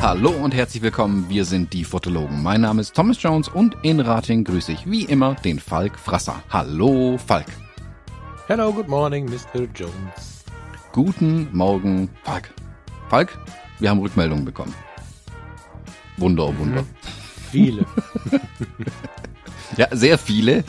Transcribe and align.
Hallo 0.00 0.30
und 0.30 0.52
herzlich 0.54 0.82
willkommen, 0.82 1.30
wir 1.30 1.46
sind 1.46 1.72
die 1.72 1.82
Fotologen. 1.82 2.42
Mein 2.42 2.60
Name 2.60 2.82
ist 2.82 2.94
Thomas 2.94 3.22
Jones 3.22 3.48
und 3.48 3.74
in 3.82 4.00
Rating 4.00 4.44
grüße 4.44 4.72
ich 4.72 4.88
wie 4.88 5.04
immer 5.04 5.34
den 5.34 5.58
Falk 5.58 5.98
Frasser. 5.98 6.42
Hallo 6.50 7.16
Falk. 7.16 7.46
Hello, 8.46 8.70
good 8.70 8.86
morning, 8.86 9.24
Mr. 9.24 9.62
Jones. 9.74 10.44
Guten 10.92 11.48
Morgen, 11.52 12.10
Falk. 12.22 12.50
Falk, 13.08 13.38
wir 13.80 13.88
haben 13.88 14.00
Rückmeldungen 14.00 14.44
bekommen. 14.44 14.74
Wunder, 16.16 16.46
oh 16.48 16.54
Wunder. 16.58 16.84
Viele. 17.50 17.84
ja, 19.76 19.88
sehr 19.92 20.18
viele. 20.18 20.64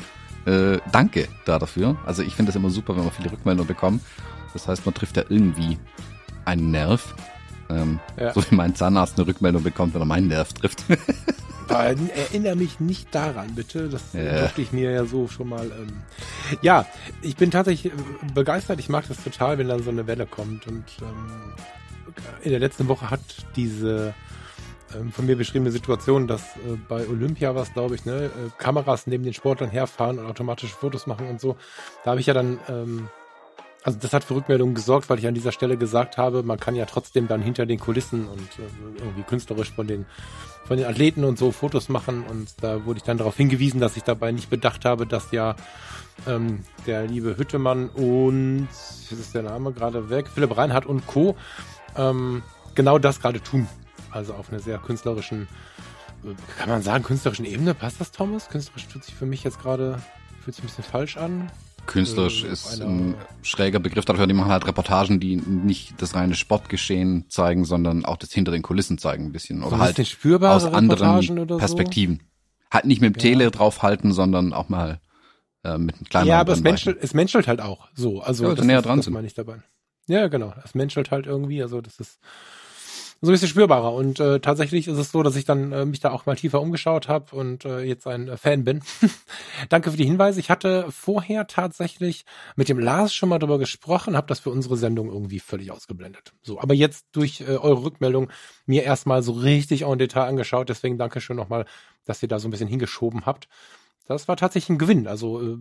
Äh, 0.45 0.79
danke 0.91 1.27
da 1.45 1.57
dafür. 1.59 1.97
Also 2.05 2.21
ich 2.21 2.35
finde 2.35 2.51
es 2.51 2.55
immer 2.55 2.69
super, 2.69 2.95
wenn 2.95 3.03
wir 3.03 3.11
viele 3.11 3.31
Rückmeldungen 3.31 3.67
bekommen. 3.67 4.01
Das 4.53 4.67
heißt, 4.67 4.85
man 4.85 4.93
trifft 4.93 5.17
ja 5.17 5.23
irgendwie 5.27 5.77
einen 6.45 6.71
Nerv. 6.71 7.15
Ähm, 7.69 7.99
ja. 8.17 8.33
So 8.33 8.43
wie 8.49 8.55
mein 8.55 8.75
Zahnarzt 8.75 9.17
eine 9.17 9.27
Rückmeldung 9.27 9.63
bekommt, 9.63 9.93
wenn 9.93 10.01
er 10.01 10.05
meinen 10.05 10.27
Nerv 10.27 10.53
trifft. 10.53 10.83
Erinnere 11.67 12.55
mich 12.55 12.79
nicht 12.79 13.13
daran, 13.13 13.55
bitte. 13.55 13.89
Das 13.89 14.13
ja. 14.13 14.39
durfte 14.39 14.61
ich 14.61 14.71
mir 14.71 14.91
ja 14.91 15.05
so 15.05 15.27
schon 15.27 15.49
mal. 15.49 15.65
Ähm 15.65 16.01
ja, 16.61 16.85
ich 17.21 17.35
bin 17.35 17.49
tatsächlich 17.51 17.91
äh, 17.91 17.97
begeistert. 18.33 18.79
Ich 18.79 18.87
mag 18.87 19.07
das 19.07 19.23
total, 19.23 19.57
wenn 19.57 19.67
dann 19.67 19.83
so 19.83 19.89
eine 19.89 20.05
Welle 20.07 20.27
kommt. 20.27 20.67
Und 20.67 20.85
ähm, 21.01 21.53
in 22.43 22.51
der 22.51 22.59
letzten 22.59 22.87
Woche 22.87 23.09
hat 23.09 23.21
diese 23.55 24.13
von 25.11 25.25
mir 25.25 25.35
beschriebene 25.35 25.71
Situation, 25.71 26.27
dass 26.27 26.41
äh, 26.41 26.77
bei 26.87 27.07
Olympia 27.07 27.55
was, 27.55 27.73
glaube 27.73 27.95
ich, 27.95 28.05
ne, 28.05 28.25
äh, 28.25 28.29
Kameras 28.57 29.07
neben 29.07 29.23
den 29.23 29.33
Sportlern 29.33 29.69
herfahren 29.69 30.19
und 30.19 30.25
automatische 30.25 30.75
Fotos 30.75 31.07
machen 31.07 31.27
und 31.27 31.39
so. 31.39 31.55
Da 32.03 32.11
habe 32.11 32.19
ich 32.19 32.27
ja 32.27 32.33
dann 32.33 32.59
ähm, 32.67 33.09
also 33.85 33.99
das 34.01 34.13
hat 34.13 34.23
für 34.23 34.33
Rückmeldungen 34.35 34.73
gesorgt, 34.73 35.11
weil 35.11 35.19
ich 35.19 35.27
an 35.27 35.35
dieser 35.35 35.51
Stelle 35.51 35.77
gesagt 35.77 36.17
habe, 36.17 36.41
man 36.41 36.59
kann 36.59 36.75
ja 36.75 36.85
trotzdem 36.85 37.27
dann 37.27 37.43
hinter 37.43 37.67
den 37.67 37.79
Kulissen 37.79 38.27
und 38.27 38.41
äh, 38.57 38.99
irgendwie 38.99 39.21
künstlerisch 39.21 39.71
von 39.71 39.85
den 39.85 40.07
von 40.65 40.77
den 40.77 40.87
Athleten 40.87 41.23
und 41.23 41.37
so 41.37 41.51
Fotos 41.51 41.87
machen 41.87 42.23
und 42.27 42.49
da 42.61 42.85
wurde 42.85 42.97
ich 42.97 43.03
dann 43.03 43.19
darauf 43.19 43.37
hingewiesen, 43.37 43.79
dass 43.79 43.95
ich 43.95 44.01
dabei 44.01 44.31
nicht 44.31 44.49
bedacht 44.49 44.85
habe, 44.85 45.05
dass 45.05 45.31
ja 45.31 45.55
ähm, 46.25 46.61
der 46.87 47.05
liebe 47.05 47.37
Hüttemann 47.37 47.89
und 47.89 48.67
was 48.71 49.11
ist 49.11 49.35
der 49.35 49.43
Name 49.43 49.71
gerade 49.71 50.09
weg, 50.09 50.27
Philipp 50.33 50.57
Reinhardt 50.57 50.87
und 50.87 51.05
Co. 51.05 51.35
Ähm, 51.95 52.41
genau 52.73 52.97
das 52.97 53.21
gerade 53.21 53.39
tun. 53.39 53.67
Also 54.15 54.33
auf 54.33 54.49
einer 54.49 54.61
sehr 54.61 54.77
künstlerischen, 54.77 55.49
äh, 56.23 56.29
kann 56.57 56.69
man 56.69 56.81
sagen, 56.81 57.03
künstlerischen 57.03 57.43
Ebene. 57.43 57.73
Passt 57.73 57.99
das, 57.99 58.11
Thomas? 58.11 58.47
Künstlerisch 58.47 58.87
tut 58.87 59.03
sich 59.03 59.13
für 59.13 59.25
mich 59.25 59.43
jetzt 59.43 59.59
gerade, 59.59 60.01
fühlt 60.41 60.55
sich 60.55 60.63
ein 60.63 60.67
bisschen 60.67 60.85
falsch 60.85 61.17
an. 61.17 61.51
Künstlerisch 61.85 62.45
äh, 62.45 62.47
ist 62.47 62.81
ein 62.81 63.15
schräger 63.41 63.79
Begriff 63.79 64.05
dafür. 64.05 64.25
Die 64.25 64.33
machen 64.33 64.53
halt 64.53 64.65
Reportagen, 64.65 65.19
die 65.19 65.35
nicht 65.35 66.01
das 66.01 66.15
reine 66.15 66.35
Sportgeschehen 66.35 67.25
zeigen, 67.29 67.65
sondern 67.65 68.05
auch 68.05 68.15
das 68.15 68.31
hinter 68.31 68.53
den 68.53 68.61
Kulissen 68.61 68.97
zeigen 68.97 69.25
ein 69.25 69.31
bisschen. 69.33 69.61
Oder 69.61 69.79
halt 69.79 69.99
aus 69.99 70.63
anderen 70.63 71.47
Perspektiven. 71.57 72.21
So? 72.21 72.71
Halt 72.71 72.85
nicht 72.85 73.01
mit 73.01 73.15
dem 73.15 73.19
ja. 73.19 73.21
Tele 73.21 73.51
draufhalten, 73.51 74.13
sondern 74.13 74.53
auch 74.53 74.69
mal 74.69 75.01
äh, 75.65 75.77
mit 75.77 75.95
einem 75.95 76.05
kleinen 76.05 76.27
Ja, 76.27 76.39
aber 76.39 76.53
es 76.53 76.61
menschelt, 76.61 76.99
es 77.01 77.13
menschelt 77.13 77.49
halt 77.49 77.59
auch 77.59 77.89
so. 77.93 78.21
Also 78.21 78.45
ja, 78.47 78.55
das 78.55 78.65
näher 78.65 78.81
dran 78.81 78.99
das 78.99 79.05
sind. 79.05 79.13
meine 79.13 79.27
ich 79.27 79.33
dabei. 79.33 79.57
Ja, 80.07 80.29
genau. 80.29 80.53
Es 80.63 80.73
menschelt 80.73 81.11
halt 81.11 81.25
irgendwie. 81.25 81.61
Also 81.61 81.81
das 81.81 81.99
ist 81.99 82.19
so 83.25 83.31
ein 83.31 83.33
bisschen 83.33 83.47
spürbarer. 83.47 83.93
Und 83.93 84.19
äh, 84.19 84.39
tatsächlich 84.39 84.87
ist 84.87 84.97
es 84.97 85.11
so, 85.11 85.23
dass 85.23 85.35
ich 85.35 85.45
dann 85.45 85.71
äh, 85.71 85.85
mich 85.85 85.99
da 85.99 86.11
auch 86.11 86.25
mal 86.25 86.35
tiefer 86.35 86.61
umgeschaut 86.61 87.07
habe 87.07 87.35
und 87.35 87.65
äh, 87.65 87.81
jetzt 87.81 88.07
ein 88.07 88.27
äh, 88.27 88.37
Fan 88.37 88.63
bin. 88.63 88.81
Danke 89.69 89.91
für 89.91 89.97
die 89.97 90.05
Hinweise. 90.05 90.39
Ich 90.39 90.49
hatte 90.49 90.91
vorher 90.91 91.47
tatsächlich 91.47 92.25
mit 92.55 92.69
dem 92.69 92.79
Lars 92.79 93.13
schon 93.13 93.29
mal 93.29 93.39
drüber 93.39 93.59
gesprochen, 93.59 94.15
habe 94.15 94.27
das 94.27 94.39
für 94.39 94.51
unsere 94.51 94.77
Sendung 94.77 95.09
irgendwie 95.09 95.39
völlig 95.39 95.71
ausgeblendet. 95.71 96.33
So, 96.43 96.59
aber 96.59 96.73
jetzt 96.73 97.07
durch 97.11 97.41
äh, 97.41 97.57
eure 97.57 97.83
Rückmeldung 97.83 98.29
mir 98.65 98.83
erstmal 98.83 99.23
so 99.23 99.33
richtig 99.33 99.85
auch 99.85 99.93
in 99.93 99.99
Detail 99.99 100.27
angeschaut. 100.27 100.69
Deswegen 100.69 100.97
danke 100.97 101.21
schön 101.21 101.37
nochmal, 101.37 101.65
dass 102.05 102.21
ihr 102.21 102.29
da 102.29 102.39
so 102.39 102.47
ein 102.47 102.51
bisschen 102.51 102.67
hingeschoben 102.67 103.25
habt. 103.25 103.47
Das 104.07 104.27
war 104.27 104.37
tatsächlich 104.37 104.69
ein 104.69 104.77
Gewinn. 104.77 105.07
Also 105.07 105.41
äh, 105.41 105.57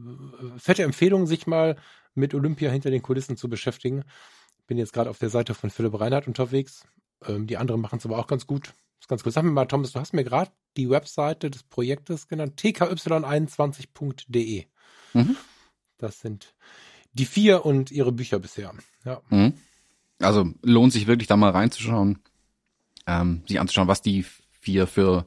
fette 0.58 0.82
Empfehlung, 0.82 1.26
sich 1.26 1.46
mal 1.46 1.76
mit 2.14 2.34
Olympia 2.34 2.70
hinter 2.70 2.90
den 2.90 3.02
Kulissen 3.02 3.36
zu 3.36 3.48
beschäftigen. 3.48 4.04
Bin 4.66 4.78
jetzt 4.78 4.92
gerade 4.92 5.10
auf 5.10 5.18
der 5.18 5.30
Seite 5.30 5.54
von 5.54 5.70
Philipp 5.70 5.98
Reinhardt 5.98 6.26
unterwegs. 6.26 6.86
Ähm, 7.28 7.46
die 7.46 7.56
anderen 7.56 7.80
machen 7.80 7.98
es 7.98 8.06
aber 8.06 8.18
auch 8.18 8.26
ganz 8.26 8.46
gut. 8.46 8.68
Das 8.68 9.02
ist 9.02 9.08
ganz 9.08 9.22
gut. 9.22 9.32
Sag 9.32 9.44
mir 9.44 9.50
mal, 9.50 9.66
Thomas, 9.66 9.92
du 9.92 10.00
hast 10.00 10.14
mir 10.14 10.24
gerade 10.24 10.50
die 10.76 10.90
Webseite 10.90 11.50
des 11.50 11.62
Projektes 11.62 12.28
genannt, 12.28 12.60
tky21.de. 12.60 14.64
Mhm. 15.12 15.36
Das 15.98 16.20
sind 16.20 16.54
die 17.12 17.26
vier 17.26 17.64
und 17.64 17.90
ihre 17.90 18.12
Bücher 18.12 18.38
bisher. 18.38 18.72
Ja. 19.04 19.20
Mhm. 19.30 19.54
Also 20.20 20.50
lohnt 20.62 20.92
sich 20.92 21.06
wirklich 21.06 21.28
da 21.28 21.36
mal 21.36 21.50
reinzuschauen, 21.50 22.18
ähm, 23.06 23.42
sich 23.46 23.60
anzuschauen, 23.60 23.88
was 23.88 24.02
die 24.02 24.24
vier 24.60 24.86
für 24.86 25.26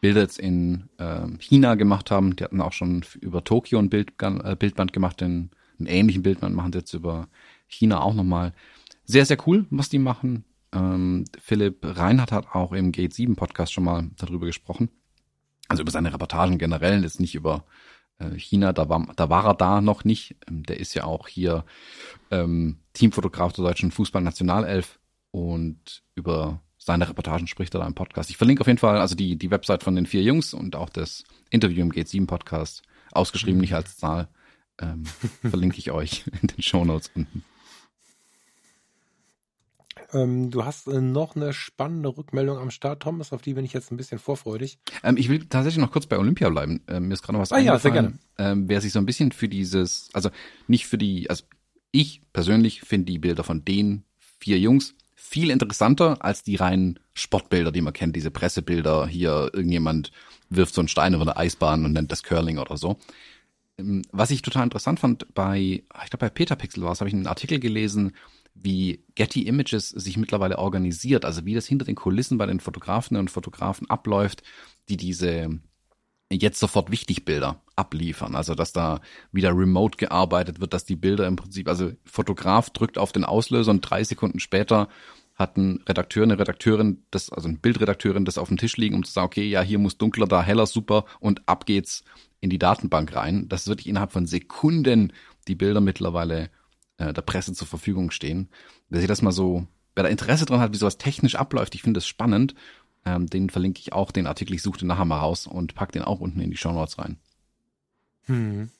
Bilder 0.00 0.20
jetzt 0.20 0.38
in 0.38 0.88
ähm, 0.98 1.38
China 1.40 1.74
gemacht 1.74 2.10
haben. 2.10 2.36
Die 2.36 2.44
hatten 2.44 2.60
auch 2.60 2.72
schon 2.72 3.04
über 3.20 3.44
Tokio 3.44 3.78
ein 3.78 3.90
Bild, 3.90 4.12
äh, 4.20 4.56
Bildband 4.56 4.92
gemacht, 4.92 5.20
den, 5.20 5.50
einen 5.78 5.86
ähnlichen 5.86 6.22
Bildband 6.22 6.54
machen 6.54 6.72
sie 6.72 6.78
jetzt 6.78 6.94
über 6.94 7.28
China 7.66 8.00
auch 8.00 8.14
nochmal. 8.14 8.52
Sehr, 9.04 9.24
sehr 9.24 9.38
cool, 9.46 9.66
was 9.70 9.88
die 9.88 9.98
machen. 9.98 10.44
Ähm, 10.72 11.24
Philipp 11.40 11.78
Reinhardt 11.82 12.32
hat 12.32 12.54
auch 12.54 12.72
im 12.72 12.92
Gate 12.92 13.14
7 13.14 13.36
Podcast 13.36 13.72
schon 13.72 13.84
mal 13.84 14.10
darüber 14.16 14.46
gesprochen. 14.46 14.90
Also 15.68 15.82
über 15.82 15.90
seine 15.90 16.12
Reportagen 16.12 16.58
generell, 16.58 17.02
jetzt 17.02 17.20
nicht 17.20 17.34
über 17.34 17.64
äh, 18.18 18.36
China, 18.38 18.72
da 18.72 18.88
war, 18.88 19.06
da 19.16 19.30
war 19.30 19.46
er 19.46 19.54
da 19.54 19.80
noch 19.80 20.04
nicht. 20.04 20.36
Ähm, 20.48 20.62
der 20.64 20.80
ist 20.80 20.94
ja 20.94 21.04
auch 21.04 21.28
hier 21.28 21.64
ähm, 22.30 22.78
Teamfotograf 22.92 23.52
der 23.52 23.64
deutschen 23.64 23.90
Fußballnationalelf 23.90 24.98
und 25.30 26.02
über 26.14 26.60
seine 26.78 27.08
Reportagen 27.08 27.46
spricht 27.46 27.74
er 27.74 27.80
da 27.80 27.86
im 27.86 27.94
Podcast. 27.94 28.30
Ich 28.30 28.36
verlinke 28.36 28.62
auf 28.62 28.66
jeden 28.66 28.78
Fall 28.78 28.98
also 28.98 29.14
die, 29.14 29.36
die 29.36 29.50
Website 29.50 29.82
von 29.82 29.94
den 29.94 30.06
vier 30.06 30.22
Jungs 30.22 30.54
und 30.54 30.76
auch 30.76 30.88
das 30.88 31.24
Interview 31.50 31.82
im 31.82 31.92
Gate 31.92 32.08
7 32.08 32.26
Podcast, 32.26 32.82
ausgeschrieben, 33.12 33.60
nicht 33.60 33.74
als 33.74 33.96
Zahl, 33.96 34.28
ähm, 34.80 35.04
verlinke 35.42 35.78
ich 35.78 35.90
euch 35.90 36.24
in 36.40 36.48
den 36.48 36.62
Show 36.62 36.84
Notes 36.84 37.10
unten. 37.14 37.44
Ähm, 40.12 40.50
du 40.50 40.64
hast 40.64 40.86
äh, 40.86 41.00
noch 41.00 41.36
eine 41.36 41.52
spannende 41.52 42.08
Rückmeldung 42.08 42.58
am 42.58 42.70
Start, 42.70 43.02
Thomas, 43.02 43.32
auf 43.32 43.42
die 43.42 43.54
bin 43.54 43.64
ich 43.64 43.72
jetzt 43.72 43.90
ein 43.90 43.96
bisschen 43.96 44.18
vorfreudig. 44.18 44.78
Ähm, 45.02 45.16
ich 45.16 45.28
will 45.28 45.44
tatsächlich 45.46 45.82
noch 45.82 45.92
kurz 45.92 46.06
bei 46.06 46.18
Olympia 46.18 46.48
bleiben. 46.48 46.82
Ähm, 46.88 47.08
mir 47.08 47.14
ist 47.14 47.22
gerade 47.22 47.34
noch 47.34 47.42
was 47.42 47.52
ah, 47.52 47.56
eingefallen. 47.56 47.76
Ja, 47.76 47.82
sehr 47.82 47.92
gerne. 47.92 48.18
Ähm, 48.38 48.68
wer 48.68 48.80
sich 48.80 48.92
so 48.92 48.98
ein 48.98 49.06
bisschen 49.06 49.32
für 49.32 49.48
dieses, 49.48 50.08
also 50.14 50.30
nicht 50.66 50.86
für 50.86 50.96
die, 50.96 51.28
also 51.28 51.44
ich 51.90 52.22
persönlich 52.32 52.82
finde 52.82 53.06
die 53.06 53.18
Bilder 53.18 53.44
von 53.44 53.64
den 53.64 54.04
vier 54.38 54.58
Jungs 54.58 54.94
viel 55.14 55.50
interessanter 55.50 56.24
als 56.24 56.42
die 56.42 56.56
reinen 56.56 57.00
Sportbilder, 57.12 57.72
die 57.72 57.82
man 57.82 57.92
kennt, 57.92 58.16
diese 58.16 58.30
Pressebilder. 58.30 59.06
Hier 59.06 59.50
irgendjemand 59.52 60.10
wirft 60.48 60.74
so 60.74 60.80
einen 60.80 60.88
Stein 60.88 61.12
über 61.12 61.22
eine 61.22 61.36
Eisbahn 61.36 61.84
und 61.84 61.92
nennt 61.92 62.12
das 62.12 62.22
Curling 62.22 62.58
oder 62.58 62.78
so. 62.78 62.98
Ähm, 63.78 64.02
was 64.10 64.30
ich 64.30 64.42
total 64.42 64.64
interessant 64.64 65.00
fand 65.00 65.34
bei, 65.34 65.58
ich 65.60 66.10
glaube 66.10 66.18
bei 66.18 66.30
Peter 66.30 66.56
Pixel 66.56 66.82
war 66.82 66.92
es, 66.92 67.00
habe 67.00 67.08
ich 67.08 67.14
einen 67.14 67.26
Artikel 67.26 67.58
gelesen, 67.58 68.12
wie 68.62 69.04
Getty 69.14 69.42
Images 69.46 69.88
sich 69.90 70.16
mittlerweile 70.16 70.58
organisiert, 70.58 71.24
also 71.24 71.44
wie 71.44 71.54
das 71.54 71.66
hinter 71.66 71.84
den 71.84 71.94
Kulissen 71.94 72.38
bei 72.38 72.46
den 72.46 72.60
Fotografinnen 72.60 73.20
und 73.20 73.30
Fotografen 73.30 73.88
abläuft, 73.88 74.42
die 74.88 74.96
diese 74.96 75.60
jetzt 76.30 76.60
sofort 76.60 76.90
wichtig 76.90 77.24
Bilder 77.24 77.62
abliefern. 77.76 78.34
Also 78.34 78.54
dass 78.54 78.72
da 78.72 79.00
wieder 79.32 79.56
remote 79.56 79.96
gearbeitet 79.96 80.60
wird, 80.60 80.74
dass 80.74 80.84
die 80.84 80.96
Bilder 80.96 81.26
im 81.26 81.36
Prinzip, 81.36 81.68
also 81.68 81.92
Fotograf 82.04 82.70
drückt 82.70 82.98
auf 82.98 83.12
den 83.12 83.24
Auslöser 83.24 83.70
und 83.70 83.80
drei 83.80 84.04
Sekunden 84.04 84.40
später 84.40 84.88
hat 85.34 85.56
ein 85.56 85.82
Redakteur, 85.88 86.24
eine 86.24 86.38
Redakteurin, 86.38 87.04
das, 87.12 87.30
also 87.30 87.48
eine 87.48 87.58
Bildredakteurin, 87.58 88.24
das 88.24 88.38
auf 88.38 88.48
dem 88.48 88.56
Tisch 88.56 88.76
liegen, 88.76 88.96
um 88.96 89.04
zu 89.04 89.12
sagen, 89.12 89.26
okay, 89.26 89.48
ja, 89.48 89.62
hier 89.62 89.78
muss 89.78 89.96
dunkler, 89.96 90.26
da 90.26 90.42
heller, 90.42 90.66
super 90.66 91.04
und 91.20 91.48
ab 91.48 91.64
geht's 91.64 92.02
in 92.40 92.50
die 92.50 92.58
Datenbank 92.58 93.14
rein. 93.14 93.48
Das 93.48 93.62
ist 93.62 93.68
wirklich 93.68 93.86
innerhalb 93.86 94.10
von 94.10 94.26
Sekunden 94.26 95.12
die 95.46 95.54
Bilder 95.54 95.80
mittlerweile 95.80 96.50
äh, 96.98 97.12
der 97.12 97.22
Presse 97.22 97.52
zur 97.54 97.66
Verfügung 97.66 98.10
stehen. 98.10 98.48
Wer 98.88 99.00
sich 99.00 99.08
das 99.08 99.22
mal 99.22 99.32
so, 99.32 99.66
wer 99.94 100.04
da 100.04 100.10
Interesse 100.10 100.44
dran 100.44 100.60
hat, 100.60 100.72
wie 100.72 100.78
sowas 100.78 100.98
technisch 100.98 101.34
abläuft, 101.34 101.74
ich 101.74 101.82
finde 101.82 101.98
das 101.98 102.06
spannend, 102.06 102.54
ähm, 103.04 103.26
den 103.26 103.50
verlinke 103.50 103.80
ich 103.80 103.92
auch, 103.92 104.12
den 104.12 104.26
Artikel, 104.26 104.54
ich 104.54 104.62
suchte 104.62 104.86
nachher 104.86 105.04
mal 105.04 105.18
raus 105.18 105.46
und 105.46 105.74
pack 105.74 105.92
den 105.92 106.02
auch 106.02 106.20
unten 106.20 106.40
in 106.40 106.50
die 106.50 106.56
Show 106.56 106.72
Notes 106.72 106.98
rein. 106.98 107.18
Hm. 108.26 108.70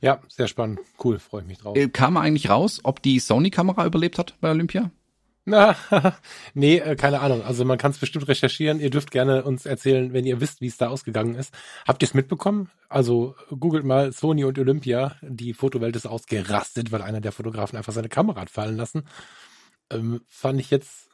Ja, 0.00 0.20
sehr 0.28 0.48
spannend. 0.48 0.80
Cool, 1.02 1.18
freue 1.18 1.42
ich 1.42 1.46
mich 1.46 1.58
drauf. 1.58 1.76
Äh, 1.76 1.88
kam 1.88 2.16
eigentlich 2.16 2.48
raus, 2.48 2.80
ob 2.84 3.02
die 3.02 3.18
Sony-Kamera 3.18 3.84
überlebt 3.84 4.18
hat 4.18 4.34
bei 4.40 4.50
Olympia? 4.50 4.90
Na, 5.46 5.74
nee, 6.54 6.78
äh, 6.78 6.96
keine 6.96 7.20
Ahnung. 7.20 7.42
Also 7.42 7.64
man 7.64 7.78
kann 7.78 7.90
es 7.92 7.98
bestimmt 7.98 8.28
recherchieren. 8.28 8.78
Ihr 8.80 8.90
dürft 8.90 9.10
gerne 9.10 9.42
uns 9.42 9.66
erzählen, 9.66 10.12
wenn 10.12 10.26
ihr 10.26 10.40
wisst, 10.40 10.60
wie 10.60 10.66
es 10.66 10.76
da 10.76 10.88
ausgegangen 10.88 11.34
ist. 11.34 11.54
Habt 11.86 12.02
ihr 12.02 12.08
es 12.08 12.14
mitbekommen? 12.14 12.70
Also 12.88 13.34
googelt 13.48 13.84
mal 13.84 14.12
Sony 14.12 14.44
und 14.44 14.58
Olympia. 14.58 15.16
Die 15.22 15.54
Fotowelt 15.54 15.96
ist 15.96 16.06
ausgerastet, 16.06 16.92
weil 16.92 17.02
einer 17.02 17.20
der 17.20 17.32
Fotografen 17.32 17.76
einfach 17.76 17.92
seine 17.92 18.08
Kamera 18.08 18.42
hat 18.42 18.50
fallen 18.50 18.76
lassen. 18.76 19.04
Ähm, 19.90 20.20
fand 20.28 20.60
ich 20.60 20.70
jetzt 20.70 21.08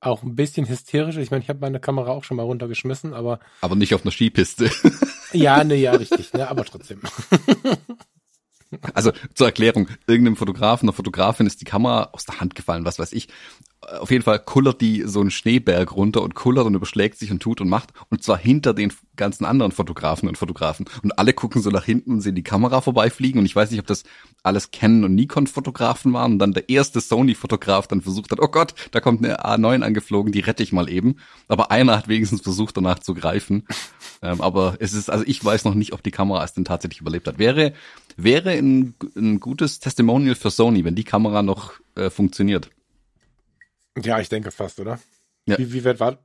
auch 0.00 0.22
ein 0.22 0.34
bisschen 0.34 0.68
hysterisch. 0.68 1.16
Ich 1.16 1.30
meine, 1.30 1.42
ich 1.42 1.48
habe 1.48 1.60
meine 1.60 1.80
Kamera 1.80 2.10
auch 2.10 2.24
schon 2.24 2.36
mal 2.36 2.44
runtergeschmissen, 2.44 3.12
aber. 3.14 3.40
Aber 3.60 3.76
nicht 3.76 3.94
auf 3.94 4.02
einer 4.02 4.12
Skipiste. 4.12 4.70
ja, 5.32 5.62
ne, 5.64 5.74
ja, 5.74 5.92
richtig, 5.92 6.32
ne, 6.32 6.48
aber 6.48 6.64
trotzdem. 6.64 7.00
Also 8.94 9.12
zur 9.34 9.48
Erklärung, 9.48 9.88
irgendeinem 10.06 10.36
Fotografen, 10.36 10.88
einer 10.88 10.94
Fotografin 10.94 11.46
ist 11.46 11.60
die 11.60 11.64
Kamera 11.64 12.10
aus 12.12 12.24
der 12.24 12.40
Hand 12.40 12.54
gefallen, 12.54 12.84
was 12.84 12.98
weiß 12.98 13.12
ich 13.12 13.28
auf 13.82 14.10
jeden 14.10 14.22
Fall 14.22 14.38
kullert 14.38 14.80
die 14.80 15.04
so 15.06 15.20
einen 15.20 15.30
Schneeberg 15.30 15.96
runter 15.96 16.22
und 16.22 16.34
kullert 16.34 16.66
und 16.66 16.74
überschlägt 16.74 17.18
sich 17.18 17.30
und 17.30 17.40
tut 17.40 17.60
und 17.60 17.68
macht. 17.68 17.90
Und 18.10 18.22
zwar 18.22 18.36
hinter 18.36 18.74
den 18.74 18.92
ganzen 19.16 19.44
anderen 19.44 19.72
Fotografen 19.72 20.28
und 20.28 20.36
Fotografen. 20.36 20.86
Und 21.02 21.18
alle 21.18 21.32
gucken 21.32 21.62
so 21.62 21.70
nach 21.70 21.84
hinten 21.84 22.12
und 22.12 22.20
sehen 22.20 22.34
die 22.34 22.42
Kamera 22.42 22.82
vorbeifliegen. 22.82 23.38
Und 23.38 23.46
ich 23.46 23.56
weiß 23.56 23.70
nicht, 23.70 23.80
ob 23.80 23.86
das 23.86 24.04
alles 24.42 24.70
Canon 24.70 25.04
und 25.04 25.14
Nikon 25.14 25.46
Fotografen 25.46 26.12
waren. 26.12 26.32
Und 26.32 26.38
dann 26.40 26.52
der 26.52 26.68
erste 26.68 27.00
Sony 27.00 27.34
Fotograf 27.34 27.86
dann 27.86 28.02
versucht 28.02 28.30
hat, 28.32 28.40
oh 28.40 28.48
Gott, 28.48 28.74
da 28.90 29.00
kommt 29.00 29.24
eine 29.24 29.44
A9 29.44 29.82
angeflogen, 29.82 30.30
die 30.30 30.40
rette 30.40 30.62
ich 30.62 30.72
mal 30.72 30.90
eben. 30.90 31.16
Aber 31.48 31.70
einer 31.70 31.96
hat 31.96 32.08
wenigstens 32.08 32.42
versucht, 32.42 32.76
danach 32.76 32.98
zu 32.98 33.14
greifen. 33.14 33.66
Ähm, 34.22 34.42
aber 34.42 34.76
es 34.80 34.92
ist, 34.92 35.10
also 35.10 35.24
ich 35.26 35.42
weiß 35.42 35.64
noch 35.64 35.74
nicht, 35.74 35.94
ob 35.94 36.02
die 36.02 36.10
Kamera 36.10 36.44
es 36.44 36.52
denn 36.52 36.66
tatsächlich 36.66 37.00
überlebt 37.00 37.26
hat. 37.26 37.38
Wäre, 37.38 37.72
wäre 38.24 38.50
ein, 38.50 38.94
ein 39.16 39.40
gutes 39.40 39.78
Testimonial 39.78 40.34
für 40.34 40.50
Sony, 40.50 40.84
wenn 40.84 40.94
die 40.94 41.04
Kamera 41.04 41.42
noch 41.42 41.74
äh, 41.94 42.10
funktioniert. 42.10 42.70
Ja, 44.02 44.20
ich 44.20 44.28
denke 44.28 44.50
fast, 44.50 44.80
oder? 44.80 44.98
Ja. 45.46 45.58
Wie, 45.58 45.72
wie 45.72 45.84
weit 45.84 46.00
war, 46.00 46.18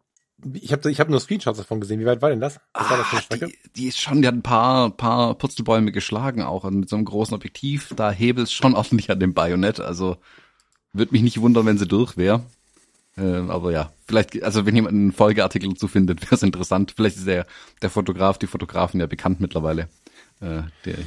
ich 0.54 0.72
habe 0.72 0.92
ich 0.92 1.00
hab 1.00 1.10
nur 1.10 1.20
Screenshots 1.20 1.58
davon 1.58 1.80
gesehen. 1.80 2.00
Wie 2.00 2.06
weit 2.06 2.22
war 2.22 2.30
denn 2.30 2.42
das? 2.42 2.60
Was 2.74 2.88
ah, 2.88 2.90
war 2.90 2.98
das 2.98 3.08
für 3.08 3.16
eine 3.16 3.22
Strecke? 3.24 3.48
Die, 3.48 3.74
die, 3.76 3.88
ist 3.88 4.00
schon, 4.00 4.22
die 4.22 4.28
hat 4.28 4.36
ein 4.36 4.44
paar, 4.44 4.90
paar 4.92 5.36
Purzelbäume 5.36 5.92
geschlagen 5.92 6.42
auch. 6.42 6.66
Also 6.66 6.78
mit 6.78 6.90
so 6.90 6.96
einem 6.96 7.06
großen 7.06 7.34
Objektiv, 7.34 7.94
da 7.96 8.12
hebelt 8.12 8.48
es 8.48 8.54
schon 8.54 8.76
ordentlich 8.76 9.10
an 9.10 9.20
dem 9.20 9.34
Bajonett. 9.34 9.80
Also 9.80 10.18
würde 10.94 11.14
mich 11.14 11.22
nicht 11.22 11.42
wundern, 11.42 11.66
wenn 11.66 11.78
sie 11.78 11.88
durch 11.88 12.18
wäre. 12.18 12.44
Äh, 13.18 13.22
aber 13.22 13.72
ja, 13.72 13.92
vielleicht, 14.08 14.44
also 14.44 14.66
wenn 14.66 14.76
jemand 14.76 14.94
einen 14.94 15.12
Folgeartikel 15.14 15.70
dazu 15.70 15.88
findet, 15.88 16.22
wäre 16.24 16.36
es 16.36 16.44
interessant. 16.44 16.94
Vielleicht 16.96 17.18
ist 17.18 17.28
der, 17.28 17.48
der 17.82 17.90
Fotograf, 17.90 18.38
die 18.38 18.48
Fotografen 18.48 19.00
ja 19.00 19.08
bekannt 19.08 19.40
mittlerweile, 19.40 19.88
äh, 20.42 20.64
der 20.84 20.98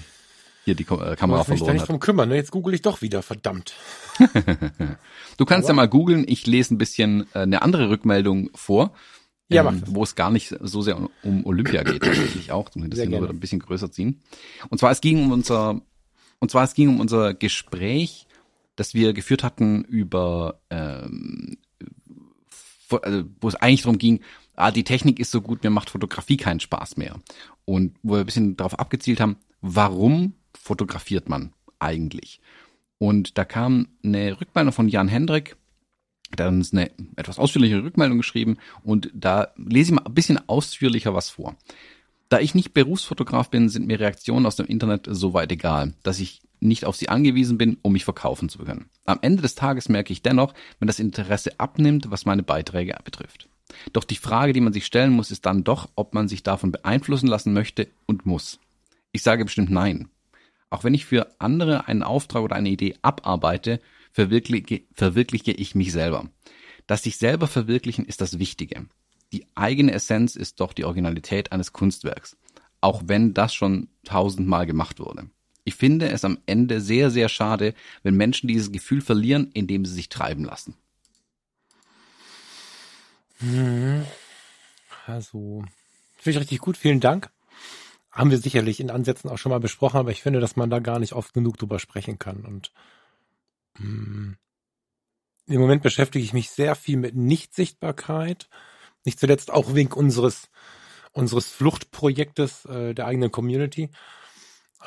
hier 0.69 0.75
die 0.75 0.85
äh, 0.85 1.17
Kamera 1.17 1.45
verloren 1.45 1.69
hat. 1.69 1.75
Ich 1.75 1.81
nicht 1.81 1.89
drum 1.89 2.01
kümmern, 2.01 2.29
ne? 2.29 2.37
Jetzt 2.37 2.51
google 2.51 2.75
ich 2.75 2.83
doch 2.83 3.01
wieder, 3.01 3.23
verdammt. 3.23 3.75
du 5.37 5.45
kannst 5.45 5.67
Aber 5.67 5.69
ja 5.69 5.75
mal 5.75 5.89
googeln, 5.89 6.25
ich 6.27 6.47
lese 6.47 6.75
ein 6.75 6.79
bisschen 6.79 7.27
äh, 7.33 7.41
eine 7.41 7.63
andere 7.63 7.91
Rückmeldung 7.91 8.51
vor. 8.55 8.93
Ja, 9.51 9.67
ähm, 9.67 9.83
wo 9.87 10.03
es 10.03 10.15
gar 10.15 10.31
nicht 10.31 10.55
so 10.61 10.83
sehr 10.83 10.99
um, 10.99 11.09
um 11.23 11.47
Olympia 11.47 11.83
geht, 11.83 12.03
tatsächlich 12.03 12.53
auch. 12.53 12.69
Das 12.69 13.01
hier 13.01 13.09
nur 13.09 13.31
ein 13.31 13.41
bisschen 13.41 13.61
größer 13.61 13.91
ziehen. 13.91 14.21
Und 14.69 14.79
zwar 14.79 14.91
es 14.91 15.01
ging 15.01 15.25
um 15.25 15.33
unser, 15.33 15.81
und 16.39 16.51
zwar 16.51 16.65
es 16.65 16.75
ging 16.75 16.91
um 16.91 17.01
unser 17.01 17.33
Gespräch, 17.33 18.27
das 18.77 18.93
wir 18.93 19.15
geführt 19.15 19.43
hatten 19.43 19.85
über, 19.85 20.61
ähm, 20.69 21.57
also, 22.91 23.25
wo 23.41 23.49
es 23.49 23.55
eigentlich 23.55 23.83
darum 23.83 23.97
ging, 23.97 24.21
ah, 24.55 24.71
die 24.71 24.85
Technik 24.85 25.19
ist 25.19 25.31
so 25.31 25.41
gut, 25.41 25.65
mir 25.65 25.71
macht 25.71 25.89
Fotografie 25.89 26.37
keinen 26.37 26.61
Spaß 26.61 26.99
mehr. 26.99 27.17
Und 27.65 27.97
wo 28.03 28.15
wir 28.15 28.21
ein 28.21 28.27
bisschen 28.27 28.57
darauf 28.57 28.79
abgezielt 28.79 29.19
haben, 29.19 29.37
warum 29.63 30.35
fotografiert 30.55 31.29
man 31.29 31.53
eigentlich? 31.79 32.41
Und 32.99 33.39
da 33.39 33.45
kam 33.45 33.89
eine 34.05 34.41
Rückmeldung 34.41 34.73
von 34.73 34.89
Jan 34.89 35.09
Hendrik, 35.09 35.57
der 36.37 36.47
hat 36.47 36.53
uns 36.53 36.73
eine 36.73 36.91
etwas 37.17 37.39
ausführlichere 37.39 37.85
Rückmeldung 37.85 38.19
geschrieben 38.19 38.59
und 38.83 39.11
da 39.15 39.49
lese 39.57 39.93
ich 39.93 39.97
mal 39.97 40.07
ein 40.07 40.15
bisschen 40.15 40.49
ausführlicher 40.49 41.15
was 41.15 41.31
vor. 41.31 41.57
Da 42.29 42.41
ich 42.41 42.55
nicht 42.55 42.75
Berufsfotograf 42.75 43.49
bin, 43.49 43.71
sind 43.71 43.87
mir 43.87 44.01
Reaktionen 44.01 44.45
aus 44.45 44.57
dem 44.57 44.67
Internet 44.67 45.07
soweit 45.09 45.51
egal, 45.51 45.95
dass 46.03 46.21
ich 46.21 46.43
nicht 46.61 46.85
auf 46.85 46.97
sie 46.97 47.09
angewiesen 47.09 47.57
bin, 47.57 47.79
um 47.83 47.93
mich 47.93 48.05
verkaufen 48.05 48.49
zu 48.49 48.59
können. 48.59 48.91
Am 49.07 49.19
Ende 49.23 49.43
des 49.43 49.55
Tages 49.55 49.89
merke 49.89 50.13
ich 50.13 50.23
dennoch, 50.23 50.53
wenn 50.79 50.89
das 50.89 50.99
Interesse 50.99 51.59
abnimmt, 51.59 52.11
was 52.11 52.27
meine 52.27 52.43
Beiträge 52.43 52.97
betrifft. 53.05 53.49
Doch 53.93 54.05
die 54.05 54.17
Frage, 54.17 54.53
die 54.53 54.61
man 54.61 54.73
sich 54.73 54.85
stellen 54.85 55.13
muss, 55.13 55.31
ist 55.31 55.47
dann 55.47 55.65
doch, 55.65 55.89
ob 55.95 56.15
man 56.15 56.29
sich 56.29 56.43
davon 56.43 56.73
beeinflussen 56.73 57.29
lassen 57.29 57.53
möchte 57.53 57.89
und 58.07 58.27
muss. 58.27 58.59
Ich 59.13 59.23
sage 59.23 59.45
bestimmt 59.45 59.71
nein. 59.71 60.09
Auch 60.71 60.85
wenn 60.85 60.95
ich 60.95 61.07
für 61.07 61.35
andere 61.41 61.89
einen 61.89 62.03
Auftrag 62.03 62.43
oder 62.43 62.57
eine 62.57 62.69
Idee 62.69 62.97
abarbeite, 63.03 63.81
verwirkliche, 64.13 64.83
verwirkliche 64.95 65.53
ich 65.53 65.75
mich 65.75 65.93
selber. 65.93 66.29
Das 66.87 67.03
sich 67.03 67.17
selber 67.17 67.47
verwirklichen 67.47 68.05
ist 68.05 68.21
das 68.21 68.39
Wichtige. 68.39 68.87
Die 69.33 69.47
eigene 69.55 69.93
Essenz 69.93 70.37
ist 70.37 70.61
doch 70.61 70.73
die 70.73 70.85
Originalität 70.85 71.53
eines 71.53 71.73
Kunstwerks, 71.73 72.37
auch 72.81 73.03
wenn 73.07 73.35
das 73.35 73.55
schon 73.55 73.89
tausendmal 74.05 74.67
gemacht 74.67 75.01
wurde. 75.01 75.31
Ich 75.65 75.75
finde 75.75 76.09
es 76.09 76.25
am 76.25 76.39
Ende 76.47 76.81
sehr, 76.81 77.11
sehr 77.11 77.29
schade, 77.29 77.75
wenn 78.03 78.15
Menschen 78.15 78.49
dieses 78.49 78.73
Gefühl 78.73 79.03
verlieren, 79.03 79.51
indem 79.53 79.85
sie 79.85 79.93
sich 79.93 80.09
treiben 80.09 80.45
lassen. 80.45 80.75
Mhm. 83.41 84.05
Also, 85.07 85.65
finde 86.17 86.31
ich 86.31 86.41
richtig 86.41 86.59
gut. 86.61 86.77
Vielen 86.77 87.01
Dank 87.01 87.31
haben 88.19 88.33
wir 88.33 88.39
sicherlich 88.39 88.81
in 88.81 88.91
Ansätzen 88.91 89.31
auch 89.31 89.39
schon 89.39 89.51
mal 89.51 89.61
besprochen, 89.61 89.99
aber 89.99 90.11
ich 90.11 90.23
finde, 90.23 90.41
dass 90.41 90.57
man 90.57 90.71
da 90.71 90.81
gar 90.81 90.99
nicht 90.99 91.13
oft 91.13 91.33
genug 91.33 91.57
drüber 91.57 91.79
sprechen 91.79 92.19
kann. 92.19 92.45
Und 92.45 92.73
mh, 93.79 93.85
hm, 93.85 94.37
im 95.47 95.61
Moment 95.61 95.83
beschäftige 95.83 96.25
ich 96.25 96.33
mich 96.33 96.51
sehr 96.51 96.75
viel 96.75 96.97
mit 96.97 97.15
Nichtsichtbarkeit. 97.15 98.49
Nicht 99.05 99.21
zuletzt 99.21 99.53
auch 99.53 99.75
wegen 99.75 99.93
unseres, 99.93 100.51
unseres 101.13 101.49
Fluchtprojektes 101.49 102.65
äh, 102.65 102.93
der 102.93 103.07
eigenen 103.07 103.31
Community. 103.31 103.91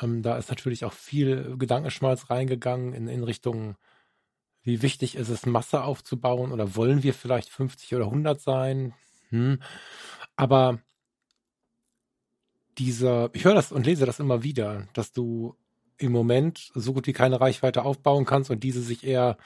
Ähm, 0.00 0.22
da 0.22 0.36
ist 0.36 0.50
natürlich 0.50 0.84
auch 0.84 0.92
viel 0.92 1.56
Gedankenschmalz 1.56 2.28
reingegangen 2.28 2.92
in, 2.92 3.08
in 3.08 3.24
Richtung, 3.24 3.76
wie 4.62 4.82
wichtig 4.82 5.16
ist 5.16 5.30
es, 5.30 5.46
Masse 5.46 5.82
aufzubauen 5.82 6.52
oder 6.52 6.76
wollen 6.76 7.02
wir 7.02 7.14
vielleicht 7.14 7.48
50 7.48 7.94
oder 7.94 8.04
100 8.04 8.40
sein? 8.40 8.94
Hm. 9.30 9.58
Aber 10.36 10.80
dieser, 12.78 13.30
ich 13.32 13.44
höre 13.44 13.54
das 13.54 13.72
und 13.72 13.86
lese 13.86 14.06
das 14.06 14.20
immer 14.20 14.42
wieder, 14.42 14.86
dass 14.92 15.12
du 15.12 15.56
im 15.98 16.12
Moment 16.12 16.70
so 16.74 16.92
gut 16.92 17.06
wie 17.06 17.12
keine 17.12 17.40
Reichweite 17.40 17.84
aufbauen 17.84 18.24
kannst 18.24 18.50
und 18.50 18.62
diese 18.64 18.82
sich 18.82 19.04
eher 19.04 19.36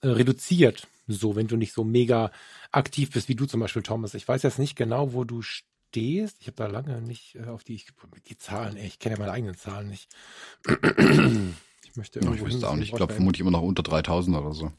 äh, 0.00 0.08
reduziert. 0.08 0.88
So, 1.08 1.36
wenn 1.36 1.46
du 1.46 1.56
nicht 1.56 1.72
so 1.72 1.84
mega 1.84 2.32
aktiv 2.72 3.10
bist 3.10 3.28
wie 3.28 3.36
du 3.36 3.46
zum 3.46 3.60
Beispiel, 3.60 3.82
Thomas. 3.82 4.14
Ich 4.14 4.26
weiß 4.26 4.42
jetzt 4.42 4.58
nicht 4.58 4.76
genau, 4.76 5.12
wo 5.12 5.24
du 5.24 5.40
stehst. 5.42 6.38
Ich 6.40 6.48
habe 6.48 6.56
da 6.56 6.66
lange 6.66 7.00
nicht 7.00 7.36
äh, 7.36 7.46
auf 7.46 7.64
die, 7.64 7.74
ich, 7.74 7.86
die 8.28 8.36
Zahlen, 8.36 8.76
ey, 8.76 8.86
ich 8.86 8.98
kenne 8.98 9.14
ja 9.14 9.20
meine 9.20 9.32
eigenen 9.32 9.56
Zahlen 9.56 9.88
nicht. 9.88 10.08
ich 10.66 11.96
möchte 11.96 12.18
irgendwo. 12.18 12.34
Ich 12.34 12.44
wüsste 12.44 12.68
auch 12.68 12.74
nicht. 12.74 12.90
Ich 12.90 12.96
glaube 12.96 13.14
vermutlich 13.14 13.40
immer 13.40 13.52
noch 13.52 13.62
unter 13.62 13.82
3000 13.82 14.36
oder 14.36 14.52
so. 14.52 14.72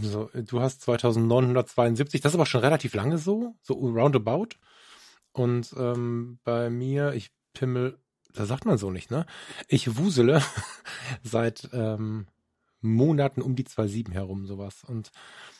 So, 0.00 0.30
du 0.34 0.60
hast 0.60 0.80
2972, 0.82 2.20
das 2.22 2.32
ist 2.32 2.34
aber 2.34 2.46
schon 2.46 2.62
relativ 2.62 2.94
lange 2.94 3.18
so, 3.18 3.54
so 3.62 3.74
roundabout. 3.74 4.48
Und 5.32 5.74
ähm, 5.78 6.38
bei 6.44 6.70
mir, 6.70 7.12
ich 7.14 7.30
pimmel, 7.54 7.98
da 8.34 8.46
sagt 8.46 8.64
man 8.64 8.78
so 8.78 8.90
nicht, 8.90 9.10
ne? 9.10 9.26
Ich 9.68 9.96
wusele 9.96 10.42
seit 11.22 11.68
ähm, 11.72 12.26
Monaten 12.80 13.42
um 13.42 13.54
die 13.54 13.64
2,7 13.64 14.12
herum, 14.12 14.46
sowas. 14.46 14.84
Und 14.84 15.10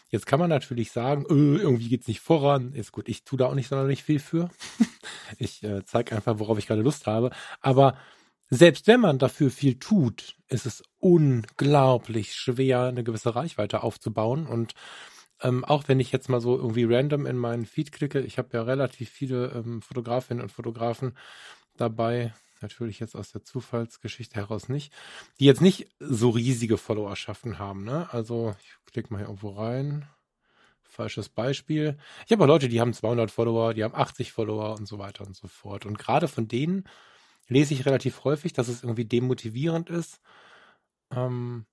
jetzt 0.09 0.27
kann 0.27 0.41
man 0.41 0.51
natürlich 0.51 0.93
sagen, 0.93 1.25
öh, 1.29 1.59
irgendwie 1.59 1.89
geht's 1.89 2.09
nicht 2.09 2.21
voran. 2.21 2.73
Ist 2.75 2.93
gut, 2.93 3.09
ich 3.09 3.25
tue 3.25 3.39
da 3.39 3.47
auch 3.47 3.55
nicht 3.55 3.69
sonderlich 3.69 4.03
viel 4.03 4.19
für. 4.19 4.51
ich 5.39 5.63
äh, 5.63 5.85
zeige 5.85 6.15
einfach, 6.15 6.39
worauf 6.39 6.59
ich 6.59 6.67
gerade 6.67 6.83
Lust 6.83 7.07
habe. 7.07 7.31
Aber 7.61 7.97
selbst 8.51 8.87
wenn 8.87 9.01
man 9.01 9.19
dafür 9.19 9.51
viel 9.51 9.79
tut, 9.79 10.37
ist 10.49 10.67
es 10.67 10.83
unglaublich 10.99 12.35
schwer, 12.35 12.83
eine 12.83 13.05
gewisse 13.05 13.35
Reichweite 13.35 13.83
aufzubauen. 13.83 14.47
Und 14.47 14.75
ähm, 15.43 15.65
auch 15.65 15.89
wenn 15.89 16.01
ich 16.01 16.13
jetzt 16.13 16.29
mal 16.29 16.41
so 16.41 16.57
irgendwie 16.57 16.85
random 16.85 17.27
in 17.27 17.37
meinen 17.37 17.67
Feed 17.67 17.93
klicke, 17.93 18.21
ich 18.21 18.39
habe 18.39 18.51
ja 18.53 18.63
relativ 18.63 19.11
viele 19.11 19.49
ähm, 19.49 19.83
Fotografinnen 19.83 20.43
und 20.43 20.53
Fotografen 20.53 21.17
dabei, 21.77 22.33
natürlich 22.61 23.01
jetzt 23.01 23.17
aus 23.17 23.33
der 23.33 23.45
Zufallsgeschichte 23.45 24.37
heraus 24.37 24.69
nicht, 24.69 24.93
die 25.41 25.45
jetzt 25.45 25.61
nicht 25.61 25.89
so 25.99 26.31
riesige 26.31 26.79
Followerschaften 26.79 27.59
haben. 27.59 27.85
Ne? 27.85 28.09
Also 28.13 28.55
ich 28.63 28.93
klicke 28.93 29.13
mal 29.13 29.19
hier 29.19 29.27
irgendwo 29.27 29.51
rein. 29.51 30.07
Falsches 30.85 31.31
Beispiel. 31.31 31.97
Ich 32.27 32.33
habe 32.33 32.45
auch 32.45 32.49
Leute, 32.49 32.69
die 32.69 32.81
haben 32.81 32.93
200 32.93 33.31
Follower, 33.31 33.73
die 33.73 33.83
haben 33.83 33.95
80 33.95 34.31
Follower 34.31 34.77
und 34.79 34.87
so 34.87 34.99
weiter 34.99 35.27
und 35.27 35.35
so 35.35 35.49
fort. 35.49 35.87
Und 35.87 35.99
gerade 35.99 36.29
von 36.29 36.49
denen 36.49 36.85
lese 37.49 37.73
ich 37.73 37.87
relativ 37.87 38.25
häufig, 38.25 38.53
dass 38.53 38.69
es 38.69 38.83
irgendwie 38.83 39.07
demotivierend 39.07 39.89
ist, 39.89 40.21
ähm, 41.11 41.65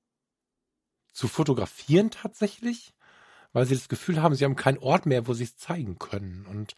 zu 1.12 1.28
fotografieren 1.28 2.12
tatsächlich, 2.12 2.94
weil 3.54 3.66
sie 3.66 3.76
das 3.76 3.90
Gefühl 3.90 4.22
haben, 4.22 4.36
sie 4.36 4.46
haben 4.46 4.56
keinen 4.56 4.78
Ort 4.78 5.06
mehr, 5.06 5.28
wo 5.28 5.34
sie 5.34 5.44
es 5.44 5.58
zeigen 5.58 5.98
können. 6.00 6.46
Und 6.46 6.76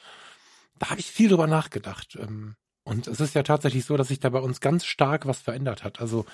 da 0.80 0.90
habe 0.90 1.00
ich 1.00 1.12
viel 1.12 1.30
drüber 1.30 1.48
nachgedacht. 1.48 2.18
Ähm, 2.20 2.56
und 2.84 3.08
es 3.08 3.20
ist 3.20 3.36
ja 3.36 3.44
tatsächlich 3.44 3.86
so, 3.86 3.98
dass 3.98 4.08
sich 4.08 4.20
da 4.20 4.30
bei 4.30 4.40
uns 4.40 4.60
ganz 4.60 4.86
stark 4.86 5.26
was 5.26 5.40
verändert 5.40 5.84
hat. 5.84 6.02
Also 6.02 6.26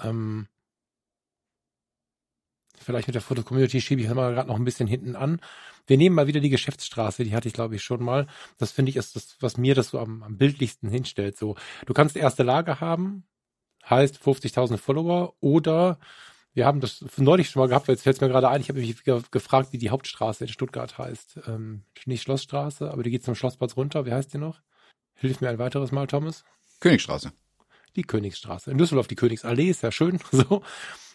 ähm, 0.00 0.46
vielleicht 2.76 3.08
mit 3.08 3.14
der 3.14 3.22
Foto-Community 3.22 3.80
schiebe 3.80 4.02
ich 4.02 4.08
mal 4.08 4.34
gerade 4.34 4.48
noch 4.48 4.56
ein 4.56 4.64
bisschen 4.64 4.86
hinten 4.86 5.16
an. 5.16 5.40
Wir 5.86 5.96
nehmen 5.96 6.14
mal 6.14 6.28
wieder 6.28 6.40
die 6.40 6.50
Geschäftsstraße, 6.50 7.24
die 7.24 7.34
hatte 7.34 7.48
ich 7.48 7.54
glaube 7.54 7.74
ich 7.74 7.82
schon 7.82 8.02
mal. 8.02 8.26
Das 8.58 8.70
finde 8.72 8.90
ich 8.90 8.96
ist 8.96 9.16
das, 9.16 9.36
was 9.40 9.56
mir 9.56 9.74
das 9.74 9.88
so 9.88 9.98
am, 9.98 10.22
am 10.22 10.36
bildlichsten 10.36 10.88
hinstellt. 10.88 11.36
So, 11.36 11.56
du 11.86 11.92
kannst 11.92 12.16
erste 12.16 12.44
Lage 12.44 12.80
haben, 12.80 13.24
heißt 13.88 14.18
50.000 14.18 14.76
Follower 14.76 15.34
oder 15.40 15.98
Wir 16.54 16.66
haben 16.66 16.80
das 16.80 17.04
neulich 17.16 17.48
schon 17.48 17.60
mal 17.60 17.68
gehabt, 17.68 17.88
jetzt 17.88 18.02
fällt 18.02 18.16
es 18.16 18.20
mir 18.20 18.28
gerade 18.28 18.48
ein, 18.48 18.60
ich 18.60 18.68
habe 18.68 18.80
mich 18.80 19.02
gefragt, 19.30 19.72
wie 19.72 19.78
die 19.78 19.90
Hauptstraße 19.90 20.44
in 20.44 20.48
Stuttgart 20.48 20.98
heißt. 20.98 21.40
Ähm, 21.46 21.84
nicht 22.04 22.22
Schlossstraße, 22.22 22.90
aber 22.90 23.02
die 23.02 23.10
geht 23.10 23.24
zum 23.24 23.34
Schlossplatz 23.34 23.76
runter. 23.76 24.04
Wie 24.04 24.12
heißt 24.12 24.34
die 24.34 24.38
noch? 24.38 24.60
Hilf 25.14 25.40
mir 25.40 25.48
ein 25.48 25.58
weiteres 25.58 25.92
Mal, 25.92 26.06
Thomas. 26.06 26.44
Königstraße. 26.80 27.32
Die 27.96 28.02
Königsstraße. 28.02 28.70
In 28.70 28.78
Düsseldorf 28.78 29.06
die 29.06 29.14
Königsallee, 29.14 29.70
ist 29.70 29.82
ja 29.82 29.92
schön. 29.92 30.18
So. 30.30 30.62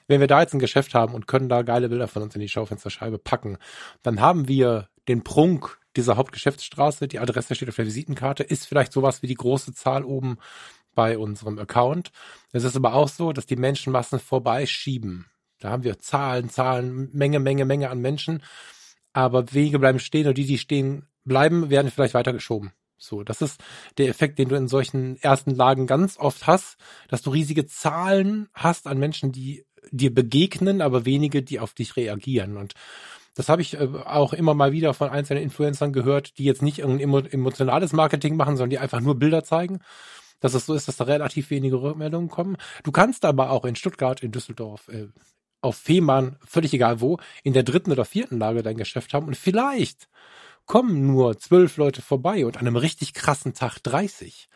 Wenn 0.07 0.21
wir 0.21 0.27
da 0.27 0.39
jetzt 0.39 0.53
ein 0.53 0.59
Geschäft 0.59 0.93
haben 0.93 1.13
und 1.13 1.27
können 1.27 1.49
da 1.49 1.63
geile 1.63 1.89
Bilder 1.89 2.07
von 2.07 2.23
uns 2.23 2.33
in 2.33 2.39
die 2.39 2.47
Schaufensterscheibe 2.47 3.19
packen, 3.19 3.57
dann 4.03 4.21
haben 4.21 4.47
wir 4.47 4.87
den 5.09 5.25
Prunk 5.25 5.79
dieser 5.97 6.15
Hauptgeschäftsstraße. 6.15 7.09
Die 7.09 7.19
Adresse 7.19 7.55
steht 7.55 7.67
auf 7.67 7.75
der 7.75 7.85
Visitenkarte, 7.85 8.43
ist 8.43 8.65
vielleicht 8.65 8.93
sowas 8.93 9.21
wie 9.21 9.27
die 9.27 9.35
große 9.35 9.73
Zahl 9.73 10.05
oben 10.05 10.37
bei 10.97 11.19
unserem 11.19 11.59
Account. 11.59 12.09
Es 12.53 12.63
ist 12.63 12.75
aber 12.75 12.95
auch 12.95 13.07
so, 13.07 13.31
dass 13.31 13.45
die 13.45 13.55
Menschenmassen 13.55 14.19
vorbeischieben. 14.19 15.27
Da 15.59 15.69
haben 15.69 15.83
wir 15.83 15.99
Zahlen, 15.99 16.49
Zahlen, 16.49 17.11
Menge, 17.13 17.39
Menge, 17.39 17.65
Menge 17.65 17.91
an 17.91 17.99
Menschen. 17.99 18.41
Aber 19.13 19.53
wenige 19.53 19.77
bleiben 19.77 19.99
stehen 19.99 20.27
und 20.27 20.39
die, 20.39 20.47
die 20.47 20.57
stehen 20.57 21.05
bleiben, 21.23 21.69
werden 21.69 21.91
vielleicht 21.91 22.15
weitergeschoben. 22.15 22.71
So, 22.97 23.23
das 23.23 23.43
ist 23.43 23.61
der 23.99 24.09
Effekt, 24.09 24.39
den 24.39 24.49
du 24.49 24.55
in 24.55 24.67
solchen 24.67 25.21
ersten 25.21 25.51
Lagen 25.51 25.85
ganz 25.85 26.17
oft 26.17 26.47
hast, 26.47 26.77
dass 27.09 27.21
du 27.21 27.29
riesige 27.29 27.67
Zahlen 27.67 28.49
hast 28.55 28.87
an 28.87 28.97
Menschen, 28.97 29.31
die 29.31 29.65
dir 29.91 30.11
begegnen, 30.11 30.81
aber 30.81 31.05
wenige, 31.05 31.43
die 31.43 31.59
auf 31.59 31.75
dich 31.75 31.95
reagieren. 31.95 32.57
Und 32.57 32.73
das 33.35 33.49
habe 33.49 33.61
ich 33.61 33.75
äh, 33.75 33.87
auch 34.05 34.33
immer 34.33 34.55
mal 34.55 34.71
wieder 34.71 34.95
von 34.95 35.09
einzelnen 35.09 35.43
Influencern 35.43 35.93
gehört, 35.93 36.39
die 36.39 36.43
jetzt 36.43 36.63
nicht 36.63 36.79
irgendein 36.79 37.27
emotionales 37.27 37.93
Marketing 37.93 38.35
machen, 38.35 38.57
sondern 38.57 38.71
die 38.71 38.79
einfach 38.79 38.99
nur 38.99 39.19
Bilder 39.19 39.43
zeigen. 39.43 39.81
Dass 40.39 40.53
es 40.53 40.65
so 40.65 40.73
ist, 40.73 40.87
dass 40.87 40.97
da 40.97 41.05
relativ 41.05 41.49
wenige 41.49 41.81
Rückmeldungen 41.81 42.29
kommen. 42.29 42.57
Du 42.83 42.91
kannst 42.91 43.25
aber 43.25 43.51
auch 43.51 43.65
in 43.65 43.75
Stuttgart, 43.75 44.21
in 44.21 44.31
Düsseldorf, 44.31 44.87
äh, 44.89 45.07
auf 45.61 45.77
Fehmarn, 45.77 46.37
völlig 46.45 46.73
egal 46.73 47.01
wo, 47.01 47.17
in 47.43 47.53
der 47.53 47.63
dritten 47.63 47.91
oder 47.91 48.05
vierten 48.05 48.37
Lage 48.37 48.63
dein 48.63 48.77
Geschäft 48.77 49.13
haben 49.13 49.27
und 49.27 49.35
vielleicht 49.35 50.07
kommen 50.65 51.07
nur 51.07 51.37
zwölf 51.39 51.77
Leute 51.77 52.01
vorbei 52.01 52.45
und 52.45 52.57
an 52.57 52.67
einem 52.67 52.75
richtig 52.75 53.13
krassen 53.13 53.53
Tag 53.53 53.79
30. 53.79 54.49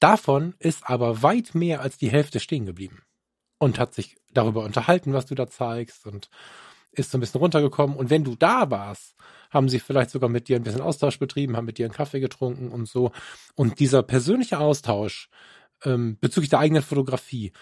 Davon 0.00 0.54
ist 0.58 0.88
aber 0.88 1.22
weit 1.22 1.54
mehr 1.54 1.80
als 1.80 1.98
die 1.98 2.10
Hälfte 2.10 2.40
stehen 2.40 2.66
geblieben 2.66 3.02
und 3.58 3.78
hat 3.78 3.94
sich 3.94 4.16
darüber 4.32 4.64
unterhalten, 4.64 5.12
was 5.12 5.26
du 5.26 5.34
da 5.34 5.48
zeigst 5.48 6.06
und 6.06 6.28
ist 6.96 7.10
so 7.10 7.18
ein 7.18 7.20
bisschen 7.20 7.40
runtergekommen. 7.40 7.96
Und 7.96 8.10
wenn 8.10 8.24
du 8.24 8.34
da 8.34 8.70
warst, 8.70 9.14
haben 9.50 9.68
sie 9.68 9.78
vielleicht 9.78 10.10
sogar 10.10 10.28
mit 10.28 10.48
dir 10.48 10.56
ein 10.56 10.62
bisschen 10.62 10.80
Austausch 10.80 11.18
betrieben, 11.18 11.56
haben 11.56 11.66
mit 11.66 11.78
dir 11.78 11.86
einen 11.86 11.94
Kaffee 11.94 12.20
getrunken 12.20 12.70
und 12.70 12.88
so. 12.88 13.12
Und 13.54 13.78
dieser 13.80 14.02
persönliche 14.02 14.58
Austausch 14.58 15.28
ähm, 15.84 16.18
bezüglich 16.20 16.50
der 16.50 16.58
eigenen 16.58 16.82
Fotografie, 16.82 17.52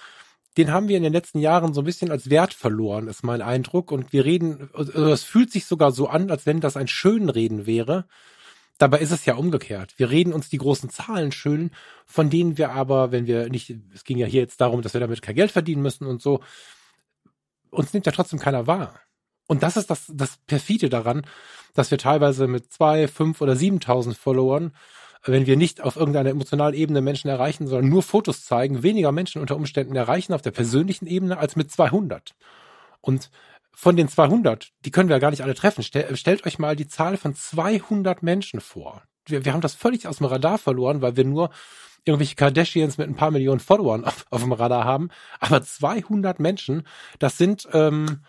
den 0.57 0.71
haben 0.71 0.89
wir 0.89 0.97
in 0.97 1.03
den 1.03 1.13
letzten 1.13 1.41
Jahren 1.41 1.75
so 1.75 1.81
ein 1.81 1.85
bisschen 1.85 2.13
als 2.13 2.31
Wert 2.31 2.55
verloren, 2.55 3.09
ist 3.09 3.25
mein 3.25 3.43
Eindruck. 3.43 3.91
Und 3.91 4.13
wir 4.13 4.25
reden, 4.25 4.71
also 4.73 5.07
es 5.07 5.25
fühlt 5.25 5.51
sich 5.51 5.67
sogar 5.67 5.91
so 5.91 6.09
an, 6.09 6.31
als 6.31 6.47
wenn 6.47 6.61
das 6.61 6.77
ein 6.77 6.89
Schönreden 6.89 7.67
wäre. 7.67 8.07
Dabei 8.79 8.99
ist 8.99 9.11
es 9.11 9.25
ja 9.25 9.35
umgekehrt. 9.35 9.95
Wir 9.99 10.11
reden 10.11 10.33
uns 10.33 10.49
die 10.49 10.59
großen 10.59 10.91
Zahlen 10.91 11.33
schön, 11.33 11.71
von 12.07 12.31
denen 12.31 12.59
wir 12.59 12.71
aber, 12.73 13.13
wenn 13.13 13.27
wir 13.27 13.49
nicht, 13.49 13.73
es 13.93 14.05
ging 14.05 14.19
ja 14.19 14.27
hier 14.27 14.43
jetzt 14.43 14.61
darum, 14.61 14.83
dass 14.83 14.95
wir 14.95 15.01
damit 15.01 15.23
kein 15.23 15.37
Geld 15.37 15.53
verdienen 15.53 15.83
müssen 15.83 16.07
und 16.07 16.23
so, 16.23 16.41
uns 17.71 17.93
nimmt 17.93 18.07
ja 18.07 18.13
trotzdem 18.13 18.39
keiner 18.39 18.67
wahr. 18.67 19.01
Und 19.47 19.63
das 19.63 19.77
ist 19.77 19.91
das, 19.91 20.05
das 20.09 20.39
perfide 20.47 20.89
daran, 20.89 21.27
dass 21.75 21.91
wir 21.91 21.99
teilweise 21.99 22.47
mit 22.47 22.73
zwei, 22.73 23.09
fünf 23.09 23.41
oder 23.41 23.57
siebentausend 23.57 24.17
Followern, 24.17 24.73
wenn 25.25 25.47
wir 25.47 25.57
nicht 25.57 25.83
auf 25.83 25.97
irgendeiner 25.97 26.31
emotionalen 26.31 26.75
Ebene 26.75 27.01
Menschen 27.01 27.29
erreichen, 27.29 27.67
sondern 27.67 27.89
nur 27.89 28.03
Fotos 28.03 28.45
zeigen, 28.45 28.83
weniger 28.83 29.13
Menschen 29.13 29.41
unter 29.41 29.57
Umständen 29.57 29.97
erreichen 29.97 30.33
auf 30.33 30.43
der 30.43 30.51
persönlichen 30.51 31.07
Ebene 31.07 31.39
als 31.39 31.57
mit 31.57 31.71
200. 31.71 32.35
Und 33.01 33.31
von 33.73 33.97
den 33.97 34.09
200, 34.09 34.71
die 34.85 34.91
können 34.91 35.09
wir 35.09 35.17
ja 35.17 35.21
gar 35.21 35.31
nicht 35.31 35.43
alle 35.43 35.55
treffen. 35.55 35.83
Stel, 35.83 36.17
stellt 36.17 36.47
euch 36.47 36.59
mal 36.59 36.77
die 36.77 36.87
Zahl 36.87 37.17
von 37.17 37.35
200 37.35 38.23
Menschen 38.23 38.61
vor. 38.61 39.03
Wir, 39.27 39.45
wir 39.45 39.53
haben 39.53 39.61
das 39.61 39.75
völlig 39.75 40.07
aus 40.07 40.19
dem 40.19 40.27
Radar 40.27 40.59
verloren, 40.59 41.03
weil 41.03 41.17
wir 41.17 41.25
nur 41.25 41.51
irgendwelche 42.05 42.37
Kardashians 42.37 42.99
mit 42.99 43.09
ein 43.09 43.17
paar 43.17 43.31
Millionen 43.31 43.61
Followern 43.61 44.05
auf, 44.05 44.27
auf 44.31 44.43
dem 44.43 44.53
Radar 44.53 44.85
haben. 44.85 45.09
Aber 45.41 45.63
200 45.63 46.39
Menschen, 46.39 46.87
das 47.19 47.39
sind 47.39 47.67
ähm, 47.73 48.21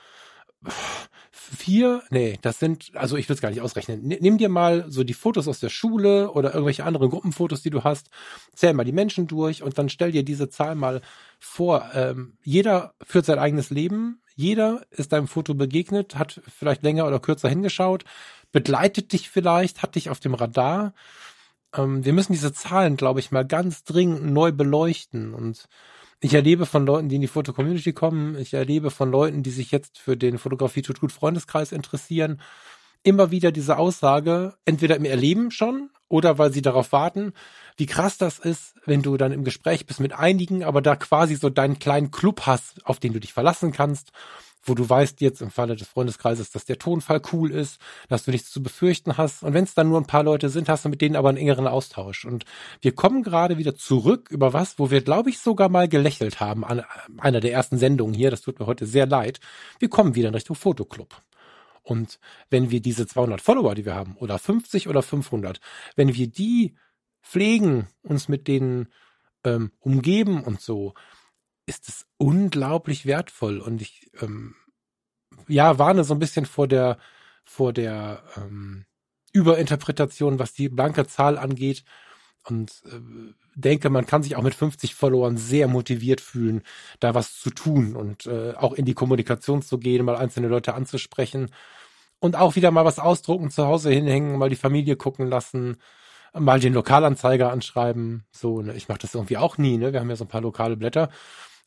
vier, 1.32 2.02
nee, 2.10 2.40
das 2.42 2.60
sind, 2.60 2.92
also 2.96 3.18
ich 3.18 3.30
will 3.30 3.36
es 3.36 3.42
gar 3.42 3.50
nicht 3.50 3.62
ausrechnen. 3.62 4.02
Nimm 4.04 4.38
dir 4.38 4.50
mal 4.50 4.86
so 4.90 5.04
die 5.04 5.14
Fotos 5.14 5.48
aus 5.48 5.60
der 5.60 5.70
Schule 5.70 6.32
oder 6.32 6.54
irgendwelche 6.54 6.84
anderen 6.84 7.10
Gruppenfotos, 7.10 7.62
die 7.62 7.70
du 7.70 7.84
hast, 7.84 8.10
zähl 8.54 8.74
mal 8.74 8.84
die 8.84 8.92
Menschen 8.92 9.28
durch 9.28 9.64
und 9.64 9.78
dann 9.78 9.90
stell 9.90 10.12
dir 10.12 10.24
diese 10.24 10.50
Zahl 10.50 10.76
mal 10.76 11.02
vor. 11.40 11.90
Ähm, 11.94 12.38
jeder 12.44 12.94
führt 13.02 13.26
sein 13.26 13.40
eigenes 13.40 13.70
Leben, 13.70 14.22
jeder 14.36 14.86
ist 14.92 15.14
deinem 15.14 15.28
Foto 15.28 15.54
begegnet, 15.54 16.16
hat 16.16 16.42
vielleicht 16.48 16.84
länger 16.84 17.08
oder 17.08 17.20
kürzer 17.20 17.50
hingeschaut, 17.50 18.04
begleitet 18.52 19.14
dich 19.14 19.30
vielleicht, 19.30 19.82
hat 19.82 19.96
dich 19.96 20.10
auf 20.10 20.20
dem 20.20 20.34
Radar. 20.34 20.94
Ähm, 21.76 22.04
wir 22.04 22.14
müssen 22.14 22.34
diese 22.34 22.54
Zahlen, 22.54 22.98
glaube 22.98 23.20
ich, 23.20 23.32
mal 23.32 23.46
ganz 23.46 23.84
dringend 23.84 24.26
neu 24.26 24.52
beleuchten 24.52 25.34
und 25.34 25.68
ich 26.20 26.34
erlebe 26.34 26.66
von 26.66 26.86
Leuten, 26.86 27.10
die 27.10 27.16
in 27.16 27.22
die 27.22 27.28
Foto-Community 27.28 27.94
kommen, 27.94 28.38
ich 28.38 28.54
erlebe 28.54 28.92
von 28.92 29.12
Leuten, 29.12 29.44
die 29.44 29.52
sich 29.52 29.72
jetzt 29.72 30.00
für 30.00 30.18
den 30.18 30.38
Fotografie 30.38 30.82
tut 30.82 31.00
gut 31.00 31.12
Freundeskreis 31.12 31.72
interessieren, 31.72 32.42
immer 33.04 33.32
wieder 33.32 33.52
diese 33.52 33.78
Aussage, 33.78 34.56
entweder 34.66 34.96
im 34.96 35.06
Erleben 35.06 35.52
schon 35.52 35.90
oder 36.08 36.38
weil 36.38 36.52
sie 36.52 36.62
darauf 36.62 36.92
warten, 36.92 37.34
wie 37.78 37.86
krass 37.86 38.18
das 38.18 38.40
ist, 38.40 38.76
wenn 38.86 39.02
du 39.02 39.18
dann 39.18 39.32
im 39.32 39.44
Gespräch 39.44 39.86
bist 39.86 40.00
mit 40.00 40.14
einigen, 40.14 40.64
aber 40.64 40.82
da 40.82 40.96
quasi 40.96 41.36
so 41.36 41.50
deinen 41.50 41.80
kleinen 41.80 42.12
Club 42.12 42.42
hast, 42.46 42.86
auf 42.86 43.00
den 43.00 43.14
du 43.14 43.20
dich 43.20 43.34
verlassen 43.34 43.72
kannst 43.72 44.12
wo 44.66 44.74
du 44.74 44.88
weißt 44.90 45.22
jetzt 45.22 45.42
im 45.42 45.52
Falle 45.52 45.76
des 45.76 45.88
Freundeskreises, 45.88 46.52
dass 46.52 46.66
der 46.66 46.78
Tonfall 46.78 47.22
cool 47.32 47.52
ist, 47.52 47.80
dass 48.10 48.26
du 48.26 48.32
nichts 48.32 48.52
zu 48.52 48.62
befürchten 48.62 49.18
hast. 49.18 49.44
Und 49.44 49.54
wenn 49.54 49.64
es 49.64 49.74
dann 49.74 49.90
nur 49.90 50.00
ein 50.00 50.08
paar 50.08 50.24
Leute 50.24 50.50
sind, 50.50 50.68
hast 50.68 50.86
du 50.86 50.90
mit 50.90 51.02
denen 51.02 51.16
aber 51.16 51.30
einen 51.30 51.38
engeren 51.38 51.68
Austausch. 51.68 52.26
Und 52.26 52.46
wir 52.82 52.94
kommen 52.94 53.24
gerade 53.24 53.58
wieder 53.58 53.76
zurück 53.76 54.30
über 54.32 54.54
was, 54.54 54.80
wo 54.80 54.92
wir, 54.92 55.02
glaube 55.02 55.30
ich, 55.30 55.40
sogar 55.40 55.70
mal 55.70 55.88
gelächelt 55.88 56.40
haben 56.40 56.66
an 56.66 56.84
einer 57.18 57.40
der 57.40 57.54
ersten 57.54 57.78
Sendungen 57.78 58.16
hier. 58.16 58.32
Das 58.32 58.42
tut 58.42 58.60
mir 58.60 58.66
heute 58.66 58.86
sehr 58.86 59.06
leid. 59.06 59.40
Wir 59.80 59.90
kommen 59.90 60.16
wieder 60.16 60.30
in 60.30 60.36
Richtung 60.36 60.56
Fotoclub. 60.56 61.22
Und 61.84 62.20
wenn 62.50 62.72
wir 62.72 62.82
diese 62.82 63.06
200 63.06 63.42
Follower, 63.42 63.76
die 63.76 63.86
wir 63.86 63.94
haben, 63.94 64.16
oder 64.18 64.40
50 64.40 64.88
oder 64.88 65.04
500, 65.04 65.60
wenn 65.96 66.14
wir 66.16 66.28
die 66.28 66.76
pflegen, 67.22 67.88
uns 68.02 68.28
mit 68.28 68.48
denen 68.48 68.88
ähm, 69.44 69.72
umgeben 69.80 70.44
und 70.44 70.62
so, 70.62 70.96
ist 71.66 71.90
es 71.90 72.06
unglaublich 72.18 73.06
wertvoll 73.06 73.60
und 73.60 73.82
ich 73.82 74.12
ähm, 74.22 74.56
ja 75.48 75.80
warne 75.80 76.04
so 76.04 76.14
ein 76.14 76.20
bisschen 76.20 76.46
vor 76.46 76.68
der 76.68 76.98
vor 77.44 77.74
der 77.74 78.24
ähm, 78.38 78.86
Überinterpretation, 79.34 80.40
was 80.40 80.54
die 80.54 80.70
blanke 80.70 81.06
Zahl 81.08 81.38
angeht 81.38 81.84
und 82.44 82.84
äh, 82.86 83.00
denke, 83.56 83.90
man 83.90 84.06
kann 84.06 84.24
sich 84.24 84.36
auch 84.36 84.44
mit 84.44 84.56
50 84.56 84.96
Followern 84.96 85.38
sehr 85.38 85.68
motiviert 85.68 86.22
fühlen, 86.22 86.62
da 87.00 87.14
was 87.16 87.40
zu 87.40 87.50
tun 87.50 87.96
und 87.96 88.26
äh, 88.28 88.54
auch 88.56 88.74
in 88.74 88.86
die 88.86 88.94
Kommunikation 88.94 89.62
zu 89.62 89.78
gehen, 89.78 90.06
mal 90.06 90.16
einzelne 90.18 90.48
Leute 90.48 90.74
anzusprechen 90.74 91.52
und 92.20 92.36
auch 92.36 92.56
wieder 92.56 92.72
mal 92.72 92.86
was 92.86 93.00
ausdrucken, 93.00 93.52
zu 93.52 93.66
Hause 93.66 93.92
hinhängen, 93.92 94.38
mal 94.38 94.50
die 94.50 94.56
Familie 94.56 94.96
gucken 94.96 95.28
lassen, 95.28 95.78
mal 96.34 96.60
den 96.60 96.74
Lokalanzeiger 96.74 97.52
anschreiben. 97.52 98.26
So, 98.32 98.62
ne? 98.62 98.74
ich 98.76 98.88
mache 98.88 99.00
das 99.00 99.16
irgendwie 99.16 99.38
auch 99.38 99.58
nie, 99.58 99.78
ne? 99.78 99.94
Wir 99.94 100.00
haben 100.00 100.10
ja 100.10 100.16
so 100.16 100.26
ein 100.26 100.30
paar 100.30 100.42
lokale 100.42 100.78
Blätter 100.78 101.10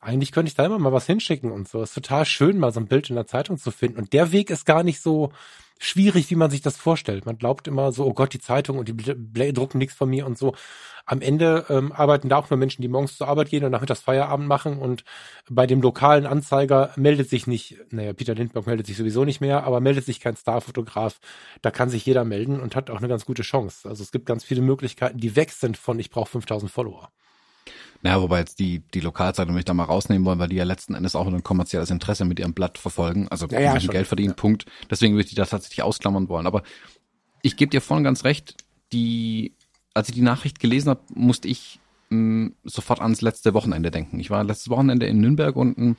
eigentlich 0.00 0.32
könnte 0.32 0.48
ich 0.48 0.54
da 0.54 0.64
immer 0.64 0.78
mal 0.78 0.92
was 0.92 1.06
hinschicken 1.06 1.50
und 1.50 1.68
so. 1.68 1.82
Ist 1.82 1.94
total 1.94 2.24
schön, 2.24 2.58
mal 2.58 2.72
so 2.72 2.80
ein 2.80 2.86
Bild 2.86 3.10
in 3.10 3.16
der 3.16 3.26
Zeitung 3.26 3.58
zu 3.58 3.70
finden. 3.70 3.98
Und 3.98 4.12
der 4.12 4.32
Weg 4.32 4.50
ist 4.50 4.64
gar 4.64 4.82
nicht 4.82 5.00
so 5.00 5.32
schwierig, 5.78 6.30
wie 6.30 6.36
man 6.36 6.50
sich 6.50 6.60
das 6.60 6.76
vorstellt. 6.76 7.26
Man 7.26 7.38
glaubt 7.38 7.68
immer 7.68 7.92
so, 7.92 8.04
oh 8.04 8.12
Gott, 8.12 8.32
die 8.32 8.40
Zeitung 8.40 8.78
und 8.78 8.88
die 8.88 8.92
Bl 8.92 9.52
drucken 9.52 9.78
nichts 9.78 9.94
von 9.94 10.08
mir 10.10 10.26
und 10.26 10.36
so. 10.38 10.54
Am 11.06 11.20
Ende 11.20 11.64
ähm, 11.70 11.92
arbeiten 11.92 12.28
da 12.28 12.36
auch 12.36 12.50
nur 12.50 12.58
Menschen, 12.58 12.82
die 12.82 12.88
morgens 12.88 13.16
zur 13.16 13.28
Arbeit 13.28 13.48
gehen 13.48 13.64
und 13.64 13.70
nachmittags 13.70 14.00
Feierabend 14.00 14.46
machen. 14.46 14.78
Und 14.78 15.04
bei 15.48 15.66
dem 15.66 15.80
lokalen 15.80 16.26
Anzeiger 16.26 16.92
meldet 16.96 17.30
sich 17.30 17.46
nicht, 17.46 17.76
naja, 17.90 18.12
Peter 18.12 18.34
Lindbergh 18.34 18.68
meldet 18.68 18.86
sich 18.86 18.96
sowieso 18.96 19.24
nicht 19.24 19.40
mehr, 19.40 19.64
aber 19.64 19.80
meldet 19.80 20.04
sich 20.04 20.20
kein 20.20 20.36
Starfotograf. 20.36 21.18
Da 21.62 21.70
kann 21.70 21.88
sich 21.88 22.04
jeder 22.04 22.24
melden 22.24 22.60
und 22.60 22.76
hat 22.76 22.90
auch 22.90 22.98
eine 22.98 23.08
ganz 23.08 23.24
gute 23.24 23.42
Chance. 23.42 23.88
Also 23.88 24.02
es 24.02 24.12
gibt 24.12 24.26
ganz 24.26 24.44
viele 24.44 24.60
Möglichkeiten, 24.62 25.18
die 25.18 25.34
weg 25.34 25.50
sind 25.52 25.76
von 25.76 25.98
ich 25.98 26.10
brauche 26.10 26.30
5000 26.30 26.70
Follower. 26.70 27.10
Naja, 28.02 28.22
wobei 28.22 28.38
jetzt 28.38 28.60
die, 28.60 28.80
die 28.94 29.00
Lokalzeitung 29.00 29.54
mich 29.54 29.64
da 29.64 29.74
mal 29.74 29.84
rausnehmen 29.84 30.24
wollen, 30.24 30.38
weil 30.38 30.48
die 30.48 30.56
ja 30.56 30.64
letzten 30.64 30.94
Endes 30.94 31.16
auch 31.16 31.26
ein 31.26 31.42
kommerzielles 31.42 31.90
Interesse 31.90 32.24
mit 32.24 32.38
ihrem 32.38 32.54
Blatt 32.54 32.78
verfolgen. 32.78 33.26
Also 33.28 33.46
ja, 33.48 33.60
ja, 33.60 33.78
Geld 33.78 34.06
verdienen, 34.06 34.30
ja. 34.30 34.36
Punkt. 34.36 34.66
Deswegen 34.90 35.14
würde 35.14 35.24
ich 35.24 35.30
die 35.30 35.36
da 35.36 35.46
tatsächlich 35.46 35.82
ausklammern 35.82 36.28
wollen. 36.28 36.46
Aber 36.46 36.62
ich 37.42 37.56
gebe 37.56 37.70
dir 37.70 37.80
vorhin 37.80 38.04
ganz 38.04 38.24
recht, 38.24 38.54
die, 38.92 39.52
als 39.94 40.08
ich 40.08 40.14
die 40.14 40.22
Nachricht 40.22 40.60
gelesen 40.60 40.90
habe, 40.90 41.00
musste 41.12 41.48
ich 41.48 41.80
mh, 42.10 42.50
sofort 42.64 43.00
ans 43.00 43.20
letzte 43.20 43.52
Wochenende 43.54 43.90
denken. 43.90 44.20
Ich 44.20 44.30
war 44.30 44.44
letztes 44.44 44.70
Wochenende 44.70 45.06
in 45.06 45.20
Nürnberg 45.20 45.56
unten 45.56 45.96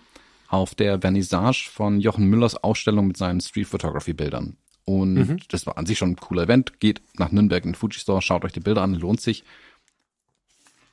auf 0.48 0.76
der 0.76 1.00
Vernissage 1.00 1.70
von 1.72 2.00
Jochen 2.00 2.26
Müllers 2.26 2.56
Ausstellung 2.56 3.08
mit 3.08 3.18
seinen 3.18 3.42
Street 3.42 3.68
Photography 3.68 4.14
Bildern. 4.14 4.58
Und 4.86 5.14
mhm. 5.14 5.38
das 5.50 5.68
war 5.68 5.78
an 5.78 5.86
sich 5.86 6.00
schon 6.00 6.12
ein 6.12 6.16
cooler 6.16 6.44
Event. 6.44 6.80
Geht 6.80 7.02
nach 7.20 7.32
Nürnberg 7.32 7.64
in 7.64 7.72
den 7.72 7.76
Fuji 7.76 8.00
Store, 8.00 8.22
schaut 8.22 8.44
euch 8.44 8.54
die 8.54 8.60
Bilder 8.60 8.82
an, 8.82 8.96
lohnt 8.96 9.22
sich. 9.22 9.44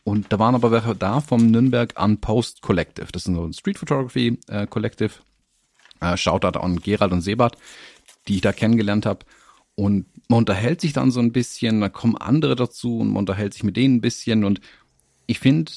Und 0.07 0.33
da 0.33 0.39
waren 0.39 0.55
aber 0.55 0.71
welche 0.71 0.95
da 0.95 1.21
vom 1.21 1.51
Nürnberg 1.51 1.93
Unpost 2.01 2.63
Collective. 2.63 3.09
Das 3.11 3.27
ist 3.27 3.35
so 3.35 3.45
ein 3.45 3.53
Street 3.53 3.77
Photography 3.77 4.39
äh, 4.47 4.65
Collective. 4.69 5.11
Äh, 6.01 6.17
Shoutout 6.17 6.61
an 6.61 6.77
Gerald 6.77 7.11
und 7.11 7.23
Sebert, 7.23 7.59
die 8.29 8.37
ich 8.37 8.41
da 8.41 8.53
kennengelernt 8.53 9.05
habe. 9.05 9.27
Und 9.75 10.07
man 10.29 10.39
unterhält 10.39 10.81
sich 10.81 10.93
dann 10.93 11.11
so 11.11 11.19
ein 11.19 11.33
bisschen, 11.33 11.81
dann 11.81 11.93
kommen 11.93 12.17
andere 12.17 12.55
dazu 12.55 12.99
und 13.01 13.09
man 13.09 13.23
unterhält 13.23 13.53
sich 13.53 13.65
mit 13.65 13.77
denen 13.77 13.97
ein 13.97 14.01
bisschen. 14.01 14.45
Und 14.45 14.61
ich 15.27 15.41
finde, 15.41 15.73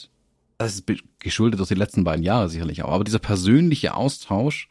das 0.59 0.75
ist 0.75 0.85
geschuldet 1.17 1.59
durch 1.59 1.69
die 1.69 1.75
letzten 1.75 2.03
beiden 2.03 2.23
Jahre 2.23 2.49
sicherlich 2.49 2.83
auch, 2.83 2.91
aber 2.91 3.05
dieser 3.05 3.17
persönliche 3.17 3.95
Austausch, 3.95 4.69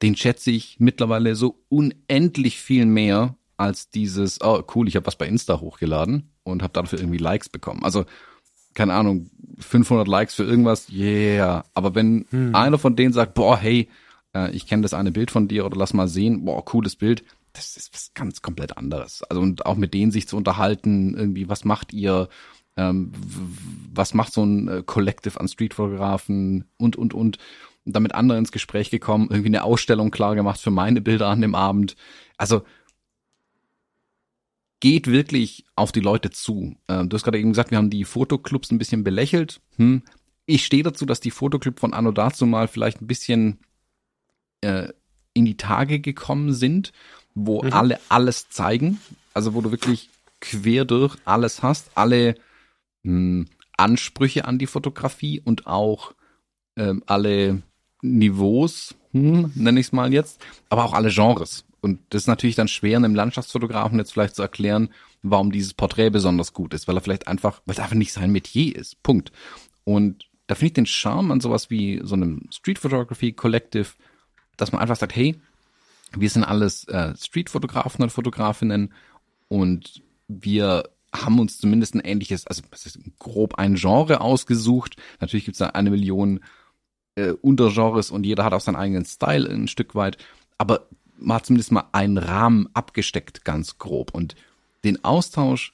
den 0.00 0.16
schätze 0.16 0.50
ich 0.50 0.76
mittlerweile 0.78 1.36
so 1.36 1.62
unendlich 1.68 2.58
viel 2.58 2.86
mehr 2.86 3.36
als 3.58 3.90
dieses, 3.90 4.40
oh 4.40 4.62
cool, 4.74 4.88
ich 4.88 4.96
habe 4.96 5.06
was 5.06 5.16
bei 5.16 5.26
Insta 5.26 5.60
hochgeladen 5.60 6.30
und 6.42 6.62
habe 6.62 6.72
dafür 6.72 7.00
irgendwie 7.00 7.18
Likes 7.18 7.50
bekommen. 7.50 7.84
Also 7.84 8.06
keine 8.74 8.94
Ahnung, 8.94 9.30
500 9.58 10.08
Likes 10.08 10.34
für 10.34 10.44
irgendwas, 10.44 10.90
yeah. 10.90 11.64
Aber 11.74 11.94
wenn 11.94 12.26
hm. 12.30 12.54
einer 12.54 12.78
von 12.78 12.96
denen 12.96 13.12
sagt, 13.12 13.34
boah, 13.34 13.56
hey, 13.56 13.88
äh, 14.34 14.50
ich 14.52 14.66
kenne 14.66 14.82
das 14.82 14.94
eine 14.94 15.12
Bild 15.12 15.30
von 15.30 15.48
dir 15.48 15.64
oder 15.64 15.76
lass 15.76 15.94
mal 15.94 16.08
sehen, 16.08 16.44
boah, 16.44 16.64
cooles 16.64 16.96
Bild, 16.96 17.24
das 17.52 17.76
ist 17.76 17.92
was 17.92 18.12
ganz 18.14 18.42
komplett 18.42 18.76
anderes. 18.76 19.22
Also 19.24 19.42
und 19.42 19.66
auch 19.66 19.76
mit 19.76 19.94
denen 19.94 20.10
sich 20.10 20.26
zu 20.26 20.36
unterhalten, 20.36 21.14
irgendwie, 21.14 21.48
was 21.48 21.64
macht 21.64 21.92
ihr, 21.92 22.28
ähm, 22.76 23.12
was 23.92 24.14
macht 24.14 24.32
so 24.32 24.44
ein 24.44 24.68
äh, 24.68 24.82
Collective 24.84 25.38
an 25.38 25.48
Streetfotografen 25.48 26.64
und, 26.78 26.96
und, 26.96 27.14
und. 27.14 27.38
Und 27.84 27.96
dann 27.96 28.04
mit 28.04 28.14
anderen 28.14 28.40
ins 28.40 28.52
Gespräch 28.52 28.90
gekommen, 28.90 29.26
irgendwie 29.28 29.48
eine 29.48 29.64
Ausstellung 29.64 30.12
klar 30.12 30.36
gemacht 30.36 30.60
für 30.60 30.70
meine 30.70 31.00
Bilder 31.00 31.26
an 31.26 31.40
dem 31.40 31.56
Abend. 31.56 31.96
Also 32.36 32.62
geht 34.82 35.06
wirklich 35.06 35.64
auf 35.76 35.92
die 35.92 36.00
Leute 36.00 36.30
zu. 36.30 36.74
Ähm, 36.88 37.08
du 37.08 37.14
hast 37.14 37.22
gerade 37.22 37.38
eben 37.38 37.50
gesagt, 37.50 37.70
wir 37.70 37.78
haben 37.78 37.88
die 37.88 38.04
Fotoclubs 38.04 38.72
ein 38.72 38.78
bisschen 38.78 39.04
belächelt. 39.04 39.60
Hm. 39.76 40.02
Ich 40.44 40.66
stehe 40.66 40.82
dazu, 40.82 41.06
dass 41.06 41.20
die 41.20 41.30
Fotoclub 41.30 41.78
von 41.78 41.94
Anno 41.94 42.10
dazu 42.10 42.46
mal 42.46 42.66
vielleicht 42.66 43.00
ein 43.00 43.06
bisschen 43.06 43.60
äh, 44.60 44.88
in 45.34 45.44
die 45.44 45.56
Tage 45.56 46.00
gekommen 46.00 46.52
sind, 46.52 46.92
wo 47.32 47.62
mhm. 47.62 47.72
alle 47.72 48.00
alles 48.08 48.50
zeigen. 48.50 49.00
Also 49.34 49.54
wo 49.54 49.60
du 49.60 49.70
wirklich 49.70 50.10
quer 50.40 50.84
durch 50.84 51.16
alles 51.24 51.62
hast, 51.62 51.92
alle 51.94 52.34
mh, 53.04 53.12
hm, 53.12 53.48
Ansprüche 53.76 54.46
an 54.46 54.58
die 54.58 54.66
Fotografie 54.66 55.40
und 55.40 55.68
auch 55.68 56.12
ähm, 56.74 57.04
alle 57.06 57.62
Niveaus, 58.02 58.96
hm, 59.12 59.52
nenne 59.54 59.78
ich 59.78 59.86
es 59.86 59.92
mal 59.92 60.12
jetzt, 60.12 60.44
aber 60.70 60.84
auch 60.84 60.92
alle 60.92 61.10
Genres. 61.10 61.64
Und 61.82 62.00
das 62.10 62.22
ist 62.22 62.28
natürlich 62.28 62.56
dann 62.56 62.68
schwer, 62.68 62.96
einem 62.96 63.14
Landschaftsfotografen 63.14 63.98
jetzt 63.98 64.12
vielleicht 64.12 64.36
zu 64.36 64.42
erklären, 64.42 64.88
warum 65.22 65.52
dieses 65.52 65.74
Porträt 65.74 66.10
besonders 66.10 66.52
gut 66.52 66.72
ist, 66.72 66.88
weil 66.88 66.96
er 66.96 67.00
vielleicht 67.00 67.28
einfach, 67.28 67.60
weil 67.66 67.74
es 67.74 67.80
einfach 67.80 67.96
nicht 67.96 68.12
sein 68.12 68.30
Metier 68.30 68.76
ist. 68.76 69.02
Punkt. 69.02 69.32
Und 69.84 70.28
da 70.46 70.54
finde 70.54 70.66
ich 70.66 70.72
den 70.74 70.86
Charme 70.86 71.32
an 71.32 71.40
sowas 71.40 71.70
wie 71.70 72.00
so 72.04 72.14
einem 72.14 72.48
Street 72.50 72.78
Photography 72.78 73.32
Collective, 73.32 73.88
dass 74.56 74.70
man 74.70 74.80
einfach 74.80 74.96
sagt, 74.96 75.16
hey, 75.16 75.40
wir 76.16 76.30
sind 76.30 76.44
alles 76.44 76.84
äh, 76.84 77.14
Street-Fotografen 77.16 78.02
und 78.02 78.10
Fotografinnen 78.10 78.92
und 79.48 80.02
wir 80.28 80.84
haben 81.14 81.40
uns 81.40 81.58
zumindest 81.58 81.94
ein 81.94 82.00
ähnliches, 82.00 82.46
also 82.46 82.62
grob 83.18 83.54
ein 83.56 83.74
Genre 83.74 84.20
ausgesucht. 84.20 84.96
Natürlich 85.20 85.44
gibt 85.44 85.56
es 85.56 85.58
da 85.58 85.68
eine 85.68 85.90
Million 85.90 86.40
äh, 87.16 87.32
Untergenres 87.32 88.10
und 88.10 88.24
jeder 88.24 88.44
hat 88.44 88.54
auch 88.54 88.60
seinen 88.60 88.76
eigenen 88.76 89.04
Style 89.04 89.48
ein 89.48 89.68
Stück 89.68 89.94
weit. 89.94 90.16
Aber 90.58 90.86
man 91.24 91.42
zumindest 91.42 91.72
mal 91.72 91.84
einen 91.92 92.18
Rahmen 92.18 92.68
abgesteckt, 92.74 93.44
ganz 93.44 93.78
grob. 93.78 94.14
Und 94.14 94.34
den 94.84 95.04
Austausch 95.04 95.72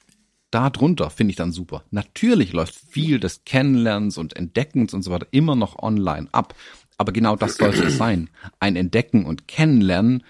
da 0.51 0.69
drunter 0.69 1.09
finde 1.09 1.31
ich 1.31 1.37
dann 1.37 1.51
super. 1.51 1.83
Natürlich 1.91 2.53
läuft 2.53 2.75
viel 2.75 3.19
des 3.19 3.43
Kennenlernens 3.45 4.17
und 4.17 4.35
Entdeckens 4.35 4.93
und 4.93 5.03
so 5.03 5.11
weiter 5.11 5.27
immer 5.31 5.55
noch 5.55 5.77
online 5.81 6.27
ab. 6.31 6.55
Aber 6.97 7.11
genau 7.11 7.35
das 7.35 7.55
sollte 7.55 7.83
es 7.83 7.97
sein. 7.97 8.29
Ein 8.59 8.75
Entdecken 8.75 9.25
und 9.25 9.47
Kennenlernen, 9.47 10.23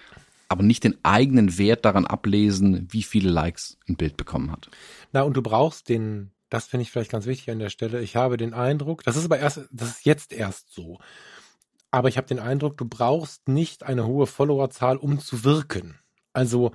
aber 0.50 0.64
nicht 0.64 0.84
den 0.84 0.98
eigenen 1.04 1.58
Wert 1.58 1.86
daran 1.86 2.06
ablesen, 2.06 2.88
wie 2.92 3.04
viele 3.04 3.30
Likes 3.30 3.78
ein 3.88 3.96
Bild 3.96 4.18
bekommen 4.18 4.52
hat. 4.52 4.70
Na, 5.14 5.22
und 5.22 5.36
du 5.36 5.42
brauchst 5.42 5.90
den, 5.90 6.32
das 6.50 6.68
finde 6.68 6.84
ich 6.84 6.92
vielleicht 6.92 7.12
ganz 7.12 7.26
wichtig 7.26 7.52
an 7.52 7.60
der 7.60 7.70
Stelle. 7.70 8.02
Ich 8.02 8.16
habe 8.16 8.38
den 8.38 8.54
Eindruck, 8.54 9.04
das 9.04 9.16
ist 9.16 9.26
aber 9.26 9.40
erst, 9.40 9.62
das 9.72 9.90
ist 9.90 10.06
jetzt 10.06 10.34
erst 10.34 10.74
so. 10.74 11.00
Aber 11.92 12.10
ich 12.10 12.18
habe 12.18 12.28
den 12.28 12.40
Eindruck, 12.40 12.78
du 12.78 12.86
brauchst 12.86 13.48
nicht 13.48 13.84
eine 13.84 14.06
hohe 14.06 14.28
Followerzahl, 14.28 14.98
um 14.98 15.20
zu 15.20 15.44
wirken. 15.44 16.00
Also, 16.34 16.72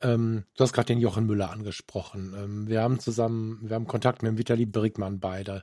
ähm, 0.00 0.44
du 0.56 0.64
hast 0.64 0.72
gerade 0.72 0.86
den 0.86 1.00
Jochen 1.00 1.26
Müller 1.26 1.50
angesprochen. 1.50 2.34
Ähm, 2.36 2.68
wir 2.68 2.82
haben 2.82 2.98
zusammen, 2.98 3.60
wir 3.62 3.76
haben 3.76 3.86
Kontakt 3.86 4.22
mit 4.22 4.30
dem 4.30 4.38
Vitali 4.38 4.66
Brickmann 4.66 5.20
beide. 5.20 5.62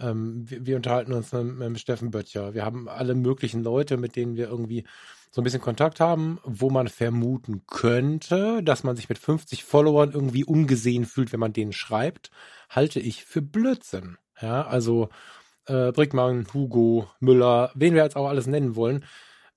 Ähm, 0.00 0.48
wir, 0.48 0.66
wir, 0.66 0.76
unterhalten 0.76 1.12
uns 1.12 1.32
mit, 1.32 1.58
mit 1.58 1.80
Steffen 1.80 2.10
Böttcher. 2.10 2.54
Wir 2.54 2.64
haben 2.64 2.88
alle 2.88 3.14
möglichen 3.14 3.62
Leute, 3.62 3.96
mit 3.96 4.16
denen 4.16 4.36
wir 4.36 4.48
irgendwie 4.48 4.84
so 5.30 5.40
ein 5.40 5.44
bisschen 5.44 5.60
Kontakt 5.60 6.00
haben, 6.00 6.38
wo 6.44 6.70
man 6.70 6.88
vermuten 6.88 7.62
könnte, 7.66 8.62
dass 8.62 8.84
man 8.84 8.96
sich 8.96 9.08
mit 9.08 9.18
50 9.18 9.64
Followern 9.64 10.12
irgendwie 10.12 10.44
ungesehen 10.44 11.04
fühlt, 11.04 11.32
wenn 11.32 11.40
man 11.40 11.52
denen 11.52 11.72
schreibt, 11.72 12.30
halte 12.70 13.00
ich 13.00 13.24
für 13.24 13.42
Blödsinn. 13.42 14.16
Ja, 14.40 14.66
also 14.66 15.08
äh, 15.66 15.92
Brickmann, 15.92 16.46
Hugo, 16.52 17.08
Müller, 17.20 17.70
wen 17.74 17.94
wir 17.94 18.02
jetzt 18.02 18.16
auch 18.16 18.28
alles 18.28 18.46
nennen 18.46 18.76
wollen, 18.76 19.04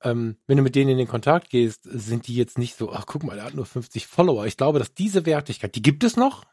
ähm, 0.02 0.38
wenn 0.48 0.58
du 0.58 0.64
mit 0.64 0.76
denen 0.76 0.92
in 0.92 0.98
den 0.98 1.08
Kontakt 1.08 1.50
gehst, 1.50 1.84
sind 1.84 2.28
die 2.28 2.36
jetzt 2.36 2.58
nicht 2.58 2.76
so, 2.78 2.92
ach 2.92 3.06
guck 3.06 3.24
mal, 3.24 3.38
er 3.38 3.46
hat 3.46 3.54
nur 3.54 3.66
50 3.66 4.08
Follower. 4.08 4.46
Ich 4.46 4.58
glaube, 4.58 4.80
dass 4.80 4.94
diese 4.94 5.26
Wertigkeit, 5.26 5.76
die 5.76 5.82
gibt 5.82 6.04
es 6.04 6.16
noch, 6.16 6.46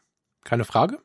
keine 0.43 0.65
Frage. 0.65 0.99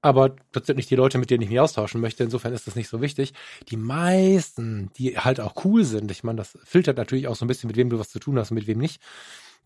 Aber 0.00 0.36
das 0.52 0.66
sind 0.66 0.76
nicht 0.76 0.90
die 0.90 0.96
Leute, 0.96 1.18
mit 1.18 1.28
denen 1.28 1.42
ich 1.42 1.50
mich 1.50 1.58
austauschen 1.58 2.00
möchte. 2.00 2.22
Insofern 2.22 2.52
ist 2.52 2.68
das 2.68 2.76
nicht 2.76 2.88
so 2.88 3.00
wichtig. 3.00 3.34
Die 3.68 3.76
meisten, 3.76 4.90
die 4.96 5.18
halt 5.18 5.40
auch 5.40 5.64
cool 5.64 5.84
sind, 5.84 6.10
ich 6.10 6.22
meine, 6.22 6.36
das 6.36 6.56
filtert 6.62 6.96
natürlich 6.96 7.26
auch 7.26 7.34
so 7.34 7.44
ein 7.44 7.48
bisschen, 7.48 7.66
mit 7.66 7.76
wem 7.76 7.90
du 7.90 7.98
was 7.98 8.10
zu 8.10 8.20
tun 8.20 8.38
hast 8.38 8.52
und 8.52 8.54
mit 8.54 8.68
wem 8.68 8.78
nicht, 8.78 9.02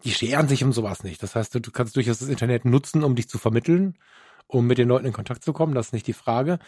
die 0.04 0.12
scheren 0.12 0.48
sich 0.48 0.64
um 0.64 0.72
sowas 0.72 1.04
nicht. 1.04 1.22
Das 1.22 1.36
heißt, 1.36 1.54
du, 1.54 1.60
du 1.60 1.70
kannst 1.70 1.96
durchaus 1.96 2.18
das 2.18 2.28
Internet 2.28 2.64
nutzen, 2.64 3.04
um 3.04 3.14
dich 3.14 3.28
zu 3.28 3.38
vermitteln, 3.38 3.98
um 4.46 4.66
mit 4.66 4.78
den 4.78 4.88
Leuten 4.88 5.06
in 5.06 5.12
Kontakt 5.12 5.44
zu 5.44 5.52
kommen. 5.52 5.74
Das 5.74 5.88
ist 5.88 5.92
nicht 5.92 6.06
die 6.06 6.12
Frage. 6.14 6.58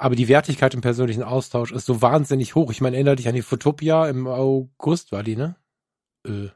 Aber 0.00 0.16
die 0.16 0.28
Wertigkeit 0.28 0.72
im 0.72 0.80
persönlichen 0.80 1.22
Austausch 1.22 1.72
ist 1.72 1.84
so 1.84 2.00
wahnsinnig 2.00 2.54
hoch. 2.54 2.70
Ich 2.70 2.80
meine, 2.80 2.96
erinnere 2.96 3.16
dich 3.16 3.28
an 3.28 3.34
die 3.34 3.42
Fotopia 3.42 4.08
im 4.08 4.26
August, 4.26 5.12
war 5.12 5.22
die, 5.22 5.36
ne? 5.36 5.56
Äh, 6.26 6.48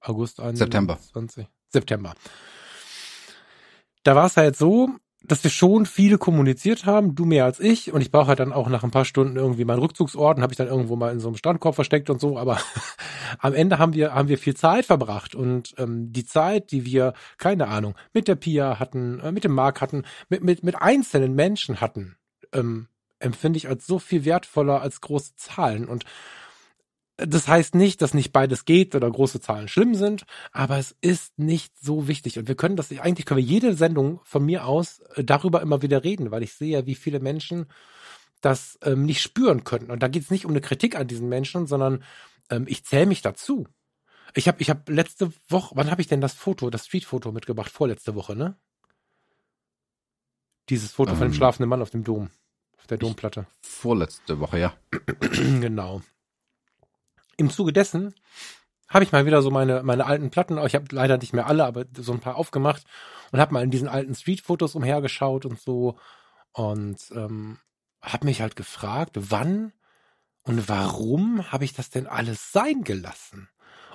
August 0.00 0.40
21. 0.40 0.58
September. 0.58 0.98
September. 1.68 2.14
Da 4.04 4.16
war 4.16 4.24
es 4.24 4.38
halt 4.38 4.56
so, 4.56 4.88
dass 5.22 5.44
wir 5.44 5.50
schon 5.50 5.84
viele 5.84 6.16
kommuniziert 6.16 6.86
haben, 6.86 7.14
du 7.14 7.26
mehr 7.26 7.44
als 7.44 7.60
ich, 7.60 7.92
und 7.92 8.00
ich 8.00 8.10
brauche 8.10 8.28
halt 8.28 8.40
dann 8.40 8.54
auch 8.54 8.70
nach 8.70 8.84
ein 8.84 8.90
paar 8.90 9.04
Stunden 9.04 9.36
irgendwie 9.36 9.66
meinen 9.66 9.80
Rückzugsort 9.80 10.38
und 10.38 10.42
habe 10.42 10.54
ich 10.54 10.56
dann 10.56 10.68
irgendwo 10.68 10.96
mal 10.96 11.12
in 11.12 11.20
so 11.20 11.28
einem 11.28 11.36
Standkorb 11.36 11.74
versteckt 11.74 12.08
und 12.08 12.22
so, 12.22 12.38
aber 12.38 12.58
am 13.38 13.52
Ende 13.52 13.78
haben 13.78 13.92
wir 13.92 14.14
haben 14.14 14.28
wir 14.28 14.38
viel 14.38 14.56
Zeit 14.56 14.86
verbracht 14.86 15.34
und 15.34 15.74
ähm, 15.76 16.10
die 16.10 16.24
Zeit, 16.24 16.72
die 16.72 16.86
wir 16.86 17.12
keine 17.36 17.68
Ahnung 17.68 17.96
mit 18.14 18.28
der 18.28 18.36
Pia 18.36 18.78
hatten, 18.78 19.20
äh, 19.20 19.30
mit 19.30 19.44
dem 19.44 19.52
Marc 19.52 19.82
hatten, 19.82 20.04
mit 20.30 20.42
mit 20.42 20.64
mit 20.64 20.80
einzelnen 20.80 21.34
Menschen 21.34 21.82
hatten, 21.82 22.16
ähm, 22.52 22.88
empfinde 23.18 23.56
ich 23.56 23.68
als 23.68 23.86
so 23.86 23.98
viel 23.98 24.24
wertvoller 24.24 24.80
als 24.80 25.00
große 25.00 25.36
Zahlen. 25.36 25.86
Und 25.86 26.04
das 27.16 27.46
heißt 27.46 27.74
nicht, 27.74 28.02
dass 28.02 28.14
nicht 28.14 28.32
beides 28.32 28.64
geht 28.64 28.94
oder 28.94 29.10
große 29.10 29.40
Zahlen 29.40 29.68
schlimm 29.68 29.94
sind, 29.94 30.24
aber 30.50 30.78
es 30.78 30.96
ist 31.00 31.38
nicht 31.38 31.72
so 31.80 32.08
wichtig. 32.08 32.38
Und 32.38 32.48
wir 32.48 32.54
können 32.54 32.76
das, 32.76 32.90
eigentlich 32.98 33.26
können 33.26 33.38
wir 33.38 33.44
jede 33.44 33.74
Sendung 33.74 34.20
von 34.24 34.44
mir 34.44 34.66
aus 34.66 35.00
äh, 35.14 35.24
darüber 35.24 35.62
immer 35.62 35.82
wieder 35.82 36.04
reden, 36.04 36.30
weil 36.30 36.42
ich 36.42 36.54
sehe, 36.54 36.86
wie 36.86 36.94
viele 36.94 37.20
Menschen 37.20 37.66
das 38.40 38.78
ähm, 38.82 39.04
nicht 39.04 39.22
spüren 39.22 39.64
könnten. 39.64 39.90
Und 39.90 40.02
da 40.02 40.08
geht 40.08 40.24
es 40.24 40.30
nicht 40.30 40.44
um 40.44 40.50
eine 40.50 40.60
Kritik 40.60 40.96
an 40.96 41.06
diesen 41.06 41.28
Menschen, 41.28 41.66
sondern 41.66 42.02
ähm, 42.50 42.64
ich 42.68 42.84
zähle 42.84 43.06
mich 43.06 43.22
dazu. 43.22 43.66
Ich 44.34 44.48
habe 44.48 44.60
ich 44.60 44.70
hab 44.70 44.88
letzte 44.88 45.32
Woche, 45.48 45.76
wann 45.76 45.90
habe 45.90 46.00
ich 46.00 46.08
denn 46.08 46.20
das 46.20 46.32
Foto, 46.32 46.70
das 46.70 46.86
Streetfoto 46.86 47.30
mitgebracht? 47.30 47.70
Vorletzte 47.70 48.14
Woche, 48.14 48.34
ne? 48.34 48.56
Dieses 50.70 50.92
Foto 50.92 51.12
ähm, 51.12 51.18
von 51.18 51.26
dem 51.28 51.32
ähm. 51.32 51.36
schlafenden 51.36 51.68
Mann 51.68 51.82
auf 51.82 51.90
dem 51.90 52.02
Dom. 52.02 52.30
Auf 52.82 52.88
der 52.88 52.98
Domplatte. 52.98 53.46
Vorletzte 53.60 54.40
Woche, 54.40 54.58
ja. 54.58 54.74
genau. 55.60 56.02
Im 57.36 57.48
Zuge 57.48 57.72
dessen 57.72 58.12
habe 58.88 59.04
ich 59.04 59.12
mal 59.12 59.24
wieder 59.24 59.40
so 59.40 59.50
meine, 59.50 59.84
meine 59.84 60.04
alten 60.04 60.30
Platten, 60.30 60.58
ich 60.66 60.74
habe 60.74 60.86
leider 60.90 61.16
nicht 61.16 61.32
mehr 61.32 61.46
alle, 61.46 61.64
aber 61.64 61.84
so 61.96 62.12
ein 62.12 62.18
paar 62.18 62.36
aufgemacht 62.36 62.82
und 63.30 63.40
habe 63.40 63.54
mal 63.54 63.62
in 63.62 63.70
diesen 63.70 63.88
alten 63.88 64.14
Street-Fotos 64.14 64.74
umhergeschaut 64.74 65.46
und 65.46 65.60
so 65.60 65.96
und 66.52 66.98
ähm, 67.12 67.58
habe 68.02 68.26
mich 68.26 68.42
halt 68.42 68.56
gefragt, 68.56 69.12
wann 69.14 69.72
und 70.42 70.68
warum 70.68 71.50
habe 71.52 71.64
ich 71.64 71.72
das 71.72 71.88
denn 71.88 72.08
alles 72.08 72.50
sein 72.50 72.82
gelassen? 72.82 73.48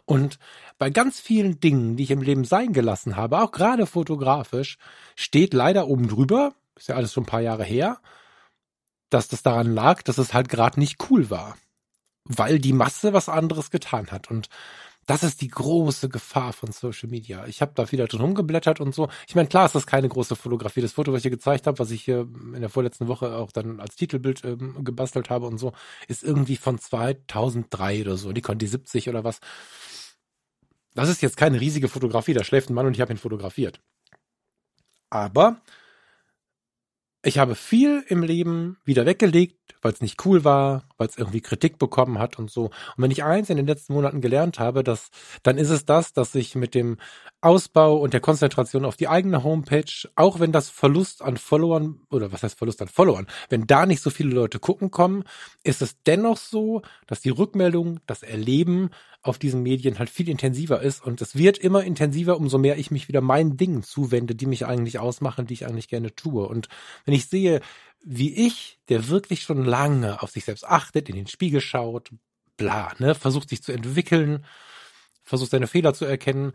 Und 0.05 0.39
bei 0.77 0.89
ganz 0.89 1.19
vielen 1.19 1.59
Dingen, 1.59 1.97
die 1.97 2.03
ich 2.03 2.11
im 2.11 2.21
Leben 2.21 2.45
sein 2.45 2.71
gelassen 2.71 3.17
habe, 3.17 3.41
auch 3.41 3.51
gerade 3.51 3.85
fotografisch, 3.85 4.77
steht 5.17 5.53
leider 5.53 5.87
oben 5.87 6.07
drüber, 6.07 6.53
ist 6.77 6.87
ja 6.87 6.95
alles 6.95 7.11
schon 7.11 7.23
ein 7.23 7.27
paar 7.27 7.41
Jahre 7.41 7.65
her, 7.65 7.99
dass 9.09 9.27
das 9.27 9.43
daran 9.43 9.73
lag, 9.73 10.03
dass 10.03 10.17
es 10.17 10.33
halt 10.33 10.49
gerade 10.49 10.79
nicht 10.79 11.09
cool 11.09 11.29
war. 11.29 11.57
Weil 12.25 12.59
die 12.59 12.73
Masse 12.73 13.13
was 13.13 13.29
anderes 13.29 13.71
getan 13.71 14.07
hat. 14.11 14.29
Und 14.29 14.49
Das 15.07 15.23
ist 15.23 15.39
die 15.41 15.47
große 15.47 16.09
Gefahr 16.09 16.51
von 16.51 16.73
Social 16.73 17.09
Media. 17.09 17.45
Ich 17.47 17.61
habe 17.61 17.71
da 17.73 17.89
wieder 17.93 18.07
drin 18.07 18.19
rumgeblättert 18.19 18.81
und 18.81 18.93
so. 18.93 19.07
Ich 19.27 19.35
meine, 19.35 19.47
klar 19.47 19.65
ist 19.65 19.73
das 19.73 19.87
keine 19.87 20.09
große 20.09 20.35
Fotografie. 20.35 20.81
Das 20.81 20.91
Foto, 20.91 21.13
was 21.13 21.19
ich 21.19 21.23
hier 21.23 21.31
gezeigt 21.31 21.65
habe, 21.65 21.79
was 21.79 21.91
ich 21.91 22.03
hier 22.03 22.27
in 22.53 22.59
der 22.59 22.69
vorletzten 22.69 23.07
Woche 23.07 23.33
auch 23.37 23.53
dann 23.53 23.79
als 23.79 23.95
Titelbild 23.95 24.43
ähm, 24.43 24.83
gebastelt 24.83 25.29
habe 25.29 25.45
und 25.47 25.57
so, 25.59 25.71
ist 26.09 26.23
irgendwie 26.23 26.57
von 26.57 26.77
2003 26.77 28.01
oder 28.01 28.17
so. 28.17 28.33
Die 28.33 28.41
Conti 28.41 28.67
70 28.67 29.07
oder 29.07 29.23
was. 29.23 29.39
Das 30.93 31.07
ist 31.09 31.21
jetzt 31.21 31.37
keine 31.37 31.61
riesige 31.61 31.87
Fotografie. 31.87 32.33
Da 32.33 32.43
schläft 32.43 32.69
ein 32.69 32.73
Mann 32.73 32.87
und 32.87 32.93
ich 32.93 33.01
habe 33.01 33.13
ihn 33.13 33.17
fotografiert. 33.17 33.79
Aber 35.09 35.61
ich 37.23 37.37
habe 37.39 37.55
viel 37.55 38.03
im 38.07 38.23
Leben 38.23 38.77
wieder 38.85 39.05
weggelegt, 39.05 39.56
weil 39.81 39.93
es 39.93 40.01
nicht 40.01 40.25
cool 40.25 40.43
war, 40.43 40.83
weil 40.97 41.07
es 41.07 41.17
irgendwie 41.17 41.41
Kritik 41.41 41.77
bekommen 41.77 42.19
hat 42.19 42.39
und 42.39 42.49
so. 42.49 42.65
Und 42.65 42.71
wenn 42.97 43.11
ich 43.11 43.23
eins 43.23 43.49
in 43.49 43.57
den 43.57 43.67
letzten 43.67 43.93
Monaten 43.93 44.21
gelernt 44.21 44.59
habe, 44.59 44.83
dass, 44.83 45.09
dann 45.43 45.57
ist 45.57 45.69
es 45.69 45.85
das, 45.85 46.13
dass 46.13 46.33
ich 46.35 46.55
mit 46.55 46.75
dem 46.75 46.97
Ausbau 47.41 47.97
und 47.97 48.13
der 48.13 48.19
Konzentration 48.19 48.85
auf 48.85 48.97
die 48.97 49.07
eigene 49.07 49.43
Homepage, 49.43 50.09
auch 50.15 50.39
wenn 50.39 50.51
das 50.51 50.69
Verlust 50.69 51.21
an 51.21 51.37
Followern, 51.37 52.01
oder 52.09 52.31
was 52.31 52.43
heißt 52.43 52.57
Verlust 52.57 52.81
an 52.81 52.87
Followern, 52.87 53.27
wenn 53.49 53.67
da 53.67 53.85
nicht 53.85 54.01
so 54.01 54.09
viele 54.09 54.33
Leute 54.33 54.59
gucken 54.59 54.91
kommen, 54.91 55.23
ist 55.63 55.81
es 55.81 56.01
dennoch 56.03 56.37
so, 56.37 56.81
dass 57.05 57.21
die 57.21 57.29
Rückmeldung, 57.29 57.99
das 58.07 58.23
Erleben 58.23 58.89
auf 59.21 59.37
diesen 59.37 59.61
Medien 59.61 59.99
halt 59.99 60.09
viel 60.09 60.29
intensiver 60.29 60.81
ist 60.81 61.05
und 61.05 61.21
es 61.21 61.35
wird 61.35 61.57
immer 61.57 61.83
intensiver, 61.83 62.37
umso 62.37 62.57
mehr 62.57 62.77
ich 62.77 62.91
mich 62.91 63.07
wieder 63.07 63.21
meinen 63.21 63.57
Dingen 63.57 63.83
zuwende, 63.83 64.35
die 64.35 64.45
mich 64.45 64.65
eigentlich 64.65 64.99
ausmachen, 64.99 65.47
die 65.47 65.53
ich 65.53 65.67
eigentlich 65.67 65.89
gerne 65.89 66.15
tue. 66.15 66.47
Und 66.47 66.69
wenn 67.05 67.13
ich 67.13 67.27
sehe, 67.27 67.61
wie 68.09 68.33
ich, 68.33 68.79
der 68.87 69.09
wirklich 69.09 69.43
schon 69.43 69.65
lange 69.65 70.21
auf 70.21 70.31
sich 70.31 70.45
selbst 70.45 70.63
achtet, 70.63 71.09
in 71.09 71.15
den 71.17 71.27
Spiegel 71.27 71.59
schaut, 71.59 72.11
bla, 72.55 72.93
ne, 72.99 73.15
versucht 73.15 73.49
sich 73.49 73.61
zu 73.61 73.73
entwickeln, 73.73 74.45
versucht 75.23 75.51
seine 75.51 75.67
Fehler 75.67 75.93
zu 75.93 76.05
erkennen. 76.05 76.53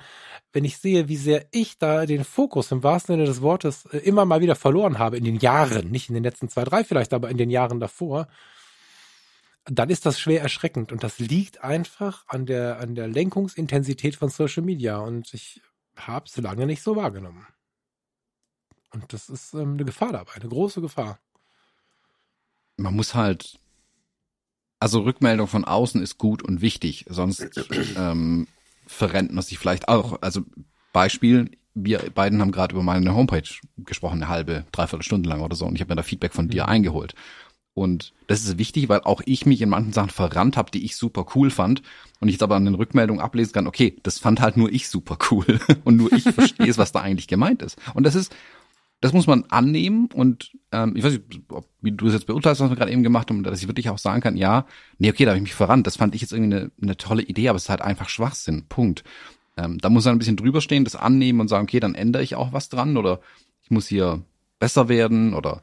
Wenn 0.55 0.65
ich 0.65 0.79
sehe, 0.79 1.09
wie 1.09 1.19
sehr 1.19 1.45
ich 1.51 1.77
da 1.77 2.07
den 2.07 2.25
Fokus 2.25 2.73
im 2.73 2.83
wahrsten 2.83 3.15
Sinne 3.15 3.27
des 3.27 3.43
Wortes 3.43 3.85
äh, 3.87 3.99
immer 3.99 4.25
mal 4.25 4.41
wieder 4.41 4.57
verloren 4.57 4.99
habe 4.99 5.19
in 5.19 5.25
den 5.25 5.37
Jahren, 5.37 5.91
nicht 5.91 6.09
in 6.09 6.15
den 6.15 6.25
letzten 6.25 6.49
zwei, 6.49 6.65
drei 6.65 6.85
vielleicht, 6.85 7.12
aber 7.12 7.29
in 7.29 7.37
den 7.37 7.51
Jahren 7.51 7.81
davor, 7.81 8.29
dann 9.67 9.91
ist 9.91 10.07
das 10.07 10.19
schwer 10.19 10.41
erschreckend. 10.41 10.91
Und 10.91 11.05
das 11.05 11.19
liegt 11.19 11.62
einfach 11.62 12.25
an 12.29 12.47
der, 12.47 12.81
an 12.81 12.95
der 12.95 13.09
Lenkungsintensität 13.09 14.17
von 14.17 14.31
Social 14.31 14.62
Media. 14.62 15.01
Und 15.01 15.35
ich 15.35 15.61
habe 15.97 16.25
es 16.27 16.37
lange 16.38 16.65
nicht 16.65 16.83
so 16.83 16.97
wahrgenommen. 16.97 17.47
Und 18.95 19.12
das 19.12 19.29
ist 19.29 19.53
ähm, 19.53 19.75
eine 19.75 19.85
Gefahr 19.85 20.12
dabei, 20.12 20.33
eine 20.33 20.49
große 20.49 20.81
Gefahr 20.81 21.19
man 22.83 22.95
muss 22.95 23.14
halt, 23.14 23.59
also 24.81 25.01
Rückmeldung 25.01 25.47
von 25.47 25.64
außen 25.64 26.03
ist 26.03 26.18
gut 26.18 26.42
und 26.42 26.61
wichtig, 26.61 27.07
sonst 27.09 27.47
ähm, 27.97 28.47
verrennt 28.87 29.33
man 29.33 29.42
sich 29.42 29.59
vielleicht 29.59 29.88
auch. 29.88 30.21
Also 30.21 30.42
Beispiel, 30.92 31.51
wir 31.75 31.99
beiden 32.14 32.40
haben 32.40 32.53
gerade 32.53 32.75
über 32.75 32.83
meine 32.83 33.14
Homepage 33.14 33.49
gesprochen, 33.79 34.23
eine 34.23 34.29
halbe, 34.29 34.66
dreiviertel 34.73 35.05
Stunde 35.05 35.29
lang 35.29 35.40
oder 35.40 35.57
so, 35.57 35.66
und 35.66 35.75
ich 35.75 35.81
habe 35.81 35.92
mir 35.92 35.97
da 35.97 36.03
Feedback 36.03 36.35
von 36.35 36.49
dir 36.49 36.64
mhm. 36.64 36.68
eingeholt. 36.68 37.14
Und 37.75 38.12
das 38.27 38.45
ist 38.45 38.59
wichtig, 38.59 38.90
weil 38.90 39.01
auch 39.01 39.23
ich 39.25 39.47
mich 39.47 39.62
in 39.62 39.71
manchen 39.71 39.95
Sachen 39.95 40.11
verrannt 40.11 40.59
habe, 40.59 40.71
die 40.71 40.85
ich 40.85 40.95
super 40.95 41.27
cool 41.35 41.51
fand. 41.51 41.83
Und 42.21 42.29
ich 42.29 42.35
jetzt 42.35 42.42
aber 42.42 42.57
an 42.57 42.66
den 42.66 42.75
Rückmeldungen 42.75 43.23
ablesen 43.23 43.53
kann, 43.55 43.66
okay, 43.66 43.97
das 44.03 44.18
fand 44.18 44.40
halt 44.40 44.59
nur 44.59 44.71
ich 44.71 44.88
super 44.88 45.16
cool. 45.31 45.59
und 45.85 45.97
nur 45.97 46.12
ich 46.12 46.25
verstehe 46.25 46.77
was 46.77 46.92
da 46.92 47.01
eigentlich 47.01 47.29
gemeint 47.29 47.62
ist. 47.62 47.79
Und 47.95 48.05
das 48.05 48.14
ist, 48.14 48.35
das 49.03 49.12
muss 49.12 49.27
man 49.27 49.45
annehmen 49.51 50.09
und 50.15 50.53
ähm, 50.71 50.95
ich 50.97 51.03
weiß 51.03 51.15
nicht, 51.15 51.25
ob, 51.49 51.67
wie 51.81 51.91
du 51.91 52.07
es 52.07 52.15
jetzt 52.15 52.29
beurteilst, 52.29 52.61
was 52.61 52.71
wir 52.71 52.77
gerade 52.77 52.93
eben 52.93 53.03
gemacht 53.03 53.29
haben, 53.29 53.43
dass 53.43 53.61
ich 53.61 53.67
wirklich 53.67 53.91
auch 53.91 53.99
sagen 53.99 54.21
kann, 54.21 54.37
ja, 54.37 54.65
nee, 54.99 55.11
okay, 55.11 55.25
da 55.25 55.33
habe 55.33 55.38
ich 55.38 55.43
mich 55.43 55.55
verrannt. 55.55 55.88
Das 55.88 55.97
fand 55.97 56.15
ich 56.15 56.21
jetzt 56.21 56.33
irgendwie 56.33 56.55
eine, 56.55 56.71
eine 56.81 56.97
tolle 56.97 57.23
Idee, 57.23 57.49
aber 57.49 57.57
es 57.57 57.65
ist 57.65 57.69
halt 57.69 57.83
einfach 57.83 58.09
Schwachsinn. 58.09 58.67
Punkt. 58.69 59.03
Ähm, 59.57 59.79
da 59.79 59.91
muss 59.91 60.05
man 60.05 60.15
ein 60.15 60.19
bisschen 60.21 60.37
drüber 60.37 60.61
stehen, 60.61 60.85
das 60.85 60.95
annehmen 60.95 61.41
und 61.41 61.49
sagen, 61.49 61.65
okay, 61.65 61.81
dann 61.81 61.97
ändere 61.97 62.23
ich 62.23 62.37
auch 62.37 62.53
was 62.53 62.69
dran 62.69 62.97
oder 62.97 63.21
ich 63.65 63.73
muss 63.73 63.88
hier 63.88 64.23
besser 64.61 64.88
werden 64.88 65.35
oder 65.35 65.62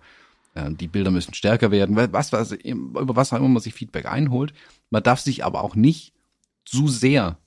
äh, 0.53 0.69
die 0.71 0.87
Bilder 0.87 1.09
müssen 1.09 1.33
stärker 1.33 1.71
werden. 1.71 1.95
Was, 1.95 2.33
was, 2.33 2.51
über 2.51 3.15
was 3.15 3.31
auch 3.31 3.37
immer 3.37 3.47
man 3.47 3.63
sich 3.63 3.73
Feedback 3.73 4.05
einholt. 4.05 4.53
Man 4.89 5.01
darf 5.01 5.21
sich 5.21 5.45
aber 5.45 5.63
auch 5.63 5.75
nicht 5.75 6.11
zu 6.65 6.89
sehr 6.89 7.37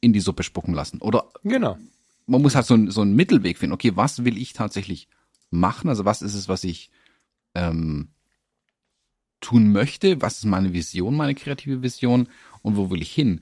in 0.00 0.12
die 0.12 0.20
Suppe 0.20 0.44
spucken 0.44 0.74
lassen. 0.74 1.00
Oder 1.00 1.24
genau. 1.42 1.76
man 2.28 2.40
muss 2.40 2.54
halt 2.54 2.66
so, 2.66 2.78
so 2.88 3.00
einen 3.00 3.16
Mittelweg 3.16 3.58
finden. 3.58 3.74
Okay, 3.74 3.96
was 3.96 4.24
will 4.24 4.38
ich 4.38 4.52
tatsächlich 4.52 5.08
machen? 5.50 5.88
Also 5.88 6.04
was 6.04 6.22
ist 6.22 6.34
es, 6.34 6.48
was 6.48 6.64
ich 6.64 6.90
ähm, 7.54 8.08
tun 9.40 9.72
möchte? 9.72 10.20
Was 10.22 10.38
ist 10.38 10.44
meine 10.44 10.72
Vision, 10.72 11.16
meine 11.16 11.34
kreative 11.34 11.82
Vision 11.82 12.28
und 12.62 12.76
wo 12.76 12.90
will 12.90 13.02
ich 13.02 13.12
hin? 13.12 13.40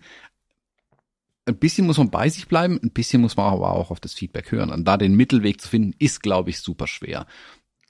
Ein 1.46 1.56
bisschen 1.56 1.86
muss 1.86 1.98
man 1.98 2.10
bei 2.10 2.28
sich 2.28 2.46
bleiben, 2.46 2.78
ein 2.82 2.90
bisschen 2.90 3.22
muss 3.22 3.36
man 3.36 3.52
aber 3.52 3.72
auch 3.72 3.90
auf 3.90 4.00
das 4.00 4.12
Feedback 4.12 4.52
hören. 4.52 4.70
Und 4.70 4.84
da 4.84 4.96
den 4.96 5.14
Mittelweg 5.14 5.60
zu 5.60 5.68
finden, 5.68 5.94
ist, 5.98 6.22
glaube 6.22 6.50
ich, 6.50 6.60
super 6.60 6.86
schwer. 6.86 7.26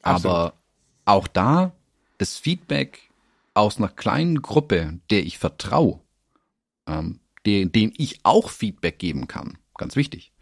Absolut. 0.03 0.37
Aber 0.37 0.55
auch 1.05 1.27
da 1.27 1.73
das 2.19 2.37
Feedback 2.37 3.11
aus 3.55 3.79
einer 3.79 3.89
kleinen 3.89 4.43
Gruppe, 4.43 5.01
der 5.11 5.25
ich 5.25 5.39
vertraue, 5.39 6.01
ähm, 6.87 7.21
den, 7.47 7.73
den 7.73 7.93
ich 7.97 8.21
auch 8.23 8.51
Feedback 8.51 8.99
geben 8.99 9.27
kann, 9.27 9.59
ganz 9.75 9.97
wichtig, 9.97 10.33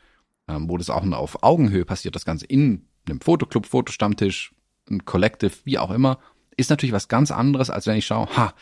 ähm, 0.49 0.69
wo 0.69 0.77
das 0.77 0.91
auch 0.91 1.05
auf 1.13 1.43
Augenhöhe 1.43 1.85
passiert, 1.85 2.15
das 2.15 2.25
Ganze 2.25 2.47
in 2.47 2.87
einem 3.09 3.21
Fotoclub, 3.21 3.67
Fotostammtisch, 3.67 4.53
ein 4.91 5.05
Collective, 5.05 5.53
wie 5.65 5.79
auch 5.79 5.91
immer, 5.91 6.19
ist 6.57 6.71
natürlich 6.71 6.93
was 6.93 7.09
ganz 7.09 7.31
anderes, 7.31 7.71
als 7.71 7.87
wenn 7.87 7.97
ich 7.97 8.07
schaue, 8.07 8.29
ha, 8.37 8.55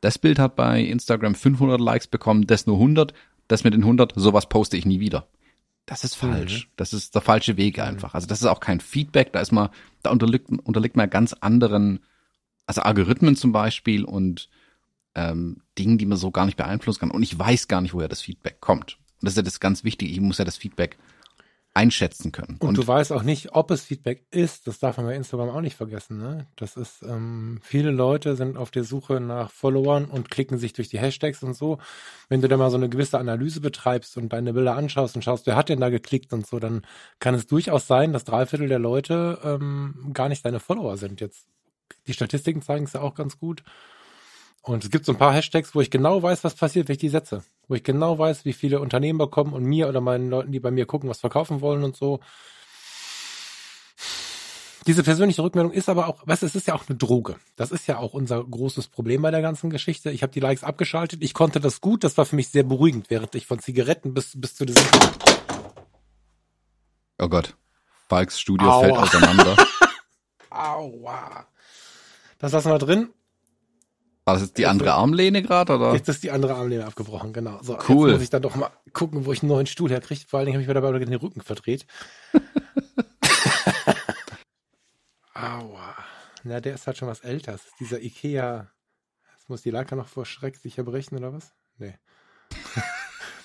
das 0.00 0.18
Bild 0.18 0.38
hat 0.38 0.56
bei 0.56 0.82
Instagram 0.82 1.34
500 1.34 1.80
Likes 1.80 2.06
bekommen, 2.06 2.46
das 2.46 2.66
nur 2.66 2.76
100, 2.76 3.12
das 3.48 3.64
mit 3.64 3.74
den 3.74 3.82
100, 3.82 4.12
sowas 4.16 4.48
poste 4.48 4.76
ich 4.76 4.86
nie 4.86 5.00
wieder. 5.00 5.26
Das 5.86 6.04
ist 6.04 6.14
falsch. 6.14 6.66
Mhm. 6.66 6.70
Das 6.76 6.92
ist 6.92 7.14
der 7.14 7.22
falsche 7.22 7.56
Weg 7.56 7.78
mhm. 7.78 7.84
einfach. 7.84 8.14
Also 8.14 8.26
das 8.26 8.40
ist 8.40 8.46
auch 8.46 8.60
kein 8.60 8.80
Feedback, 8.80 9.32
da 9.32 9.40
ist 9.40 9.52
man, 9.52 9.70
da 10.02 10.10
unterliegt, 10.10 10.48
unterliegt 10.50 10.96
man 10.96 11.10
ganz 11.10 11.32
anderen, 11.32 12.00
also 12.66 12.82
Algorithmen 12.82 13.36
zum 13.36 13.52
Beispiel 13.52 14.04
und 14.04 14.48
ähm, 15.14 15.62
Dingen, 15.78 15.98
die 15.98 16.06
man 16.06 16.18
so 16.18 16.30
gar 16.30 16.46
nicht 16.46 16.56
beeinflussen 16.56 17.00
kann. 17.00 17.10
Und 17.10 17.22
ich 17.22 17.38
weiß 17.38 17.68
gar 17.68 17.80
nicht, 17.80 17.94
woher 17.94 18.08
das 18.08 18.20
Feedback 18.22 18.60
kommt. 18.60 18.98
Und 19.20 19.26
das 19.26 19.32
ist 19.32 19.38
ja 19.38 19.42
das 19.42 19.60
ganz 19.60 19.84
Wichtige. 19.84 20.12
Ich 20.12 20.20
muss 20.20 20.38
ja 20.38 20.44
das 20.44 20.56
Feedback 20.56 20.96
einschätzen 21.72 22.32
können. 22.32 22.56
Und, 22.58 22.68
und, 22.70 22.78
du 22.78 22.86
weißt 22.86 23.12
auch 23.12 23.22
nicht, 23.22 23.52
ob 23.52 23.70
es 23.70 23.84
Feedback 23.84 24.26
ist. 24.30 24.66
Das 24.66 24.80
darf 24.80 24.96
man 24.96 25.06
bei 25.06 25.14
Instagram 25.14 25.50
auch 25.50 25.60
nicht 25.60 25.76
vergessen. 25.76 26.18
Ne? 26.18 26.46
Das 26.56 26.76
ist, 26.76 27.02
ähm, 27.02 27.60
viele 27.62 27.92
Leute 27.92 28.34
sind 28.34 28.56
auf 28.56 28.72
der 28.72 28.82
Suche 28.82 29.20
nach 29.20 29.50
Followern 29.50 30.06
und 30.06 30.30
klicken 30.30 30.58
sich 30.58 30.72
durch 30.72 30.88
die 30.88 30.98
Hashtags 30.98 31.42
und 31.44 31.54
so. 31.54 31.78
Wenn 32.28 32.40
du 32.40 32.48
da 32.48 32.56
mal 32.56 32.70
so 32.70 32.76
eine 32.76 32.88
gewisse 32.88 33.18
Analyse 33.18 33.60
betreibst 33.60 34.16
und 34.16 34.32
deine 34.32 34.52
Bilder 34.52 34.76
anschaust 34.76 35.14
und 35.14 35.22
schaust, 35.22 35.46
wer 35.46 35.54
hat 35.54 35.68
denn 35.68 35.80
da 35.80 35.90
geklickt 35.90 36.32
und 36.32 36.44
so, 36.44 36.58
dann 36.58 36.82
kann 37.20 37.34
es 37.34 37.46
durchaus 37.46 37.86
sein, 37.86 38.12
dass 38.12 38.24
drei 38.24 38.46
Viertel 38.46 38.68
der 38.68 38.80
Leute 38.80 39.38
ähm, 39.44 40.10
gar 40.12 40.28
nicht 40.28 40.44
deine 40.44 40.58
Follower 40.58 40.96
sind. 40.96 41.20
Jetzt 41.20 41.46
die 42.08 42.14
Statistiken 42.14 42.62
zeigen 42.62 42.84
es 42.84 42.94
ja 42.94 43.00
auch 43.00 43.14
ganz 43.14 43.38
gut. 43.38 43.62
Und 44.62 44.84
es 44.84 44.90
gibt 44.90 45.06
so 45.06 45.12
ein 45.12 45.18
paar 45.18 45.32
Hashtags, 45.32 45.74
wo 45.74 45.80
ich 45.80 45.90
genau 45.90 46.22
weiß, 46.22 46.42
was 46.44 46.54
passiert, 46.54 46.88
wenn 46.88 46.94
ich 46.94 47.00
die 47.00 47.08
setze. 47.08 47.42
Wo 47.70 47.76
ich 47.76 47.84
genau 47.84 48.18
weiß, 48.18 48.44
wie 48.44 48.52
viele 48.52 48.80
Unternehmen 48.80 49.20
bekommen 49.20 49.52
und 49.52 49.62
mir 49.62 49.88
oder 49.88 50.00
meinen 50.00 50.28
Leuten, 50.28 50.50
die 50.50 50.58
bei 50.58 50.72
mir 50.72 50.86
gucken, 50.86 51.08
was 51.08 51.20
verkaufen 51.20 51.60
wollen 51.60 51.84
und 51.84 51.94
so. 51.94 52.18
Diese 54.88 55.04
persönliche 55.04 55.44
Rückmeldung 55.44 55.70
ist 55.70 55.88
aber 55.88 56.08
auch, 56.08 56.20
was, 56.24 56.42
es 56.42 56.56
ist 56.56 56.66
ja 56.66 56.74
auch 56.74 56.88
eine 56.88 56.98
Droge. 56.98 57.36
Das 57.54 57.70
ist 57.70 57.86
ja 57.86 57.98
auch 57.98 58.12
unser 58.12 58.42
großes 58.42 58.88
Problem 58.88 59.22
bei 59.22 59.30
der 59.30 59.40
ganzen 59.40 59.70
Geschichte. 59.70 60.10
Ich 60.10 60.24
habe 60.24 60.32
die 60.32 60.40
Likes 60.40 60.64
abgeschaltet. 60.64 61.22
Ich 61.22 61.32
konnte 61.32 61.60
das 61.60 61.80
gut. 61.80 62.02
Das 62.02 62.18
war 62.18 62.26
für 62.26 62.34
mich 62.34 62.48
sehr 62.48 62.64
beruhigend, 62.64 63.08
während 63.08 63.36
ich 63.36 63.46
von 63.46 63.60
Zigaretten 63.60 64.14
bis, 64.14 64.32
bis 64.34 64.56
zu 64.56 64.64
diesem. 64.64 64.82
Oh 67.20 67.28
Gott. 67.28 67.54
Falks 68.08 68.40
Studio 68.40 68.68
Aua. 68.68 68.80
fällt 68.80 68.96
auseinander. 68.96 69.56
Aua. 70.50 71.46
Das 72.40 72.50
lassen 72.50 72.72
wir 72.72 72.78
drin. 72.78 73.10
War 74.24 74.34
das 74.34 74.42
jetzt 74.42 74.58
die 74.58 74.66
andere 74.66 74.92
Armlehne 74.92 75.42
gerade, 75.42 75.74
oder? 75.76 75.94
Jetzt 75.94 76.08
ist 76.08 76.22
die 76.22 76.30
andere 76.30 76.54
Armlehne 76.54 76.86
abgebrochen, 76.86 77.32
genau. 77.32 77.58
So, 77.62 77.78
cool. 77.88 78.08
Jetzt 78.08 78.16
muss 78.16 78.22
ich 78.24 78.30
dann 78.30 78.42
doch 78.42 78.54
mal 78.54 78.70
gucken, 78.92 79.24
wo 79.24 79.32
ich 79.32 79.42
einen 79.42 79.50
neuen 79.50 79.66
Stuhl 79.66 79.90
herkriege. 79.90 80.20
Vor 80.28 80.38
allen 80.38 80.46
Dingen 80.46 80.56
habe 80.56 80.62
ich 80.62 80.68
mir 80.68 80.74
dabei 80.74 80.96
den 80.98 81.14
Rücken 81.14 81.40
verdreht. 81.40 81.86
Aua. 85.34 85.94
Na, 86.44 86.60
der 86.60 86.74
ist 86.74 86.86
halt 86.86 86.98
schon 86.98 87.08
was 87.08 87.20
älter. 87.20 87.52
Das 87.52 87.64
ist 87.66 87.80
dieser 87.80 88.00
Ikea. 88.02 88.70
Jetzt 89.32 89.48
muss 89.48 89.62
die 89.62 89.70
Leica 89.70 89.96
noch 89.96 90.08
vor 90.08 90.26
Schreck 90.26 90.56
sich 90.56 90.76
erbrechen, 90.78 91.16
oder 91.16 91.32
was? 91.32 91.52
Nee. 91.78 91.94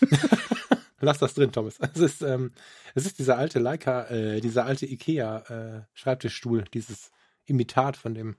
Lass 1.00 1.20
das 1.20 1.34
drin, 1.34 1.52
Thomas. 1.52 1.78
Es 1.80 2.00
ist, 2.00 2.22
ähm, 2.22 2.52
es 2.96 3.06
ist 3.06 3.20
dieser 3.20 3.38
alte 3.38 3.60
Leica, 3.60 4.08
äh, 4.08 4.42
dieser 4.42 4.66
alte 4.66 4.86
Ikea 4.86 5.38
äh, 5.40 5.82
Schreibtischstuhl, 5.94 6.66
dieses 6.74 7.12
Imitat 7.46 7.98
von 7.98 8.14
dem. 8.14 8.38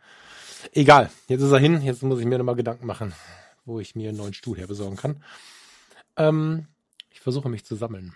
Egal, 0.72 1.10
jetzt 1.28 1.42
ist 1.42 1.52
er 1.52 1.58
hin. 1.58 1.82
Jetzt 1.82 2.02
muss 2.02 2.20
ich 2.20 2.26
mir 2.26 2.38
nochmal 2.38 2.56
Gedanken 2.56 2.86
machen, 2.86 3.14
wo 3.64 3.80
ich 3.80 3.94
mir 3.94 4.08
einen 4.08 4.18
neuen 4.18 4.34
Stuhl 4.34 4.56
her 4.56 4.66
besorgen 4.66 4.96
kann. 4.96 5.22
Ähm, 6.16 6.68
ich 7.10 7.20
versuche 7.20 7.48
mich 7.48 7.64
zu 7.64 7.76
sammeln. 7.76 8.14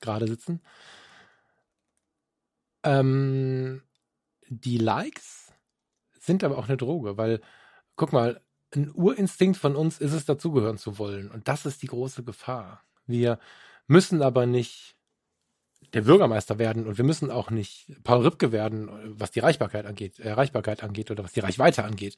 Gerade 0.00 0.26
sitzen. 0.26 0.60
Ähm, 2.82 3.82
die 4.48 4.78
Likes 4.78 5.52
sind 6.18 6.44
aber 6.44 6.58
auch 6.58 6.68
eine 6.68 6.76
Droge, 6.76 7.16
weil, 7.16 7.40
guck 7.96 8.12
mal, 8.12 8.40
ein 8.74 8.90
Urinstinkt 8.92 9.56
von 9.56 9.76
uns 9.76 9.98
ist 9.98 10.12
es, 10.12 10.24
dazugehören 10.24 10.78
zu 10.78 10.98
wollen. 10.98 11.30
Und 11.30 11.48
das 11.48 11.66
ist 11.66 11.82
die 11.82 11.86
große 11.86 12.24
Gefahr. 12.24 12.82
Wir 13.06 13.38
müssen 13.86 14.22
aber 14.22 14.46
nicht 14.46 14.95
der 15.96 16.02
Bürgermeister 16.02 16.58
werden 16.58 16.86
und 16.86 16.98
wir 16.98 17.04
müssen 17.04 17.30
auch 17.30 17.50
nicht 17.50 17.90
Paul 18.04 18.22
Ripke 18.22 18.52
werden, 18.52 18.90
was 19.18 19.30
die 19.30 19.40
Reichbarkeit 19.40 19.86
angeht, 19.86 20.20
Erreichbarkeit 20.20 20.82
angeht 20.82 21.10
oder 21.10 21.24
was 21.24 21.32
die 21.32 21.40
Reichweite 21.40 21.84
angeht. 21.84 22.16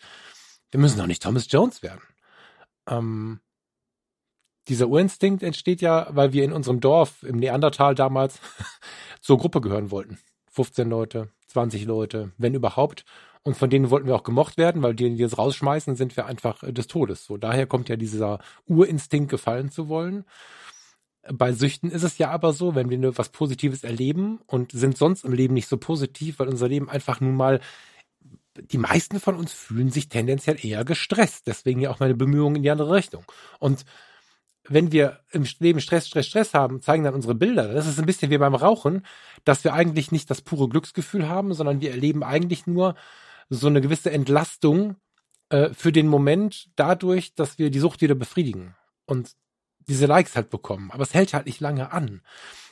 Wir 0.71 0.81
müssen 0.81 1.01
auch 1.01 1.07
nicht 1.07 1.23
Thomas 1.23 1.47
Jones 1.51 1.83
werden. 1.83 2.03
Ähm, 2.89 3.41
dieser 4.67 4.89
Urinstinkt 4.89 5.43
entsteht 5.43 5.81
ja, 5.81 6.09
weil 6.11 6.33
wir 6.33 6.45
in 6.45 6.53
unserem 6.53 6.81
Dorf 6.81 7.23
im 7.23 7.37
Neandertal 7.37 7.95
damals 7.95 8.41
zur 9.21 9.39
Gruppe 9.39 9.61
gehören 9.61 9.91
wollten. 9.93 10.19
15 10.51 10.91
Leute, 10.91 11.31
20 11.47 11.85
Leute, 11.85 12.33
wenn 12.37 12.55
überhaupt. 12.55 13.05
Und 13.45 13.57
von 13.57 13.71
denen 13.71 13.91
wollten 13.91 14.09
wir 14.09 14.17
auch 14.17 14.25
gemocht 14.25 14.59
werden, 14.59 14.83
weil 14.83 14.95
die, 14.95 15.09
die 15.09 15.23
jetzt 15.23 15.39
rausschmeißen, 15.39 15.95
sind 15.95 16.17
wir 16.17 16.27
einfach 16.27 16.65
des 16.67 16.89
Todes. 16.89 17.25
So, 17.25 17.37
daher 17.37 17.67
kommt 17.67 17.89
ja 17.89 17.95
dieser 17.95 18.41
Urinstinkt, 18.67 19.31
gefallen 19.31 19.71
zu 19.71 19.89
wollen. 19.89 20.25
Bei 21.33 21.53
Süchten 21.53 21.91
ist 21.91 22.03
es 22.03 22.19
ja 22.19 22.31
aber 22.31 22.53
so, 22.53 22.75
wenn 22.75 22.91
wir 22.91 22.99
nur 22.99 23.19
was 23.19 23.29
Positives 23.29 23.85
erleben 23.85 24.41
und 24.47 24.73
sind 24.73 24.97
sonst 24.97 25.25
im 25.25 25.33
Leben 25.33 25.55
nicht 25.55 25.69
so 25.69 25.77
positiv, 25.77 26.39
weil 26.39 26.49
unser 26.49 26.69
Leben 26.69 26.89
einfach 26.89 27.21
nun 27.21 27.35
mal 27.35 27.61
die 28.61 28.79
meisten 28.79 29.21
von 29.21 29.37
uns 29.37 29.53
fühlen 29.53 29.91
sich 29.91 30.09
tendenziell 30.09 30.65
eher 30.65 30.85
gestresst. 30.85 31.47
Deswegen 31.47 31.81
ja 31.81 31.91
auch 31.91 32.01
meine 32.01 32.15
Bemühungen 32.15 32.57
in 32.57 32.63
die 32.63 32.71
andere 32.71 32.95
Richtung. 32.95 33.25
Und 33.59 33.85
wenn 34.69 34.93
wir 34.93 35.21
im 35.31 35.47
Leben 35.61 35.81
Stress, 35.81 36.09
Stress, 36.09 36.27
Stress 36.27 36.55
haben, 36.55 36.83
zeigen 36.83 37.05
dann 37.05 37.15
unsere 37.15 37.35
Bilder. 37.35 37.73
Das 37.73 37.87
ist 37.87 37.99
ein 37.99 38.07
bisschen 38.07 38.31
wie 38.31 38.39
beim 38.39 38.55
Rauchen, 38.55 39.03
dass 39.45 39.65
wir 39.65 39.73
eigentlich 39.73 40.13
nicht 40.13 40.31
das 40.31 40.43
pure 40.43 40.69
Glücksgefühl 40.69 41.29
haben, 41.29 41.55
sondern 41.55 41.81
wir 41.81 41.91
erleben 41.91 42.23
eigentlich 42.23 42.67
nur 42.67 42.95
so 43.49 43.67
eine 43.69 43.81
gewisse 43.81 44.11
Entlastung 44.11 44.97
äh, 45.49 45.71
für 45.73 45.93
den 45.93 46.09
Moment 46.09 46.69
dadurch, 46.77 47.35
dass 47.35 47.59
wir 47.59 47.71
die 47.71 47.79
Sucht 47.79 48.03
wieder 48.03 48.15
befriedigen 48.15 48.75
und 49.07 49.35
diese 49.89 50.07
Likes 50.07 50.37
halt 50.37 50.51
bekommen. 50.51 50.91
Aber 50.91 51.03
es 51.03 51.15
hält 51.15 51.35
halt 51.35 51.47
nicht 51.47 51.61
lange 51.61 51.93
an 51.93 52.21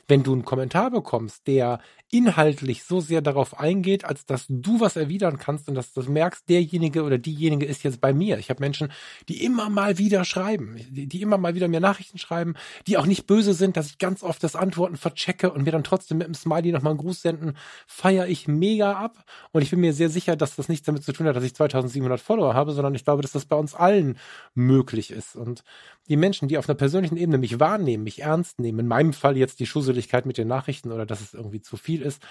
wenn 0.07 0.23
du 0.23 0.33
einen 0.33 0.45
Kommentar 0.45 0.91
bekommst, 0.91 1.47
der 1.47 1.79
inhaltlich 2.09 2.85
so 2.85 3.01
sehr 3.01 3.21
darauf 3.21 3.59
eingeht, 3.59 4.05
als 4.05 4.25
dass 4.25 4.45
du 4.47 4.79
was 4.79 4.95
erwidern 4.95 5.37
kannst 5.37 5.67
und 5.67 5.75
dass 5.75 5.91
du 5.91 6.01
merkst, 6.09 6.47
derjenige 6.47 7.03
oder 7.03 7.17
diejenige 7.17 7.65
ist 7.65 7.83
jetzt 7.83 7.99
bei 7.99 8.13
mir. 8.13 8.37
Ich 8.37 8.49
habe 8.49 8.61
Menschen, 8.61 8.93
die 9.27 9.43
immer 9.43 9.69
mal 9.69 9.97
wieder 9.97 10.23
schreiben, 10.23 10.77
die, 10.89 11.07
die, 11.07 11.21
immer 11.21 11.37
mal 11.37 11.55
wieder 11.55 11.67
mir 11.67 11.81
Nachrichten 11.81 12.17
schreiben, 12.17 12.55
die 12.87 12.97
auch 12.97 13.05
nicht 13.05 13.27
böse 13.27 13.53
sind, 13.53 13.75
dass 13.75 13.87
ich 13.87 13.97
ganz 13.97 14.23
oft 14.23 14.41
das 14.41 14.55
Antworten 14.55 14.95
verchecke 14.95 15.51
und 15.51 15.65
mir 15.65 15.71
dann 15.71 15.83
trotzdem 15.83 16.19
mit 16.19 16.27
dem 16.27 16.33
Smiley 16.33 16.71
nochmal 16.71 16.91
einen 16.91 16.99
Gruß 16.99 17.21
senden, 17.21 17.57
feiere 17.87 18.27
ich 18.27 18.47
mega 18.47 18.93
ab. 18.93 19.25
Und 19.51 19.61
ich 19.61 19.71
bin 19.71 19.81
mir 19.81 19.91
sehr 19.91 20.09
sicher, 20.09 20.37
dass 20.37 20.55
das 20.55 20.69
nichts 20.69 20.85
damit 20.85 21.03
zu 21.03 21.11
tun 21.11 21.27
hat, 21.27 21.35
dass 21.35 21.43
ich 21.43 21.55
2700 21.55 22.21
Follower 22.21 22.53
habe, 22.53 22.71
sondern 22.71 22.95
ich 22.95 23.03
glaube, 23.03 23.21
dass 23.21 23.33
das 23.33 23.45
bei 23.45 23.57
uns 23.57 23.75
allen 23.75 24.17
möglich 24.55 25.11
ist. 25.11 25.35
Und 25.35 25.65
die 26.07 26.15
Menschen, 26.15 26.47
die 26.47 26.57
auf 26.57 26.69
einer 26.69 26.77
persönlichen 26.77 27.17
Ebene 27.17 27.37
mich 27.37 27.59
wahrnehmen, 27.59 28.05
mich 28.05 28.21
ernst 28.21 28.59
nehmen, 28.59 28.79
in 28.79 28.87
meinem 28.87 29.11
Fall 29.11 29.35
jetzt 29.35 29.59
die 29.59 29.65
Schusseligkeit 29.97 30.25
mit 30.25 30.37
den 30.37 30.47
Nachrichten 30.47 30.91
oder 30.91 31.05
dass 31.05 31.21
es 31.21 31.33
irgendwie 31.33 31.61
zu 31.61 31.77
viel 31.77 32.01
ist, 32.01 32.21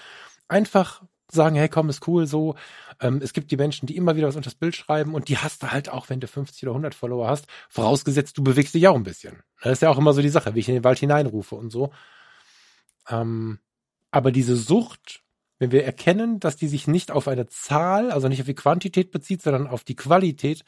einfach 0.47 1.03
sagen, 1.29 1.57
hey 1.57 1.67
komm, 1.67 1.89
ist 1.89 2.07
cool 2.07 2.25
so. 2.25 2.55
Ähm, 3.01 3.19
es 3.21 3.33
gibt 3.33 3.51
die 3.51 3.57
Menschen, 3.57 3.85
die 3.85 3.97
immer 3.97 4.15
wieder 4.15 4.27
was 4.27 4.37
unter 4.37 4.49
das 4.49 4.55
Bild 4.55 4.75
schreiben 4.75 5.13
und 5.13 5.27
die 5.27 5.37
hast 5.37 5.61
du 5.61 5.71
halt 5.71 5.89
auch, 5.89 6.09
wenn 6.09 6.21
du 6.21 6.27
50 6.27 6.63
oder 6.63 6.71
100 6.71 6.95
Follower 6.95 7.27
hast, 7.27 7.47
vorausgesetzt, 7.69 8.37
du 8.37 8.43
bewegst 8.43 8.73
dich 8.73 8.87
auch 8.87 8.95
ein 8.95 9.03
bisschen. 9.03 9.43
Das 9.61 9.73
ist 9.73 9.81
ja 9.81 9.89
auch 9.89 9.97
immer 9.97 10.13
so 10.13 10.21
die 10.21 10.29
Sache, 10.29 10.55
wie 10.55 10.59
ich 10.59 10.69
in 10.69 10.75
den 10.75 10.85
Wald 10.85 10.99
hineinrufe 10.99 11.55
und 11.55 11.69
so. 11.69 11.91
Ähm, 13.09 13.59
aber 14.11 14.31
diese 14.31 14.55
Sucht, 14.55 15.21
wenn 15.59 15.71
wir 15.71 15.83
erkennen, 15.83 16.39
dass 16.39 16.55
die 16.55 16.69
sich 16.69 16.87
nicht 16.87 17.11
auf 17.11 17.27
eine 17.27 17.47
Zahl, 17.47 18.11
also 18.11 18.29
nicht 18.29 18.39
auf 18.39 18.47
die 18.47 18.55
Quantität 18.55 19.11
bezieht, 19.11 19.41
sondern 19.41 19.67
auf 19.67 19.83
die 19.83 19.95
Qualität, 19.95 20.63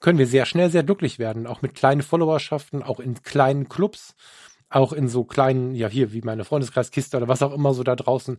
können 0.00 0.18
wir 0.18 0.26
sehr 0.26 0.46
schnell 0.46 0.70
sehr 0.70 0.82
glücklich 0.82 1.18
werden, 1.18 1.46
auch 1.46 1.60
mit 1.60 1.74
kleinen 1.74 2.00
Followerschaften, 2.00 2.82
auch 2.82 3.00
in 3.00 3.22
kleinen 3.22 3.68
Clubs, 3.68 4.14
auch 4.70 4.92
in 4.92 5.08
so 5.08 5.24
kleinen, 5.24 5.74
ja 5.74 5.88
hier 5.88 6.12
wie 6.12 6.22
meine 6.22 6.44
Freundeskreiskiste 6.44 7.16
oder 7.16 7.28
was 7.28 7.42
auch 7.42 7.52
immer 7.52 7.74
so 7.74 7.82
da 7.82 7.96
draußen 7.96 8.38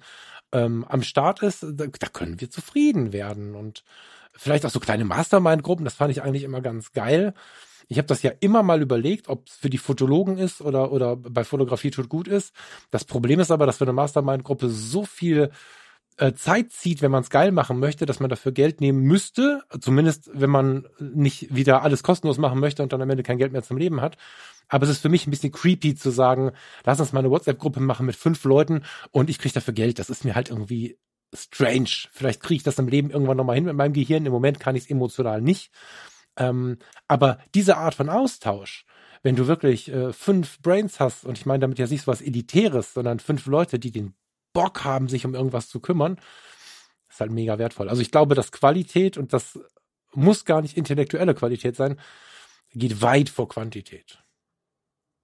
ähm, 0.53 0.85
am 0.87 1.03
Start 1.03 1.43
ist, 1.43 1.63
da, 1.63 1.85
da 1.87 2.07
können 2.07 2.41
wir 2.41 2.49
zufrieden 2.49 3.13
werden 3.13 3.53
und 3.53 3.83
vielleicht 4.33 4.65
auch 4.65 4.71
so 4.71 4.79
kleine 4.79 5.05
Mastermind-Gruppen, 5.05 5.85
das 5.85 5.93
fand 5.93 6.11
ich 6.11 6.23
eigentlich 6.23 6.43
immer 6.43 6.61
ganz 6.61 6.93
geil. 6.93 7.33
Ich 7.89 7.97
habe 7.97 8.07
das 8.07 8.23
ja 8.23 8.31
immer 8.39 8.63
mal 8.63 8.81
überlegt, 8.81 9.27
ob 9.27 9.47
es 9.47 9.55
für 9.55 9.69
die 9.69 9.77
Fotologen 9.77 10.37
ist 10.37 10.61
oder, 10.61 10.93
oder 10.93 11.17
bei 11.17 11.43
Fotografie 11.43 11.91
tut 11.91 12.07
gut 12.07 12.29
ist. 12.29 12.53
Das 12.89 13.03
Problem 13.03 13.41
ist 13.41 13.51
aber, 13.51 13.65
dass 13.65 13.79
für 13.79 13.83
eine 13.83 13.93
Mastermind-Gruppe 13.93 14.69
so 14.69 15.03
viel 15.03 15.51
Zeit 16.35 16.71
zieht, 16.71 17.01
wenn 17.01 17.11
man 17.11 17.23
es 17.23 17.29
geil 17.29 17.51
machen 17.51 17.79
möchte, 17.79 18.05
dass 18.05 18.19
man 18.19 18.29
dafür 18.29 18.51
Geld 18.51 18.81
nehmen 18.81 19.01
müsste, 19.01 19.63
zumindest 19.79 20.29
wenn 20.33 20.49
man 20.49 20.87
nicht 20.99 21.53
wieder 21.55 21.81
alles 21.81 22.03
kostenlos 22.03 22.37
machen 22.37 22.59
möchte 22.59 22.83
und 22.83 22.93
dann 22.93 23.01
am 23.01 23.09
Ende 23.09 23.23
kein 23.23 23.37
Geld 23.37 23.51
mehr 23.51 23.63
zum 23.63 23.77
Leben 23.77 24.01
hat. 24.01 24.17
Aber 24.67 24.85
es 24.85 24.89
ist 24.89 25.01
für 25.01 25.09
mich 25.09 25.27
ein 25.27 25.31
bisschen 25.31 25.51
creepy 25.51 25.95
zu 25.95 26.11
sagen, 26.11 26.51
lass 26.85 26.99
uns 26.99 27.11
mal 27.11 27.19
eine 27.19 27.31
WhatsApp-Gruppe 27.31 27.79
machen 27.79 28.05
mit 28.05 28.15
fünf 28.15 28.43
Leuten 28.43 28.83
und 29.11 29.29
ich 29.29 29.39
kriege 29.39 29.53
dafür 29.53 29.73
Geld. 29.73 29.99
Das 29.99 30.09
ist 30.09 30.23
mir 30.23 30.35
halt 30.35 30.49
irgendwie 30.49 30.97
strange. 31.33 31.89
Vielleicht 32.11 32.41
kriege 32.41 32.57
ich 32.57 32.63
das 32.63 32.79
im 32.79 32.87
Leben 32.87 33.09
irgendwann 33.09 33.37
nochmal 33.37 33.55
hin 33.55 33.65
mit 33.65 33.75
meinem 33.75 33.93
Gehirn. 33.93 34.25
Im 34.25 34.31
Moment 34.31 34.59
kann 34.59 34.75
ich 34.75 34.83
es 34.83 34.89
emotional 34.89 35.41
nicht. 35.41 35.71
Ähm, 36.37 36.77
aber 37.07 37.39
diese 37.55 37.77
Art 37.77 37.95
von 37.95 38.09
Austausch, 38.09 38.85
wenn 39.23 39.35
du 39.35 39.47
wirklich 39.47 39.91
äh, 39.91 40.13
fünf 40.13 40.61
Brains 40.61 40.99
hast, 40.99 41.25
und 41.25 41.37
ich 41.37 41.45
meine 41.45 41.59
damit 41.59 41.79
ja 41.79 41.87
nicht 41.87 42.03
so 42.03 42.11
was 42.11 42.21
Elitäres, 42.21 42.93
sondern 42.93 43.19
fünf 43.19 43.45
Leute, 43.45 43.79
die 43.79 43.91
den 43.91 44.13
Bock 44.53 44.83
haben, 44.83 45.07
sich 45.07 45.25
um 45.25 45.35
irgendwas 45.35 45.69
zu 45.69 45.79
kümmern, 45.79 46.19
ist 47.09 47.19
halt 47.19 47.31
mega 47.31 47.57
wertvoll. 47.59 47.89
Also 47.89 48.01
ich 48.01 48.11
glaube, 48.11 48.35
dass 48.35 48.51
Qualität 48.51 49.17
und 49.17 49.33
das 49.33 49.59
muss 50.13 50.45
gar 50.45 50.61
nicht 50.61 50.77
intellektuelle 50.77 51.33
Qualität 51.33 51.75
sein, 51.75 51.99
geht 52.73 53.01
weit 53.01 53.29
vor 53.29 53.49
Quantität. 53.49 54.19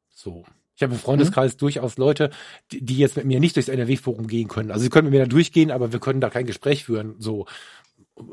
So. 0.09 0.45
Ich 0.75 0.83
habe 0.83 0.93
im 0.93 0.99
Freundeskreis 0.99 1.53
mhm. 1.53 1.57
durchaus 1.57 1.97
Leute, 1.97 2.29
die, 2.71 2.85
die, 2.85 2.97
jetzt 2.97 3.17
mit 3.17 3.25
mir 3.25 3.39
nicht 3.39 3.55
durchs 3.55 3.67
NRW-Forum 3.67 4.27
gehen 4.27 4.47
können. 4.47 4.69
Also 4.69 4.83
sie 4.83 4.89
können 4.89 5.09
mit 5.09 5.13
mir 5.13 5.25
da 5.25 5.29
durchgehen, 5.29 5.71
aber 5.71 5.91
wir 5.91 5.99
können 5.99 6.21
da 6.21 6.29
kein 6.29 6.45
Gespräch 6.45 6.85
führen. 6.85 7.15
So. 7.17 7.47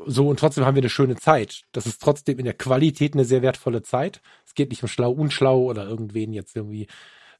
So, 0.05 0.29
und 0.29 0.39
trotzdem 0.39 0.65
haben 0.65 0.75
wir 0.75 0.81
eine 0.81 0.89
schöne 0.89 1.15
Zeit. 1.15 1.63
Das 1.71 1.87
ist 1.87 2.01
trotzdem 2.01 2.37
in 2.37 2.45
der 2.45 2.53
Qualität 2.53 3.13
eine 3.13 3.25
sehr 3.25 3.41
wertvolle 3.41 3.81
Zeit. 3.81 4.21
Es 4.45 4.53
geht 4.53 4.69
nicht 4.69 4.83
um 4.83 4.89
schlau, 4.89 5.11
unschlau 5.11 5.63
oder 5.63 5.87
irgendwen 5.87 6.33
jetzt 6.33 6.55
irgendwie 6.55 6.87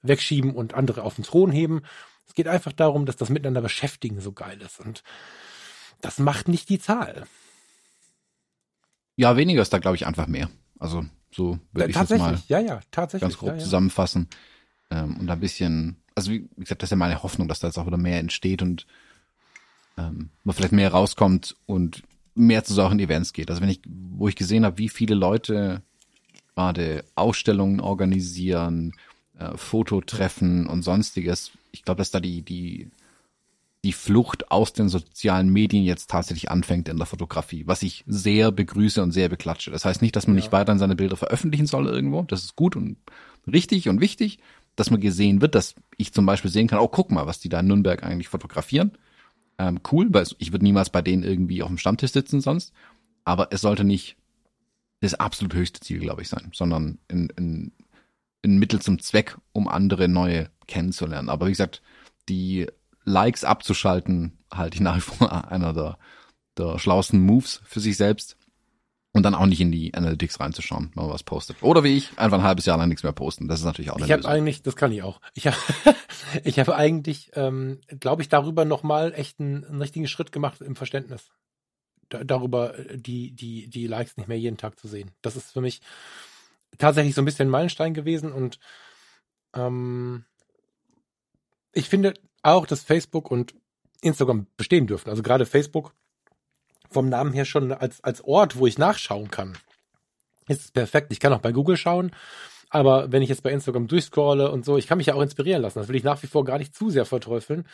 wegschieben 0.02 0.56
und 0.56 0.74
andere 0.74 1.04
auf 1.04 1.16
den 1.16 1.24
Thron 1.24 1.52
heben, 1.52 1.82
es 2.28 2.34
geht 2.34 2.48
einfach 2.48 2.74
darum, 2.74 3.06
dass 3.06 3.16
das 3.16 3.30
Miteinander 3.30 3.62
beschäftigen 3.62 4.20
so 4.20 4.32
geil 4.32 4.62
ist. 4.62 4.80
Und 4.80 5.04
das 6.02 6.20
macht 6.20 6.48
nicht 6.48 6.70
die 6.70 6.80
Zahl. 6.80 7.26
Ja, 9.16 9.38
weniger 9.38 9.62
ist 9.62 9.74
da, 9.74 9.80
glaube 9.80 9.96
ich, 9.96 10.06
einfach 10.06 10.28
mehr. 10.28 10.50
Also 10.80 11.06
so 11.32 11.60
würde 11.72 11.90
ich 11.90 11.96
das 11.96 12.10
mal 12.10 12.42
ja, 12.48 12.60
ja, 12.60 12.82
tatsächlich, 12.92 13.22
ganz 13.22 13.38
grob 13.38 13.50
ja, 13.50 13.60
zusammenfassen. 13.60 14.30
Ähm, 14.90 15.18
und 15.18 15.30
ein 15.30 15.40
bisschen, 15.40 15.98
also 16.16 16.32
wie 16.32 16.48
gesagt, 16.58 16.82
das 16.82 16.88
ist 16.88 16.92
ja 16.92 16.98
meine 16.98 17.24
Hoffnung, 17.24 17.48
dass 17.48 17.60
da 17.60 17.68
jetzt 17.68 17.78
auch 17.78 17.88
wieder 17.88 17.98
mehr 17.98 18.20
entsteht 18.20 18.62
und 18.62 18.86
ähm, 19.98 20.30
man 20.44 20.56
vielleicht 20.56 20.74
mehr 20.74 20.92
rauskommt 20.92 21.56
und 21.66 22.04
mehr 22.34 22.64
zu 22.64 22.74
solchen 22.74 23.00
Events 23.00 23.32
geht. 23.32 23.50
Also 23.50 23.62
wenn 23.62 23.70
ich, 23.70 23.82
wo 23.86 24.28
ich 24.28 24.36
gesehen 24.36 24.66
habe, 24.66 24.78
wie 24.78 24.90
viele 24.90 25.16
Leute 25.16 25.82
gerade 26.56 27.04
Ausstellungen 27.16 27.80
organisieren, 27.80 28.94
äh, 29.38 29.58
Fototreffen 29.58 30.68
und 30.68 30.84
sonstiges. 30.84 31.52
Ich 31.76 31.84
glaube, 31.84 32.00
dass 32.00 32.12
da 32.12 32.20
die, 32.20 32.42
die, 32.42 32.90
die 33.84 33.92
Flucht 33.92 34.50
aus 34.50 34.74
den 34.74 34.90
sozialen 34.90 35.50
Medien 35.50 35.84
jetzt 35.84 36.10
tatsächlich 36.10 36.50
anfängt 36.50 36.90
in 36.90 36.98
der 36.98 37.06
Fotografie, 37.06 37.68
was 37.68 37.84
ich 37.84 38.04
sehr 38.08 38.52
begrüße 38.52 39.04
und 39.04 39.12
sehr 39.12 39.30
beklatsche. 39.30 39.72
Das 39.72 39.86
heißt 39.86 40.02
nicht, 40.02 40.16
dass 40.16 40.26
man 40.26 40.36
ja. 40.36 40.42
nicht 40.42 40.52
weiterhin 40.52 40.80
seine 40.80 40.96
Bilder 40.96 41.18
veröffentlichen 41.18 41.68
soll 41.68 41.88
irgendwo. 41.88 42.24
Das 42.24 42.44
ist 42.44 42.56
gut 42.56 42.76
und 42.76 42.98
richtig 43.46 43.90
und 43.90 44.02
wichtig, 44.02 44.40
dass 44.76 44.90
man 44.90 45.02
gesehen 45.02 45.42
wird, 45.42 45.54
dass 45.54 45.76
ich 45.98 46.14
zum 46.14 46.26
Beispiel 46.26 46.50
sehen 46.50 46.68
kann, 46.68 46.80
oh, 46.80 46.88
guck 46.88 47.12
mal, 47.12 47.28
was 47.28 47.40
die 47.40 47.50
da 47.50 47.60
in 47.60 47.68
Nürnberg 47.68 48.04
eigentlich 48.04 48.28
fotografieren. 48.28 48.92
Ähm, 49.58 49.80
cool, 49.92 50.08
weil 50.12 50.26
ich 50.38 50.52
würde 50.52 50.66
niemals 50.66 50.90
bei 50.90 51.02
denen 51.02 51.24
irgendwie 51.24 51.62
auf 51.62 51.70
dem 51.70 51.78
Stammtisch 51.78 52.12
sitzen 52.12 52.42
sonst. 52.42 52.74
Aber 53.24 53.50
es 53.52 53.62
sollte 53.62 53.84
nicht 53.84 54.18
das 55.02 55.14
absolut 55.14 55.54
höchste 55.54 55.80
Ziel, 55.80 56.00
glaube 56.00 56.22
ich, 56.22 56.30
sein, 56.30 56.50
sondern 56.54 56.98
in, 57.08 57.30
in 57.38 57.72
ein 58.46 58.58
Mittel 58.58 58.82
zum 58.82 59.00
Zweck, 59.00 59.38
um 59.52 59.68
andere 59.68 60.08
neue 60.08 60.50
kennenzulernen. 60.68 61.30
Aber 61.30 61.48
wie 61.48 61.52
gesagt, 61.52 61.82
die 62.30 62.68
Likes 63.04 63.44
abzuschalten, 63.44 64.40
halte 64.52 64.76
ich 64.76 64.82
nach 64.82 64.98
wie 64.98 65.02
vor 65.02 65.32
einer 65.52 65.74
der, 65.74 65.98
der 66.58 66.80
schlauesten 66.80 67.20
Moves 67.20 67.62
für 67.66 67.80
sich 67.80 67.98
selbst. 67.98 68.38
Und 69.14 69.24
dann 69.24 69.34
auch 69.34 69.46
nicht 69.46 69.62
in 69.62 69.72
die 69.72 69.94
Analytics 69.94 70.42
reinzuschauen, 70.42 70.92
wenn 70.94 71.06
man 71.06 71.14
was 71.14 71.24
postet. 71.24 71.64
Oder 71.64 71.86
wie 71.86 71.96
ich, 71.96 72.20
einfach 72.20 72.38
ein 72.40 72.44
halbes 72.44 72.66
Jahr 72.66 72.78
lang 72.78 72.90
nichts 72.90 73.02
mehr 73.02 73.14
posten. 73.14 73.48
Das 73.48 73.60
ist 73.60 73.66
natürlich 73.66 73.90
auch 73.92 73.96
eine 73.96 74.06
Ich 74.06 74.12
habe 74.12 74.28
eigentlich, 74.28 74.62
das 74.62 74.76
kann 74.76 74.92
ich 74.92 75.04
auch. 75.04 75.22
Ich 75.34 75.48
habe 75.48 75.56
ich 76.44 76.60
hab 76.60 76.68
eigentlich, 76.68 77.32
ähm, 77.36 77.80
glaube 78.02 78.24
ich, 78.24 78.28
darüber 78.28 78.66
nochmal 78.66 79.14
echt 79.14 79.40
einen, 79.40 79.64
einen 79.64 79.82
richtigen 79.82 80.10
Schritt 80.10 80.34
gemacht 80.34 80.60
im 80.60 80.76
Verständnis. 80.76 81.30
Da, 82.10 82.26
darüber 82.26 82.74
die, 82.94 83.32
die, 83.32 83.70
die 83.70 83.88
Likes 83.88 84.18
nicht 84.18 84.28
mehr 84.28 84.38
jeden 84.38 84.58
Tag 84.58 84.78
zu 84.78 84.90
sehen. 84.90 85.12
Das 85.22 85.38
ist 85.38 85.54
für 85.54 85.62
mich, 85.62 85.80
tatsächlich 86.78 87.16
so 87.16 87.22
ein 87.22 87.26
bisschen 87.26 87.50
Meilenstein 87.50 87.94
gewesen 87.94 88.32
und 88.32 88.60
ähm, 89.56 90.26
ich 91.74 91.90
finde 91.90 92.14
auch, 92.42 92.66
dass 92.66 92.84
Facebook 92.84 93.32
und 93.32 93.54
Instagram 94.02 94.48
bestehen 94.58 94.88
dürfen. 94.88 95.10
Also 95.10 95.24
gerade 95.24 95.46
Facebook 95.46 95.94
vom 96.90 97.10
Namen 97.10 97.34
her 97.34 97.46
schon 97.46 97.72
als, 97.72 98.04
als 98.04 98.22
Ort, 98.24 98.58
wo 98.58 98.68
ich 98.68 98.78
nachschauen 98.78 99.32
kann. 99.32 99.58
Ist 100.48 100.74
perfekt. 100.74 101.12
Ich 101.12 101.20
kann 101.20 101.34
auch 101.34 101.40
bei 101.40 101.52
Google 101.52 101.76
schauen, 101.76 102.12
Aber 102.70 103.12
wenn 103.12 103.22
ich 103.22 103.30
jetzt 103.30 103.44
bei 103.44 103.52
Instagram 103.52 103.88
durchscrolle 103.88 104.52
und 104.52 104.66
so, 104.66 104.78
ich 104.78 104.88
kann 104.88 104.98
mich 104.98 105.08
ja 105.08 105.16
auch 105.16 105.22
inspirieren 105.22 105.62
lassen. 105.62 105.80
Das 105.80 105.88
will 105.88 105.96
ich 105.96 106.04
nach 106.04 106.22
wie 106.24 106.28
vor 106.28 106.46
gar 106.46 106.58
nicht 106.58 106.76
zu 106.76 106.90
sehr 106.90 107.06
verteufeln. 107.06 107.68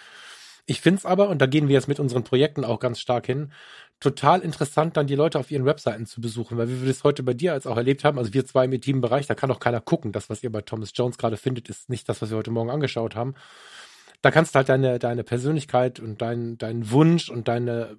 Ich 0.66 0.82
finde 0.82 1.00
es 1.00 1.06
aber, 1.06 1.30
und 1.30 1.42
da 1.42 1.46
gehen 1.46 1.68
wir 1.68 1.74
jetzt 1.74 1.88
mit 1.88 2.00
unseren 2.00 2.24
Projekten 2.24 2.64
auch 2.64 2.80
ganz 2.80 3.00
stark 3.00 3.26
hin, 3.26 3.52
total 4.00 4.42
interessant, 4.42 4.98
dann 4.98 5.08
die 5.08 5.16
Leute 5.16 5.40
auf 5.40 5.52
ihren 5.52 5.66
Webseiten 5.66 6.06
zu 6.06 6.22
besuchen, 6.22 6.58
weil 6.58 6.68
wir 6.68 6.88
das 6.88 7.04
heute 7.04 7.24
bei 7.24 7.34
dir 7.34 7.54
als 7.54 7.68
auch 7.68 7.78
erlebt 7.78 8.04
haben, 8.04 8.18
also 8.18 8.34
wir 8.34 8.46
zwei 8.46 8.66
im 8.66 8.74
intimen 8.74 9.02
Bereich, 9.02 9.28
da 9.28 9.36
kann 9.36 9.52
auch 9.52 9.60
keiner 9.60 9.80
gucken. 9.80 10.12
Das, 10.12 10.30
was 10.30 10.44
ihr 10.44 10.52
bei 10.52 10.62
Thomas 10.62 10.92
Jones 10.94 11.18
gerade 11.18 11.38
findet, 11.38 11.70
ist 11.70 11.90
nicht 11.90 12.10
das, 12.10 12.22
was 12.22 12.32
wir 12.32 12.38
heute 12.38 12.52
Morgen 12.52 12.72
angeschaut 12.72 13.16
haben. 13.16 13.36
Da 14.22 14.32
kannst 14.32 14.54
du 14.54 14.58
halt 14.58 14.70
deine, 14.70 15.00
deine 15.00 15.24
Persönlichkeit 15.24 16.00
und 16.00 16.22
deinen 16.22 16.58
deinen 16.58 16.92
Wunsch 16.92 17.30
und 17.30 17.48
deine, 17.48 17.98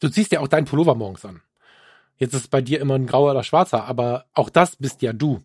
du 0.00 0.08
ziehst 0.08 0.32
ja 0.32 0.40
auch 0.40 0.48
deinen 0.48 0.66
Pullover 0.66 0.94
morgens 0.94 1.24
an. 1.24 1.42
Jetzt 2.16 2.34
ist 2.34 2.42
es 2.42 2.48
bei 2.48 2.60
dir 2.60 2.80
immer 2.80 2.94
ein 2.94 3.06
grauer 3.06 3.32
oder 3.32 3.42
schwarzer, 3.42 3.84
aber 3.84 4.26
auch 4.34 4.48
das 4.50 4.76
bist 4.76 5.02
ja 5.02 5.12
du. 5.12 5.42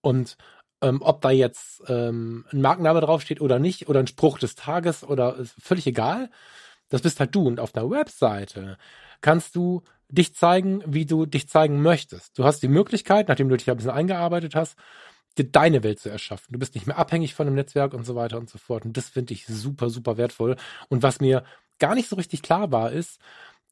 Und 0.00 0.36
ähm, 0.82 1.02
ob 1.02 1.20
da 1.20 1.30
jetzt 1.30 1.82
ähm, 1.88 2.44
ein 2.52 2.60
Markenname 2.60 3.00
draufsteht 3.00 3.40
oder 3.40 3.58
nicht, 3.58 3.88
oder 3.88 4.00
ein 4.00 4.06
Spruch 4.06 4.38
des 4.38 4.54
Tages 4.54 5.04
oder 5.04 5.36
ist 5.36 5.54
völlig 5.60 5.86
egal. 5.86 6.30
Das 6.88 7.02
bist 7.02 7.20
halt 7.20 7.34
du. 7.34 7.46
Und 7.46 7.60
auf 7.60 7.74
einer 7.74 7.90
Webseite 7.90 8.78
kannst 9.20 9.56
du 9.56 9.82
dich 10.08 10.34
zeigen, 10.34 10.82
wie 10.86 11.04
du 11.04 11.26
dich 11.26 11.48
zeigen 11.48 11.82
möchtest. 11.82 12.38
Du 12.38 12.44
hast 12.44 12.62
die 12.62 12.68
Möglichkeit, 12.68 13.28
nachdem 13.28 13.48
du 13.48 13.56
dich 13.56 13.70
ein 13.70 13.76
bisschen 13.76 13.90
eingearbeitet 13.90 14.54
hast, 14.54 14.76
dir 15.36 15.44
deine 15.44 15.82
Welt 15.82 16.00
zu 16.00 16.08
erschaffen. 16.08 16.52
Du 16.52 16.58
bist 16.58 16.74
nicht 16.74 16.86
mehr 16.86 16.98
abhängig 16.98 17.34
von 17.34 17.46
einem 17.46 17.56
Netzwerk 17.56 17.92
und 17.94 18.04
so 18.04 18.14
weiter 18.14 18.38
und 18.38 18.48
so 18.48 18.58
fort. 18.58 18.84
Und 18.84 18.96
das 18.96 19.08
finde 19.10 19.34
ich 19.34 19.46
super, 19.46 19.90
super 19.90 20.16
wertvoll. 20.16 20.56
Und 20.88 21.02
was 21.02 21.20
mir 21.20 21.44
gar 21.78 21.94
nicht 21.94 22.08
so 22.08 22.16
richtig 22.16 22.42
klar 22.42 22.72
war, 22.72 22.90
ist, 22.90 23.20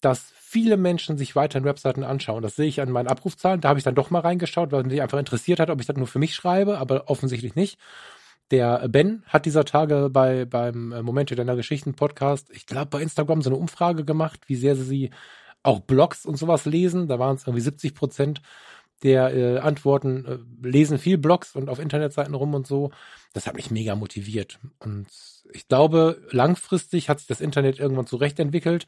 dass 0.00 0.32
viele 0.36 0.76
Menschen 0.76 1.18
sich 1.18 1.36
weiterhin 1.36 1.64
Webseiten 1.64 2.04
anschauen. 2.04 2.42
Das 2.42 2.56
sehe 2.56 2.66
ich 2.66 2.80
an 2.80 2.90
meinen 2.90 3.08
Abrufzahlen. 3.08 3.60
Da 3.60 3.68
habe 3.68 3.78
ich 3.78 3.84
dann 3.84 3.94
doch 3.94 4.10
mal 4.10 4.20
reingeschaut, 4.20 4.72
weil 4.72 4.84
mich 4.84 5.02
einfach 5.02 5.18
interessiert 5.18 5.60
hat, 5.60 5.70
ob 5.70 5.80
ich 5.80 5.86
das 5.86 5.96
nur 5.96 6.06
für 6.06 6.18
mich 6.18 6.34
schreibe, 6.34 6.78
aber 6.78 7.08
offensichtlich 7.10 7.54
nicht. 7.54 7.78
Der 8.50 8.88
Ben 8.88 9.24
hat 9.26 9.44
dieser 9.44 9.64
Tage 9.64 10.08
bei 10.10 10.44
beim 10.44 10.92
äh, 10.92 11.02
Momente 11.02 11.34
deiner 11.34 11.56
Geschichten 11.56 11.94
Podcast, 11.94 12.48
ich 12.52 12.66
glaube 12.66 12.90
bei 12.90 13.02
Instagram 13.02 13.42
so 13.42 13.50
eine 13.50 13.58
Umfrage 13.58 14.04
gemacht, 14.04 14.40
wie 14.46 14.54
sehr 14.54 14.76
sie 14.76 15.10
auch 15.64 15.80
Blogs 15.80 16.24
und 16.24 16.36
sowas 16.36 16.64
lesen. 16.64 17.08
Da 17.08 17.18
waren 17.18 17.34
es 17.34 17.46
irgendwie 17.46 17.62
70 17.62 17.94
Prozent 17.94 18.40
der 19.02 19.34
äh, 19.34 19.58
Antworten 19.58 20.24
äh, 20.24 20.66
lesen 20.66 20.98
viel 20.98 21.18
Blogs 21.18 21.54
und 21.54 21.68
auf 21.68 21.78
Internetseiten 21.80 22.34
rum 22.34 22.54
und 22.54 22.66
so. 22.66 22.92
Das 23.32 23.46
hat 23.46 23.56
mich 23.56 23.70
mega 23.70 23.94
motiviert. 23.94 24.58
Und 24.78 25.08
ich 25.52 25.68
glaube, 25.68 26.22
langfristig 26.30 27.08
hat 27.08 27.18
sich 27.18 27.28
das 27.28 27.40
Internet 27.40 27.78
irgendwann 27.78 28.06
zurechtentwickelt 28.06 28.86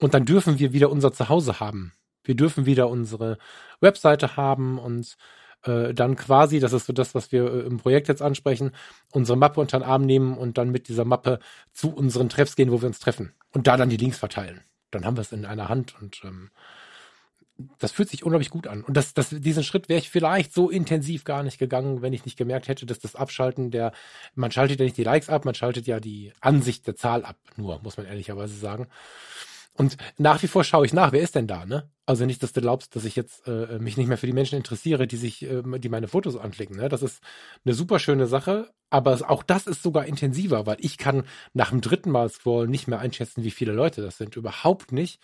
und 0.00 0.14
dann 0.14 0.24
dürfen 0.24 0.58
wir 0.58 0.72
wieder 0.72 0.90
unser 0.90 1.12
Zuhause 1.12 1.60
haben. 1.60 1.92
Wir 2.24 2.34
dürfen 2.34 2.66
wieder 2.66 2.88
unsere 2.88 3.38
Webseite 3.80 4.36
haben 4.36 4.78
und 4.78 5.16
äh, 5.62 5.94
dann 5.94 6.16
quasi, 6.16 6.60
das 6.60 6.72
ist 6.72 6.86
so 6.86 6.92
das, 6.92 7.14
was 7.14 7.32
wir 7.32 7.44
äh, 7.44 7.60
im 7.60 7.78
Projekt 7.78 8.08
jetzt 8.08 8.22
ansprechen, 8.22 8.72
unsere 9.12 9.38
Mappe 9.38 9.60
unter 9.60 9.78
den 9.78 9.84
Arm 9.84 10.02
nehmen 10.02 10.36
und 10.36 10.58
dann 10.58 10.70
mit 10.70 10.88
dieser 10.88 11.04
Mappe 11.04 11.38
zu 11.72 11.90
unseren 11.90 12.28
Treffs 12.28 12.56
gehen, 12.56 12.70
wo 12.70 12.80
wir 12.80 12.88
uns 12.88 12.98
treffen 12.98 13.32
und 13.52 13.66
da 13.66 13.76
dann 13.76 13.90
die 13.90 13.96
Links 13.96 14.18
verteilen. 14.18 14.62
Dann 14.90 15.04
haben 15.04 15.16
wir 15.16 15.22
es 15.22 15.32
in 15.32 15.44
einer 15.44 15.68
Hand 15.68 15.94
und 16.00 16.20
ähm, 16.24 16.50
das 17.78 17.92
fühlt 17.92 18.10
sich 18.10 18.22
unglaublich 18.22 18.50
gut 18.50 18.66
an. 18.66 18.82
Und 18.82 18.96
das, 18.96 19.14
das, 19.14 19.30
diesen 19.30 19.64
Schritt 19.64 19.88
wäre 19.88 19.98
ich 19.98 20.10
vielleicht 20.10 20.52
so 20.52 20.68
intensiv 20.68 21.24
gar 21.24 21.42
nicht 21.42 21.58
gegangen, 21.58 22.02
wenn 22.02 22.12
ich 22.12 22.24
nicht 22.26 22.36
gemerkt 22.36 22.68
hätte, 22.68 22.84
dass 22.84 22.98
das 22.98 23.16
Abschalten 23.16 23.70
der, 23.70 23.92
man 24.34 24.50
schaltet 24.50 24.78
ja 24.78 24.84
nicht 24.84 24.98
die 24.98 25.04
Likes 25.04 25.30
ab, 25.30 25.44
man 25.44 25.54
schaltet 25.54 25.86
ja 25.86 25.98
die 25.98 26.32
Ansicht 26.40 26.86
der 26.86 26.96
Zahl 26.96 27.24
ab, 27.24 27.36
nur, 27.56 27.80
muss 27.82 27.96
man 27.96 28.06
ehrlicherweise 28.06 28.54
sagen. 28.54 28.88
Und 29.76 29.96
nach 30.18 30.42
wie 30.42 30.46
vor 30.48 30.64
schaue 30.64 30.86
ich 30.86 30.92
nach, 30.92 31.12
wer 31.12 31.20
ist 31.20 31.34
denn 31.34 31.46
da, 31.46 31.66
ne? 31.66 31.90
Also 32.06 32.24
nicht, 32.24 32.42
dass 32.42 32.52
du 32.52 32.60
glaubst, 32.60 32.94
dass 32.94 33.04
ich 33.04 33.16
jetzt 33.16 33.46
äh, 33.48 33.78
mich 33.78 33.96
nicht 33.96 34.06
mehr 34.06 34.16
für 34.16 34.26
die 34.26 34.32
Menschen 34.32 34.56
interessiere, 34.56 35.06
die 35.06 35.16
sich, 35.16 35.42
äh, 35.42 35.62
die 35.78 35.88
meine 35.88 36.08
Fotos 36.08 36.36
anklicken. 36.36 36.76
Ne? 36.76 36.88
Das 36.88 37.02
ist 37.02 37.20
eine 37.64 37.74
super 37.74 37.98
schöne 37.98 38.28
Sache, 38.28 38.70
aber 38.90 39.18
auch 39.28 39.42
das 39.42 39.66
ist 39.66 39.82
sogar 39.82 40.06
intensiver, 40.06 40.66
weil 40.66 40.76
ich 40.78 40.98
kann 40.98 41.24
nach 41.52 41.70
dem 41.70 41.80
dritten 41.80 42.10
Mal 42.10 42.28
scrollen 42.28 42.70
nicht 42.70 42.86
mehr 42.86 43.00
einschätzen, 43.00 43.42
wie 43.42 43.50
viele 43.50 43.72
Leute 43.72 44.02
das 44.02 44.18
sind. 44.18 44.36
Überhaupt 44.36 44.92
nicht. 44.92 45.20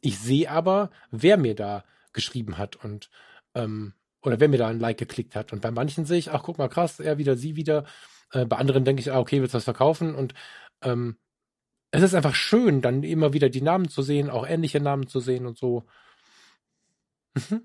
Ich 0.00 0.18
sehe 0.18 0.50
aber, 0.50 0.90
wer 1.10 1.36
mir 1.36 1.54
da 1.54 1.84
geschrieben 2.14 2.56
hat 2.56 2.76
und 2.76 3.10
ähm, 3.54 3.92
oder 4.22 4.40
wer 4.40 4.48
mir 4.48 4.58
da 4.58 4.68
ein 4.68 4.80
Like 4.80 4.98
geklickt 4.98 5.36
hat. 5.36 5.52
Und 5.52 5.60
bei 5.60 5.70
manchen 5.70 6.06
sehe 6.06 6.18
ich, 6.18 6.30
ach 6.30 6.42
guck 6.42 6.58
mal 6.58 6.68
krass, 6.68 7.00
er 7.00 7.18
wieder, 7.18 7.36
sie 7.36 7.56
wieder. 7.56 7.84
Äh, 8.32 8.46
bei 8.46 8.56
anderen 8.56 8.84
denke 8.84 9.00
ich, 9.00 9.12
ah, 9.12 9.18
okay, 9.18 9.40
willst 9.40 9.54
du 9.54 9.58
was 9.58 9.64
verkaufen? 9.64 10.14
Und 10.14 10.34
ähm, 10.82 11.16
es 11.92 12.02
ist 12.02 12.14
einfach 12.14 12.34
schön, 12.34 12.80
dann 12.80 13.02
immer 13.02 13.32
wieder 13.34 13.50
die 13.50 13.60
Namen 13.60 13.88
zu 13.88 14.02
sehen, 14.02 14.30
auch 14.30 14.46
ähnliche 14.46 14.80
Namen 14.80 15.06
zu 15.06 15.20
sehen 15.20 15.46
und 15.46 15.58
so. 15.58 15.84
Mhm. 17.34 17.62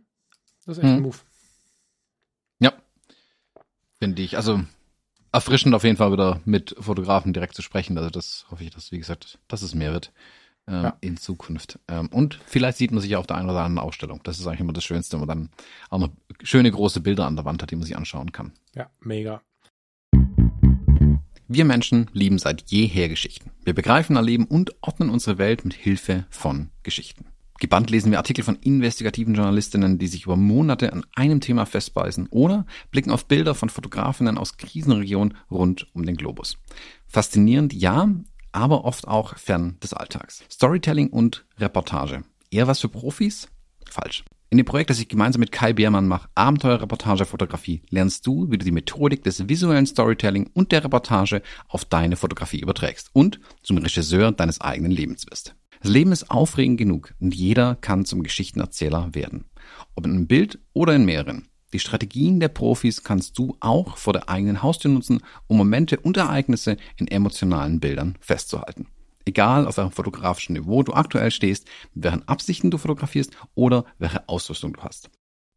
Das 0.66 0.78
ist 0.78 0.84
echt 0.84 0.84
mhm. 0.84 0.98
ein 0.98 1.02
Move. 1.02 1.18
Ja. 2.60 2.74
Finde 4.00 4.22
ich. 4.22 4.36
Also 4.36 4.62
erfrischend 5.32 5.74
auf 5.74 5.86
jeden 5.86 5.96
Fall 5.96 6.12
wieder 6.12 6.42
mit 6.44 6.76
Fotografen 6.78 7.32
direkt 7.32 7.56
zu 7.56 7.62
sprechen. 7.62 7.98
Also 7.98 8.10
das 8.10 8.46
hoffe 8.52 8.66
ich, 8.66 8.70
dass, 8.70 8.92
wie 8.92 8.98
gesagt, 8.98 9.40
dass 9.48 9.62
es 9.62 9.74
mehr 9.74 9.94
wird 9.94 10.12
ähm, 10.68 10.84
ja. 10.84 10.98
in 11.00 11.16
Zukunft. 11.16 11.80
Ähm, 11.88 12.08
und 12.08 12.38
vielleicht 12.46 12.78
sieht 12.78 12.92
man 12.92 13.00
sich 13.00 13.16
auf 13.16 13.28
der 13.28 13.38
einen 13.38 13.50
oder 13.50 13.64
anderen 13.64 13.88
Ausstellung. 13.88 14.20
Das 14.24 14.40
ist 14.40 14.48
eigentlich 14.48 14.60
immer 14.60 14.74
das 14.74 14.84
Schönste, 14.84 15.14
wenn 15.14 15.26
man 15.26 15.30
dann 15.30 15.50
auch 15.90 16.00
noch 16.00 16.10
schöne 16.44 16.70
große 16.70 17.00
Bilder 17.00 17.26
an 17.26 17.38
der 17.38 17.46
Wand 17.46 17.62
hat, 17.62 17.72
die 17.72 17.78
man 17.78 17.86
sich 17.86 17.96
anschauen 17.96 18.34
kann. 18.34 18.52
Ja, 18.76 18.90
mega. 19.00 19.42
Wir 21.50 21.64
Menschen 21.64 22.10
lieben 22.12 22.40
seit 22.40 22.64
jeher 22.70 23.08
Geschichten. 23.08 23.52
Wir 23.64 23.74
begreifen, 23.74 24.18
erleben 24.18 24.46
und 24.46 24.76
ordnen 24.82 25.10
unsere 25.10 25.38
Welt 25.38 25.64
mit 25.64 25.74
Hilfe 25.74 26.26
von 26.30 26.72
Geschichten. 26.84 27.28
Gebannt 27.60 27.90
lesen 27.90 28.12
wir 28.12 28.18
Artikel 28.18 28.44
von 28.44 28.58
investigativen 28.58 29.34
Journalistinnen, 29.34 29.98
die 29.98 30.08
sich 30.08 30.26
über 30.26 30.36
Monate 30.36 30.92
an 30.92 31.06
einem 31.16 31.40
Thema 31.40 31.66
festbeißen 31.66 32.28
oder 32.32 32.66
blicken 32.92 33.12
auf 33.12 33.28
Bilder 33.28 33.56
von 33.56 33.70
Fotografinnen 33.70 34.38
aus 34.38 34.58
Krisenregionen 34.58 35.38
rund 35.50 35.88
um 35.94 36.06
den 36.06 36.18
Globus. 36.18 36.58
Faszinierend, 37.08 37.72
ja, 37.74 38.10
aber 38.52 38.84
oft 38.84 39.08
auch 39.08 39.38
fern 39.38 39.78
des 39.82 39.94
Alltags. 39.94 40.44
Storytelling 40.52 41.10
und 41.10 41.46
Reportage. 41.58 42.24
Eher 42.52 42.68
was 42.68 42.82
für 42.82 42.90
Profis? 42.90 43.48
Falsch. 43.90 44.26
In 44.50 44.58
dem 44.58 44.66
Projekt, 44.66 44.90
das 44.90 45.00
ich 45.00 45.10
gemeinsam 45.10 45.42
mit 45.42 45.52
Kai 45.52 45.74
Biermann 45.74 46.08
mache, 46.08 46.30
Abenteuerreportagefotografie, 46.36 47.82
lernst 47.90 48.26
du, 48.26 48.50
wie 48.50 48.58
du 48.58 48.64
die 48.64 48.72
Methodik 48.72 49.22
des 49.22 49.50
visuellen 49.50 49.86
Storytelling 49.86 50.50
und 50.54 50.72
der 50.72 50.86
Reportage 50.86 51.42
auf 51.68 51.84
deine 51.84 52.16
Fotografie 52.16 52.62
überträgst 52.62 53.10
und 53.12 53.42
zum 53.62 53.78
Regisseur 53.78 54.32
deines 54.32 54.62
eigenen 54.62 54.92
Lebens 54.92 55.26
wirst. 55.30 55.56
Das 55.82 55.92
Leben 55.92 56.14
ist 56.14 56.32
aufregend 56.32 56.78
genug 56.78 57.14
und 57.20 57.36
jeder 57.36 57.76
kann 57.76 58.06
zum 58.06 58.24
Geschichtenerzähler 58.24 59.14
werden. 59.14 59.44
Ob 59.96 60.06
in 60.06 60.14
einem 60.14 60.28
Bild 60.28 60.60
oder 60.72 60.96
in 60.96 61.04
mehreren. 61.04 61.50
Die 61.74 61.80
Strategien 61.80 62.40
der 62.40 62.48
Profis 62.48 63.04
kannst 63.04 63.38
du 63.38 63.58
auch 63.60 63.98
vor 63.98 64.14
der 64.14 64.30
eigenen 64.30 64.64
Haustür 64.64 64.90
nutzen, 64.90 65.20
um 65.48 65.58
Momente 65.58 66.00
und 66.00 66.16
Ereignisse 66.16 66.78
in 66.96 67.10
emotionalen 67.10 67.82
Bildern 67.82 68.18
festzuhalten. 68.22 68.88
Egal 69.28 69.68
auf 69.68 69.76
welchem 69.76 69.92
fotografischen 69.92 70.54
Niveau 70.54 70.84
du 70.84 70.94
aktuell 70.94 71.32
stehst, 71.32 71.68
mit 71.94 72.06
welchen 72.06 72.26
Absichten 72.30 72.72
du 72.72 72.78
fotografierst 72.78 73.36
oder 73.56 73.84
welche 74.00 74.28
Ausrüstung 74.30 74.72
du 74.72 74.82
hast. 74.82 75.10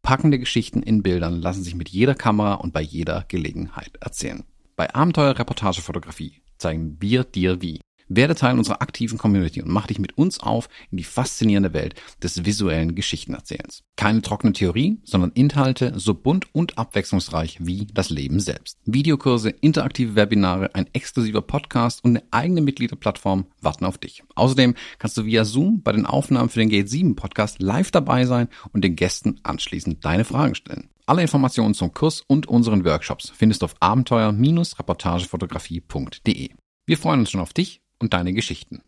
Packende 0.03 0.39
Geschichten 0.39 0.83
in 0.83 1.01
Bildern 1.01 1.41
lassen 1.41 1.63
sich 1.63 1.73
mit 1.73 1.87
jeder 1.87 2.13
Kamera 2.13 2.55
und 2.55 2.73
bei 2.73 2.81
jeder 2.81 3.23
Gelegenheit 3.29 3.97
erzählen. 4.01 4.43
Bei 4.75 4.93
Abenteuer-Reportage-Fotografie 4.93 6.41
zeigen 6.57 6.97
wir 6.99 7.23
dir 7.23 7.61
wie. 7.61 7.79
Werde 8.13 8.35
Teil 8.35 8.57
unserer 8.57 8.81
aktiven 8.81 9.17
Community 9.17 9.61
und 9.61 9.69
mach 9.69 9.87
dich 9.87 9.97
mit 9.97 10.17
uns 10.17 10.41
auf 10.41 10.67
in 10.91 10.97
die 10.97 11.05
faszinierende 11.05 11.71
Welt 11.71 11.95
des 12.21 12.43
visuellen 12.43 12.93
Geschichtenerzählens. 12.93 13.83
Keine 13.95 14.21
trockene 14.21 14.51
Theorie, 14.51 14.99
sondern 15.05 15.31
Inhalte 15.31 15.93
so 15.95 16.13
bunt 16.13 16.53
und 16.53 16.77
abwechslungsreich 16.77 17.59
wie 17.61 17.87
das 17.93 18.09
Leben 18.09 18.41
selbst. 18.41 18.77
Videokurse, 18.83 19.49
interaktive 19.49 20.15
Webinare, 20.15 20.75
ein 20.75 20.87
exklusiver 20.91 21.41
Podcast 21.41 22.03
und 22.03 22.17
eine 22.17 22.25
eigene 22.31 22.59
Mitgliederplattform 22.59 23.45
warten 23.61 23.85
auf 23.85 23.97
dich. 23.97 24.23
Außerdem 24.35 24.75
kannst 24.99 25.15
du 25.15 25.23
via 25.23 25.45
Zoom 25.45 25.81
bei 25.81 25.93
den 25.93 26.05
Aufnahmen 26.05 26.49
für 26.49 26.59
den 26.59 26.67
Gate 26.67 26.89
7 26.89 27.15
Podcast 27.15 27.61
live 27.61 27.91
dabei 27.91 28.25
sein 28.25 28.49
und 28.73 28.83
den 28.83 28.97
Gästen 28.97 29.39
anschließend 29.43 30.03
deine 30.03 30.25
Fragen 30.25 30.55
stellen. 30.55 30.89
Alle 31.05 31.21
Informationen 31.21 31.75
zum 31.75 31.93
Kurs 31.93 32.25
und 32.27 32.49
unseren 32.49 32.83
Workshops 32.83 33.31
findest 33.33 33.61
du 33.61 33.67
auf 33.67 33.75
abenteuer-reportagefotografie.de. 33.79 36.49
Wir 36.85 36.97
freuen 36.97 37.21
uns 37.21 37.31
schon 37.31 37.39
auf 37.39 37.53
dich 37.53 37.81
und 38.01 38.13
deine 38.13 38.33
Geschichten. 38.33 38.81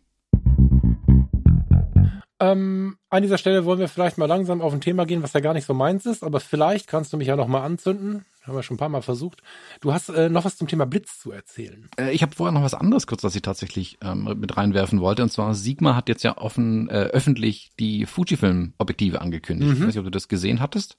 Ähm, 2.40 2.96
an 3.10 3.22
dieser 3.22 3.38
Stelle 3.38 3.64
wollen 3.64 3.78
wir 3.78 3.88
vielleicht 3.88 4.18
mal 4.18 4.26
langsam 4.26 4.60
auf 4.60 4.72
ein 4.72 4.80
Thema 4.80 5.06
gehen, 5.06 5.22
was 5.22 5.32
ja 5.32 5.40
gar 5.40 5.54
nicht 5.54 5.66
so 5.66 5.72
meins 5.72 6.04
ist, 6.04 6.24
aber 6.24 6.40
vielleicht 6.40 6.88
kannst 6.88 7.12
du 7.12 7.16
mich 7.16 7.28
ja 7.28 7.36
noch 7.36 7.46
mal 7.46 7.62
anzünden. 7.62 8.24
Haben 8.42 8.56
wir 8.56 8.62
schon 8.62 8.74
ein 8.74 8.78
paar 8.78 8.90
Mal 8.90 9.00
versucht. 9.00 9.40
Du 9.80 9.94
hast 9.94 10.10
äh, 10.10 10.28
noch 10.28 10.44
was 10.44 10.58
zum 10.58 10.68
Thema 10.68 10.84
Blitz 10.84 11.18
zu 11.18 11.32
erzählen. 11.32 11.88
Äh, 11.96 12.10
ich 12.10 12.22
habe 12.22 12.34
vorher 12.34 12.52
noch 12.52 12.62
was 12.62 12.74
anderes 12.74 13.06
kurz, 13.06 13.24
was 13.24 13.34
ich 13.34 13.40
tatsächlich 13.40 13.96
ähm, 14.02 14.24
mit 14.38 14.56
reinwerfen 14.56 15.00
wollte. 15.00 15.22
Und 15.22 15.30
zwar 15.30 15.54
Sigma 15.54 15.96
hat 15.96 16.10
jetzt 16.10 16.24
ja 16.24 16.36
offen 16.36 16.90
äh, 16.90 17.04
öffentlich 17.04 17.70
die 17.80 18.04
Fujifilm-Objektive 18.04 19.22
angekündigt. 19.22 19.70
Mhm. 19.70 19.76
Ich 19.76 19.80
weiß 19.80 19.86
nicht, 19.86 19.98
ob 19.98 20.04
du 20.04 20.10
das 20.10 20.28
gesehen 20.28 20.60
hattest. 20.60 20.98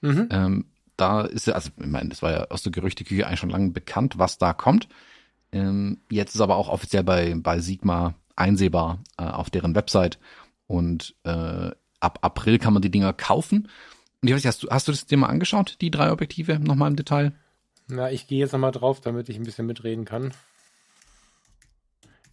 Mhm. 0.00 0.28
Ähm, 0.30 0.64
da 0.96 1.22
ist 1.22 1.46
ja, 1.46 1.54
also 1.54 1.70
ich 1.78 1.86
meine, 1.86 2.08
das 2.08 2.22
war 2.22 2.32
ja 2.32 2.44
aus 2.48 2.62
der 2.62 2.72
Gerüchteküche 2.72 3.26
eigentlich 3.26 3.40
schon 3.40 3.50
lange 3.50 3.70
bekannt, 3.70 4.18
was 4.18 4.38
da 4.38 4.54
kommt. 4.54 4.88
Ähm, 5.56 5.98
jetzt 6.10 6.34
ist 6.34 6.40
aber 6.40 6.56
auch 6.56 6.68
offiziell 6.68 7.02
bei, 7.02 7.34
bei 7.36 7.60
Sigma 7.60 8.14
einsehbar 8.36 8.98
äh, 9.18 9.24
auf 9.24 9.48
deren 9.48 9.74
Website 9.74 10.18
und 10.66 11.14
äh, 11.24 11.70
ab 12.00 12.18
April 12.20 12.58
kann 12.58 12.74
man 12.74 12.82
die 12.82 12.90
Dinger 12.90 13.12
kaufen. 13.12 13.68
Und 14.20 14.28
ich 14.28 14.34
weiß 14.34 14.42
nicht, 14.42 14.48
hast 14.48 14.62
du, 14.62 14.68
hast 14.68 14.88
du 14.88 14.92
das 14.92 15.06
dir 15.06 15.16
mal 15.16 15.28
angeschaut, 15.28 15.78
die 15.80 15.90
drei 15.90 16.12
Objektive, 16.12 16.58
nochmal 16.58 16.90
im 16.90 16.96
Detail? 16.96 17.32
Na, 17.88 18.10
ich 18.10 18.26
gehe 18.26 18.40
jetzt 18.40 18.52
nochmal 18.52 18.72
drauf, 18.72 19.00
damit 19.00 19.28
ich 19.28 19.36
ein 19.36 19.44
bisschen 19.44 19.66
mitreden 19.66 20.04
kann. 20.04 20.32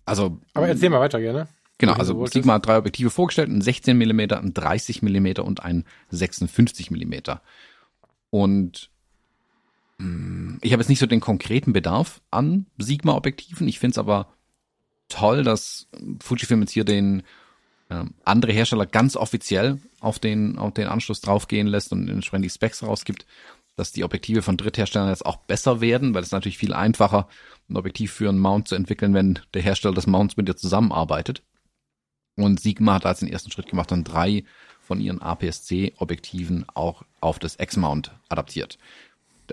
Also. 0.05 0.39
Aber 0.53 0.67
erzähl 0.67 0.89
mal 0.89 0.99
weiter 0.99 1.21
gerne. 1.21 1.47
Genau, 1.77 1.93
also 1.93 2.25
Sigma 2.25 2.53
hat 2.53 2.65
drei 2.65 2.77
Objektive 2.77 3.09
vorgestellt, 3.09 3.49
ein 3.49 3.61
16 3.61 3.97
mm, 3.97 4.19
ein 4.19 4.53
30 4.53 5.01
mm 5.01 5.41
und 5.41 5.63
ein 5.63 5.85
56 6.09 6.91
mm. 6.91 7.13
Und 8.29 8.89
ich 9.99 10.71
habe 10.71 10.81
jetzt 10.81 10.89
nicht 10.89 10.99
so 10.99 11.05
den 11.05 11.19
konkreten 11.19 11.73
Bedarf 11.73 12.21
an 12.31 12.65
Sigma-Objektiven. 12.77 13.67
Ich 13.67 13.79
finde 13.79 13.93
es 13.93 13.97
aber 13.97 14.27
toll, 15.07 15.43
dass 15.43 15.87
Fujifilm 16.21 16.61
jetzt 16.61 16.71
hier 16.71 16.83
den 16.83 17.23
äh, 17.89 18.05
andere 18.25 18.51
Hersteller 18.51 18.85
ganz 18.85 19.15
offiziell 19.15 19.79
auf 19.99 20.19
den, 20.19 20.57
auf 20.57 20.73
den 20.73 20.87
Anschluss 20.87 21.21
draufgehen 21.21 21.67
lässt 21.67 21.91
und 21.91 22.09
entsprechend 22.09 22.45
die 22.45 22.49
Specs 22.49 22.83
rausgibt, 22.83 23.25
dass 23.75 23.91
die 23.91 24.03
Objektive 24.03 24.41
von 24.41 24.57
Drittherstellern 24.57 25.09
jetzt 25.09 25.25
auch 25.25 25.37
besser 25.37 25.81
werden, 25.81 26.13
weil 26.13 26.23
es 26.23 26.31
natürlich 26.31 26.57
viel 26.57 26.73
einfacher, 26.73 27.27
ein 27.69 27.77
Objektiv 27.77 28.11
für 28.11 28.29
einen 28.29 28.39
Mount 28.39 28.67
zu 28.67 28.75
entwickeln, 28.75 29.13
wenn 29.13 29.39
der 29.53 29.61
Hersteller 29.61 29.95
des 29.95 30.07
Mounts 30.07 30.37
mit 30.37 30.47
dir 30.47 30.55
zusammenarbeitet. 30.55 31.43
Und 32.35 32.59
Sigma 32.59 32.95
hat 32.95 33.05
als 33.05 33.19
den 33.19 33.29
ersten 33.29 33.51
Schritt 33.51 33.67
gemacht 33.67 33.91
und 33.91 34.05
drei 34.05 34.43
von 34.81 34.99
ihren 34.99 35.21
APS-C-Objektiven 35.21 36.65
auch 36.73 37.03
auf 37.21 37.39
das 37.39 37.59
X-Mount 37.59 38.11
adaptiert. 38.29 38.77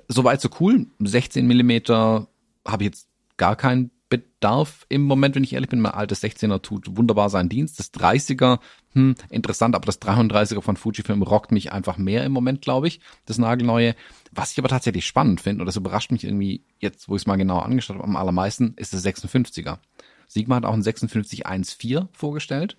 Soweit 0.08 0.40
so 0.40 0.48
cool. 0.60 0.86
16 0.98 1.46
Millimeter 1.46 2.28
habe 2.66 2.84
ich 2.84 2.88
jetzt 2.88 3.08
gar 3.36 3.56
keinen 3.56 3.90
Bedarf 4.10 4.86
im 4.88 5.02
Moment, 5.02 5.36
wenn 5.36 5.44
ich 5.44 5.52
ehrlich 5.52 5.70
bin. 5.70 5.80
Mein 5.80 5.92
altes 5.92 6.22
16er 6.22 6.60
tut 6.60 6.96
wunderbar 6.96 7.30
seinen 7.30 7.48
Dienst. 7.48 7.78
Das 7.78 7.94
30er, 7.94 8.58
hm, 8.92 9.14
interessant, 9.30 9.76
aber 9.76 9.86
das 9.86 10.02
33er 10.02 10.62
von 10.62 10.76
Fujifilm 10.76 11.22
rockt 11.22 11.52
mich 11.52 11.72
einfach 11.72 11.96
mehr 11.96 12.24
im 12.24 12.32
Moment, 12.32 12.60
glaube 12.60 12.88
ich. 12.88 13.00
Das 13.24 13.38
nagelneue. 13.38 13.94
Was 14.32 14.52
ich 14.52 14.58
aber 14.58 14.68
tatsächlich 14.68 15.06
spannend 15.06 15.40
finde, 15.40 15.62
und 15.62 15.66
das 15.66 15.76
überrascht 15.76 16.10
mich 16.10 16.24
irgendwie 16.24 16.64
jetzt, 16.80 17.08
wo 17.08 17.14
ich 17.14 17.22
es 17.22 17.26
mal 17.26 17.36
genau 17.36 17.60
angeschaut 17.60 17.96
habe, 17.96 18.04
am 18.04 18.16
allermeisten, 18.16 18.74
ist 18.76 18.92
das 18.92 19.04
56er. 19.06 19.78
Sigma 20.26 20.56
hat 20.56 20.64
auch 20.64 20.74
ein 20.74 20.82
5614 20.82 22.08
vorgestellt, 22.12 22.76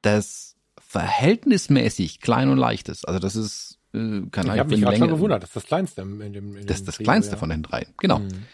das 0.00 0.56
verhältnismäßig 0.78 2.20
klein 2.20 2.48
und 2.48 2.58
leicht 2.58 2.88
ist. 2.88 3.06
Also 3.06 3.18
das 3.18 3.36
ist 3.36 3.78
äh, 3.94 4.22
keine 4.30 4.54
Ich 4.54 4.58
habe 4.58 4.70
mich 4.70 4.80
gerade 4.80 4.96
schon 4.96 5.08
gewundert, 5.08 5.42
das 5.42 5.50
ist 5.50 5.56
das 5.56 5.66
kleinste 5.66 6.02
in 6.02 6.32
dem, 6.32 6.56
in 6.56 6.66
Das 6.66 6.78
ist 6.78 6.88
das 6.88 6.96
Trio, 6.96 7.04
kleinste 7.04 7.32
ja. 7.32 7.38
von 7.38 7.48
den 7.50 7.62
drei, 7.62 7.86
genau. 7.98 8.20
Mhm. 8.20 8.46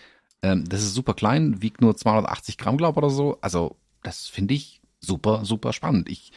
Ähm, 0.42 0.68
das 0.68 0.82
ist 0.82 0.94
super 0.94 1.14
klein, 1.14 1.62
wiegt 1.62 1.80
nur 1.80 1.96
280 1.96 2.58
Gramm, 2.58 2.76
glaube 2.76 2.98
oder 2.98 3.10
so. 3.10 3.38
Also 3.40 3.76
das 4.02 4.28
finde 4.28 4.54
ich 4.54 4.80
super, 5.00 5.44
super 5.44 5.72
spannend. 5.72 6.08
Ich, 6.08 6.32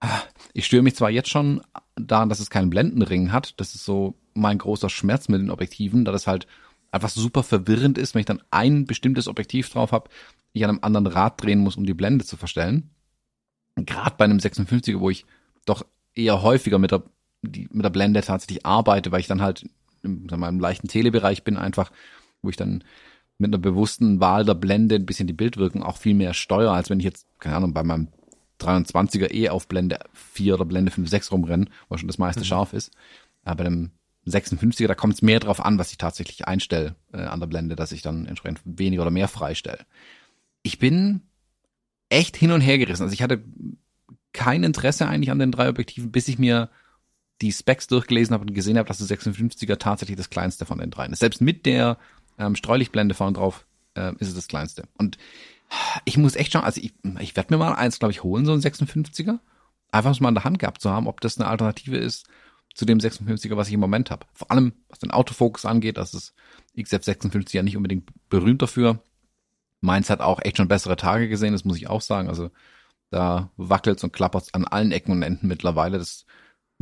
ah, 0.00 0.20
ich 0.52 0.66
störe 0.66 0.82
mich 0.82 0.96
zwar 0.96 1.10
jetzt 1.10 1.30
schon 1.30 1.60
daran, 1.96 2.28
dass 2.28 2.40
es 2.40 2.50
keinen 2.50 2.70
Blendenring 2.70 3.32
hat. 3.32 3.60
Das 3.60 3.74
ist 3.74 3.84
so 3.84 4.14
mein 4.34 4.58
großer 4.58 4.88
Schmerz 4.88 5.28
mit 5.28 5.40
den 5.40 5.50
Objektiven, 5.50 6.04
da 6.04 6.12
das 6.12 6.26
halt 6.26 6.46
einfach 6.90 7.08
super 7.08 7.42
verwirrend 7.42 7.98
ist, 7.98 8.14
wenn 8.14 8.20
ich 8.20 8.26
dann 8.26 8.42
ein 8.50 8.86
bestimmtes 8.86 9.28
Objektiv 9.28 9.70
drauf 9.70 9.92
habe, 9.92 10.10
ich 10.52 10.64
an 10.64 10.70
einem 10.70 10.78
anderen 10.82 11.06
Rad 11.06 11.42
drehen 11.42 11.60
muss, 11.60 11.76
um 11.76 11.86
die 11.86 11.94
Blende 11.94 12.24
zu 12.24 12.36
verstellen. 12.36 12.90
Gerade 13.76 14.16
bei 14.18 14.26
einem 14.26 14.38
56er, 14.38 15.00
wo 15.00 15.08
ich 15.08 15.24
doch 15.64 15.86
eher 16.14 16.42
häufiger 16.42 16.78
mit 16.78 16.90
der, 16.90 17.02
die, 17.42 17.68
mit 17.70 17.84
der 17.84 17.90
Blende 17.90 18.22
tatsächlich 18.22 18.64
arbeite, 18.64 19.12
weil 19.12 19.20
ich 19.20 19.26
dann 19.26 19.42
halt 19.42 19.68
im, 20.02 20.28
sagen 20.28 20.40
wir, 20.40 20.48
im 20.48 20.60
leichten 20.60 20.88
Telebereich 20.88 21.44
bin, 21.44 21.56
einfach, 21.56 21.92
wo 22.40 22.50
ich 22.50 22.56
dann 22.56 22.84
mit 23.38 23.50
einer 23.50 23.58
bewussten 23.58 24.20
Wahl 24.20 24.44
der 24.44 24.54
Blende 24.54 24.94
ein 24.94 25.06
bisschen 25.06 25.26
die 25.26 25.32
Bildwirkung 25.32 25.82
auch 25.82 25.96
viel 25.96 26.14
mehr 26.14 26.34
steuere, 26.34 26.72
als 26.72 26.90
wenn 26.90 27.00
ich 27.00 27.04
jetzt, 27.04 27.26
keine 27.40 27.56
Ahnung, 27.56 27.74
bei 27.74 27.82
meinem 27.82 28.08
23er 28.60 29.32
eh 29.32 29.48
auf 29.48 29.66
Blende 29.66 29.98
4 30.12 30.54
oder 30.54 30.64
Blende 30.64 30.92
5, 30.92 31.08
6 31.08 31.32
rumrenne, 31.32 31.66
wo 31.88 31.96
schon 31.96 32.06
das 32.06 32.18
meiste 32.18 32.42
mhm. 32.42 32.46
scharf 32.46 32.72
ist. 32.72 32.92
Aber 33.44 33.56
bei 33.56 33.64
dem 33.64 33.90
56er, 34.26 34.86
da 34.86 34.94
kommt 34.94 35.14
es 35.14 35.22
mehr 35.22 35.40
drauf 35.40 35.64
an, 35.64 35.78
was 35.78 35.90
ich 35.90 35.98
tatsächlich 35.98 36.46
einstelle 36.46 36.94
äh, 37.12 37.22
an 37.22 37.40
der 37.40 37.48
Blende, 37.48 37.74
dass 37.74 37.90
ich 37.90 38.02
dann 38.02 38.26
entsprechend 38.26 38.60
weniger 38.64 39.02
oder 39.02 39.10
mehr 39.10 39.26
freistelle. 39.26 39.84
Ich 40.62 40.78
bin 40.78 41.22
echt 42.08 42.36
hin 42.36 42.52
und 42.52 42.60
her 42.60 42.78
gerissen. 42.78 43.02
Also 43.02 43.14
ich 43.14 43.22
hatte 43.22 43.42
kein 44.32 44.62
Interesse 44.62 45.08
eigentlich 45.08 45.32
an 45.32 45.40
den 45.40 45.50
drei 45.50 45.68
Objektiven, 45.68 46.12
bis 46.12 46.28
ich 46.28 46.38
mir 46.38 46.70
die 47.40 47.52
Specs 47.52 47.86
durchgelesen 47.88 48.34
habe 48.34 48.44
und 48.44 48.54
gesehen 48.54 48.78
habe, 48.78 48.88
dass 48.88 48.98
das 48.98 49.10
56er 49.10 49.78
tatsächlich 49.78 50.16
das 50.16 50.30
kleinste 50.30 50.64
von 50.66 50.78
den 50.78 50.90
dreien 50.90 51.12
ist. 51.12 51.20
Selbst 51.20 51.40
mit 51.40 51.66
der 51.66 51.98
ähm, 52.38 52.54
Streulichtblende 52.54 53.14
vorne 53.14 53.34
drauf 53.34 53.66
äh, 53.94 54.12
ist 54.18 54.28
es 54.28 54.34
das 54.34 54.48
kleinste. 54.48 54.84
Und 54.96 55.18
ich 56.04 56.16
muss 56.16 56.36
echt 56.36 56.52
schauen, 56.52 56.64
also 56.64 56.80
ich, 56.80 56.92
ich 57.20 57.36
werde 57.36 57.52
mir 57.52 57.58
mal 57.58 57.74
eins, 57.74 57.98
glaube 57.98 58.12
ich, 58.12 58.22
holen, 58.22 58.44
so 58.44 58.52
ein 58.52 58.60
56er. 58.60 59.38
Einfach 59.90 60.18
mal 60.20 60.28
in 60.28 60.34
der 60.34 60.44
Hand 60.44 60.58
gehabt 60.58 60.80
zu 60.80 60.90
haben, 60.90 61.06
ob 61.06 61.20
das 61.20 61.38
eine 61.38 61.48
Alternative 61.48 61.96
ist 61.96 62.26
zu 62.74 62.86
dem 62.86 62.98
56er, 62.98 63.56
was 63.56 63.68
ich 63.68 63.74
im 63.74 63.80
Moment 63.80 64.10
habe. 64.10 64.26
Vor 64.32 64.50
allem, 64.50 64.72
was 64.88 64.98
den 64.98 65.10
Autofokus 65.10 65.66
angeht, 65.66 65.98
das 65.98 66.14
ist 66.14 66.34
XF 66.80 67.04
56 67.04 67.54
ja 67.54 67.62
nicht 67.62 67.76
unbedingt 67.76 68.08
berühmt 68.30 68.62
dafür. 68.62 69.02
Meins 69.80 70.08
hat 70.08 70.20
auch 70.20 70.40
echt 70.40 70.56
schon 70.56 70.68
bessere 70.68 70.96
Tage 70.96 71.28
gesehen, 71.28 71.52
das 71.52 71.64
muss 71.64 71.76
ich 71.76 71.88
auch 71.88 72.00
sagen. 72.00 72.28
Also 72.28 72.50
da 73.10 73.50
wackelt's 73.56 74.04
und 74.04 74.12
klappert's 74.12 74.54
an 74.54 74.64
allen 74.64 74.92
Ecken 74.92 75.12
und 75.12 75.22
Enden 75.22 75.48
mittlerweile. 75.48 75.98
Das 75.98 76.24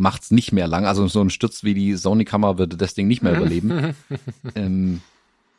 macht's 0.01 0.30
nicht 0.30 0.53
mehr 0.53 0.66
lang. 0.66 0.86
Also 0.86 1.07
so 1.07 1.20
ein 1.20 1.30
Stütz 1.30 1.62
wie 1.62 1.74
die 1.74 1.94
Sony-Kamera 1.94 2.59
würde 2.59 2.76
das 2.76 2.94
Ding 2.94 3.07
nicht 3.07 3.22
mehr 3.22 3.36
überleben. 3.36 3.94
ähm, 4.55 5.01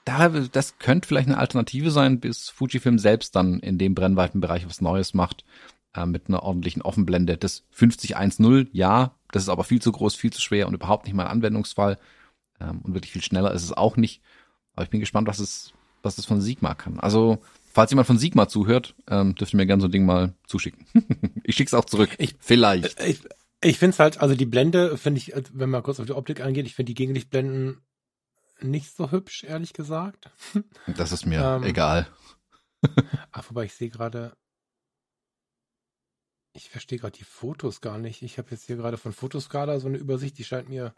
da, 0.03 0.29
das 0.29 0.79
könnte 0.79 1.07
vielleicht 1.07 1.27
eine 1.27 1.37
Alternative 1.37 1.91
sein, 1.91 2.19
bis 2.19 2.49
Fujifilm 2.49 2.97
selbst 2.97 3.35
dann 3.35 3.59
in 3.59 3.77
dem 3.77 3.93
Brennweitenbereich 3.95 4.67
was 4.67 4.81
Neues 4.81 5.13
macht, 5.13 5.45
äh, 5.93 6.05
mit 6.05 6.27
einer 6.27 6.43
ordentlichen 6.43 6.81
Offenblende. 6.81 7.37
Das 7.37 7.63
5010, 7.71 8.69
ja, 8.73 9.15
das 9.31 9.43
ist 9.43 9.49
aber 9.49 9.63
viel 9.63 9.81
zu 9.81 9.91
groß, 9.91 10.15
viel 10.15 10.33
zu 10.33 10.41
schwer 10.41 10.67
und 10.67 10.73
überhaupt 10.73 11.05
nicht 11.05 11.13
mein 11.13 11.27
Anwendungsfall. 11.27 11.97
Ähm, 12.59 12.79
und 12.81 12.93
wirklich 12.93 13.11
viel 13.11 13.23
schneller 13.23 13.53
ist 13.53 13.63
es 13.63 13.73
auch 13.73 13.95
nicht. 13.95 14.21
Aber 14.73 14.83
ich 14.83 14.89
bin 14.89 14.99
gespannt, 14.99 15.27
was 15.27 15.39
es, 15.39 15.73
was 16.01 16.17
es 16.17 16.25
von 16.25 16.41
Sigma 16.41 16.73
kann. 16.73 16.99
Also, 16.99 17.39
falls 17.71 17.91
jemand 17.91 18.07
von 18.07 18.17
Sigma 18.17 18.47
zuhört, 18.47 18.95
ähm, 19.07 19.35
dürft 19.35 19.53
ihr 19.53 19.57
mir 19.57 19.67
gerne 19.67 19.81
so 19.81 19.87
ein 19.87 19.91
Ding 19.91 20.05
mal 20.05 20.33
zuschicken. 20.47 20.85
ich 21.43 21.55
schick's 21.55 21.73
auch 21.73 21.85
zurück. 21.85 22.09
Ich, 22.17 22.35
Vielleicht. 22.39 22.99
Ich, 23.01 23.21
ich 23.63 23.77
finde 23.77 23.93
es 23.93 23.99
halt, 23.99 24.19
also 24.19 24.35
die 24.35 24.45
Blende 24.45 24.97
finde 24.97 25.19
ich, 25.19 25.33
wenn 25.53 25.69
man 25.69 25.83
kurz 25.83 25.99
auf 25.99 26.05
die 26.05 26.13
Optik 26.13 26.41
eingeht, 26.41 26.65
ich 26.65 26.75
finde 26.75 26.89
die 26.89 26.95
Gegenlichtblenden 26.95 27.81
nicht 28.59 28.95
so 28.95 29.11
hübsch, 29.11 29.43
ehrlich 29.43 29.73
gesagt. 29.73 30.31
Das 30.87 31.11
ist 31.11 31.25
mir 31.25 31.41
ähm, 31.41 31.63
egal. 31.63 32.07
Ach, 33.31 33.49
wobei 33.49 33.65
ich 33.65 33.73
sehe 33.73 33.89
gerade, 33.89 34.35
ich 36.53 36.69
verstehe 36.69 36.97
gerade 36.97 37.17
die 37.17 37.23
Fotos 37.23 37.81
gar 37.81 37.97
nicht. 37.97 38.23
Ich 38.23 38.37
habe 38.37 38.49
jetzt 38.51 38.65
hier 38.65 38.75
gerade 38.75 38.97
von 38.97 39.13
Fotoskala 39.13 39.79
so 39.79 39.87
eine 39.87 39.97
Übersicht, 39.97 40.37
die 40.37 40.43
scheint 40.43 40.69
mir. 40.69 40.93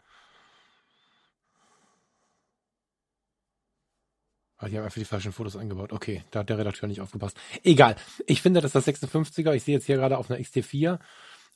Ah, 4.56 4.68
die 4.68 4.76
haben 4.78 4.84
einfach 4.84 4.98
die 4.98 5.04
falschen 5.04 5.32
Fotos 5.32 5.56
eingebaut. 5.56 5.92
Okay, 5.92 6.24
da 6.30 6.40
hat 6.40 6.48
der 6.48 6.58
Redakteur 6.58 6.88
nicht 6.88 7.00
aufgepasst. 7.00 7.36
Egal. 7.62 7.96
Ich 8.26 8.40
finde, 8.40 8.60
dass 8.60 8.72
das 8.72 8.86
56er, 8.86 9.52
ich 9.52 9.64
sehe 9.64 9.74
jetzt 9.74 9.86
hier 9.86 9.96
gerade 9.96 10.16
auf 10.16 10.30
einer 10.30 10.40
XT4, 10.40 10.98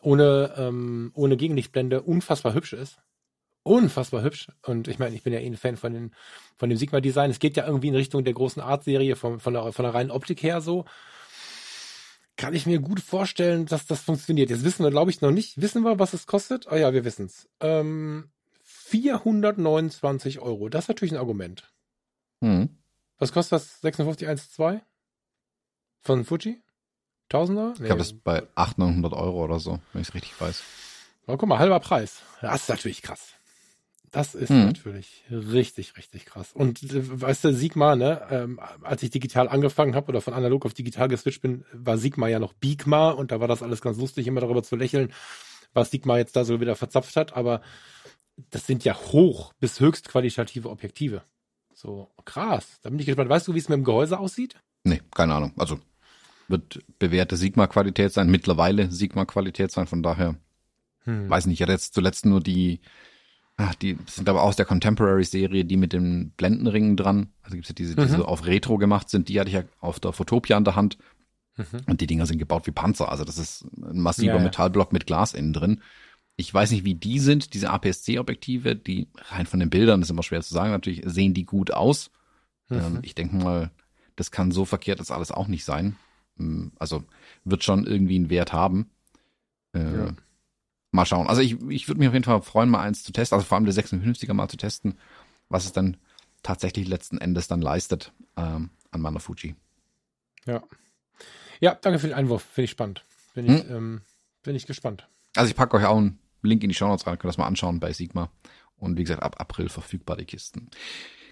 ohne, 0.01 0.55
ähm, 0.57 1.11
ohne 1.15 1.37
Gegenlichtblende 1.37 2.03
unfassbar 2.03 2.55
hübsch 2.55 2.73
ist 2.73 2.99
unfassbar 3.69 4.23
hübsch. 4.23 4.49
Und 4.63 4.89
ich 4.89 4.99
meine, 4.99 5.15
ich 5.15 5.23
bin 5.23 5.33
ja 5.33 5.41
eh 5.41 5.47
ein 5.47 5.57
Fan 5.57 5.77
von, 5.77 5.93
den, 5.93 6.15
von 6.57 6.69
dem 6.69 6.79
Sigma-Design. 6.79 7.31
Es 7.31 7.39
geht 7.39 7.57
ja 7.57 7.67
irgendwie 7.67 7.89
in 7.89 7.95
Richtung 7.95 8.25
der 8.25 8.35
großen 8.35 8.63
Art-Serie 8.63 9.15
von, 9.15 9.41
von, 9.41 9.53
der, 9.53 9.73
von 9.73 9.85
der 9.85 9.95
reinen 9.95 10.11
Optik 10.11 10.43
her 10.43 10.61
so. 10.61 10.85
Kann 12.37 12.55
ich 12.55 12.67
mir 12.67 12.79
gut 12.79 13.01
vorstellen, 13.01 13.67
dass 13.67 13.87
das 13.87 14.01
funktioniert. 14.01 14.51
Jetzt 14.51 14.65
wissen 14.65 14.85
wir, 14.85 14.91
glaube 14.91 15.11
ich, 15.11 15.21
noch 15.21 15.33
nicht. 15.33 15.61
Wissen 15.61 15.83
wir, 15.83 15.99
was 15.99 16.15
es 16.15 16.27
kostet? 16.27 16.69
Ah 16.69 16.77
ja, 16.77 16.93
wir 16.93 17.05
wissen 17.05 17.27
es. 17.27 17.49
Ähm, 17.61 18.31
429 18.63 20.39
Euro. 20.39 20.69
Das 20.69 20.85
ist 20.85 20.89
natürlich 20.89 21.13
ein 21.13 21.19
Argument. 21.19 21.71
Hm. 22.41 22.79
Was 23.19 23.33
kostet 23.33 23.53
das 23.53 23.67
5612? 23.81 24.81
Von 26.01 26.25
Fuji? 26.25 26.63
Tausender? 27.29 27.69
Nee. 27.69 27.83
Ich 27.83 27.87
glaube, 27.87 27.99
das 27.99 28.13
ist 28.13 28.25
bei 28.25 28.43
800, 28.55 28.79
900 28.79 29.13
Euro 29.13 29.45
oder 29.45 29.61
so, 29.61 29.79
wenn 29.93 30.03
ich 30.03 30.09
es 30.09 30.15
richtig 30.15 30.41
weiß. 30.41 30.63
Oh, 31.27 31.37
guck 31.37 31.49
mal, 31.49 31.59
halber 31.59 31.81
Preis. 31.81 32.23
Das 32.41 32.63
ist 32.63 32.69
natürlich 32.69 33.03
krass. 33.03 33.35
Das 34.11 34.35
ist 34.35 34.49
hm. 34.49 34.65
natürlich 34.65 35.25
richtig, 35.31 35.97
richtig 35.99 36.25
krass. 36.25 36.53
Und 36.55 36.83
äh, 36.83 37.21
weißt 37.21 37.45
du, 37.45 37.53
Sigma, 37.53 37.97
ne, 37.97 38.27
ähm, 38.31 38.61
als 38.83 39.03
ich 39.03 39.11
digital 39.11 39.49
angefangen 39.49 39.95
habe 39.95 40.09
oder 40.09 40.23
von 40.23 40.33
analog 40.33 40.65
auf 40.65 40.73
digital 40.73 41.09
geswitcht 41.09 41.43
bin, 41.43 41.65
war 41.73 41.99
Sigma 41.99 42.29
ja 42.29 42.39
noch 42.39 42.55
Bigma 42.55 43.11
und 43.11 43.31
da 43.31 43.41
war 43.41 43.49
das 43.49 43.63
alles 43.63 43.83
ganz 43.83 43.99
lustig, 43.99 44.27
immer 44.27 44.41
darüber 44.41 44.63
zu 44.63 44.77
lächeln, 44.77 45.13
was 45.75 45.91
Sigma 45.91 46.17
jetzt 46.17 46.37
da 46.37 46.45
so 46.45 46.61
wieder 46.61 46.77
verzapft 46.77 47.17
hat. 47.17 47.35
Aber 47.35 47.61
das 48.51 48.67
sind 48.67 48.85
ja 48.85 48.95
hoch 48.95 49.53
bis 49.61 49.81
höchst 49.81 50.09
qualitative 50.09 50.71
Objektive. 50.71 51.23
So 51.75 52.11
krass. 52.25 52.81
Da 52.83 52.89
bin 52.89 52.99
ich 52.99 53.07
gespannt. 53.07 53.29
Weißt 53.29 53.47
du, 53.47 53.55
wie 53.55 53.59
es 53.59 53.69
mit 53.69 53.77
dem 53.77 53.85
Gehäuse 53.85 54.19
aussieht? 54.19 54.57
Nee, 54.85 55.03
keine 55.15 55.35
Ahnung. 55.35 55.53
Also 55.59 55.79
wird 56.49 56.81
bewährte 56.99 57.37
Sigma-Qualität 57.37 58.13
sein, 58.13 58.31
mittlerweile 58.31 58.91
Sigma-Qualität 58.91 59.71
sein, 59.71 59.87
von 59.87 60.03
daher. 60.03 60.37
Hm. 61.05 61.29
Weiß 61.29 61.47
nicht, 61.47 61.59
ich 61.59 61.63
hatte 61.63 61.73
jetzt 61.73 61.95
zuletzt 61.95 62.27
nur 62.27 62.41
die 62.41 62.81
Ach, 63.61 63.75
die 63.75 63.99
sind 64.07 64.29
aber 64.29 64.45
aus 64.45 64.55
der 64.55 64.67
Contemporary-Serie, 64.67 65.65
die 65.65 65.77
mit 65.77 65.93
den 65.93 66.31
Blendenringen 66.37 66.97
dran. 66.97 67.33
Also 67.43 67.57
gibt's 67.57 67.69
ja 67.69 67.75
diese, 67.75 67.97
die 67.97 68.03
mhm. 68.03 68.09
so 68.09 68.25
auf 68.25 68.47
Retro 68.47 68.79
gemacht 68.79 69.11
sind. 69.11 69.29
Die 69.29 69.41
hatte 69.41 69.49
ich 69.49 69.57
ja 69.57 69.65
auf 69.81 69.99
der 69.99 70.13
Fotopia 70.13 70.57
in 70.57 70.63
der 70.63 70.77
Hand. 70.77 70.97
Mhm. 71.57 71.81
Und 71.87 72.01
die 72.01 72.07
Dinger 72.07 72.25
sind 72.25 72.39
gebaut 72.39 72.69
wie 72.69 72.71
Panzer. 72.71 73.11
Also 73.11 73.25
das 73.25 73.37
ist 73.37 73.67
ein 73.77 73.99
massiver 73.99 74.35
ja, 74.35 74.37
ja. 74.37 74.45
Metallblock 74.45 74.93
mit 74.93 75.09
Glas 75.09 75.35
innen 75.35 75.53
drin. 75.53 75.83
Ich 76.37 76.55
weiß 76.55 76.71
nicht, 76.71 76.85
wie 76.85 76.95
die 76.95 77.19
sind, 77.19 77.53
diese 77.53 77.71
APS-C-Objektive, 77.71 78.77
die 78.77 79.09
rein 79.17 79.47
von 79.47 79.59
den 79.59 79.71
Bildern, 79.71 80.01
das 80.01 80.07
ist 80.07 80.13
immer 80.13 80.23
schwer 80.23 80.41
zu 80.41 80.55
sagen, 80.55 80.71
natürlich 80.71 81.03
sehen 81.05 81.35
die 81.35 81.45
gut 81.45 81.73
aus. 81.73 82.13
Mhm. 82.69 82.77
Ähm, 82.77 82.99
ich 83.03 83.17
denke 83.17 83.35
mal, 83.35 83.73
das 84.15 84.31
kann 84.31 84.53
so 84.53 84.67
verkehrt 84.67 85.01
das 85.01 85.11
alles 85.11 85.33
auch 85.33 85.49
nicht 85.49 85.65
sein. 85.65 85.97
Ähm, 86.39 86.73
also 86.79 87.05
wird 87.45 87.65
schon 87.65 87.87
irgendwie 87.87 88.17
einen 88.17 88.31
Wert 88.31 88.53
haben. 88.53 88.91
Äh, 89.75 89.81
ja. 89.81 90.15
Mal 90.91 91.07
schauen. 91.07 91.27
Also 91.27 91.43
ich, 91.43 91.61
ich 91.69 91.89
würde 91.89 91.99
mich 91.99 92.09
auf 92.09 92.15
jeden 92.15 92.25
Fall 92.25 92.41
freuen, 92.43 92.71
mal 92.71 92.81
eins 92.81 93.05
zu 93.05 93.13
testen, 93.13 93.37
also 93.37 93.47
vor 93.47 93.57
allem 93.57 93.67
der 93.67 93.75
56er 93.75 94.33
mal 94.33 94.49
zu 94.49 94.57
testen, 94.57 94.97
was 95.49 95.67
es 95.67 95.73
dann 95.73 95.99
tatsächlich 96.43 96.89
letzten 96.89 97.19
Endes 97.19 97.47
dann 97.49 97.61
leistet 97.61 98.13
ähm, 98.37 98.71
an 98.91 99.01
meiner 99.01 99.21
Fuji. 99.21 99.55
Ja. 100.47 100.63
Ja, 101.61 101.75
danke 101.75 101.99
für 101.99 102.07
den 102.07 102.17
Einwurf. 102.17 102.43
Finde 102.43 102.65
ich 102.65 102.71
spannend. 102.71 103.05
Bin 103.35 103.47
ich, 103.47 103.65
hm? 103.65 103.77
ähm, 103.77 104.01
bin 104.43 104.55
ich 104.55 104.67
gespannt. 104.67 105.09
Also 105.37 105.51
ich 105.51 105.57
packe 105.57 105.77
euch 105.77 105.85
auch 105.85 105.99
einen 105.99 106.19
Link 106.43 106.63
in 106.63 106.69
die 106.69 106.75
Show 106.75 106.87
Notes 106.87 107.07
rein, 107.07 107.19
könnt 107.19 107.31
das 107.31 107.39
mal 107.39 107.47
anschauen 107.47 107.81
bei 107.81 107.93
Sigma. 107.93 108.31
Und 108.77 108.97
wie 108.97 109.03
gesagt, 109.03 109.23
ab 109.23 109.37
April 109.41 109.69
verfügbar 109.69 110.17
die 110.17 110.25
Kisten. 110.25 110.71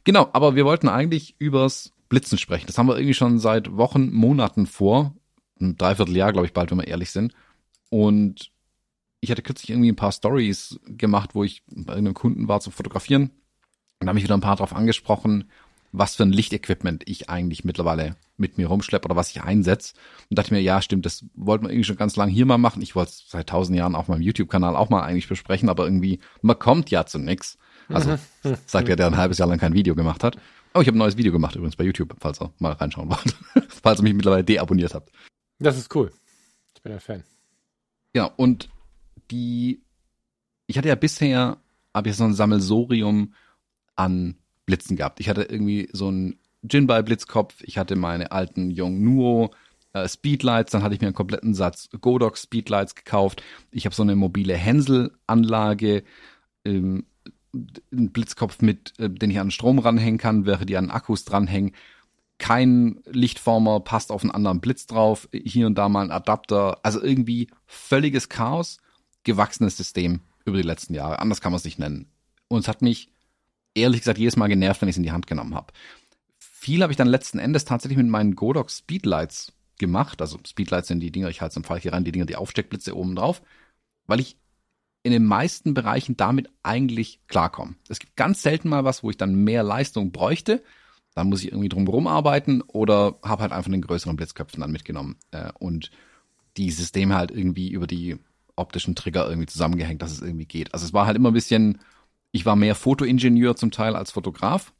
Genau, 0.05 0.29
aber 0.33 0.55
wir 0.55 0.65
wollten 0.65 0.89
eigentlich 0.89 1.35
übers 1.39 1.93
Blitzen 2.09 2.39
sprechen. 2.39 2.67
Das 2.67 2.79
haben 2.79 2.89
wir 2.89 2.97
irgendwie 2.97 3.15
schon 3.15 3.39
seit 3.39 3.77
Wochen, 3.77 4.13
Monaten 4.13 4.67
vor. 4.67 5.15
Ein 5.61 5.77
Dreivierteljahr, 5.77 6.33
glaube 6.33 6.47
ich, 6.47 6.53
bald, 6.53 6.71
wenn 6.71 6.79
wir 6.79 6.87
ehrlich 6.89 7.11
sind. 7.11 7.33
Und 7.91 8.51
ich 9.21 9.31
hatte 9.31 9.43
kürzlich 9.43 9.71
irgendwie 9.71 9.91
ein 9.91 9.97
paar 9.97 10.13
Stories 10.13 10.79
gemacht, 10.87 11.35
wo 11.35 11.45
ich 11.45 11.63
bei 11.69 11.95
einem 11.95 12.15
Kunden 12.15 12.49
war 12.49 12.61
zum 12.61 12.73
Fotografieren. 12.73 13.31
Und 14.01 14.07
da 14.07 14.09
habe 14.09 14.19
ich 14.19 14.25
wieder 14.25 14.37
ein 14.37 14.43
paar 14.43 14.57
drauf 14.57 14.75
angesprochen, 14.75 15.51
was 15.93 16.17
für 16.17 16.25
ein 16.25 16.33
Lichtequipment 16.33 17.05
ich 17.07 17.31
eigentlich 17.31 17.65
mittlerweile 17.65 18.17
mit 18.37 18.59
mir 18.59 18.67
rumschleppe 18.67 19.07
oder 19.07 19.17
was 19.17 19.31
ich 19.31 19.43
einsetze. 19.43 19.95
Und 20.29 20.39
dachte 20.39 20.53
mir, 20.53 20.61
ja, 20.61 20.83
stimmt, 20.83 21.07
das 21.07 21.25
wollten 21.35 21.65
wir 21.65 21.71
irgendwie 21.71 21.85
schon 21.85 21.97
ganz 21.97 22.17
lang 22.17 22.29
hier 22.29 22.45
mal 22.45 22.59
machen. 22.59 22.83
Ich 22.83 22.95
wollte 22.95 23.13
es 23.13 23.25
seit 23.29 23.49
tausend 23.49 23.79
Jahren 23.79 23.95
auf 23.95 24.09
meinem 24.09 24.21
YouTube-Kanal 24.21 24.77
auch 24.77 24.91
mal 24.91 25.03
eigentlich 25.03 25.29
besprechen, 25.29 25.69
aber 25.71 25.85
irgendwie, 25.85 26.21
man 26.43 26.59
kommt 26.59 26.91
ja 26.91 27.07
zu 27.07 27.19
nix. 27.19 27.57
Also, 27.89 28.19
sagt 28.67 28.89
ja, 28.89 28.97
der 28.97 29.07
ein 29.07 29.17
halbes 29.17 29.39
Jahr 29.39 29.49
lang 29.49 29.59
kein 29.59 29.75
Video 29.75 29.95
gemacht 29.95 30.23
hat. 30.23 30.37
Oh, 30.77 30.83
ich 30.83 30.89
habe 30.89 30.97
ein 30.97 30.99
neues 30.99 31.17
Video 31.17 31.33
gemacht 31.33 31.57
übrigens 31.57 31.77
bei 31.77 31.85
YouTube, 31.85 32.15
falls 32.21 32.39
ihr 32.39 32.53
mal 32.59 32.73
reinschauen 32.73 33.09
wollt. 33.09 33.35
falls 33.83 34.01
ihr 34.01 34.03
mich 34.03 34.13
mittlerweile 34.13 34.45
deabonniert 34.45 34.93
habt. 34.93 35.11
Das 35.59 35.79
ist 35.79 35.95
cool. 35.95 36.13
Ich 36.75 36.83
bin 36.83 36.93
ein 36.93 37.01
Fan. 37.01 37.25
Ja, 38.15 38.27
und 38.27 38.69
die, 39.31 39.81
ich 40.67 40.77
hatte 40.77 40.89
ja 40.89 40.95
bisher, 40.95 41.57
habe 41.95 42.11
ich 42.11 42.17
so 42.17 42.25
ein 42.25 42.35
Sammelsorium 42.35 43.33
an 43.95 44.37
Blitzen 44.67 44.97
gehabt. 44.97 45.19
Ich 45.19 45.31
hatte 45.31 45.45
irgendwie 45.45 45.89
so 45.93 46.11
ein 46.11 46.39
Jinbei 46.63 47.01
Blitzkopf, 47.01 47.55
ich 47.63 47.79
hatte 47.79 47.97
meine 47.97 48.33
alten 48.33 48.71
Yongnuo 48.71 49.53
äh, 49.95 50.07
Speedlights, 50.07 50.73
dann 50.73 50.83
hatte 50.83 50.95
ich 50.95 51.01
mir 51.01 51.07
einen 51.07 51.15
kompletten 51.15 51.55
Satz 51.55 51.89
Godox 52.03 52.43
Speedlights 52.43 52.95
gekauft. 52.95 53.43
Ich 53.71 53.87
habe 53.87 53.95
so 53.95 54.03
eine 54.03 54.15
mobile 54.15 54.55
Hänsel-Anlage, 54.55 56.05
ähm, 56.67 57.07
einen 57.93 58.13
Blitzkopf 58.13 58.61
mit, 58.61 58.95
äh, 58.99 59.11
den 59.11 59.31
ich 59.31 59.41
an 59.41 59.51
Strom 59.51 59.79
ranhängen 59.79 60.19
kann, 60.19 60.47
während 60.47 60.69
die 60.69 60.77
an 60.77 60.91
Akkus 60.91 61.25
dranhängen. 61.25 61.73
Kein 62.39 63.01
Lichtformer 63.07 63.81
passt 63.81 64.13
auf 64.13 64.23
einen 64.23 64.31
anderen 64.31 64.61
Blitz 64.61 64.87
drauf, 64.87 65.29
hier 65.33 65.67
und 65.67 65.77
da 65.77 65.89
mal 65.89 66.05
ein 66.05 66.11
Adapter. 66.11 66.79
Also 66.83 67.03
irgendwie 67.03 67.49
völliges 67.67 68.29
Chaos, 68.29 68.79
gewachsenes 69.25 69.77
System 69.77 70.21
über 70.45 70.57
die 70.59 70.63
letzten 70.63 70.95
Jahre. 70.95 71.19
Anders 71.19 71.41
kann 71.41 71.53
man 71.53 71.59
es 71.59 71.65
nicht 71.65 71.79
nennen. 71.79 72.11
Und 72.49 72.61
es 72.61 72.69
hat 72.69 72.83
mich 72.83 73.11
ehrlich 73.75 74.01
gesagt 74.01 74.19
jedes 74.19 74.37
Mal 74.37 74.49
genervt, 74.49 74.81
wenn 74.81 74.89
ich 74.89 74.95
es 74.95 74.99
in 74.99 75.03
die 75.03 75.13
Hand 75.13 75.27
genommen 75.27 75.55
habe. 75.55 75.73
Viel 76.39 76.83
habe 76.83 76.93
ich 76.93 76.97
dann 76.97 77.09
letzten 77.09 77.39
Endes 77.39 77.65
tatsächlich 77.65 77.99
mit 77.99 78.09
meinen 78.09 78.35
Godox 78.35 78.79
Speedlights 78.79 79.53
gemacht. 79.79 80.21
Also 80.21 80.39
Speedlights 80.47 80.89
sind 80.89 81.01
die 81.01 81.11
Dinger, 81.11 81.29
ich 81.29 81.41
halte 81.41 81.53
es 81.53 81.57
im 81.57 81.65
Fall 81.65 81.81
hier 81.81 81.93
rein, 81.93 82.05
die 82.05 82.13
Dinger, 82.13 82.27
die 82.27 82.37
Aufsteckblitze 82.37 82.97
oben 82.97 83.15
drauf, 83.15 83.43
weil 84.07 84.21
ich 84.21 84.37
in 85.07 85.13
den 85.13 85.25
meisten 85.25 85.73
Bereichen 85.73 86.17
damit 86.17 86.51
eigentlich 86.63 87.21
klarkomme. 87.29 87.77
Es 87.89 87.99
gibt 87.99 88.17
ganz 88.17 88.43
selten 88.43 88.69
mal 88.69 88.85
was, 88.85 89.03
wo 89.03 89.11
ich 89.11 89.17
dann 89.17 89.35
mehr 89.35 89.63
Leistung 89.63 90.13
bräuchte. 90.13 90.63
Dann 91.15 91.29
muss 91.29 91.43
ich 91.43 91.51
irgendwie 91.51 91.71
drum 91.71 92.07
arbeiten 92.07 92.61
oder 92.61 93.19
habe 93.23 93.43
halt 93.43 93.53
einfach 93.53 93.71
den 93.71 93.81
größeren 93.81 94.17
Blitzköpfen 94.17 94.61
dann 94.61 94.73
mitgenommen 94.73 95.17
äh, 95.31 95.51
und 95.59 95.91
die 96.59 96.71
Systeme 96.71 97.15
halt 97.15 97.31
irgendwie 97.31 97.71
über 97.71 97.87
die 97.87 98.19
optischen 98.55 98.95
Trigger 98.95 99.29
irgendwie 99.29 99.47
zusammengehängt, 99.47 100.03
dass 100.03 100.13
es 100.13 100.21
irgendwie 100.21 100.47
geht. 100.47 100.75
Also 100.75 100.85
es 100.85 100.93
war 100.93 101.07
halt 101.07 101.17
immer 101.17 101.31
ein 101.31 101.35
bisschen 101.35 101.79
ich 102.37 102.45
war 102.45 102.55
mehr 102.55 102.75
Fotoingenieur 102.75 103.57
zum 103.57 103.71
Teil 103.71 103.97
als 103.97 104.11
Fotograf. 104.11 104.73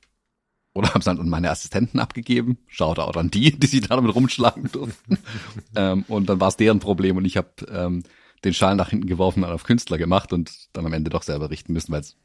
Oder 0.75 0.89
habe 0.89 0.99
es 0.99 1.07
dann 1.07 1.19
an 1.19 1.31
meine 1.31 1.51
Assistenten 1.51 1.99
abgegeben. 1.99 2.59
Schaut 2.67 2.99
auch 2.99 3.17
an 3.17 3.31
die, 3.31 3.59
die 3.59 3.67
sich 3.67 3.81
damit 3.81 4.15
rumschlagen 4.15 4.71
durften. 4.71 5.19
ähm, 5.75 6.05
und 6.07 6.29
dann 6.29 6.39
war 6.39 6.49
es 6.49 6.59
deren 6.59 6.81
Problem 6.81 7.17
und 7.17 7.25
ich 7.25 7.39
habe 7.39 7.49
ähm, 7.71 8.03
den 8.45 8.55
Schal 8.55 8.77
nach 8.77 8.91
hinten 8.91 9.07
geworfen 9.07 9.45
und 9.45 9.51
auf 9.51 9.65
Künstler 9.65 9.99
gemacht 9.99 10.33
und 10.33 10.53
dann 10.73 10.87
am 10.87 10.93
Ende 10.93 11.11
doch 11.11 11.23
selber 11.23 11.51
richten 11.51 11.73
müssen, 11.73 11.93
weil 11.93 12.01
es 12.01 12.17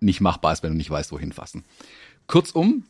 nicht 0.00 0.20
machbar 0.20 0.52
ist, 0.52 0.62
wenn 0.62 0.72
du 0.72 0.76
nicht 0.76 0.90
weißt, 0.90 1.12
wohin 1.12 1.32
fassen. 1.32 1.64
Kurzum, 2.26 2.84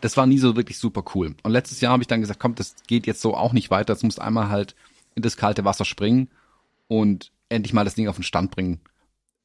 das 0.00 0.16
war 0.16 0.26
nie 0.26 0.38
so 0.38 0.56
wirklich 0.56 0.78
super 0.78 1.04
cool. 1.14 1.34
Und 1.42 1.52
letztes 1.52 1.80
Jahr 1.80 1.92
habe 1.92 2.02
ich 2.02 2.08
dann 2.08 2.20
gesagt, 2.20 2.40
komm, 2.40 2.54
das 2.54 2.74
geht 2.86 3.06
jetzt 3.06 3.20
so 3.20 3.36
auch 3.36 3.52
nicht 3.52 3.70
weiter. 3.70 3.94
Jetzt 3.94 4.02
musst 4.02 4.20
einmal 4.20 4.48
halt 4.48 4.74
in 5.14 5.22
das 5.22 5.36
kalte 5.36 5.64
Wasser 5.64 5.84
springen 5.84 6.28
und 6.88 7.32
endlich 7.48 7.72
mal 7.72 7.84
das 7.84 7.94
Ding 7.94 8.08
auf 8.08 8.16
den 8.16 8.24
Stand 8.24 8.50
bringen, 8.50 8.80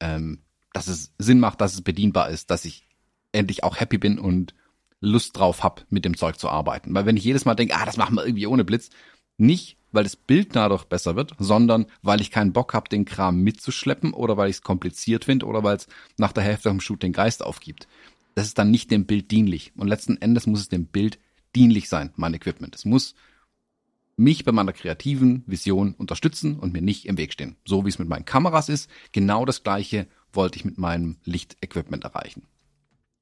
ähm, 0.00 0.40
dass 0.72 0.88
es 0.88 1.12
Sinn 1.18 1.40
macht, 1.40 1.60
dass 1.60 1.74
es 1.74 1.82
bedienbar 1.82 2.30
ist, 2.30 2.50
dass 2.50 2.64
ich 2.64 2.86
endlich 3.32 3.64
auch 3.64 3.78
happy 3.80 3.98
bin 3.98 4.18
und 4.18 4.54
Lust 5.00 5.36
drauf 5.36 5.62
hab, 5.62 5.86
mit 5.90 6.04
dem 6.04 6.16
Zeug 6.16 6.38
zu 6.38 6.48
arbeiten. 6.48 6.94
Weil 6.94 7.06
wenn 7.06 7.16
ich 7.16 7.24
jedes 7.24 7.44
Mal 7.44 7.54
denke, 7.54 7.76
ah, 7.76 7.84
das 7.84 7.96
machen 7.96 8.16
wir 8.16 8.26
irgendwie 8.26 8.46
ohne 8.46 8.64
Blitz, 8.64 8.90
nicht, 9.36 9.77
weil 9.92 10.04
das 10.04 10.16
Bild 10.16 10.54
dadurch 10.54 10.84
besser 10.84 11.16
wird, 11.16 11.34
sondern 11.38 11.86
weil 12.02 12.20
ich 12.20 12.30
keinen 12.30 12.52
Bock 12.52 12.74
habe, 12.74 12.88
den 12.88 13.04
Kram 13.04 13.40
mitzuschleppen 13.40 14.12
oder 14.12 14.36
weil 14.36 14.50
ich 14.50 14.56
es 14.56 14.62
kompliziert 14.62 15.24
finde 15.24 15.46
oder 15.46 15.62
weil 15.62 15.76
es 15.76 15.88
nach 16.16 16.32
der 16.32 16.44
Hälfte 16.44 16.68
vom 16.68 16.80
Shoot 16.80 17.02
den 17.02 17.12
Geist 17.12 17.42
aufgibt. 17.42 17.88
Das 18.34 18.46
ist 18.46 18.58
dann 18.58 18.70
nicht 18.70 18.90
dem 18.90 19.06
Bild 19.06 19.30
dienlich. 19.30 19.72
Und 19.76 19.88
letzten 19.88 20.16
Endes 20.18 20.46
muss 20.46 20.60
es 20.60 20.68
dem 20.68 20.86
Bild 20.86 21.18
dienlich 21.56 21.88
sein, 21.88 22.12
mein 22.16 22.34
Equipment. 22.34 22.74
Es 22.74 22.84
muss 22.84 23.14
mich 24.16 24.44
bei 24.44 24.52
meiner 24.52 24.72
kreativen 24.72 25.44
Vision 25.46 25.94
unterstützen 25.94 26.58
und 26.58 26.72
mir 26.72 26.82
nicht 26.82 27.06
im 27.06 27.18
Weg 27.18 27.32
stehen. 27.32 27.56
So 27.64 27.84
wie 27.84 27.88
es 27.88 27.98
mit 27.98 28.08
meinen 28.08 28.24
Kameras 28.24 28.68
ist, 28.68 28.90
genau 29.12 29.44
das 29.44 29.62
gleiche 29.62 30.08
wollte 30.32 30.58
ich 30.58 30.64
mit 30.64 30.76
meinem 30.76 31.16
Lichtequipment 31.24 32.04
erreichen. 32.04 32.46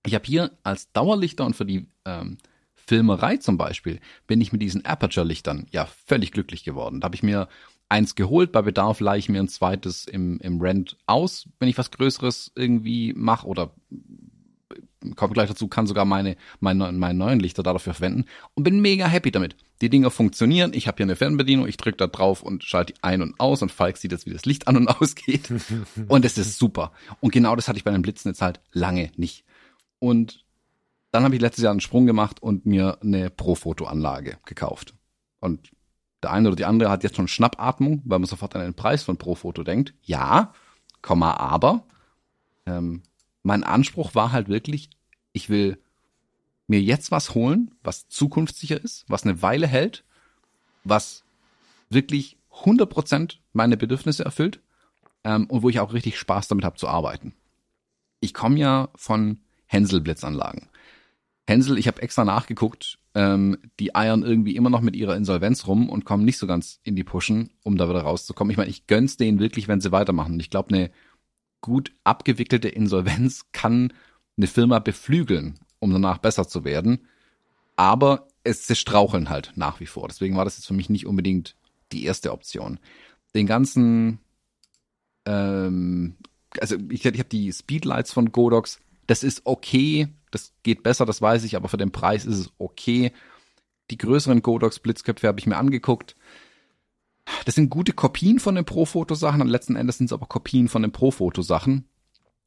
Ich 0.05 0.14
habe 0.14 0.25
hier 0.25 0.53
als 0.62 0.93
Dauerlichter 0.93 1.45
und 1.45 1.55
für 1.55 1.67
die 1.67 1.87
ähm, 2.05 2.39
Filmerei 2.87 3.37
zum 3.37 3.59
Beispiel 3.59 4.01
bin 4.26 4.41
ich 4.41 4.53
mit 4.53 4.62
diesen 4.62 4.84
Aperture-Lichtern 4.84 5.66
ja 5.70 5.87
völlig 6.07 6.32
glücklich 6.32 6.64
geworden. 6.64 7.01
Da 7.01 7.07
habe 7.07 7.16
ich 7.16 7.22
mir 7.22 7.49
eins 7.89 8.14
geholt, 8.14 8.53
bei 8.53 8.62
Bedarf 8.62 9.01
leihe 9.01 9.18
ich 9.18 9.28
mir 9.28 9.41
ein 9.41 9.49
zweites 9.49 10.07
im, 10.07 10.39
im 10.41 10.61
Rent 10.61 10.97
aus, 11.07 11.49
wenn 11.59 11.68
ich 11.68 11.78
was 11.78 11.91
Größeres 11.91 12.53
irgendwie 12.55 13.12
mache 13.14 13.47
oder 13.47 13.72
komme 15.14 15.34
gleich 15.34 15.49
dazu, 15.49 15.68
kann 15.68 15.87
sogar 15.87 16.05
meine, 16.05 16.37
meine, 16.59 16.91
meine 16.91 17.18
neuen 17.18 17.39
Lichter 17.39 17.62
dafür 17.62 17.95
verwenden 17.95 18.24
und 18.55 18.64
bin 18.64 18.80
mega 18.80 19.07
happy 19.07 19.30
damit. 19.30 19.57
Die 19.80 19.91
Dinger 19.91 20.11
funktionieren, 20.11 20.72
ich 20.74 20.89
habe 20.89 20.97
hier 20.97 21.05
eine 21.05 21.16
Fernbedienung, 21.16 21.68
ich 21.68 21.76
drücke 21.76 21.99
da 21.99 22.07
drauf 22.07 22.43
und 22.43 22.64
schalte 22.64 22.95
die 22.95 23.03
ein 23.03 23.22
und 23.22 23.39
aus 23.39 23.62
und 23.62 23.70
Falk 23.70 23.99
sieht 23.99 24.12
jetzt, 24.12 24.26
wie 24.26 24.32
das 24.32 24.47
Licht 24.47 24.66
an 24.66 24.76
und 24.76 24.89
ausgeht. 25.01 25.53
und 26.09 26.24
es 26.24 26.39
ist 26.39 26.59
super. 26.59 26.93
Und 27.20 27.32
genau 27.32 27.55
das 27.55 27.68
hatte 27.68 27.78
ich 27.78 27.84
bei 27.84 27.91
den 27.93 28.03
Blitzen 28.03 28.30
jetzt 28.30 28.43
halt 28.43 28.61
lange 28.72 29.11
nicht. 29.16 29.45
Und 29.99 30.45
dann 31.17 31.25
habe 31.25 31.35
ich 31.35 31.41
letztes 31.41 31.64
Jahr 31.64 31.71
einen 31.71 31.81
Sprung 31.81 32.05
gemacht 32.05 32.43
und 32.43 32.67
mir 32.67 32.99
eine 33.01 33.31
Pro-Foto-Anlage 33.31 34.37
gekauft. 34.45 34.93
Und 35.41 35.71
der 36.23 36.31
eine 36.31 36.49
oder 36.49 36.57
die 36.57 36.67
andere 36.67 36.91
hat 36.91 37.05
jetzt 37.05 37.17
schon 37.17 37.27
Schnappatmung, 37.27 38.03
weil 38.05 38.19
man 38.19 38.29
sofort 38.29 38.55
an 38.55 38.61
den 38.61 38.75
Preis 38.75 39.03
von 39.03 39.17
Pro-Foto 39.17 39.62
denkt. 39.62 39.95
Ja, 40.03 40.53
Komma, 41.01 41.33
aber 41.39 41.85
ähm, 42.67 43.03
mein 43.43 43.64
Anspruch 43.64 44.14
war 44.14 44.33
halt 44.33 44.49
wirklich, 44.49 44.91
ich 45.33 45.49
will 45.49 45.79
mir 46.67 46.83
jetzt 46.83 47.11
was 47.11 47.35
holen, 47.35 47.75
was 47.83 48.09
zukunftssicher 48.09 48.79
ist, 48.85 49.07
was 49.09 49.23
eine 49.23 49.41
Weile 49.41 49.67
hält, 49.67 50.05
was 50.85 51.25
wirklich 51.89 52.37
100% 52.53 53.37
meine 53.55 53.79
Bedürfnisse 53.79 54.23
erfüllt 54.23 54.61
ähm, 55.25 55.47
und 55.47 55.62
wo 55.62 55.71
ich 55.71 55.81
auch 55.81 55.95
richtig 55.95 56.19
Spaß 56.19 56.49
damit 56.49 56.67
habe 56.67 56.77
zu 56.77 56.89
arbeiten. 56.89 57.33
Ich 58.21 58.35
komme 58.35 58.59
ja 58.59 58.91
von 58.97 59.41
Hänsel-Blitzanlagen. 59.64 60.69
Hänsel, 61.47 61.78
ich 61.78 61.86
habe 61.86 62.03
extra 62.03 62.24
nachgeguckt, 62.24 62.99
ähm, 63.14 63.57
die 63.78 63.94
eiern 63.94 64.22
irgendwie 64.22 64.57
immer 64.57 64.70
noch 64.70 64.80
mit 64.80 64.97
ihrer 64.97 65.16
Insolvenz 65.16 65.66
rum 65.66 65.88
und 65.88 66.05
kommen 66.05 66.24
nicht 66.24 66.38
so 66.38 66.47
ganz 66.47 66.80
in 66.82 66.97
die 66.97 67.05
Pushen, 67.05 67.51
um 67.62 67.76
da 67.76 67.88
wieder 67.88 68.03
rauszukommen. 68.03 68.51
Ich 68.51 68.57
meine, 68.57 68.70
ich 68.70 68.86
gönn's 68.86 69.16
denen 69.16 69.38
wirklich, 69.38 69.68
wenn 69.68 69.80
sie 69.80 69.92
weitermachen. 69.92 70.38
Ich 70.40 70.51
glaube, 70.51 70.74
eine 70.74 70.90
gut 71.61 71.92
abgewickelte 72.05 72.68
Insolvenz 72.68 73.47
kann 73.53 73.92
eine 74.36 74.47
Firma 74.47 74.80
beflügeln, 74.80 75.59
um 75.78 75.92
danach 75.92 76.18
besser 76.18 76.49
zu 76.49 76.64
werden. 76.64 77.07
Aber 77.76 78.28
es, 78.44 78.66
sie 78.66 78.76
straucheln 78.76 79.28
halt 79.28 79.53
nach 79.57 79.80
wie 79.80 79.86
vor. 79.86 80.09
Deswegen 80.09 80.36
war 80.36 80.44
das 80.44 80.57
jetzt 80.57 80.66
für 80.66 80.74
mich 80.74 80.90
nicht 80.90 81.07
unbedingt 81.07 81.57
die 81.92 82.05
erste 82.05 82.32
Option. 82.32 82.78
Den 83.34 83.47
ganzen, 83.47 84.18
ähm, 85.26 86.16
also 86.61 86.76
ich, 86.90 87.05
ich 87.05 87.18
habe 87.18 87.28
die 87.28 87.53
Speedlights 87.53 88.12
von 88.12 88.32
Godox. 88.32 88.80
Das 89.07 89.23
ist 89.23 89.43
okay, 89.45 90.09
das 90.31 90.53
geht 90.63 90.83
besser, 90.83 91.07
das 91.07 91.23
weiß 91.23 91.45
ich, 91.45 91.57
aber 91.57 91.69
für 91.69 91.77
den 91.77 91.93
Preis 91.93 92.25
ist 92.25 92.39
es 92.39 92.53
okay. 92.59 93.13
Die 93.91 93.99
größeren 93.99 94.43
Godox 94.43 94.81
Blitzköpfe 94.81 95.29
habe 95.29 95.39
ich 95.39 95.47
mir 95.47 95.57
angeguckt. 95.57 96.17
das 97.45 97.55
sind 97.55 97.71
gute 97.71 97.93
Kopien 97.93 98.39
von 98.39 98.55
den 98.55 98.65
Pro-Foto-Sachen 98.65 99.41
und 99.41 99.49
letzten 99.49 99.77
Endes 99.77 99.99
sind 99.99 100.07
es 100.07 100.13
aber 100.13 100.27
Kopien 100.27 100.69
von 100.69 100.83
den 100.83 100.93
Pro-Foto-Sachen. 100.93 101.89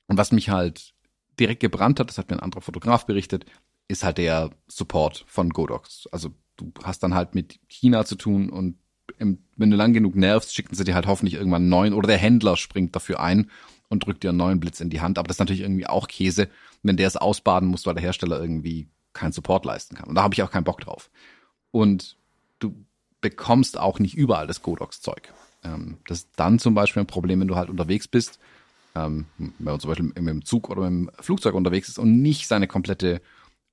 Und 0.07 0.18
was 0.18 0.32
mich 0.32 0.49
halt 0.49 0.93
direkt 1.39 1.62
gebrannt 1.62 1.99
hat, 1.99 2.10
das 2.10 2.18
hat 2.18 2.30
mir 2.30 2.38
ein 2.38 2.43
anderer 2.43 2.62
Fotograf 2.62 3.05
berichtet, 3.05 3.45
ist 3.88 4.03
halt 4.03 4.18
der 4.18 4.51
Support 4.68 5.24
von 5.28 5.49
Godox. 5.49 6.07
Also 6.12 6.32
du 6.57 6.72
hast 6.84 7.03
dann 7.03 7.14
halt 7.14 7.36
mit 7.36 7.60
China 7.68 8.05
zu 8.05 8.16
tun 8.16 8.49
und 8.49 8.78
wenn 9.18 9.72
du 9.72 9.76
lang 9.76 9.93
genug 9.93 10.16
nervst, 10.16 10.53
schicken 10.53 10.76
sie 10.76 10.84
dir 10.84 10.95
halt 10.95 11.07
hoffentlich 11.07 11.34
irgendwann 11.34 11.64
einen 11.64 11.70
neuen 11.70 11.93
oder 11.93 12.07
der 12.07 12.18
Händler 12.18 12.55
springt 12.55 12.95
dafür 12.95 13.20
ein 13.20 13.49
und 13.89 14.05
drückt 14.05 14.23
dir 14.23 14.29
einen 14.29 14.37
neuen 14.37 14.59
Blitz 14.59 14.79
in 14.79 14.89
die 14.89 15.01
Hand. 15.01 15.17
Aber 15.17 15.27
das 15.27 15.35
ist 15.35 15.39
natürlich 15.39 15.61
irgendwie 15.61 15.87
auch 15.87 16.07
Käse, 16.07 16.47
wenn 16.83 16.97
der 16.97 17.07
es 17.07 17.17
ausbaden 17.17 17.67
muss, 17.67 17.85
weil 17.85 17.95
der 17.95 18.03
Hersteller 18.03 18.39
irgendwie 18.39 18.87
keinen 19.13 19.31
Support 19.31 19.65
leisten 19.65 19.95
kann. 19.95 20.07
Und 20.07 20.15
da 20.15 20.23
habe 20.23 20.33
ich 20.33 20.43
auch 20.43 20.51
keinen 20.51 20.63
Bock 20.63 20.81
drauf. 20.81 21.09
Und 21.71 22.17
du 22.59 22.85
bekommst 23.21 23.77
auch 23.77 23.99
nicht 23.99 24.15
überall 24.15 24.47
das 24.47 24.61
Godox-Zeug. 24.61 25.33
Ähm, 25.63 25.97
das 26.07 26.19
ist 26.19 26.29
dann 26.35 26.59
zum 26.59 26.73
Beispiel 26.73 27.03
ein 27.03 27.07
Problem, 27.07 27.41
wenn 27.41 27.47
du 27.47 27.55
halt 27.55 27.69
unterwegs 27.69 28.07
bist, 28.07 28.39
ähm, 28.95 29.25
wenn 29.37 29.53
man 29.59 29.79
zum 29.79 29.89
Beispiel 29.89 30.05
mit 30.05 30.17
dem 30.17 30.45
Zug 30.45 30.69
oder 30.69 30.89
mit 30.89 31.09
dem 31.09 31.23
Flugzeug 31.23 31.55
unterwegs 31.55 31.89
ist 31.89 31.99
und 31.99 32.21
nicht 32.21 32.47
seine 32.47 32.67
komplette 32.67 33.21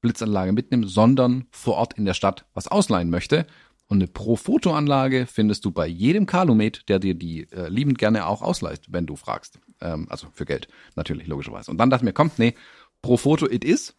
Blitzanlage 0.00 0.52
mitnimmt, 0.52 0.88
sondern 0.88 1.46
vor 1.50 1.74
Ort 1.76 1.94
in 1.94 2.04
der 2.04 2.14
Stadt 2.14 2.44
was 2.54 2.68
ausleihen 2.68 3.10
möchte. 3.10 3.46
Und 3.88 3.98
eine 3.98 4.08
Pro-Foto-Anlage 4.08 5.26
findest 5.26 5.64
du 5.64 5.70
bei 5.70 5.86
jedem 5.86 6.26
Kalumet, 6.26 6.88
der 6.88 6.98
dir 6.98 7.14
die 7.14 7.50
äh, 7.52 7.68
liebend 7.68 7.98
gerne 7.98 8.26
auch 8.26 8.42
ausleiht, 8.42 8.82
wenn 8.88 9.06
du 9.06 9.14
fragst. 9.14 9.60
Ähm, 9.80 10.06
also 10.10 10.26
für 10.32 10.44
Geld, 10.44 10.68
natürlich, 10.96 11.28
logischerweise. 11.28 11.70
Und 11.70 11.78
dann 11.78 11.90
dachte 11.90 12.02
ich 12.02 12.06
mir, 12.06 12.12
komm, 12.12 12.30
nee, 12.36 12.54
Pro-Foto 13.02 13.48
it 13.48 13.64
is. 13.64 13.94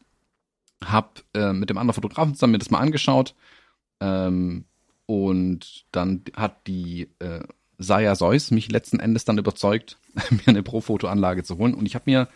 Hab 0.84 1.24
äh, 1.34 1.54
mit 1.54 1.70
dem 1.70 1.78
anderen 1.78 1.96
Fotografen 1.96 2.36
zusammen 2.36 2.52
mir 2.52 2.60
das 2.60 2.70
mal 2.70 2.80
angeschaut. 2.80 3.34
Ähm, 4.02 4.66
und 5.06 5.86
dann 5.92 6.24
hat 6.36 6.68
die 6.68 7.10
äh, 7.20 7.44
Saya 7.78 8.16
Seuss 8.16 8.52
mich 8.52 8.70
letzten 8.70 9.00
Endes 9.00 9.24
dann 9.24 9.38
überzeugt, 9.38 10.00
mir 10.30 10.48
eine 10.48 10.64
Pro-Foto-Anlage 10.64 11.44
zu 11.44 11.58
holen. 11.58 11.74
Und 11.74 11.86
ich 11.86 11.96
habe 11.96 12.12
mir 12.12 12.28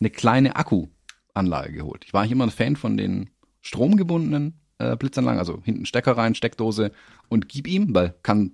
eine 0.00 0.10
kleine 0.10 0.56
Akku-Anlage 0.56 1.72
geholt. 1.72 2.04
Ich 2.04 2.12
war 2.12 2.20
eigentlich 2.20 2.32
immer 2.32 2.46
ein 2.46 2.50
Fan 2.50 2.76
von 2.76 2.98
den 2.98 3.30
stromgebundenen 3.62 4.59
äh, 4.80 4.96
Blitzanlagen, 4.96 5.38
also 5.38 5.60
hinten 5.62 5.86
Stecker 5.86 6.16
rein, 6.16 6.34
Steckdose 6.34 6.92
und 7.28 7.48
gib 7.48 7.68
ihm, 7.68 7.94
weil 7.94 8.14
kann 8.22 8.52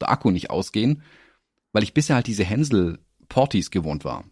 der 0.00 0.10
Akku 0.10 0.30
nicht 0.30 0.50
ausgehen, 0.50 1.02
weil 1.72 1.82
ich 1.82 1.94
bisher 1.94 2.16
halt 2.16 2.26
diese 2.26 2.44
Hänsel 2.44 2.98
Portis 3.28 3.70
gewohnt 3.70 4.04
war. 4.04 4.24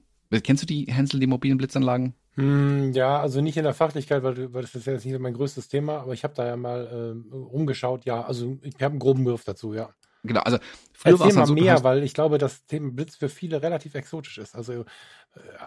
Kennst 0.42 0.62
du 0.62 0.66
die 0.66 0.86
Hänsel, 0.86 1.20
die 1.20 1.26
mobilen 1.26 1.58
Blitzanlagen? 1.58 2.14
Hm, 2.34 2.92
ja, 2.92 3.20
also 3.20 3.40
nicht 3.40 3.56
in 3.56 3.64
der 3.64 3.74
Fachlichkeit, 3.74 4.22
weil, 4.22 4.52
weil 4.52 4.62
das 4.62 4.74
ist 4.74 4.86
ja 4.86 4.92
jetzt 4.92 5.06
nicht 5.06 5.18
mein 5.18 5.34
größtes 5.34 5.68
Thema, 5.68 6.00
aber 6.00 6.12
ich 6.12 6.24
habe 6.24 6.34
da 6.34 6.46
ja 6.46 6.56
mal 6.56 6.86
äh, 6.86 7.34
rumgeschaut, 7.34 8.04
ja, 8.04 8.22
also 8.22 8.58
ich 8.62 8.74
habe 8.74 8.92
einen 8.92 8.98
groben 8.98 9.24
Begriff 9.24 9.44
dazu, 9.44 9.72
ja. 9.72 9.90
Genau, 10.22 10.40
also 10.40 10.58
früher 10.92 11.18
war 11.18 11.28
es 11.28 11.36
mal 11.36 11.46
so, 11.46 11.54
mehr, 11.54 11.82
weil 11.84 12.02
ich 12.02 12.12
glaube, 12.12 12.38
das 12.38 12.66
Thema 12.66 12.90
Blitz 12.90 13.16
für 13.16 13.28
viele 13.28 13.62
relativ 13.62 13.94
exotisch 13.94 14.38
ist. 14.38 14.54
Also 14.54 14.72
äh, 14.72 14.84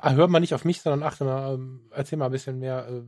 hör 0.02 0.28
mal 0.28 0.40
nicht 0.42 0.54
auf 0.54 0.66
mich, 0.66 0.82
sondern 0.82 1.02
achte 1.02 1.24
mal, 1.24 1.56
äh, 1.56 1.96
erzähl 1.96 2.20
mal 2.20 2.26
ein 2.26 2.32
bisschen 2.32 2.60
mehr, 2.60 2.88
äh, 2.88 3.02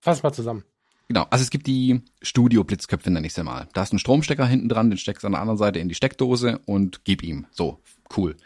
fass 0.00 0.22
mal 0.22 0.32
zusammen. 0.32 0.64
Genau, 1.08 1.26
also 1.30 1.42
es 1.42 1.50
gibt 1.50 1.66
die 1.66 2.02
Studio-Blitzköpfe, 2.22 3.10
nenne 3.10 3.26
ich 3.26 3.34
sie 3.34 3.44
mal. 3.44 3.68
Da 3.72 3.82
hast 3.82 3.92
du 3.92 3.94
einen 3.94 4.00
Stromstecker 4.00 4.46
hinten 4.46 4.68
dran, 4.68 4.90
den 4.90 4.98
steckst 4.98 5.22
du 5.22 5.28
an 5.28 5.32
der 5.32 5.40
anderen 5.40 5.58
Seite 5.58 5.78
in 5.78 5.88
die 5.88 5.94
Steckdose 5.94 6.60
und 6.66 7.04
gib 7.04 7.22
ihm. 7.22 7.46
So, 7.52 7.80
cool. 8.16 8.36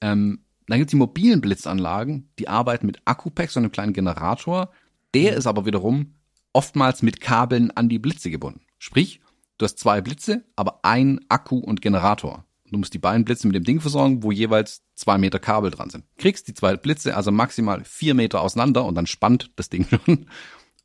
Ähm, 0.00 0.40
dann 0.66 0.78
gibt's 0.78 0.90
die 0.90 0.96
mobilen 0.96 1.40
Blitzanlagen, 1.40 2.30
die 2.38 2.48
arbeiten 2.48 2.86
mit 2.86 3.00
Akkupacks 3.04 3.56
und 3.56 3.64
einem 3.64 3.72
kleinen 3.72 3.92
Generator. 3.92 4.70
Der 5.14 5.36
ist 5.36 5.46
aber 5.46 5.66
wiederum 5.66 6.14
oftmals 6.52 7.02
mit 7.02 7.20
Kabeln 7.20 7.70
an 7.72 7.88
die 7.88 7.98
Blitze 7.98 8.30
gebunden. 8.30 8.60
Sprich, 8.78 9.20
du 9.58 9.64
hast 9.64 9.78
zwei 9.78 10.00
Blitze, 10.00 10.44
aber 10.56 10.80
ein 10.82 11.20
Akku 11.28 11.58
und 11.58 11.82
Generator. 11.82 12.44
Du 12.70 12.78
musst 12.78 12.92
die 12.92 12.98
beiden 12.98 13.24
Blitze 13.24 13.46
mit 13.46 13.56
dem 13.56 13.64
Ding 13.64 13.80
versorgen, 13.80 14.22
wo 14.22 14.30
jeweils 14.30 14.82
zwei 14.94 15.16
Meter 15.16 15.38
Kabel 15.38 15.70
dran 15.70 15.88
sind. 15.90 16.04
Kriegst 16.18 16.48
die 16.48 16.54
zwei 16.54 16.76
Blitze 16.76 17.16
also 17.16 17.30
maximal 17.30 17.82
vier 17.84 18.14
Meter 18.14 18.42
auseinander 18.42 18.84
und 18.84 18.94
dann 18.94 19.06
spannt 19.06 19.50
das 19.56 19.70
Ding 19.70 19.86
schon. 20.06 20.26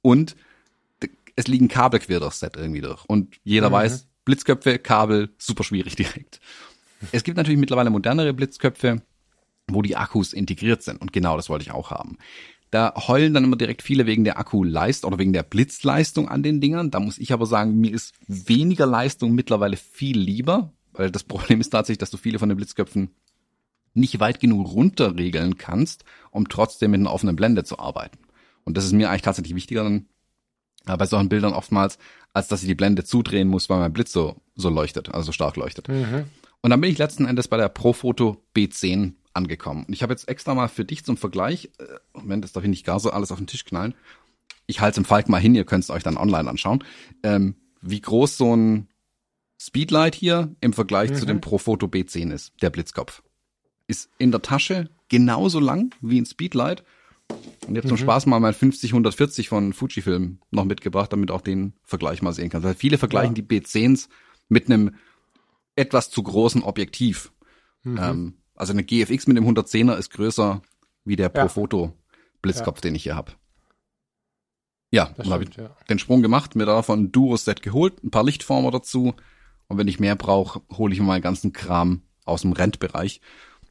Und 0.02 0.36
es 1.36 1.48
liegen 1.48 1.68
Kabel 1.68 2.00
quer 2.00 2.20
durchs 2.20 2.40
Set 2.40 2.56
irgendwie 2.56 2.82
durch. 2.82 3.04
Und 3.08 3.36
jeder 3.44 3.70
mhm. 3.70 3.74
weiß, 3.74 4.08
Blitzköpfe, 4.26 4.80
Kabel, 4.80 5.34
super 5.38 5.64
schwierig 5.64 5.96
direkt. 5.96 6.40
Es 7.12 7.24
gibt 7.24 7.38
natürlich 7.38 7.60
mittlerweile 7.60 7.90
modernere 7.90 8.34
Blitzköpfe, 8.34 9.02
wo 9.68 9.82
die 9.82 9.96
Akkus 9.96 10.34
integriert 10.34 10.84
sind. 10.84 11.02
Und 11.02 11.14
genau 11.14 11.36
das 11.36 11.50
wollte 11.50 11.64
ich 11.64 11.72
auch 11.72 11.92
haben. 11.92 12.18
Da 12.72 12.94
heulen 13.08 13.34
dann 13.34 13.44
immer 13.44 13.56
direkt 13.56 13.84
viele 13.84 14.08
wegen 14.08 14.24
der 14.24 14.40
Akkuleistung 14.40 15.10
oder 15.10 15.20
wegen 15.20 15.34
der 15.34 15.44
Blitzleistung 15.44 16.28
an 16.28 16.42
den 16.42 16.60
Dingern. 16.60 16.90
Da 16.90 17.00
muss 17.00 17.20
ich 17.20 17.32
aber 17.32 17.46
sagen, 17.46 17.80
mir 17.80 17.94
ist 17.94 18.16
weniger 18.28 18.86
Leistung 18.86 19.34
mittlerweile 19.34 19.78
viel 19.78 20.18
lieber, 20.18 20.74
weil 20.94 21.12
das 21.12 21.24
Problem 21.26 21.62
ist 21.62 21.70
tatsächlich, 21.70 22.00
dass 22.00 22.12
du 22.12 22.18
viele 22.18 22.40
von 22.40 22.50
den 22.50 22.56
Blitzköpfen 22.56 23.10
nicht 23.94 24.20
weit 24.20 24.40
genug 24.40 24.74
runterregeln 24.74 25.58
kannst, 25.58 26.04
um 26.32 26.50
trotzdem 26.50 26.92
mit 26.92 27.02
einer 27.02 27.14
offenen 27.14 27.36
Blende 27.36 27.64
zu 27.64 27.78
arbeiten. 27.78 28.18
Und 28.64 28.76
das 28.76 28.86
ist 28.86 28.94
mir 28.94 29.10
eigentlich 29.10 29.22
tatsächlich 29.22 29.56
wichtiger 29.56 29.84
dann 29.84 30.08
äh, 30.88 30.98
bei 30.98 31.06
solchen 31.06 31.30
Bildern 31.30 31.54
oftmals, 31.54 31.98
als 32.34 32.48
dass 32.48 32.62
ich 32.62 32.68
die 32.68 32.76
Blende 32.76 33.04
zudrehen 33.04 33.48
muss, 33.48 33.70
weil 33.70 33.80
mein 33.80 33.94
Blitz 33.94 34.12
so, 34.12 34.38
so 34.56 34.70
leuchtet, 34.70 35.14
also 35.14 35.28
so 35.28 35.32
stark 35.32 35.56
leuchtet. 35.56 35.88
Mhm. 35.88 36.26
Und 36.62 36.70
dann 36.70 36.80
bin 36.80 36.90
ich 36.90 36.98
letzten 36.98 37.26
Endes 37.26 37.48
bei 37.48 37.58
der 37.58 37.70
Profoto 37.70 38.42
B10 38.56 39.14
angekommen. 39.34 39.86
Und 39.86 39.94
ich 39.94 40.04
habe 40.04 40.14
jetzt 40.14 40.28
extra 40.28 40.56
mal 40.56 40.68
für 40.68 40.86
dich 40.86 41.04
zum 41.04 41.18
Vergleich, 41.18 41.72
äh, 41.80 41.84
Moment, 42.14 42.44
das 42.44 42.54
darf 42.54 42.64
ich 42.64 42.70
nicht 42.70 42.86
gar 42.86 43.00
so 43.00 43.12
alles 43.12 43.32
auf 43.32 43.38
den 43.38 43.48
Tisch 43.48 43.66
knallen. 43.66 43.96
Ich 44.66 44.80
halte 44.80 44.94
es 44.94 44.98
im 44.98 45.06
Falk 45.06 45.28
mal 45.28 45.42
hin, 45.42 45.56
ihr 45.56 45.66
könnt 45.66 45.84
es 45.84 45.90
euch 45.90 46.04
dann 46.04 46.18
online 46.18 46.50
anschauen. 46.50 46.84
Ähm, 47.24 47.56
wie 47.82 48.00
groß 48.00 48.38
so 48.38 48.56
ein 48.56 48.88
Speedlight 49.60 50.16
hier 50.16 50.56
im 50.62 50.74
Vergleich 50.74 51.12
mhm. 51.12 51.16
zu 51.16 51.26
dem 51.26 51.42
Profoto 51.42 51.88
B10 51.88 52.34
ist, 52.34 52.54
der 52.62 52.70
Blitzkopf. 52.70 53.24
Ist 53.88 54.10
in 54.18 54.32
der 54.32 54.42
Tasche 54.42 54.90
genauso 55.10 55.60
lang 55.60 55.94
wie 56.02 56.20
ein 56.20 56.26
Speedlight. 56.26 56.84
Und 57.68 57.76
jetzt 57.76 57.86
mhm. 57.86 57.90
zum 57.90 57.98
Spaß 57.98 58.26
mal 58.26 58.40
mein 58.40 58.54
50 58.54 58.92
140 58.92 59.50
von 59.50 59.74
Fujifilm 59.74 60.40
noch 60.52 60.66
mitgebracht, 60.66 61.14
damit 61.14 61.32
auch 61.32 61.42
den 61.42 61.74
Vergleich 61.84 62.22
mal 62.22 62.34
sehen 62.34 62.50
kannst. 62.50 62.66
Weil 62.66 62.76
viele 62.76 62.98
vergleichen 62.98 63.36
ja. 63.36 63.42
die 63.42 63.62
B10s 63.62 64.10
mit 64.50 64.66
einem 64.66 64.96
etwas 65.76 66.10
zu 66.10 66.22
großen 66.24 66.62
Objektiv. 66.64 67.32
Mhm. 67.84 68.00
Ähm, 68.02 68.34
also 68.56 68.74
eine 68.74 68.84
GFX 68.84 69.28
mit 69.28 69.38
dem 69.38 69.48
110er 69.48 69.96
ist 69.98 70.12
größer 70.12 70.62
wie 71.06 71.16
der 71.16 71.32
ja. 71.34 71.42
Profoto 71.42 71.94
Blitzkopf, 72.42 72.78
ja. 72.78 72.82
den 72.82 72.96
ich 72.96 73.04
hier 73.04 73.16
habe. 73.16 73.32
Ja, 74.92 75.12
dann 75.18 75.30
habe 75.32 75.46
ich 75.46 75.56
ja. 75.56 75.76
den 75.90 75.98
Sprung 75.98 76.22
gemacht, 76.22 76.56
mir 76.56 76.66
davon 76.68 77.06
ein 77.06 77.12
Duo-Set 77.12 77.64
geholt, 77.64 78.04
ein 78.04 78.12
paar 78.12 78.24
Lichtformer 78.24 78.70
dazu. 78.70 79.16
Und 79.68 79.78
wenn 79.78 79.88
ich 79.88 80.00
mehr 80.00 80.16
brauche, 80.16 80.62
hole 80.72 80.94
ich 80.94 81.00
mir 81.00 81.08
meinen 81.08 81.24
ganzen 81.24 81.52
Kram 81.52 82.04
aus 82.26 82.42
dem 82.42 82.52
Rentbereich. 82.52 83.22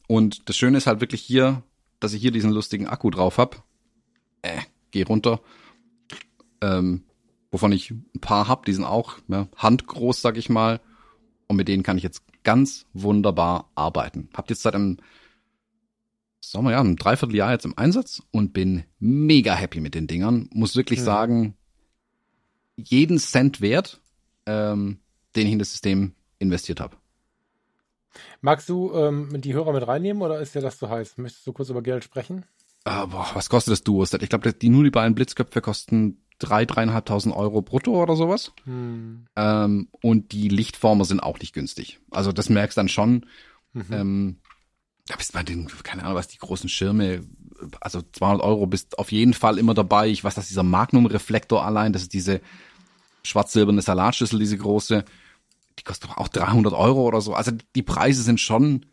Und 0.08 0.48
das 0.48 0.56
Schöne 0.56 0.78
ist 0.78 0.88
halt 0.88 1.00
wirklich 1.00 1.22
hier, 1.22 1.62
dass 2.02 2.12
ich 2.12 2.20
hier 2.20 2.32
diesen 2.32 2.50
lustigen 2.50 2.86
Akku 2.86 3.10
drauf 3.10 3.38
hab. 3.38 3.64
Äh, 4.42 4.60
geh 4.90 5.02
runter. 5.02 5.40
Ähm, 6.60 7.04
wovon 7.50 7.72
ich 7.72 7.90
ein 7.90 8.20
paar 8.20 8.48
hab, 8.48 8.64
die 8.66 8.72
sind 8.72 8.84
auch 8.84 9.18
ja, 9.28 9.48
handgroß, 9.56 10.20
sag 10.20 10.36
ich 10.36 10.48
mal. 10.48 10.80
Und 11.46 11.56
mit 11.56 11.68
denen 11.68 11.82
kann 11.82 11.96
ich 11.96 12.02
jetzt 12.02 12.22
ganz 12.44 12.86
wunderbar 12.92 13.70
arbeiten. 13.74 14.28
Habt 14.34 14.50
jetzt 14.50 14.62
seit 14.62 14.74
einem, 14.74 14.98
sagen 16.40 16.64
wir 16.64 16.72
ja, 16.72 16.80
einem 16.80 16.96
Dreivierteljahr 16.96 17.52
jetzt 17.52 17.64
im 17.64 17.76
Einsatz 17.76 18.22
und 18.30 18.52
bin 18.52 18.84
mega 18.98 19.54
happy 19.54 19.80
mit 19.80 19.94
den 19.94 20.06
Dingern. 20.06 20.48
Muss 20.52 20.76
wirklich 20.76 21.00
ja. 21.00 21.04
sagen, 21.04 21.54
jeden 22.76 23.18
Cent 23.18 23.60
wert, 23.60 24.00
ähm, 24.46 24.98
den 25.36 25.46
ich 25.46 25.52
in 25.52 25.58
das 25.58 25.70
System 25.70 26.14
investiert 26.38 26.80
habe. 26.80 26.96
Magst 28.40 28.68
du 28.68 28.92
ähm, 28.94 29.40
die 29.40 29.54
Hörer 29.54 29.72
mit 29.72 29.86
reinnehmen 29.86 30.22
oder 30.22 30.40
ist 30.40 30.54
dir 30.54 30.60
das 30.60 30.78
zu 30.78 30.88
heiß? 30.88 31.18
Möchtest 31.18 31.46
du 31.46 31.52
kurz 31.52 31.70
über 31.70 31.82
Geld 31.82 32.04
sprechen? 32.04 32.44
Ah, 32.84 33.06
boah, 33.06 33.30
was 33.34 33.48
kostet 33.48 33.72
das 33.72 33.84
Duo-Set? 33.84 34.22
Ich 34.22 34.28
glaube, 34.28 34.52
die 34.52 34.68
nur 34.68 34.84
die 34.84 34.90
beiden 34.90 35.14
Blitzköpfe 35.14 35.60
kosten 35.60 36.18
drei, 36.38 36.64
dreieinhalbtausend 36.64 37.34
Euro 37.34 37.62
brutto 37.62 38.02
oder 38.02 38.16
sowas. 38.16 38.52
Hm. 38.64 39.26
Ähm, 39.36 39.88
und 40.02 40.32
die 40.32 40.48
Lichtformer 40.48 41.04
sind 41.04 41.20
auch 41.20 41.38
nicht 41.38 41.52
günstig. 41.52 42.00
Also 42.10 42.32
das 42.32 42.48
merkst 42.48 42.76
dann 42.76 42.88
schon. 42.88 43.26
Mhm. 43.72 43.86
Ähm, 43.90 44.36
da 45.06 45.16
bist 45.16 45.32
bei 45.32 45.42
den, 45.42 45.68
keine 45.82 46.02
Ahnung, 46.04 46.16
was 46.16 46.28
die 46.28 46.38
großen 46.38 46.68
Schirme, 46.68 47.22
also 47.80 48.02
200 48.02 48.42
Euro 48.42 48.66
bist 48.66 48.98
auf 48.98 49.12
jeden 49.12 49.34
Fall 49.34 49.58
immer 49.58 49.74
dabei. 49.74 50.08
Ich 50.08 50.24
weiß, 50.24 50.34
dass 50.34 50.48
dieser 50.48 50.62
Magnum-Reflektor 50.62 51.64
allein, 51.64 51.92
das 51.92 52.02
ist 52.02 52.12
diese 52.12 52.40
schwarz-silberne 53.22 53.82
Salatschüssel, 53.82 54.38
diese 54.38 54.58
große, 54.58 55.04
die 55.78 55.84
kostet 55.84 56.10
auch 56.16 56.28
300 56.28 56.72
Euro 56.72 57.02
oder 57.02 57.20
so. 57.20 57.34
Also 57.34 57.52
die 57.74 57.82
Preise 57.82 58.22
sind 58.22 58.40
schon, 58.40 58.86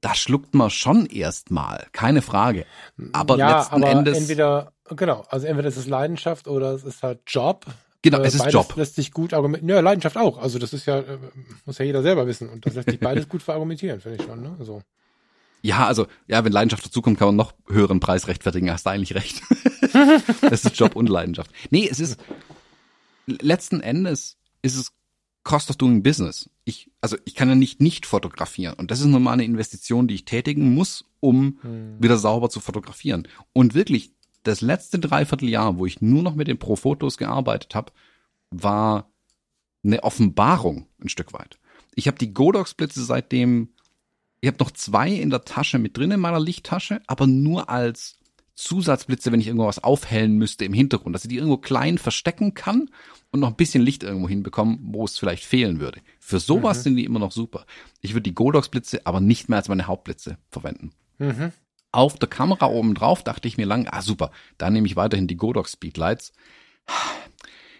da 0.00 0.14
schluckt 0.14 0.54
man 0.54 0.70
schon 0.70 1.06
erstmal, 1.06 1.86
keine 1.92 2.22
Frage. 2.22 2.66
Aber 3.12 3.36
ja, 3.36 3.58
letzten 3.58 3.74
aber 3.76 3.90
Endes. 3.90 4.18
Entweder, 4.18 4.72
genau, 4.88 5.24
also 5.28 5.46
entweder 5.46 5.68
ist 5.68 5.76
es 5.76 5.86
Leidenschaft 5.86 6.48
oder 6.48 6.72
es 6.72 6.84
ist 6.84 7.02
halt 7.02 7.20
Job. 7.26 7.66
Genau, 8.02 8.18
äh, 8.20 8.26
es 8.26 8.34
ist 8.34 8.52
Job. 8.52 8.74
lässt 8.76 8.94
sich 8.94 9.12
gut 9.12 9.34
argumentieren. 9.34 9.68
Ja, 9.68 9.80
Leidenschaft 9.80 10.16
auch. 10.16 10.38
Also 10.38 10.58
das 10.58 10.72
ist 10.72 10.86
ja, 10.86 11.00
äh, 11.00 11.18
muss 11.66 11.78
ja 11.78 11.84
jeder 11.84 12.02
selber 12.02 12.26
wissen. 12.26 12.48
Und 12.48 12.64
das 12.66 12.74
lässt 12.74 12.90
sich 12.90 13.00
beides 13.00 13.28
gut 13.28 13.42
verargumentieren, 13.42 14.00
finde 14.00 14.18
ich 14.18 14.26
schon. 14.26 14.42
Ne? 14.42 14.56
So. 14.60 14.82
Ja, 15.62 15.86
also, 15.86 16.06
ja, 16.26 16.42
wenn 16.44 16.52
Leidenschaft 16.52 16.86
dazukommt, 16.86 17.18
kann 17.18 17.28
man 17.28 17.36
noch 17.36 17.52
höheren 17.68 18.00
Preis 18.00 18.28
rechtfertigen. 18.28 18.70
Hast 18.70 18.86
du 18.86 18.90
eigentlich 18.90 19.14
recht. 19.14 19.42
es 20.50 20.64
ist 20.64 20.78
Job 20.78 20.96
und 20.96 21.08
Leidenschaft. 21.08 21.50
Nee, 21.70 21.86
es 21.90 22.00
ist, 22.00 22.18
letzten 23.26 23.80
Endes 23.80 24.38
ist 24.62 24.76
es 24.76 24.92
Cost 25.42 25.70
of 25.70 25.76
Doing 25.76 26.02
Business. 26.02 26.50
Ich, 26.64 26.90
also 27.00 27.16
ich 27.24 27.34
kann 27.34 27.48
ja 27.48 27.54
nicht 27.54 27.80
nicht 27.80 28.06
fotografieren. 28.06 28.74
Und 28.74 28.90
das 28.90 29.00
ist 29.00 29.06
nun 29.06 29.22
mal 29.22 29.32
eine 29.32 29.44
Investition, 29.44 30.06
die 30.06 30.14
ich 30.14 30.24
tätigen 30.24 30.74
muss, 30.74 31.04
um 31.20 31.58
hm. 31.62 31.96
wieder 31.98 32.18
sauber 32.18 32.50
zu 32.50 32.60
fotografieren. 32.60 33.26
Und 33.52 33.74
wirklich, 33.74 34.12
das 34.42 34.60
letzte 34.60 34.98
Dreivierteljahr, 34.98 35.78
wo 35.78 35.86
ich 35.86 36.00
nur 36.00 36.22
noch 36.22 36.34
mit 36.34 36.48
den 36.48 36.58
Pro-Fotos 36.58 37.16
gearbeitet 37.16 37.74
habe, 37.74 37.92
war 38.50 39.10
eine 39.82 40.02
Offenbarung 40.02 40.86
ein 41.02 41.08
Stück 41.08 41.32
weit. 41.32 41.58
Ich 41.94 42.06
habe 42.06 42.18
die 42.18 42.32
Godox-Blitze 42.32 43.02
seitdem, 43.02 43.70
ich 44.40 44.48
habe 44.48 44.58
noch 44.58 44.70
zwei 44.70 45.10
in 45.10 45.30
der 45.30 45.44
Tasche 45.44 45.78
mit 45.78 45.96
drin 45.96 46.10
in 46.10 46.20
meiner 46.20 46.40
Lichttasche, 46.40 47.00
aber 47.06 47.26
nur 47.26 47.68
als 47.68 48.19
Zusatzblitze, 48.60 49.32
wenn 49.32 49.40
ich 49.40 49.46
irgendwas 49.46 49.82
aufhellen 49.82 50.36
müsste 50.36 50.64
im 50.64 50.72
Hintergrund, 50.72 51.14
dass 51.14 51.24
ich 51.24 51.30
die 51.30 51.36
irgendwo 51.36 51.56
klein 51.56 51.98
verstecken 51.98 52.54
kann 52.54 52.90
und 53.30 53.40
noch 53.40 53.48
ein 53.48 53.56
bisschen 53.56 53.82
Licht 53.82 54.02
irgendwo 54.02 54.28
hinbekommen, 54.28 54.78
wo 54.82 55.04
es 55.04 55.18
vielleicht 55.18 55.44
fehlen 55.44 55.80
würde. 55.80 56.00
Für 56.18 56.40
sowas 56.40 56.78
mhm. 56.78 56.82
sind 56.82 56.96
die 56.96 57.04
immer 57.04 57.18
noch 57.18 57.32
super. 57.32 57.64
Ich 58.00 58.12
würde 58.12 58.24
die 58.24 58.34
Godox-Blitze 58.34 59.06
aber 59.06 59.20
nicht 59.20 59.48
mehr 59.48 59.58
als 59.58 59.68
meine 59.68 59.86
Hauptblitze 59.86 60.36
verwenden. 60.50 60.92
Mhm. 61.18 61.52
Auf 61.90 62.18
der 62.18 62.28
Kamera 62.28 62.66
oben 62.66 62.94
drauf 62.94 63.24
dachte 63.24 63.48
ich 63.48 63.56
mir 63.56 63.66
lang, 63.66 63.88
ah 63.90 64.02
super, 64.02 64.30
da 64.58 64.70
nehme 64.70 64.86
ich 64.86 64.94
weiterhin 64.94 65.26
die 65.26 65.36
Godox 65.36 65.72
Speedlights. 65.72 66.32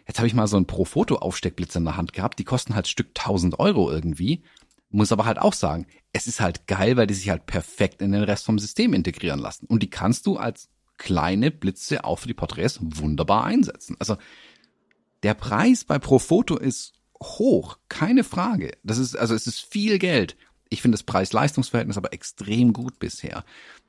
Jetzt 0.06 0.18
habe 0.18 0.26
ich 0.26 0.34
mal 0.34 0.48
so 0.48 0.56
ein 0.56 0.66
Pro-Foto-Aufsteckblitz 0.66 1.76
in 1.76 1.84
der 1.84 1.96
Hand 1.96 2.12
gehabt, 2.12 2.38
die 2.38 2.44
kosten 2.44 2.74
halt 2.74 2.88
Stück 2.88 3.08
1000 3.08 3.60
Euro 3.60 3.90
irgendwie. 3.92 4.42
Muss 4.90 5.12
aber 5.12 5.24
halt 5.24 5.38
auch 5.38 5.52
sagen, 5.52 5.86
es 6.12 6.26
ist 6.26 6.40
halt 6.40 6.66
geil, 6.66 6.96
weil 6.96 7.06
die 7.06 7.14
sich 7.14 7.30
halt 7.30 7.46
perfekt 7.46 8.02
in 8.02 8.12
den 8.12 8.24
Rest 8.24 8.44
vom 8.44 8.58
System 8.58 8.92
integrieren 8.92 9.38
lassen. 9.38 9.66
Und 9.66 9.82
die 9.82 9.90
kannst 9.90 10.26
du 10.26 10.36
als 10.36 10.68
kleine 10.98 11.50
Blitze 11.50 12.04
auch 12.04 12.18
für 12.18 12.28
die 12.28 12.34
Porträts 12.34 12.78
wunderbar 12.82 13.44
einsetzen. 13.44 13.96
Also 13.98 14.16
der 15.22 15.34
Preis 15.34 15.84
bei 15.84 15.98
Profoto 15.98 16.56
ist 16.56 16.94
hoch, 17.22 17.78
keine 17.88 18.24
Frage. 18.24 18.72
Das 18.82 18.98
ist, 18.98 19.16
also 19.16 19.34
es 19.34 19.46
ist 19.46 19.60
viel 19.60 19.98
Geld. 19.98 20.36
Ich 20.68 20.82
finde 20.82 20.96
das 20.96 21.02
Preis-Leistungs-Verhältnis 21.02 21.96
aber 21.96 22.12
extrem 22.12 22.72
gut 22.72 22.98
bisher. 22.98 23.44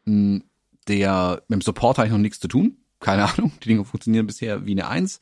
Hm, 0.06 0.43
der, 0.88 1.43
mit 1.47 1.58
dem 1.58 1.62
Support 1.62 1.97
habe 1.97 2.08
ich 2.08 2.12
noch 2.12 2.20
nichts 2.20 2.39
zu 2.39 2.47
tun. 2.47 2.78
Keine 2.99 3.26
Ahnung. 3.34 3.52
Die 3.64 3.70
Dinge 3.70 3.86
funktionieren 3.86 4.28
bisher 4.28 4.66
wie 4.66 4.72
eine 4.72 4.88
Eins. 4.88 5.22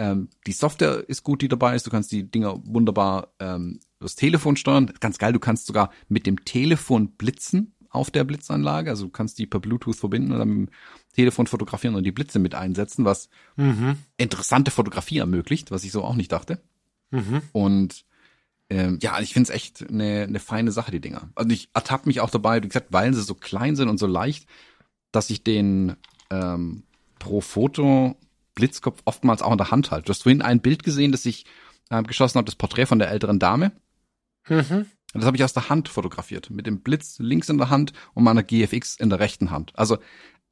Ähm, 0.00 0.30
die 0.46 0.52
Software 0.52 1.04
ist 1.08 1.24
gut, 1.24 1.42
die 1.42 1.48
dabei 1.48 1.76
ist. 1.76 1.86
Du 1.86 1.90
kannst 1.90 2.10
die 2.10 2.24
Dinger 2.24 2.58
wunderbar 2.64 3.34
ähm, 3.38 3.80
das 3.98 4.16
Telefon 4.16 4.56
steuern. 4.56 4.90
Ganz 4.98 5.18
geil, 5.18 5.34
du 5.34 5.38
kannst 5.38 5.66
sogar 5.66 5.90
mit 6.08 6.26
dem 6.26 6.42
Telefon 6.46 7.10
blitzen 7.18 7.74
auf 7.90 8.10
der 8.10 8.24
Blitzanlage. 8.24 8.88
Also 8.88 9.04
du 9.04 9.10
kannst 9.10 9.38
die 9.38 9.46
per 9.46 9.60
Bluetooth 9.60 9.96
verbinden 9.96 10.32
und 10.32 10.38
dann 10.38 10.48
mit 10.48 10.68
dem 10.68 10.74
Telefon 11.12 11.46
fotografieren 11.46 11.96
und 11.96 12.04
die 12.04 12.12
Blitze 12.12 12.38
mit 12.38 12.54
einsetzen, 12.54 13.04
was 13.04 13.28
mhm. 13.56 13.96
interessante 14.16 14.70
Fotografie 14.70 15.18
ermöglicht, 15.18 15.70
was 15.70 15.84
ich 15.84 15.92
so 15.92 16.02
auch 16.02 16.16
nicht 16.16 16.32
dachte. 16.32 16.62
Mhm. 17.10 17.42
Und 17.52 18.06
ähm, 18.70 19.00
ja, 19.02 19.20
ich 19.20 19.34
finde 19.34 19.50
es 19.50 19.54
echt 19.54 19.86
eine, 19.86 20.22
eine 20.22 20.40
feine 20.40 20.72
Sache, 20.72 20.92
die 20.92 21.00
Dinger. 21.00 21.28
Also 21.34 21.50
ich 21.50 21.68
ertappe 21.74 22.08
mich 22.08 22.20
auch 22.20 22.30
dabei, 22.30 22.62
wie 22.62 22.68
gesagt, 22.68 22.86
weil 22.88 23.12
sie 23.12 23.20
so 23.20 23.34
klein 23.34 23.76
sind 23.76 23.90
und 23.90 23.98
so 23.98 24.06
leicht, 24.06 24.48
dass 25.12 25.28
ich 25.28 25.44
den 25.44 25.96
ähm, 26.30 26.84
pro 27.18 27.42
Foto 27.42 28.16
Blitzkopf 28.54 29.02
oftmals 29.04 29.42
auch 29.42 29.52
in 29.52 29.58
der 29.58 29.70
Hand 29.70 29.90
halte. 29.90 30.06
Du 30.06 30.10
hast 30.10 30.22
vorhin 30.22 30.42
ein 30.42 30.60
Bild 30.60 30.82
gesehen, 30.82 31.12
das 31.12 31.26
ich 31.26 31.46
äh, 31.90 32.02
geschossen 32.02 32.38
habe, 32.38 32.46
das 32.46 32.56
Porträt 32.56 32.86
von 32.86 32.98
der 32.98 33.10
älteren 33.10 33.38
Dame. 33.38 33.72
Mhm. 34.48 34.86
Das 35.12 35.24
habe 35.24 35.36
ich 35.36 35.44
aus 35.44 35.52
der 35.52 35.68
Hand 35.68 35.88
fotografiert, 35.88 36.50
mit 36.50 36.66
dem 36.66 36.80
Blitz 36.80 37.18
links 37.18 37.48
in 37.48 37.58
der 37.58 37.68
Hand 37.68 37.92
und 38.14 38.22
meiner 38.22 38.42
GFX 38.42 38.96
in 38.96 39.10
der 39.10 39.18
rechten 39.18 39.50
Hand. 39.50 39.72
Also 39.76 39.98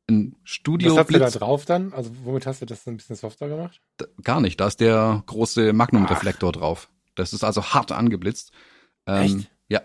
ein 0.09 0.37
Studio. 0.43 0.93
Was 0.93 1.01
hast 1.01 1.15
du 1.15 1.19
da 1.19 1.31
drauf 1.31 1.65
dann? 1.65 1.93
Also 1.93 2.11
womit 2.25 2.47
hast 2.47 2.63
du 2.63 2.67
das 2.67 2.87
ein 2.87 2.97
bisschen 2.97 3.17
softer 3.17 3.49
gemacht? 3.49 3.81
Da, 3.99 4.07
gar 4.23 4.41
nicht. 4.41 4.59
Da 4.59 4.67
ist 4.67 4.81
der 4.81 5.23
große 5.27 5.73
Magnum-Reflektor 5.73 6.53
drauf. 6.53 6.89
Das 7.15 7.33
ist 7.33 7.45
also 7.45 7.63
hart 7.63 7.93
angeblitzt. 7.93 8.53
Ähm, 9.07 9.23
Echt? 9.23 9.51
Ja. 9.69 9.83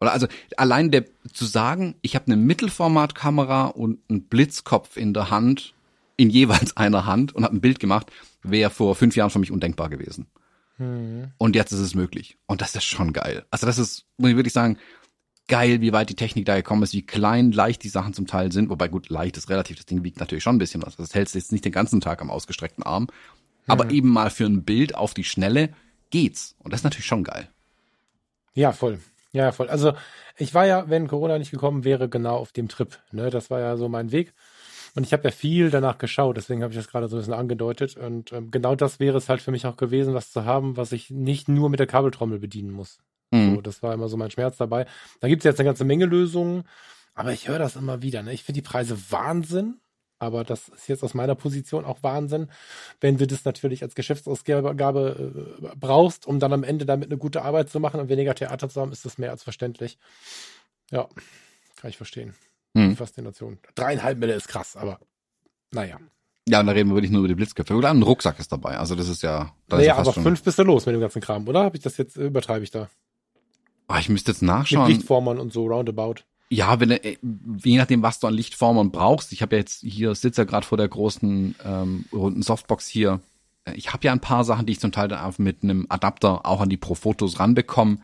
Oder 0.00 0.12
also 0.12 0.26
allein 0.56 0.90
der 0.90 1.04
zu 1.32 1.44
sagen, 1.44 1.96
ich 2.02 2.14
habe 2.14 2.26
eine 2.26 2.36
Mittelformatkamera 2.36 3.66
und 3.66 3.98
einen 4.08 4.24
Blitzkopf 4.24 4.96
in 4.96 5.12
der 5.12 5.30
Hand, 5.30 5.74
in 6.16 6.30
jeweils 6.30 6.76
einer 6.76 7.06
Hand 7.06 7.34
und 7.34 7.44
habe 7.44 7.56
ein 7.56 7.60
Bild 7.60 7.80
gemacht, 7.80 8.10
wäre 8.42 8.70
vor 8.70 8.94
fünf 8.94 9.16
Jahren 9.16 9.30
für 9.30 9.38
mich 9.38 9.50
undenkbar 9.50 9.88
gewesen. 9.88 10.26
Hm. 10.76 11.30
Und 11.38 11.56
jetzt 11.56 11.72
ist 11.72 11.80
es 11.80 11.94
möglich. 11.94 12.36
Und 12.46 12.60
das 12.60 12.74
ist 12.74 12.84
schon 12.84 13.12
geil. 13.12 13.44
Also 13.50 13.66
das 13.66 13.78
ist, 13.78 14.06
muss 14.16 14.30
ich 14.30 14.36
wirklich 14.36 14.52
sagen, 14.52 14.78
geil, 15.46 15.80
wie 15.80 15.92
weit 15.92 16.10
die 16.10 16.16
Technik 16.16 16.46
da 16.46 16.56
gekommen 16.56 16.82
ist, 16.82 16.94
wie 16.94 17.06
klein, 17.06 17.52
leicht 17.52 17.84
die 17.84 17.88
Sachen 17.88 18.14
zum 18.14 18.26
Teil 18.26 18.50
sind. 18.50 18.70
Wobei 18.70 18.88
gut, 18.88 19.08
leicht 19.08 19.36
ist 19.36 19.50
relativ, 19.50 19.76
das 19.76 19.86
Ding 19.86 20.02
wiegt 20.02 20.18
natürlich 20.18 20.42
schon 20.42 20.56
ein 20.56 20.58
bisschen 20.58 20.82
was. 20.82 20.96
Das 20.96 21.14
hältst 21.14 21.34
du 21.34 21.38
jetzt 21.38 21.52
nicht 21.52 21.64
den 21.64 21.72
ganzen 21.72 22.00
Tag 22.00 22.20
am 22.22 22.30
ausgestreckten 22.30 22.84
Arm. 22.84 23.08
Aber 23.66 23.84
hm. 23.84 23.90
eben 23.90 24.08
mal 24.08 24.30
für 24.30 24.46
ein 24.46 24.64
Bild 24.64 24.94
auf 24.94 25.14
die 25.14 25.24
Schnelle 25.24 25.70
geht's. 26.10 26.56
Und 26.58 26.72
das 26.72 26.80
ist 26.80 26.84
natürlich 26.84 27.06
schon 27.06 27.24
geil. 27.24 27.48
Ja, 28.54 28.72
voll. 28.72 29.00
Ja, 29.32 29.50
voll. 29.50 29.68
Also 29.68 29.94
ich 30.36 30.54
war 30.54 30.66
ja, 30.66 30.88
wenn 30.88 31.08
Corona 31.08 31.38
nicht 31.38 31.50
gekommen 31.50 31.84
wäre, 31.84 32.08
genau 32.08 32.36
auf 32.36 32.52
dem 32.52 32.68
Trip. 32.68 32.98
Ne? 33.10 33.30
Das 33.30 33.50
war 33.50 33.60
ja 33.60 33.76
so 33.76 33.88
mein 33.88 34.12
Weg. 34.12 34.32
Und 34.96 35.04
ich 35.04 35.12
habe 35.12 35.24
ja 35.24 35.30
viel 35.30 35.70
danach 35.70 35.98
geschaut, 35.98 36.36
deswegen 36.36 36.62
habe 36.62 36.72
ich 36.72 36.78
das 36.78 36.88
gerade 36.88 37.08
so 37.08 37.16
ein 37.16 37.18
bisschen 37.18 37.34
angedeutet. 37.34 37.96
Und 37.96 38.32
ähm, 38.32 38.50
genau 38.50 38.76
das 38.76 39.00
wäre 39.00 39.18
es 39.18 39.28
halt 39.28 39.42
für 39.42 39.50
mich 39.50 39.66
auch 39.66 39.76
gewesen, 39.76 40.14
was 40.14 40.30
zu 40.30 40.44
haben, 40.44 40.76
was 40.76 40.92
ich 40.92 41.10
nicht 41.10 41.48
nur 41.48 41.68
mit 41.68 41.80
der 41.80 41.88
Kabeltrommel 41.88 42.38
bedienen 42.38 42.70
muss. 42.70 42.98
Mhm. 43.32 43.56
So, 43.56 43.60
das 43.60 43.82
war 43.82 43.92
immer 43.92 44.08
so 44.08 44.16
mein 44.16 44.30
Schmerz 44.30 44.56
dabei. 44.56 44.86
Da 45.20 45.28
gibt 45.28 45.40
es 45.40 45.44
jetzt 45.44 45.58
eine 45.58 45.68
ganze 45.68 45.84
Menge 45.84 46.06
Lösungen, 46.06 46.64
aber 47.14 47.32
ich 47.32 47.48
höre 47.48 47.58
das 47.58 47.76
immer 47.76 48.02
wieder. 48.02 48.22
Ne? 48.22 48.32
Ich 48.32 48.44
finde 48.44 48.60
die 48.60 48.68
Preise 48.68 48.96
Wahnsinn. 49.10 49.80
Aber 50.20 50.44
das 50.44 50.68
ist 50.68 50.88
jetzt 50.88 51.02
aus 51.02 51.12
meiner 51.12 51.34
Position 51.34 51.84
auch 51.84 52.02
Wahnsinn, 52.02 52.48
wenn 53.00 53.18
du 53.18 53.26
das 53.26 53.44
natürlich 53.44 53.82
als 53.82 53.96
Geschäftsausgabe 53.96 55.34
äh, 55.60 55.76
brauchst, 55.76 56.26
um 56.26 56.38
dann 56.38 56.52
am 56.52 56.62
Ende 56.62 56.86
damit 56.86 57.10
eine 57.10 57.18
gute 57.18 57.42
Arbeit 57.42 57.68
zu 57.68 57.80
machen 57.80 58.00
und 58.00 58.08
weniger 58.08 58.34
Theater 58.34 58.68
zu 58.68 58.80
haben, 58.80 58.92
ist 58.92 59.04
das 59.04 59.18
mehr 59.18 59.32
als 59.32 59.42
verständlich. 59.42 59.98
Ja, 60.90 61.08
kann 61.76 61.90
ich 61.90 61.96
verstehen. 61.96 62.34
Hm. 62.76 62.96
Faszination. 62.96 63.58
Dreieinhalb 63.74 64.18
Mille 64.18 64.34
ist 64.34 64.48
krass, 64.48 64.76
aber 64.76 64.98
naja. 65.72 65.98
Ja, 66.48 66.60
und 66.60 66.66
da 66.66 66.72
reden 66.72 66.90
wir 66.90 66.96
wirklich 66.96 67.10
nur 67.10 67.20
über 67.20 67.28
die 67.28 67.34
Blitzköpfe. 67.34 67.74
Oder 67.74 67.90
ein 67.90 68.02
Rucksack 68.02 68.38
ist 68.38 68.52
dabei. 68.52 68.76
Also 68.76 68.94
das 68.94 69.08
ist 69.08 69.22
ja. 69.22 69.54
Da 69.68 69.76
naja, 69.76 69.98
ist 69.98 70.06
ja 70.06 70.12
aber 70.12 70.22
fünf 70.22 70.42
bist 70.42 70.58
du 70.58 70.62
los 70.62 70.84
mit 70.84 70.94
dem 70.94 71.00
ganzen 71.00 71.22
Kram, 71.22 71.48
oder? 71.48 71.64
Habe 71.64 71.76
ich 71.76 71.82
das 71.82 71.96
jetzt, 71.96 72.16
übertreibe 72.16 72.64
ich 72.64 72.70
da? 72.70 72.88
Ah, 73.88 73.98
ich 73.98 74.08
müsste 74.08 74.32
jetzt 74.32 74.42
nachschauen. 74.42 74.86
Mit 74.86 74.96
Lichtformern 74.96 75.38
und 75.38 75.52
so 75.52 75.66
roundabout. 75.66 76.16
Ja, 76.50 76.78
wenn 76.80 76.90
äh, 76.90 77.16
je 77.64 77.78
nachdem, 77.78 78.02
was 78.02 78.20
du 78.20 78.26
an 78.26 78.34
Lichtformern 78.34 78.90
brauchst. 78.90 79.32
Ich 79.32 79.40
habe 79.40 79.56
ja 79.56 79.60
jetzt 79.60 79.80
hier 79.80 80.14
sitze 80.14 80.42
ja 80.42 80.44
gerade 80.44 80.66
vor 80.66 80.76
der 80.76 80.88
großen 80.88 81.54
ähm, 81.64 82.04
runden 82.12 82.42
Softbox 82.42 82.86
hier. 82.88 83.20
Äh, 83.64 83.74
ich 83.74 83.92
habe 83.92 84.06
ja 84.06 84.12
ein 84.12 84.20
paar 84.20 84.44
Sachen, 84.44 84.66
die 84.66 84.72
ich 84.72 84.80
zum 84.80 84.92
Teil 84.92 85.08
dann 85.08 85.20
einfach 85.20 85.38
mit 85.38 85.62
einem 85.62 85.86
Adapter 85.88 86.44
auch 86.44 86.60
an 86.60 86.68
die 86.68 86.76
Pro-Fotos 86.76 87.40
ranbekomme. 87.40 87.98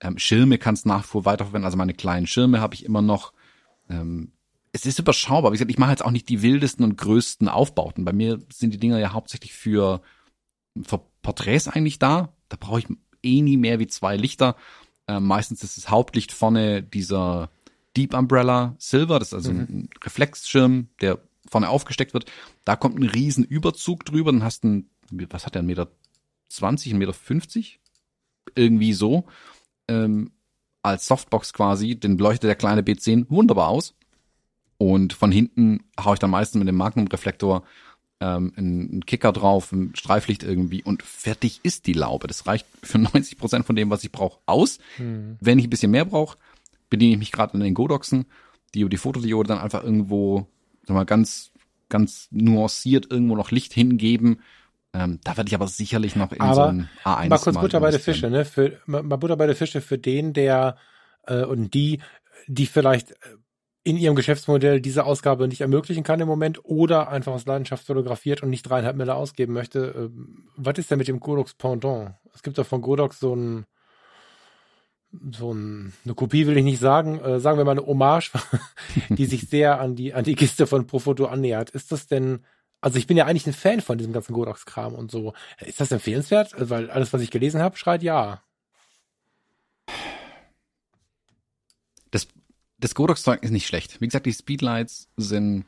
Ähm, 0.00 0.18
Schirme 0.18 0.58
kannst 0.58 0.84
nach 0.84 1.04
wie 1.04 1.08
vor 1.08 1.24
weiterverwenden. 1.24 1.64
Also 1.64 1.78
meine 1.78 1.94
kleinen 1.94 2.26
Schirme 2.26 2.60
habe 2.60 2.74
ich 2.74 2.84
immer 2.84 3.00
noch. 3.00 3.32
Ähm, 3.88 4.32
es 4.72 4.84
ist 4.84 4.98
überschaubar. 4.98 5.52
Wie 5.52 5.54
gesagt, 5.54 5.70
ich 5.70 5.78
mache 5.78 5.90
jetzt 5.90 6.04
auch 6.04 6.10
nicht 6.10 6.28
die 6.28 6.42
wildesten 6.42 6.84
und 6.84 6.98
größten 6.98 7.48
Aufbauten. 7.48 8.04
Bei 8.04 8.12
mir 8.12 8.40
sind 8.52 8.74
die 8.74 8.78
Dinger 8.78 8.98
ja 8.98 9.12
hauptsächlich 9.12 9.54
für, 9.54 10.02
für 10.82 11.00
Porträts 11.22 11.68
eigentlich 11.68 11.98
da. 11.98 12.32
Da 12.48 12.56
brauche 12.58 12.80
ich 12.80 12.86
eh 13.22 13.40
nie 13.40 13.56
mehr 13.56 13.78
wie 13.78 13.86
zwei 13.86 14.16
Lichter. 14.16 14.56
Äh, 15.06 15.20
meistens 15.20 15.62
ist 15.62 15.76
das 15.76 15.88
Hauptlicht 15.88 16.32
vorne 16.32 16.82
dieser 16.82 17.50
Deep 17.96 18.14
Umbrella 18.14 18.76
Silver. 18.78 19.18
Das 19.18 19.28
ist 19.28 19.34
also 19.34 19.52
mhm. 19.52 19.60
ein 19.60 19.90
Reflexschirm, 20.04 20.88
der 21.00 21.18
vorne 21.48 21.68
aufgesteckt 21.68 22.12
wird. 22.12 22.30
Da 22.64 22.76
kommt 22.76 22.98
ein 22.98 23.08
riesen 23.08 23.44
Überzug 23.44 24.04
drüber. 24.04 24.32
Dann 24.32 24.44
hast 24.44 24.64
du 24.64 24.68
ein, 24.68 24.90
was 25.30 25.46
hat 25.46 25.54
der, 25.54 25.62
ein 25.62 25.66
Meter 25.66 25.88
20, 26.48 26.92
ein 26.92 26.98
Meter 26.98 27.14
50? 27.14 27.80
Irgendwie 28.54 28.92
so. 28.92 29.24
Ähm, 29.88 30.32
als 30.86 31.06
Softbox 31.06 31.52
quasi, 31.52 31.96
den 31.96 32.18
leuchtet 32.18 32.48
der 32.48 32.54
kleine 32.54 32.82
B10 32.82 33.26
wunderbar 33.28 33.68
aus. 33.68 33.94
Und 34.78 35.12
von 35.12 35.32
hinten 35.32 35.84
haue 35.98 36.14
ich 36.14 36.20
dann 36.20 36.30
meistens 36.30 36.58
mit 36.58 36.68
dem 36.68 36.76
Magnum-Reflektor 36.76 37.64
ähm, 38.20 38.52
einen 38.56 39.04
Kicker 39.04 39.32
drauf, 39.32 39.72
ein 39.72 39.94
Streiflicht 39.94 40.42
irgendwie 40.42 40.82
und 40.82 41.02
fertig 41.02 41.60
ist 41.62 41.86
die 41.86 41.92
Laube. 41.92 42.28
Das 42.28 42.46
reicht 42.46 42.66
für 42.82 42.98
90 42.98 43.38
Prozent 43.38 43.66
von 43.66 43.76
dem, 43.76 43.90
was 43.90 44.04
ich 44.04 44.12
brauche, 44.12 44.40
aus. 44.46 44.78
Hm. 44.96 45.36
Wenn 45.40 45.58
ich 45.58 45.66
ein 45.66 45.70
bisschen 45.70 45.90
mehr 45.90 46.04
brauche, 46.04 46.38
bediene 46.88 47.12
ich 47.12 47.18
mich 47.18 47.32
gerade 47.32 47.54
an 47.54 47.60
den 47.60 47.74
Godoxen, 47.74 48.26
die 48.74 48.80
über 48.80 48.90
die 48.90 48.96
Fotodiode 48.96 49.48
dann 49.48 49.58
einfach 49.58 49.82
irgendwo, 49.82 50.46
sag 50.86 50.94
mal, 50.94 51.04
ganz, 51.04 51.50
ganz 51.88 52.28
nuanciert 52.30 53.10
irgendwo 53.10 53.36
noch 53.36 53.50
Licht 53.50 53.72
hingeben. 53.72 54.40
Ähm, 54.98 55.20
da 55.24 55.36
werde 55.36 55.48
ich 55.48 55.54
aber 55.54 55.68
sicherlich 55.68 56.16
noch 56.16 56.32
in 56.32 56.40
aber 56.40 56.54
so 56.54 56.62
ein 56.62 56.88
A1 57.04 57.28
mal 57.28 57.38
kurz 57.38 57.58
Butter 57.58 57.80
bei 57.80 57.90
der 57.90 58.00
Fische, 58.00 58.30
ne? 58.30 58.44
Für, 58.44 58.78
mal 58.86 59.02
Butter 59.02 59.36
bei 59.36 59.46
der 59.46 59.56
Fische 59.56 59.80
für 59.80 59.98
den, 59.98 60.32
der 60.32 60.76
äh, 61.26 61.44
und 61.44 61.74
die, 61.74 62.00
die 62.46 62.66
vielleicht 62.66 63.12
äh, 63.12 63.14
in 63.84 63.96
ihrem 63.96 64.16
Geschäftsmodell 64.16 64.80
diese 64.80 65.04
Ausgabe 65.04 65.46
nicht 65.48 65.60
ermöglichen 65.60 66.02
kann 66.02 66.20
im 66.20 66.26
Moment 66.26 66.64
oder 66.64 67.08
einfach 67.08 67.32
aus 67.32 67.46
Leidenschaft 67.46 67.86
fotografiert 67.86 68.42
und 68.42 68.50
nicht 68.50 68.62
dreieinhalb 68.62 68.96
Mille 68.96 69.14
ausgeben 69.14 69.52
möchte. 69.52 69.94
Ähm, 69.96 70.48
was 70.56 70.78
ist 70.78 70.90
denn 70.90 70.98
mit 70.98 71.08
dem 71.08 71.20
Godox 71.20 71.54
Pendant? 71.54 72.14
Es 72.34 72.42
gibt 72.42 72.58
doch 72.58 72.66
von 72.66 72.80
Godox 72.80 73.20
so 73.20 73.34
ein 73.34 73.66
so 75.30 75.52
ein, 75.52 75.92
eine 76.04 76.14
Kopie 76.14 76.46
will 76.46 76.56
ich 76.56 76.64
nicht 76.64 76.80
sagen, 76.80 77.20
äh, 77.20 77.40
sagen 77.40 77.58
wir 77.58 77.64
mal 77.64 77.72
eine 77.72 77.86
Hommage, 77.86 78.32
die 79.08 79.26
sich 79.26 79.48
sehr 79.48 79.80
an 79.80 79.94
die 79.94 80.14
an 80.14 80.24
die 80.24 80.34
Kiste 80.34 80.66
von 80.66 80.86
Profoto 80.86 81.26
annähert. 81.26 81.70
Ist 81.70 81.92
das 81.92 82.06
denn 82.06 82.40
also 82.80 82.98
ich 82.98 83.06
bin 83.06 83.16
ja 83.16 83.26
eigentlich 83.26 83.46
ein 83.46 83.52
Fan 83.52 83.80
von 83.80 83.98
diesem 83.98 84.12
ganzen 84.12 84.32
Godox-Kram 84.32 84.94
und 84.94 85.10
so. 85.10 85.34
Ist 85.64 85.80
das 85.80 85.90
empfehlenswert? 85.90 86.54
Weil 86.56 86.90
alles, 86.90 87.12
was 87.12 87.22
ich 87.22 87.30
gelesen 87.30 87.60
habe, 87.60 87.76
schreit 87.76 88.02
ja. 88.02 88.42
Das, 92.10 92.28
das 92.78 92.94
Godox-Zeug 92.94 93.42
ist 93.42 93.50
nicht 93.50 93.66
schlecht. 93.66 94.00
Wie 94.00 94.06
gesagt, 94.06 94.26
die 94.26 94.32
Speedlights 94.32 95.08
sind 95.16 95.64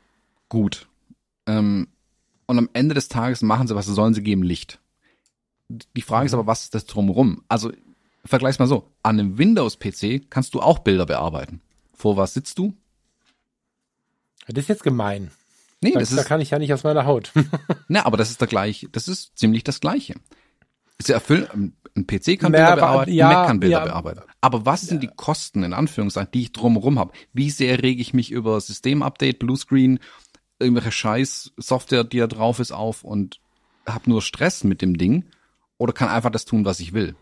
gut. 0.48 0.88
Ähm, 1.46 1.88
und 2.46 2.58
am 2.58 2.70
Ende 2.72 2.94
des 2.94 3.08
Tages 3.08 3.42
machen 3.42 3.66
sie, 3.66 3.74
was 3.74 3.86
sollen, 3.86 4.14
sie 4.14 4.22
geben 4.22 4.42
Licht. 4.42 4.80
Die 5.68 6.02
Frage 6.02 6.26
ist 6.26 6.32
mhm. 6.32 6.40
aber, 6.40 6.46
was 6.46 6.64
ist 6.64 6.74
das 6.74 6.86
drumherum? 6.86 7.42
Also, 7.48 7.72
vergleich's 8.24 8.58
mal 8.58 8.66
so. 8.66 8.90
An 9.02 9.18
einem 9.18 9.38
Windows-PC 9.38 10.30
kannst 10.30 10.54
du 10.54 10.60
auch 10.60 10.78
Bilder 10.78 11.06
bearbeiten. 11.06 11.60
Vor 11.92 12.16
was 12.16 12.34
sitzt 12.34 12.58
du? 12.58 12.74
Das 14.46 14.64
ist 14.64 14.68
jetzt 14.68 14.82
gemein. 14.82 15.30
Nee, 15.80 15.92
da, 15.92 16.00
das 16.00 16.10
da 16.10 16.22
ist, 16.22 16.26
kann 16.26 16.40
ich 16.40 16.50
ja 16.50 16.58
nicht 16.58 16.72
aus 16.72 16.84
meiner 16.84 17.06
Haut. 17.06 17.32
na, 17.88 18.04
aber 18.04 18.16
das 18.16 18.30
ist 18.30 18.40
der 18.40 18.48
gleiche, 18.48 18.88
das 18.88 19.08
ist 19.08 19.38
ziemlich 19.38 19.64
das 19.64 19.80
Gleiche. 19.80 20.14
Sie 21.00 21.12
erfüllen, 21.12 21.76
ein 21.94 22.06
PC 22.06 22.40
kann 22.40 22.52
Bilder 22.52 22.76
bearbeiten, 22.76 23.12
ja, 23.12 23.28
ein 23.28 23.34
Mac 23.34 23.46
kann 23.46 23.60
Bilder 23.60 23.78
ja. 23.78 23.84
bearbeiten. 23.84 24.20
Aber 24.40 24.66
was 24.66 24.82
sind 24.82 25.02
die 25.02 25.10
Kosten, 25.14 25.62
in 25.62 25.72
Anführungszeichen, 25.72 26.32
die 26.32 26.42
ich 26.42 26.52
drumherum 26.52 26.98
habe? 26.98 27.12
Wie 27.32 27.50
sehr 27.50 27.82
rege 27.82 28.00
ich 28.00 28.14
mich 28.14 28.30
über 28.32 28.60
Systemupdate, 28.60 29.38
Bluescreen, 29.38 30.00
irgendwelche 30.58 30.92
Scheiß 30.92 31.52
Software, 31.56 32.04
die 32.04 32.18
da 32.18 32.26
drauf 32.26 32.58
ist, 32.58 32.72
auf 32.72 33.04
und 33.04 33.40
habe 33.86 34.10
nur 34.10 34.22
Stress 34.22 34.64
mit 34.64 34.82
dem 34.82 34.98
Ding 34.98 35.24
oder 35.76 35.92
kann 35.92 36.08
einfach 36.08 36.30
das 36.30 36.44
tun, 36.44 36.64
was 36.64 36.80
ich 36.80 36.92
will? 36.92 37.14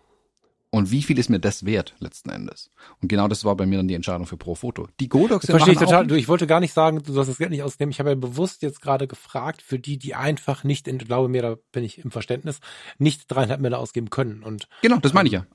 Und 0.77 0.91
wie 0.91 1.03
viel 1.03 1.19
ist 1.19 1.31
mir 1.31 1.41
das 1.41 1.65
wert 1.65 1.95
letzten 2.01 2.29
Endes? 2.29 2.71
Und 3.01 3.09
genau 3.09 3.29
das 3.29 3.47
war 3.47 3.57
bei 3.57 3.65
mir 3.65 3.79
dann 3.79 3.89
die 3.89 3.95
Entscheidung 3.95 4.27
für 4.27 4.37
Pro 4.37 4.55
Foto. 4.55 4.89
Die 5.01 5.09
Godox 5.09 5.47
Verstehe 5.47 5.73
ich 5.73 5.79
total. 5.79 6.07
Du, 6.07 6.15
ich 6.15 6.29
wollte 6.29 6.47
gar 6.47 6.61
nicht 6.61 6.75
sagen, 6.75 7.03
du 7.03 7.15
sollst 7.15 7.31
das 7.31 7.39
Geld 7.39 7.51
nicht 7.51 7.63
ausnehmen. 7.63 7.91
Ich 7.91 7.99
habe 7.99 8.11
ja 8.11 8.15
bewusst 8.15 8.61
jetzt 8.61 8.83
gerade 8.83 9.07
gefragt 9.07 9.63
für 9.63 9.79
die, 9.79 9.99
die 9.99 10.15
einfach 10.15 10.65
nicht, 10.65 10.87
in, 10.87 10.99
glaube 10.99 11.29
mir, 11.29 11.41
da 11.41 11.57
bin 11.73 11.83
ich 11.83 12.05
im 12.05 12.11
Verständnis, 12.11 12.61
nicht 12.99 13.25
dreieinhalb 13.29 13.61
Mille 13.61 13.79
ausgeben 13.79 14.11
können. 14.11 14.43
Und 14.43 14.69
Genau, 14.83 14.99
das 14.99 15.15
meine 15.15 15.29
ich 15.29 15.33
ja. 15.33 15.47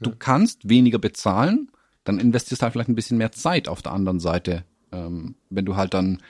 Du 0.00 0.14
kannst 0.18 0.66
weniger 0.66 0.98
bezahlen, 0.98 1.70
dann 2.04 2.18
investierst 2.18 2.62
halt 2.62 2.72
vielleicht 2.72 2.88
ein 2.88 2.94
bisschen 2.94 3.18
mehr 3.18 3.32
Zeit 3.32 3.68
auf 3.68 3.82
der 3.82 3.92
anderen 3.92 4.18
Seite. 4.18 4.64
Ähm, 4.92 5.34
wenn 5.50 5.66
du 5.66 5.76
halt 5.76 5.92
dann 5.92 6.22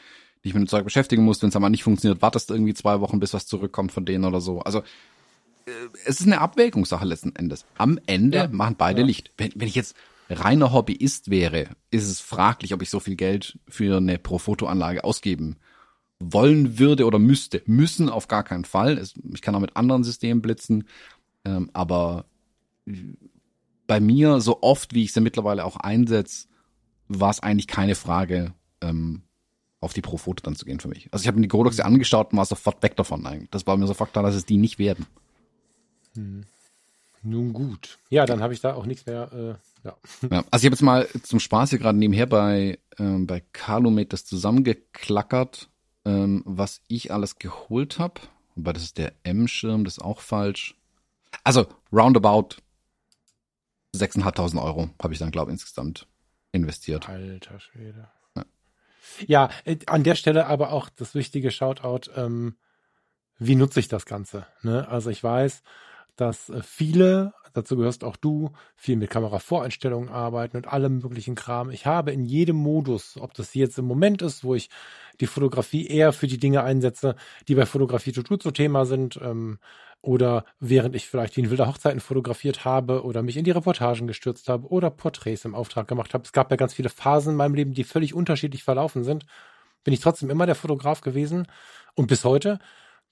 dich 0.45 0.55
mit 0.55 0.63
dem 0.63 0.69
Zeug 0.69 0.83
beschäftigen 0.83 1.23
musst, 1.23 1.43
wenn 1.43 1.51
es 1.51 1.57
aber 1.57 1.71
nicht 1.71 1.85
funktioniert, 1.85 2.21
wartest 2.21 2.51
du 2.51 2.55
irgendwie 2.55 2.75
zwei 2.75 3.01
Wochen, 3.01 3.21
bis 3.21 3.33
was 3.33 3.47
zurückkommt 3.47 3.93
von 3.93 4.05
denen 4.05 4.25
oder 4.25 4.41
so. 4.41 4.59
Also 4.61 4.83
es 6.05 6.21
ist 6.21 6.27
eine 6.27 6.41
Abwägungssache 6.41 7.05
letzten 7.05 7.35
Endes. 7.37 7.65
Am 7.77 7.99
Ende 8.07 8.39
Ja. 8.39 8.49
machen 8.49 8.77
beide 8.77 9.01
Ja. 9.01 9.07
Licht. 9.07 9.33
Wenn, 9.37 9.53
wenn 9.55 9.69
ich 9.69 9.75
jetzt 9.75 9.97
reiner 10.31 10.73
Hobbyist 10.73 11.31
wäre, 11.31 11.69
ist 11.91 12.09
es 12.09 12.21
fraglich, 12.21 12.73
ob 12.75 12.83
ich 12.83 12.91
so 12.91 13.01
viel 13.01 13.17
Geld 13.17 13.59
für 13.69 13.97
eine 13.99 14.19
Pro-Foto-Anlage 14.19 15.05
ausgeben 15.05 15.57
wollen 16.21 16.79
würde 16.79 17.07
oder 17.07 17.19
müsste. 17.19 17.63
Müssen 17.67 18.09
auf 18.09 18.29
gar 18.29 18.45
keinen 18.45 18.65
Fall. 18.65 18.97
Es, 18.99 19.15
ich 19.33 19.43
kann 19.43 19.55
auch 19.55 19.61
mit 19.61 19.77
anderen 19.77 20.05
Systemen 20.05 20.41
blitzen, 20.43 20.85
ähm, 21.45 21.69
aber 21.73 22.25
bei 23.87 24.01
mir, 24.01 24.41
so 24.41 24.63
oft 24.63 24.95
wie 24.95 25.05
ich 25.05 25.13
sie 25.13 25.21
mittlerweile 25.21 25.65
auch 25.65 25.77
einsetze, 25.77 26.49
war 27.09 27.31
es 27.31 27.41
eigentlich 27.41 27.67
keine 27.67 27.95
Frage, 27.95 28.55
ähm, 28.81 29.23
auf 29.81 29.93
die 29.93 30.01
Pro-Foto 30.01 30.43
dann 30.43 30.57
zu 30.57 30.65
gehen 30.65 30.81
für 30.81 30.89
mich. 30.89 31.09
Also 31.13 31.23
ich 31.25 31.27
habe 31.27 31.37
mir 31.37 31.43
die 31.43 31.49
Godox 31.49 31.77
ja 31.77 31.85
angeschaut 31.85 32.33
und 32.33 32.39
war 32.39 32.47
sofort 32.47 32.83
weg 32.83 32.97
davon 32.97 33.27
eigentlich. 33.27 33.51
Das 33.51 33.67
war 33.67 33.77
mir 33.77 33.87
sofort 33.87 34.13
klar, 34.13 34.25
dass 34.25 34.35
es 34.35 34.47
die 34.47 34.57
nicht 34.57 34.79
werden. 34.79 35.05
Nun 37.23 37.53
gut. 37.53 37.99
Ja, 38.11 38.27
dann 38.27 38.43
habe 38.43 38.53
ich 38.53 38.61
da 38.61 38.75
auch 38.75 38.87
nichts 38.87 39.07
mehr. 39.07 39.33
Äh, 39.33 39.87
ja. 39.87 39.97
Ja, 40.31 40.45
also 40.51 40.63
ich 40.63 40.67
habe 40.67 40.75
jetzt 40.75 40.83
mal 40.83 41.09
zum 41.23 41.41
Spaß 41.41 41.71
hier 41.71 41.79
gerade 41.79 41.99
nebenher 41.99 42.27
bei, 42.27 42.79
ähm, 42.99 43.27
bei 43.27 43.41
Calumet 43.53 44.13
das 44.13 44.25
zusammengeklackert, 44.25 45.69
ähm, 46.05 46.43
was 46.45 46.83
ich 46.89 47.13
alles 47.13 47.39
geholt 47.39 47.99
habe. 47.99 48.21
Wobei 48.55 48.73
das 48.73 48.83
ist 48.83 48.99
der 48.99 49.13
M-Schirm, 49.25 49.85
das 49.85 49.99
ist 49.99 50.03
auch 50.03 50.21
falsch. 50.21 50.77
Also 51.43 51.67
roundabout 51.93 52.57
6.500 53.95 54.63
Euro 54.63 54.91
habe 55.03 55.13
ich 55.13 55.19
dann, 55.19 55.31
glaube 55.31 55.51
ich, 55.51 55.55
insgesamt 55.55 56.07
investiert. 56.53 57.09
Alter 57.09 57.59
Schwede. 57.61 58.09
Ja. 58.37 58.45
Ja, 59.27 59.51
äh, 59.65 59.79
an 59.87 60.03
der 60.03 60.15
Stelle 60.15 60.47
aber 60.47 60.73
auch 60.73 60.89
das 60.89 61.15
wichtige 61.15 61.51
Shoutout, 61.51 62.11
ähm, 62.17 62.57
wie 63.39 63.57
nutze 63.57 63.81
ich 63.81 63.89
das 63.89 64.07
Ganze? 64.07 64.47
Ne? 64.63 64.89
Also 64.89 65.11
ich 65.11 65.23
weiß, 65.23 65.63
dass 66.17 66.51
äh, 66.51 66.63
viele, 66.63 67.33
dazu 67.53 67.77
gehörst 67.77 68.05
auch 68.05 68.17
du, 68.17 68.53
viel 68.77 68.97
mit 68.97 69.11
Kameravoreinstellungen 69.11 70.09
arbeiten 70.09 70.57
und 70.57 70.69
allem 70.69 70.99
möglichen 70.99 71.35
Kram. 71.35 71.71
Ich 71.71 71.87
habe 71.87 72.13
in 72.13 72.25
jedem 72.25 72.57
Modus, 72.57 73.17
ob 73.21 73.35
das 73.35 73.55
jetzt 73.55 73.79
im 73.79 73.85
Moment 73.87 74.23
ist, 74.23 74.45
wo 74.45 74.55
ich 74.55 74.71
die 75.21 75.27
Fotografie 75.27 75.87
eher 75.87 76.13
für 76.13 76.27
die 76.27 76.39
Dinge 76.39 76.63
einsetze, 76.63 77.17
die 77.49 77.55
bei 77.55 77.67
Fotografie 77.67 78.13
to 78.13 78.23
so 78.41 78.51
Thema 78.51 78.85
sind, 78.87 79.19
ähm, 79.23 79.59
oder 80.05 80.45
während 80.61 80.95
ich 80.95 81.09
vielleicht 81.09 81.37
wie 81.37 81.41
in 81.41 81.51
wilder 81.51 81.67
Hochzeiten 81.67 82.01
fotografiert 82.01 82.65
habe 82.65 83.05
oder 83.05 83.23
mich 83.23 83.39
in 83.39 83.45
die 83.45 83.51
Reportagen 83.53 84.07
gestürzt 84.07 84.49
habe 84.51 84.69
oder 84.69 84.91
Porträts 84.91 85.47
im 85.47 85.55
Auftrag 85.55 85.89
gemacht 85.89 86.13
habe. 86.13 86.25
Es 86.25 86.33
gab 86.33 86.51
ja 86.51 86.57
ganz 86.59 86.75
viele 86.75 86.91
Phasen 86.91 87.33
in 87.33 87.37
meinem 87.37 87.55
Leben, 87.55 87.73
die 87.73 87.85
völlig 87.85 88.13
unterschiedlich 88.13 88.65
verlaufen 88.65 89.03
sind. 89.03 89.25
Bin 89.83 89.95
ich 89.95 90.01
trotzdem 90.01 90.29
immer 90.31 90.47
der 90.47 90.55
Fotograf 90.57 91.01
gewesen 91.01 91.47
und 91.95 92.07
bis 92.07 92.25
heute, 92.25 92.59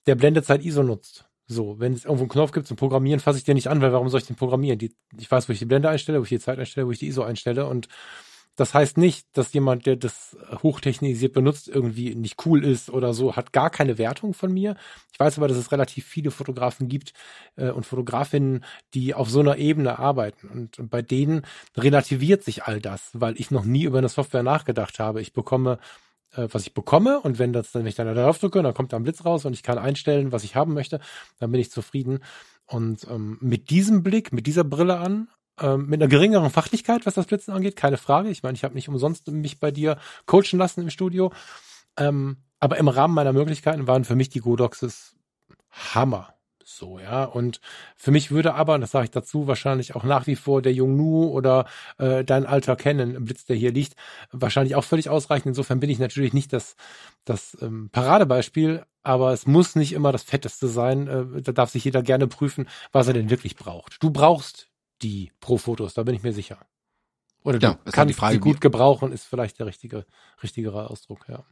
der 0.06 0.16
Blendezeit 0.16 0.64
ISO 0.64 0.82
nutzt. 0.82 1.31
So, 1.46 1.78
wenn 1.78 1.92
es 1.92 2.04
irgendwo 2.04 2.24
einen 2.24 2.30
Knopf 2.30 2.52
gibt 2.52 2.66
zum 2.66 2.76
Programmieren, 2.76 3.20
fasse 3.20 3.38
ich 3.38 3.44
den 3.44 3.56
nicht 3.56 3.68
an, 3.68 3.80
weil 3.80 3.92
warum 3.92 4.08
soll 4.08 4.20
ich 4.20 4.26
den 4.26 4.36
programmieren? 4.36 4.78
Die, 4.78 4.94
ich 5.18 5.30
weiß, 5.30 5.48
wo 5.48 5.52
ich 5.52 5.58
die 5.58 5.64
Blende 5.66 5.88
einstelle, 5.88 6.18
wo 6.18 6.24
ich 6.24 6.28
die 6.28 6.38
Zeit 6.38 6.58
einstelle, 6.58 6.86
wo 6.86 6.92
ich 6.92 6.98
die 6.98 7.08
ISO 7.08 7.22
einstelle 7.22 7.66
und 7.66 7.88
das 8.56 8.74
heißt 8.74 8.98
nicht, 8.98 9.26
dass 9.32 9.52
jemand, 9.54 9.86
der 9.86 9.96
das 9.96 10.36
hochtechnisiert 10.62 11.32
benutzt, 11.32 11.68
irgendwie 11.68 12.14
nicht 12.14 12.44
cool 12.44 12.62
ist 12.64 12.90
oder 12.90 13.14
so, 13.14 13.34
hat 13.34 13.52
gar 13.52 13.70
keine 13.70 13.96
Wertung 13.96 14.34
von 14.34 14.52
mir. 14.52 14.76
Ich 15.10 15.18
weiß 15.18 15.38
aber, 15.38 15.48
dass 15.48 15.56
es 15.56 15.72
relativ 15.72 16.04
viele 16.04 16.30
Fotografen 16.30 16.88
gibt 16.88 17.14
äh, 17.56 17.70
und 17.70 17.86
Fotografinnen, 17.86 18.62
die 18.92 19.14
auf 19.14 19.30
so 19.30 19.40
einer 19.40 19.56
Ebene 19.56 19.98
arbeiten. 19.98 20.48
Und, 20.48 20.78
und 20.78 20.90
bei 20.90 21.00
denen 21.00 21.46
relativiert 21.78 22.44
sich 22.44 22.64
all 22.64 22.80
das, 22.80 23.10
weil 23.14 23.40
ich 23.40 23.50
noch 23.50 23.64
nie 23.64 23.84
über 23.84 23.98
eine 23.98 24.10
Software 24.10 24.42
nachgedacht 24.42 24.98
habe. 24.98 25.22
Ich 25.22 25.32
bekomme, 25.32 25.78
äh, 26.34 26.48
was 26.50 26.62
ich 26.62 26.74
bekomme, 26.74 27.20
und 27.20 27.38
wenn 27.38 27.52
das, 27.52 27.74
wenn 27.74 27.86
ich 27.86 27.94
dann 27.94 28.12
darauf 28.14 28.38
drücke, 28.38 28.62
dann 28.62 28.74
kommt 28.74 28.92
da 28.92 28.96
ein 28.96 29.02
Blitz 29.02 29.24
raus 29.24 29.44
und 29.44 29.52
ich 29.52 29.62
kann 29.62 29.78
einstellen, 29.78 30.32
was 30.32 30.44
ich 30.44 30.56
haben 30.56 30.74
möchte, 30.74 31.00
dann 31.38 31.50
bin 31.52 31.60
ich 31.60 31.70
zufrieden. 31.70 32.20
Und 32.66 33.06
ähm, 33.10 33.38
mit 33.40 33.70
diesem 33.70 34.02
Blick, 34.02 34.32
mit 34.32 34.46
dieser 34.46 34.64
Brille 34.64 34.98
an, 34.98 35.28
ähm, 35.60 35.86
mit 35.86 36.00
einer 36.00 36.08
geringeren 36.08 36.50
Fachlichkeit, 36.50 37.06
was 37.06 37.14
das 37.14 37.26
Blitzen 37.26 37.52
angeht, 37.52 37.76
keine 37.76 37.98
Frage. 37.98 38.30
Ich 38.30 38.42
meine, 38.42 38.56
ich 38.56 38.64
habe 38.64 38.74
nicht 38.74 38.88
umsonst 38.88 39.28
mich 39.28 39.60
bei 39.60 39.70
dir 39.70 39.98
coachen 40.26 40.58
lassen 40.58 40.82
im 40.82 40.90
Studio. 40.90 41.32
Ähm, 41.96 42.38
aber 42.60 42.78
im 42.78 42.88
Rahmen 42.88 43.14
meiner 43.14 43.32
Möglichkeiten 43.32 43.86
waren 43.86 44.04
für 44.04 44.14
mich 44.14 44.28
die 44.28 44.40
Godoxes 44.40 45.16
Hammer. 45.70 46.34
So, 46.76 46.98
ja. 46.98 47.24
Und 47.24 47.60
für 47.96 48.10
mich 48.10 48.30
würde 48.30 48.54
aber, 48.54 48.74
und 48.74 48.80
das 48.80 48.90
sage 48.90 49.04
ich 49.04 49.10
dazu, 49.10 49.46
wahrscheinlich 49.46 49.94
auch 49.94 50.04
nach 50.04 50.26
wie 50.26 50.36
vor 50.36 50.62
der 50.62 50.72
Yongnu 50.74 51.26
oder 51.28 51.66
äh, 51.98 52.24
dein 52.24 52.46
alter 52.46 52.76
im 52.86 53.24
Blitz, 53.24 53.44
der 53.44 53.56
hier 53.56 53.72
liegt, 53.72 53.94
wahrscheinlich 54.30 54.74
auch 54.76 54.84
völlig 54.84 55.08
ausreichen. 55.08 55.48
Insofern 55.48 55.80
bin 55.80 55.90
ich 55.90 55.98
natürlich 55.98 56.32
nicht 56.32 56.52
das, 56.52 56.76
das 57.24 57.56
ähm, 57.60 57.90
Paradebeispiel, 57.90 58.84
aber 59.02 59.32
es 59.32 59.46
muss 59.46 59.76
nicht 59.76 59.92
immer 59.92 60.12
das 60.12 60.22
Fetteste 60.22 60.68
sein. 60.68 61.08
Äh, 61.08 61.42
da 61.42 61.52
darf 61.52 61.70
sich 61.70 61.84
jeder 61.84 62.02
gerne 62.02 62.26
prüfen, 62.26 62.68
was 62.92 63.08
er 63.08 63.14
denn 63.14 63.30
wirklich 63.30 63.56
braucht. 63.56 64.02
Du 64.02 64.10
brauchst 64.10 64.68
die 65.02 65.32
Pro-Fotos, 65.40 65.94
da 65.94 66.02
bin 66.04 66.14
ich 66.14 66.22
mir 66.22 66.32
sicher. 66.32 66.58
Oder 67.44 67.58
du 67.58 67.66
Ja, 67.66 67.78
kannst 67.90 68.10
die 68.10 68.14
Frage, 68.14 68.34
sie 68.34 68.40
gut 68.40 68.60
gebrauchen, 68.60 69.12
ist 69.12 69.24
vielleicht 69.24 69.58
der 69.58 69.66
richtige, 69.66 70.06
richtigere 70.42 70.90
Ausdruck, 70.90 71.26
ja. 71.28 71.44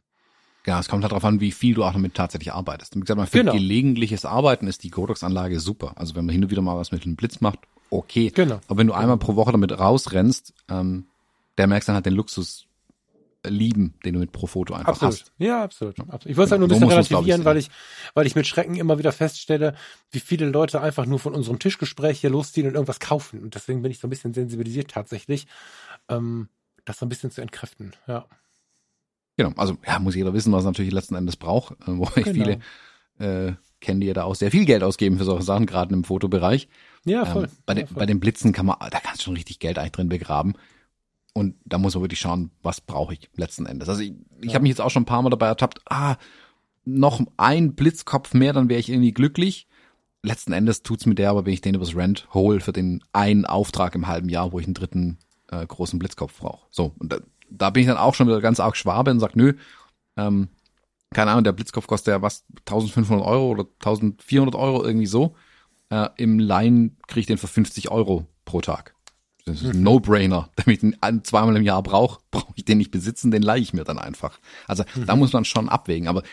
Ja, 0.65 0.79
es 0.79 0.87
kommt 0.87 1.03
halt 1.03 1.11
darauf 1.11 1.25
an, 1.25 1.39
wie 1.39 1.51
viel 1.51 1.73
du 1.73 1.83
auch 1.83 1.93
damit 1.93 2.13
tatsächlich 2.13 2.53
arbeitest. 2.53 2.95
Wie 2.95 2.99
gesagt, 2.99 3.17
mal 3.17 3.25
für 3.25 3.39
Genau. 3.39 3.53
gelegentliches 3.53 4.25
Arbeiten 4.25 4.67
ist 4.67 4.83
die 4.83 4.91
Godox-Anlage 4.91 5.59
super. 5.59 5.93
Also 5.95 6.15
wenn 6.15 6.25
man 6.25 6.33
hin 6.33 6.43
und 6.43 6.51
wieder 6.51 6.61
mal 6.61 6.77
was 6.77 6.91
mit 6.91 7.03
einem 7.03 7.15
Blitz 7.15 7.41
macht, 7.41 7.59
okay. 7.89 8.31
Genau. 8.33 8.59
Aber 8.67 8.77
wenn 8.77 8.87
du 8.87 8.93
einmal 8.93 9.17
pro 9.17 9.35
Woche 9.35 9.51
damit 9.51 9.77
rausrennst, 9.77 10.53
ähm, 10.69 11.05
der 11.57 11.67
merkst 11.67 11.89
dann 11.89 11.95
halt 11.95 12.05
den 12.05 12.13
Luxus 12.13 12.67
äh, 13.43 13.49
lieben, 13.49 13.95
den 14.05 14.13
du 14.13 14.19
mit 14.19 14.31
pro 14.31 14.45
Foto 14.45 14.75
einfach 14.75 14.93
Absolut. 14.93 15.13
hast. 15.13 15.31
Ja, 15.39 15.63
absolut. 15.63 15.99
absolut. 15.99 16.25
Ich 16.27 16.37
wollte 16.37 16.45
es 16.45 16.51
halt 16.51 16.59
nur 16.59 16.67
ein 16.67 16.69
bisschen 16.69 16.87
ich, 16.87 16.91
relativieren, 16.91 17.43
weil 17.43 17.57
ich, 17.57 17.69
weil 18.13 18.27
ich 18.27 18.35
mit 18.35 18.45
Schrecken 18.45 18.75
immer 18.75 18.99
wieder 18.99 19.11
feststelle, 19.11 19.75
wie 20.11 20.19
viele 20.19 20.45
Leute 20.45 20.79
einfach 20.79 21.07
nur 21.07 21.17
von 21.17 21.33
unserem 21.33 21.57
Tischgespräch 21.57 22.19
hier 22.19 22.29
losziehen 22.29 22.67
und 22.67 22.75
irgendwas 22.75 22.99
kaufen. 22.99 23.41
Und 23.41 23.55
deswegen 23.55 23.81
bin 23.81 23.91
ich 23.91 23.97
so 23.97 24.05
ein 24.05 24.11
bisschen 24.11 24.35
sensibilisiert 24.35 24.91
tatsächlich, 24.91 25.47
ähm, 26.07 26.49
das 26.85 26.99
so 26.99 27.05
ein 27.07 27.09
bisschen 27.09 27.31
zu 27.31 27.41
entkräften. 27.41 27.93
Ja. 28.07 28.25
Genau. 29.43 29.59
Also 29.59 29.77
ja, 29.85 29.99
muss 29.99 30.15
jeder 30.15 30.33
wissen, 30.33 30.51
was 30.53 30.63
natürlich 30.65 30.91
letzten 30.91 31.15
Endes 31.15 31.35
braucht. 31.37 31.73
Äh, 31.81 31.97
wo 31.97 32.03
ich 32.15 32.23
Genau. 32.25 32.31
viele 32.33 32.59
äh, 33.19 33.53
kennen, 33.79 34.01
die 34.01 34.07
ja 34.07 34.13
da 34.13 34.23
auch 34.23 34.35
sehr 34.35 34.51
viel 34.51 34.65
Geld 34.65 34.83
ausgeben 34.83 35.17
für 35.17 35.23
solche 35.23 35.43
Sachen, 35.43 35.65
gerade 35.65 35.93
im 35.93 36.03
Fotobereich. 36.03 36.67
Ja, 37.05 37.25
voll. 37.25 37.45
Ähm, 37.45 37.49
bei, 37.65 37.73
ja, 37.73 37.79
den, 37.79 37.87
voll. 37.87 37.97
bei 37.99 38.05
den 38.05 38.19
Blitzen 38.19 38.51
kann 38.53 38.65
man, 38.67 38.77
da 38.79 38.99
kannst 38.99 39.21
du 39.21 39.25
schon 39.25 39.35
richtig 39.35 39.59
Geld 39.59 39.77
eigentlich 39.79 39.91
drin 39.93 40.09
begraben. 40.09 40.53
Und 41.33 41.55
da 41.65 41.77
muss 41.77 41.93
man 41.95 42.03
wirklich 42.03 42.19
schauen, 42.19 42.51
was 42.61 42.81
brauche 42.81 43.13
ich 43.13 43.29
letzten 43.35 43.65
Endes. 43.65 43.87
Also 43.89 44.01
ich, 44.01 44.13
ich 44.41 44.49
Ja. 44.49 44.53
habe 44.55 44.63
mich 44.63 44.69
jetzt 44.71 44.81
auch 44.81 44.89
schon 44.91 45.03
ein 45.03 45.07
paar 45.07 45.21
Mal 45.21 45.29
dabei 45.29 45.47
ertappt, 45.47 45.79
ah, 45.89 46.17
noch 46.83 47.21
ein 47.37 47.73
Blitzkopf 47.73 48.33
mehr, 48.33 48.53
dann 48.53 48.69
wäre 48.69 48.79
ich 48.79 48.89
irgendwie 48.89 49.13
glücklich. 49.13 49.67
Letzten 50.23 50.51
Endes 50.53 50.83
tut's 50.83 51.05
mir 51.05 51.15
der, 51.15 51.29
aber 51.29 51.45
wenn 51.45 51.53
ich 51.53 51.61
den 51.61 51.75
übers 51.75 51.95
Rent 51.95 52.27
hole 52.33 52.59
für 52.59 52.73
den 52.73 53.03
einen 53.13 53.45
Auftrag 53.45 53.95
im 53.95 54.07
halben 54.07 54.29
Jahr, 54.29 54.51
wo 54.51 54.59
ich 54.59 54.65
einen 54.65 54.73
dritten 54.73 55.17
äh, 55.49 55.65
großen 55.65 55.97
Blitzkopf 55.99 56.39
brauche. 56.39 56.67
So, 56.69 56.93
und 56.99 57.11
da, 57.13 57.19
da 57.51 57.69
bin 57.69 57.81
ich 57.81 57.87
dann 57.87 57.97
auch 57.97 58.15
schon 58.15 58.27
wieder 58.27 58.41
ganz 58.41 58.59
arg 58.59 58.77
Schwabe 58.77 59.11
und 59.11 59.19
sag, 59.19 59.35
nö, 59.35 59.53
ähm, 60.17 60.49
keine 61.13 61.31
Ahnung, 61.31 61.43
der 61.43 61.51
Blitzkopf 61.51 61.87
kostet 61.87 62.13
ja 62.13 62.21
was, 62.21 62.45
1500 62.59 63.25
Euro 63.25 63.49
oder 63.49 63.63
1400 63.63 64.55
Euro, 64.55 64.83
irgendwie 64.83 65.07
so. 65.07 65.35
Äh, 65.89 66.09
Im 66.17 66.39
Line 66.39 66.91
kriege 67.07 67.21
ich 67.21 67.25
den 67.25 67.37
für 67.37 67.47
50 67.47 67.91
Euro 67.91 68.25
pro 68.45 68.61
Tag. 68.61 68.95
Das 69.45 69.61
ist 69.61 69.73
ein 69.73 69.83
No-Brainer. 69.83 70.49
Damit 70.55 70.83
ich 70.83 70.91
den 70.91 71.23
zweimal 71.23 71.57
im 71.57 71.63
Jahr 71.63 71.83
brauche, 71.83 72.21
brauche 72.31 72.53
ich 72.55 72.65
den 72.65 72.77
nicht 72.77 72.91
besitzen, 72.91 73.31
den 73.31 73.41
leihe 73.41 73.61
ich 73.61 73.73
mir 73.73 73.83
dann 73.83 73.99
einfach. 73.99 74.39
Also 74.67 74.83
mhm. 74.95 75.05
da 75.05 75.15
muss 75.15 75.33
man 75.33 75.43
schon 75.43 75.67
abwägen. 75.67 76.07
Aber 76.07 76.23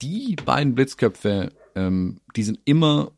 die 0.00 0.36
beiden 0.36 0.74
Blitzköpfe, 0.74 1.52
ähm, 1.74 2.20
die 2.34 2.42
sind 2.44 2.60
immer 2.64 3.12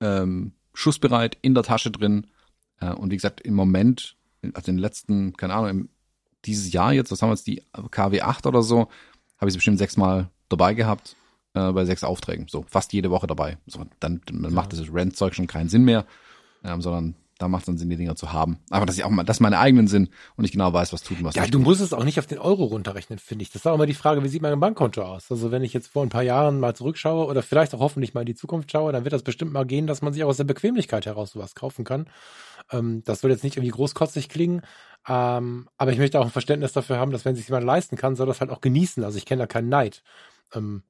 ähm, 0.00 0.52
schussbereit, 0.74 1.38
in 1.42 1.54
der 1.54 1.64
Tasche 1.64 1.90
drin. 1.90 2.28
Äh, 2.80 2.92
und 2.92 3.10
wie 3.10 3.16
gesagt, 3.16 3.40
im 3.40 3.54
Moment, 3.54 4.16
also 4.54 4.70
in 4.70 4.76
den 4.76 4.82
letzten, 4.82 5.36
keine 5.36 5.54
Ahnung, 5.54 5.70
im, 5.70 5.88
dieses 6.44 6.72
Jahr 6.72 6.92
jetzt, 6.92 7.10
was 7.10 7.22
haben 7.22 7.30
wir 7.30 7.34
jetzt, 7.34 7.46
die 7.46 7.62
KW 7.90 8.22
8 8.22 8.46
oder 8.46 8.62
so, 8.62 8.88
habe 9.38 9.48
ich 9.48 9.52
sie 9.52 9.58
bestimmt 9.58 9.78
sechsmal 9.78 10.30
dabei 10.48 10.74
gehabt 10.74 11.16
äh, 11.54 11.72
bei 11.72 11.84
sechs 11.84 12.04
Aufträgen. 12.04 12.46
So, 12.48 12.64
fast 12.68 12.92
jede 12.92 13.10
Woche 13.10 13.26
dabei. 13.26 13.58
So, 13.66 13.84
dann, 14.00 14.20
dann 14.26 14.42
ja. 14.42 14.50
macht 14.50 14.72
das 14.72 14.92
Rent-Zeug 14.92 15.34
schon 15.34 15.46
keinen 15.46 15.68
Sinn 15.68 15.84
mehr, 15.84 16.06
ähm, 16.64 16.82
sondern 16.82 17.14
da 17.40 17.48
macht 17.48 17.62
es 17.62 17.66
dann 17.66 17.78
Sinn, 17.78 17.88
die 17.88 17.96
Dinger 17.96 18.16
zu 18.16 18.32
haben. 18.32 18.58
Aber 18.68 18.84
dass 18.84 18.98
ich 18.98 19.04
auch 19.04 19.08
mal, 19.08 19.24
dass 19.24 19.40
meine 19.40 19.58
eigenen 19.58 19.88
sind 19.88 20.10
und 20.36 20.44
ich 20.44 20.52
genau 20.52 20.72
weiß, 20.72 20.92
was 20.92 21.02
tut 21.02 21.18
und 21.18 21.24
was 21.24 21.34
Ja, 21.34 21.46
du 21.46 21.52
tut. 21.52 21.62
musst 21.62 21.80
es 21.80 21.94
auch 21.94 22.04
nicht 22.04 22.18
auf 22.18 22.26
den 22.26 22.38
Euro 22.38 22.64
runterrechnen, 22.64 23.18
finde 23.18 23.42
ich. 23.42 23.50
Das 23.50 23.64
war 23.64 23.72
auch 23.72 23.76
immer 23.76 23.86
die 23.86 23.94
Frage, 23.94 24.22
wie 24.22 24.28
sieht 24.28 24.42
mein 24.42 24.60
Bankkonto 24.60 25.02
aus? 25.02 25.30
Also 25.30 25.50
wenn 25.50 25.62
ich 25.62 25.72
jetzt 25.72 25.88
vor 25.88 26.02
ein 26.02 26.10
paar 26.10 26.22
Jahren 26.22 26.60
mal 26.60 26.74
zurückschaue 26.74 27.26
oder 27.26 27.42
vielleicht 27.42 27.74
auch 27.74 27.80
hoffentlich 27.80 28.12
mal 28.12 28.20
in 28.20 28.26
die 28.26 28.34
Zukunft 28.34 28.70
schaue, 28.70 28.92
dann 28.92 29.04
wird 29.04 29.14
das 29.14 29.22
bestimmt 29.22 29.52
mal 29.52 29.64
gehen, 29.64 29.86
dass 29.86 30.02
man 30.02 30.12
sich 30.12 30.22
auch 30.22 30.28
aus 30.28 30.36
der 30.36 30.44
Bequemlichkeit 30.44 31.06
heraus 31.06 31.30
sowas 31.30 31.54
kaufen 31.54 31.84
kann. 31.84 32.06
Ähm, 32.70 33.02
das 33.04 33.20
soll 33.20 33.30
jetzt 33.30 33.44
nicht 33.44 33.56
irgendwie 33.56 33.72
großkotzig 33.72 34.28
klingen, 34.28 34.62
ähm, 35.08 35.68
aber 35.76 35.92
ich 35.92 35.98
möchte 35.98 36.20
auch 36.20 36.24
ein 36.24 36.30
Verständnis 36.30 36.72
dafür 36.72 36.98
haben, 36.98 37.12
dass 37.12 37.24
wenn 37.24 37.36
sich 37.36 37.48
jemand 37.48 37.64
leisten 37.64 37.96
kann, 37.96 38.16
soll 38.16 38.26
das 38.26 38.40
halt 38.40 38.50
auch 38.50 38.60
genießen. 38.60 39.02
Also 39.04 39.18
ich 39.18 39.26
kenne 39.26 39.42
da 39.42 39.46
keinen 39.46 39.68
Neid. 39.68 40.02
Ähm, 40.52 40.82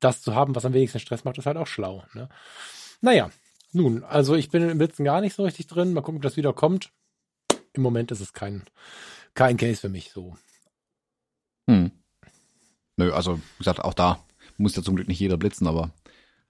das 0.00 0.22
zu 0.22 0.34
haben, 0.34 0.54
was 0.54 0.64
am 0.64 0.72
wenigsten 0.72 1.00
Stress 1.00 1.24
macht, 1.24 1.38
ist 1.38 1.46
halt 1.46 1.56
auch 1.56 1.66
schlau. 1.66 2.04
Ne? 2.14 2.28
Naja, 3.00 3.30
nun, 3.72 4.04
also 4.04 4.34
ich 4.34 4.50
bin 4.50 4.68
im 4.68 4.78
Blitzen 4.78 5.04
gar 5.04 5.20
nicht 5.20 5.34
so 5.34 5.44
richtig 5.44 5.66
drin. 5.66 5.92
Mal 5.92 6.00
gucken, 6.00 6.18
ob 6.18 6.22
das 6.22 6.36
wieder 6.36 6.52
kommt. 6.52 6.92
Im 7.72 7.82
Moment 7.82 8.10
ist 8.10 8.20
es 8.20 8.32
kein, 8.32 8.64
kein 9.34 9.56
Case 9.56 9.80
für 9.80 9.88
mich 9.88 10.10
so. 10.10 10.36
Hm. 11.68 11.90
Nö, 12.96 13.12
also 13.12 13.38
wie 13.38 13.58
gesagt, 13.58 13.80
auch 13.80 13.94
da 13.94 14.24
muss 14.56 14.74
ja 14.74 14.82
zum 14.82 14.96
Glück 14.96 15.08
nicht 15.08 15.20
jeder 15.20 15.36
blitzen, 15.36 15.66
aber 15.66 15.90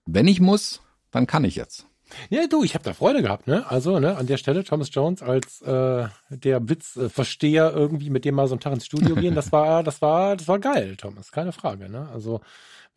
wenn 0.06 0.28
ich 0.28 0.40
muss, 0.40 0.80
dann 1.10 1.26
kann 1.26 1.44
ich 1.44 1.56
jetzt. 1.56 1.86
Ja, 2.30 2.46
du, 2.46 2.64
ich 2.64 2.74
habe 2.74 2.84
da 2.84 2.92
Freude 2.92 3.22
gehabt, 3.22 3.46
ne? 3.46 3.64
Also, 3.68 3.98
ne, 3.98 4.16
an 4.16 4.26
der 4.26 4.36
Stelle 4.36 4.64
Thomas 4.64 4.88
Jones 4.92 5.22
als 5.22 5.60
äh, 5.62 6.08
der 6.30 6.60
Blitzversteher 6.60 7.72
irgendwie, 7.74 8.10
mit 8.10 8.24
dem 8.24 8.34
mal 8.34 8.46
so 8.46 8.54
einen 8.54 8.60
Tag 8.60 8.72
ins 8.72 8.86
Studio 8.86 9.14
gehen, 9.14 9.34
das 9.34 9.52
war, 9.52 9.82
das 9.84 10.00
war, 10.02 10.36
das 10.36 10.48
war 10.48 10.58
geil, 10.58 10.96
Thomas, 10.96 11.32
keine 11.32 11.52
Frage, 11.52 11.90
ne? 11.90 12.08
Also 12.12 12.40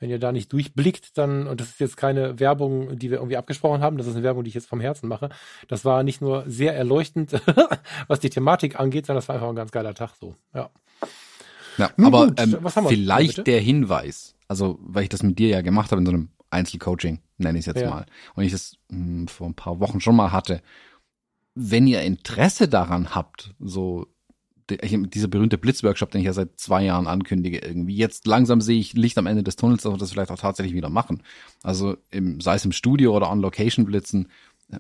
wenn 0.02 0.10
ihr 0.10 0.20
da 0.20 0.32
nicht 0.32 0.52
durchblickt, 0.52 1.18
dann, 1.18 1.46
und 1.46 1.62
das 1.62 1.70
ist 1.70 1.80
jetzt 1.80 1.96
keine 1.96 2.40
Werbung, 2.40 2.98
die 2.98 3.12
wir 3.12 3.18
irgendwie 3.20 3.38
abgesprochen 3.38 3.82
haben, 3.82 3.98
das 3.98 4.08
ist 4.08 4.16
eine 4.16 4.24
Werbung, 4.24 4.44
die 4.44 4.48
ich 4.48 4.56
jetzt 4.56 4.68
vom 4.68 4.82
Herzen 4.82 5.08
mache. 5.08 5.30
Das 5.68 5.86
war 5.86 6.02
nicht 6.02 6.22
nur 6.22 6.44
sehr 6.48 6.76
erleuchtend, 6.76 7.40
was 8.08 8.20
die 8.20 8.32
Thematik 8.32 8.80
angeht, 8.80 9.06
sondern 9.06 9.20
das 9.20 9.28
war 9.28 9.36
einfach 9.36 9.50
ein 9.50 9.56
ganz 9.56 9.72
geiler 9.72 9.94
Tag 9.94 10.14
so. 10.20 10.36
Ja. 10.56 10.72
Ja, 11.78 11.92
Nun 11.98 12.08
aber 12.08 12.28
gut, 12.28 12.42
ähm, 12.42 12.88
vielleicht 12.88 13.36
hier, 13.36 13.44
der 13.44 13.60
Hinweis, 13.62 14.36
also 14.48 14.78
weil 14.82 15.04
ich 15.04 15.10
das 15.10 15.24
mit 15.24 15.40
dir 15.40 15.50
ja 15.50 15.62
gemacht 15.62 15.92
habe 15.92 16.02
in 16.02 16.06
so 16.06 16.12
einem 16.12 16.30
Einzelcoaching, 16.52 17.20
nenne 17.38 17.58
ich 17.58 17.64
es 17.64 17.74
jetzt 17.74 17.82
ja. 17.82 17.90
mal, 17.90 18.06
und 18.36 18.44
ich 18.44 18.52
das 18.52 18.78
mh, 18.90 18.98
hm, 18.98 19.28
vor 19.28 19.48
ein 19.48 19.56
paar 19.56 19.80
Wochen 19.80 20.00
schon 20.00 20.16
mal 20.16 20.32
hatte. 20.32 20.62
Wenn 21.54 21.88
ihr 21.88 22.02
Interesse 22.02 22.68
daran 22.68 23.14
habt, 23.14 23.54
so 23.60 24.08
dieser 24.80 25.28
berühmte 25.28 25.58
Blitzworkshop, 25.58 26.12
den 26.12 26.22
ich 26.22 26.28
ja 26.28 26.34
seit 26.34 26.60
zwei 26.60 26.84
Jahren 26.84 27.08
ankündige, 27.08 27.60
irgendwie. 27.60 27.96
Jetzt 27.96 28.26
langsam 28.28 28.62
sehe 28.62 28.80
ich 28.80 28.94
Licht 28.94 29.18
am 29.18 29.28
Ende 29.28 29.44
des 29.44 29.56
Tunnels, 29.56 29.84
dass 29.84 29.92
wir 29.92 29.98
das 29.98 30.12
vielleicht 30.12 30.32
auch 30.32 30.40
tatsächlich 30.40 30.76
wieder 30.76 30.90
machen. 30.90 31.24
Also 31.64 31.98
im, 32.10 32.40
sei 32.40 32.56
es 32.56 32.66
im 32.66 32.72
Studio 32.72 33.16
oder 33.16 33.30
on 33.30 33.42
Location 33.42 33.86
blitzen, 33.86 34.30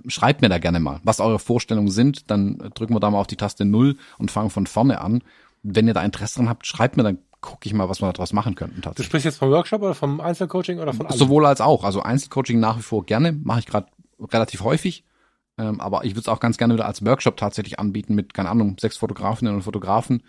schreibt 0.07 0.41
mir 0.41 0.49
da 0.49 0.59
gerne 0.59 0.79
mal, 0.79 1.01
was 1.03 1.19
eure 1.19 1.39
Vorstellungen 1.39 1.91
sind. 1.91 2.29
Dann 2.31 2.57
drücken 2.73 2.93
wir 2.93 2.99
da 2.99 3.09
mal 3.09 3.19
auf 3.19 3.27
die 3.27 3.35
Taste 3.35 3.65
Null 3.65 3.97
und 4.17 4.31
fangen 4.31 4.49
von 4.49 4.67
vorne 4.67 5.01
an. 5.01 5.23
Wenn 5.63 5.87
ihr 5.87 5.93
da 5.93 6.03
Interesse 6.03 6.37
dran 6.37 6.49
habt, 6.49 6.65
schreibt 6.65 6.97
mir, 6.97 7.03
dann 7.03 7.19
gucke 7.41 7.67
ich 7.67 7.73
mal, 7.73 7.89
was 7.89 8.01
wir 8.01 8.11
daraus 8.11 8.33
machen 8.33 8.55
könnten. 8.55 8.81
Du 8.81 9.03
sprichst 9.03 9.25
jetzt 9.25 9.37
vom 9.37 9.49
Workshop 9.49 9.81
oder 9.81 9.95
vom 9.95 10.21
Einzelcoaching 10.21 10.79
oder 10.79 10.93
von 10.93 11.07
allem? 11.07 11.17
Sowohl 11.17 11.45
als 11.45 11.59
auch. 11.59 11.83
Also 11.83 12.01
Einzelcoaching 12.01 12.59
nach 12.59 12.77
wie 12.77 12.83
vor 12.83 13.05
gerne, 13.05 13.31
mache 13.31 13.59
ich 13.59 13.65
gerade 13.65 13.87
relativ 14.19 14.63
häufig. 14.63 15.03
Ähm, 15.57 15.81
aber 15.81 16.05
ich 16.05 16.11
würde 16.11 16.21
es 16.21 16.27
auch 16.27 16.39
ganz 16.39 16.57
gerne 16.57 16.75
wieder 16.75 16.85
als 16.85 17.03
Workshop 17.05 17.37
tatsächlich 17.37 17.79
anbieten 17.79 18.15
mit, 18.15 18.33
keine 18.33 18.49
Ahnung, 18.49 18.77
sechs 18.79 18.97
Fotografinnen 18.97 19.53
und 19.53 19.63
Fotografen. 19.63 20.23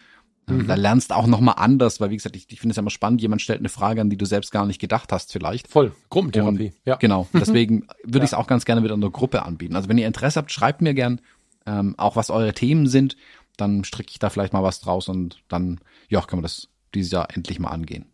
Ähm, 0.49 0.59
mhm. 0.59 0.67
Da 0.67 0.75
lernst 0.75 1.11
du 1.11 1.15
auch 1.15 1.27
nochmal 1.27 1.55
anders, 1.59 2.01
weil 2.01 2.11
wie 2.11 2.17
gesagt, 2.17 2.35
ich, 2.35 2.47
ich 2.51 2.61
finde 2.61 2.73
es 2.73 2.77
ja 2.77 2.81
immer 2.81 2.91
spannend, 2.91 3.21
jemand 3.23 3.43
stellt 3.43 3.61
eine 3.61 3.69
Frage 3.69 4.01
an, 4.01 4.11
die 4.11 4.17
du 4.17 4.25
selbst 4.25 4.51
gar 4.51 4.67
nicht 4.67 4.81
gedacht 4.81 5.13
hast 5.13 5.33
vielleicht. 5.33 5.69
Voll, 5.69 5.93
Gruppentherapie, 6.11 6.73
ja. 6.85 6.97
Genau, 6.97 7.29
deswegen 7.35 7.87
würde 8.03 8.19
ja. 8.19 8.25
ich 8.25 8.31
es 8.31 8.35
auch 8.35 8.47
ganz 8.47 8.65
gerne 8.65 8.83
wieder 8.83 8.95
in 8.95 9.01
der 9.01 9.11
Gruppe 9.11 9.45
anbieten. 9.45 9.77
Also 9.77 9.89
wenn 9.89 9.99
ihr 9.99 10.07
Interesse 10.07 10.41
habt, 10.41 10.51
schreibt 10.51 10.83
mir 10.83 10.95
gern 10.95 11.21
ähm, 11.67 11.95
auch, 11.99 12.17
was 12.17 12.31
eure 12.31 12.53
Themen 12.55 12.89
sind, 12.89 13.17
dann 13.57 13.85
stricke 13.85 14.11
ich 14.11 14.19
da 14.19 14.31
vielleicht 14.31 14.53
mal 14.53 14.63
was 14.63 14.81
draus 14.81 15.09
und 15.09 15.43
dann, 15.49 15.81
ja, 16.09 16.21
kann 16.23 16.39
man 16.39 16.43
das 16.43 16.69
dieses 16.95 17.13
Jahr 17.13 17.35
endlich 17.35 17.59
mal 17.59 17.71
angehen. 17.71 18.13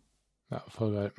Ja, 0.49 0.63
voll 0.67 0.93
geil. 0.93 1.13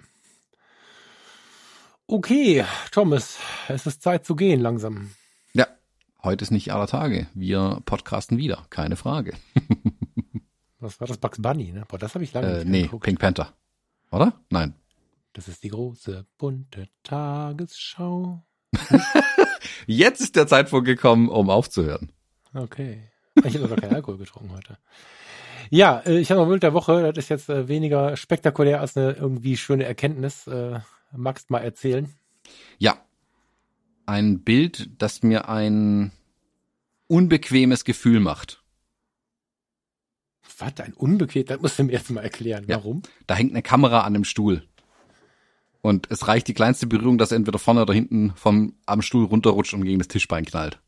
Okay, 2.07 2.65
Thomas, 2.91 3.39
es 3.69 3.87
ist 3.87 4.03
Zeit 4.03 4.27
zu 4.27 4.35
gehen 4.35 4.61
langsam. 4.61 5.13
Ja, 5.53 5.67
Heute 6.23 6.43
ist 6.45 6.51
nicht 6.51 6.71
aller 6.73 6.87
Tage. 6.87 7.29
Wir 7.33 7.81
podcasten 7.87 8.37
wieder, 8.37 8.67
keine 8.69 8.97
Frage. 8.97 9.33
Was 10.79 11.01
war 11.01 11.07
das? 11.07 11.17
Bugs 11.17 11.41
Bunny, 11.41 11.73
ne? 11.73 11.85
Boah, 11.89 11.99
das 11.99 12.15
habe 12.15 12.25
ich 12.25 12.35
lange 12.35 12.49
äh, 12.49 12.57
nicht 12.59 12.67
Nee, 12.67 12.83
geguckt. 12.83 13.05
Pink 13.05 13.21
Panther. 13.21 13.55
Oder? 14.11 14.35
Nein. 14.51 14.75
Das 15.33 15.49
ist 15.49 15.63
die 15.63 15.69
große 15.69 16.27
bunte 16.37 16.89
Tagesschau. 17.05 18.45
Jetzt 19.87 20.21
ist 20.21 20.37
der 20.37 20.47
Zeitpunkt 20.47 20.87
gekommen, 20.87 21.29
um 21.29 21.49
aufzuhören. 21.49 22.13
Okay. 22.53 23.09
Ich 23.45 23.55
habe 23.55 23.65
aber 23.65 23.77
keinen 23.77 23.95
Alkohol 23.95 24.19
getrunken 24.19 24.53
heute. 24.53 24.77
Ja, 25.69 26.01
äh, 26.07 26.19
ich 26.19 26.31
habe 26.31 26.41
noch 26.41 26.49
Bild 26.49 26.63
der 26.63 26.75
Woche. 26.75 27.13
Das 27.13 27.25
ist 27.25 27.29
jetzt 27.29 27.49
äh, 27.49 27.69
weniger 27.69 28.17
spektakulär 28.17 28.81
als 28.81 28.97
eine 28.97 29.13
irgendwie 29.13 29.57
schöne 29.57 29.85
Erkenntnis. 29.85 30.47
Äh, 30.47 30.81
magst 31.13 31.51
mal 31.51 31.61
erzählen? 31.61 32.09
Ja, 32.79 32.99
ein 34.07 34.41
Bild, 34.41 34.91
das 34.99 35.23
mir 35.23 35.49
ein 35.49 36.13
unbequemes 37.07 37.85
Gefühl 37.85 38.21
macht. 38.21 38.63
Was, 40.59 40.79
ein 40.81 40.93
unbequem? 40.93 41.47
Das 41.47 41.61
musst 41.61 41.79
du 41.79 41.85
mir 41.85 41.93
jetzt 41.93 42.11
mal 42.11 42.23
erklären. 42.23 42.65
Warum? 42.67 43.03
Ja, 43.05 43.11
da 43.27 43.35
hängt 43.35 43.53
eine 43.53 43.63
Kamera 43.63 44.03
an 44.03 44.15
dem 44.15 44.25
Stuhl. 44.25 44.65
Und 45.81 46.11
es 46.11 46.29
reicht 46.29 46.49
die 46.49 46.55
kleinste 46.55 46.87
Berührung, 46.87 47.19
dass 47.19 47.33
er 47.33 47.37
entweder 47.37 47.59
vorne 47.59 47.83
oder 47.83 47.95
hinten 47.95 48.33
vom, 48.37 48.75
am 48.85 49.01
Stuhl 49.01 49.25
runterrutscht 49.25 49.73
und 49.73 49.85
gegen 49.85 49.99
das 49.99 50.09
Tischbein 50.09 50.45
knallt. 50.45 50.79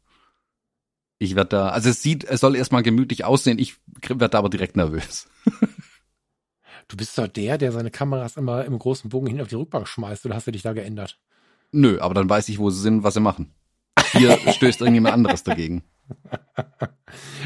Ich 1.22 1.36
werde 1.36 1.50
da, 1.50 1.68
also 1.68 1.88
es 1.88 2.02
sieht, 2.02 2.24
es 2.24 2.40
soll 2.40 2.56
erstmal 2.56 2.82
gemütlich 2.82 3.24
aussehen, 3.24 3.60
ich 3.60 3.76
werde 4.08 4.28
da 4.28 4.38
aber 4.38 4.50
direkt 4.50 4.74
nervös. 4.74 5.28
du 6.88 6.96
bist 6.96 7.16
doch 7.16 7.28
der, 7.28 7.58
der 7.58 7.70
seine 7.70 7.92
Kameras 7.92 8.36
immer 8.36 8.64
im 8.64 8.76
großen 8.76 9.08
Bogen 9.08 9.28
hin 9.28 9.40
auf 9.40 9.46
die 9.46 9.54
Rückbank 9.54 9.86
schmeißt, 9.86 10.26
oder 10.26 10.34
hast 10.34 10.48
du 10.48 10.50
dich 10.50 10.62
da 10.62 10.72
geändert? 10.72 11.20
Nö, 11.70 12.00
aber 12.00 12.14
dann 12.14 12.28
weiß 12.28 12.48
ich, 12.48 12.58
wo 12.58 12.70
sie 12.70 12.80
sind, 12.80 13.04
was 13.04 13.14
sie 13.14 13.20
machen. 13.20 13.54
Hier 14.10 14.36
stößt 14.52 14.80
irgendjemand 14.80 15.14
anderes 15.14 15.44
dagegen. 15.44 15.84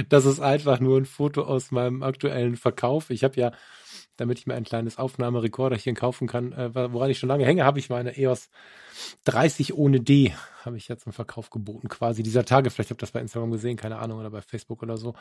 Das 0.08 0.24
ist 0.24 0.40
einfach 0.40 0.80
nur 0.80 0.98
ein 0.98 1.04
Foto 1.04 1.42
aus 1.42 1.70
meinem 1.70 2.02
aktuellen 2.02 2.56
Verkauf. 2.56 3.10
Ich 3.10 3.24
habe 3.24 3.38
ja, 3.38 3.52
damit 4.16 4.38
ich 4.38 4.46
mir 4.46 4.54
ein 4.54 4.64
kleines 4.64 4.98
Aufnahmerekorderchen 4.98 5.94
kaufen 5.94 6.26
kann, 6.26 6.52
äh, 6.52 6.74
woran 6.92 7.10
ich 7.10 7.18
schon 7.18 7.28
lange 7.28 7.44
hänge, 7.44 7.64
habe 7.64 7.78
ich 7.78 7.90
meine 7.90 8.16
EOS 8.16 8.48
30 9.24 9.74
ohne 9.74 10.00
D, 10.00 10.34
habe 10.64 10.76
ich 10.76 10.88
jetzt 10.88 11.06
im 11.06 11.12
Verkauf 11.12 11.50
geboten, 11.50 11.88
quasi 11.88 12.22
dieser 12.22 12.44
Tage. 12.44 12.70
Vielleicht 12.70 12.90
habt 12.90 13.00
ihr 13.00 13.06
das 13.06 13.12
bei 13.12 13.20
Instagram 13.20 13.50
gesehen, 13.50 13.76
keine 13.76 13.98
Ahnung, 13.98 14.20
oder 14.20 14.30
bei 14.30 14.42
Facebook 14.42 14.82
oder 14.82 14.96
so. 14.96 15.14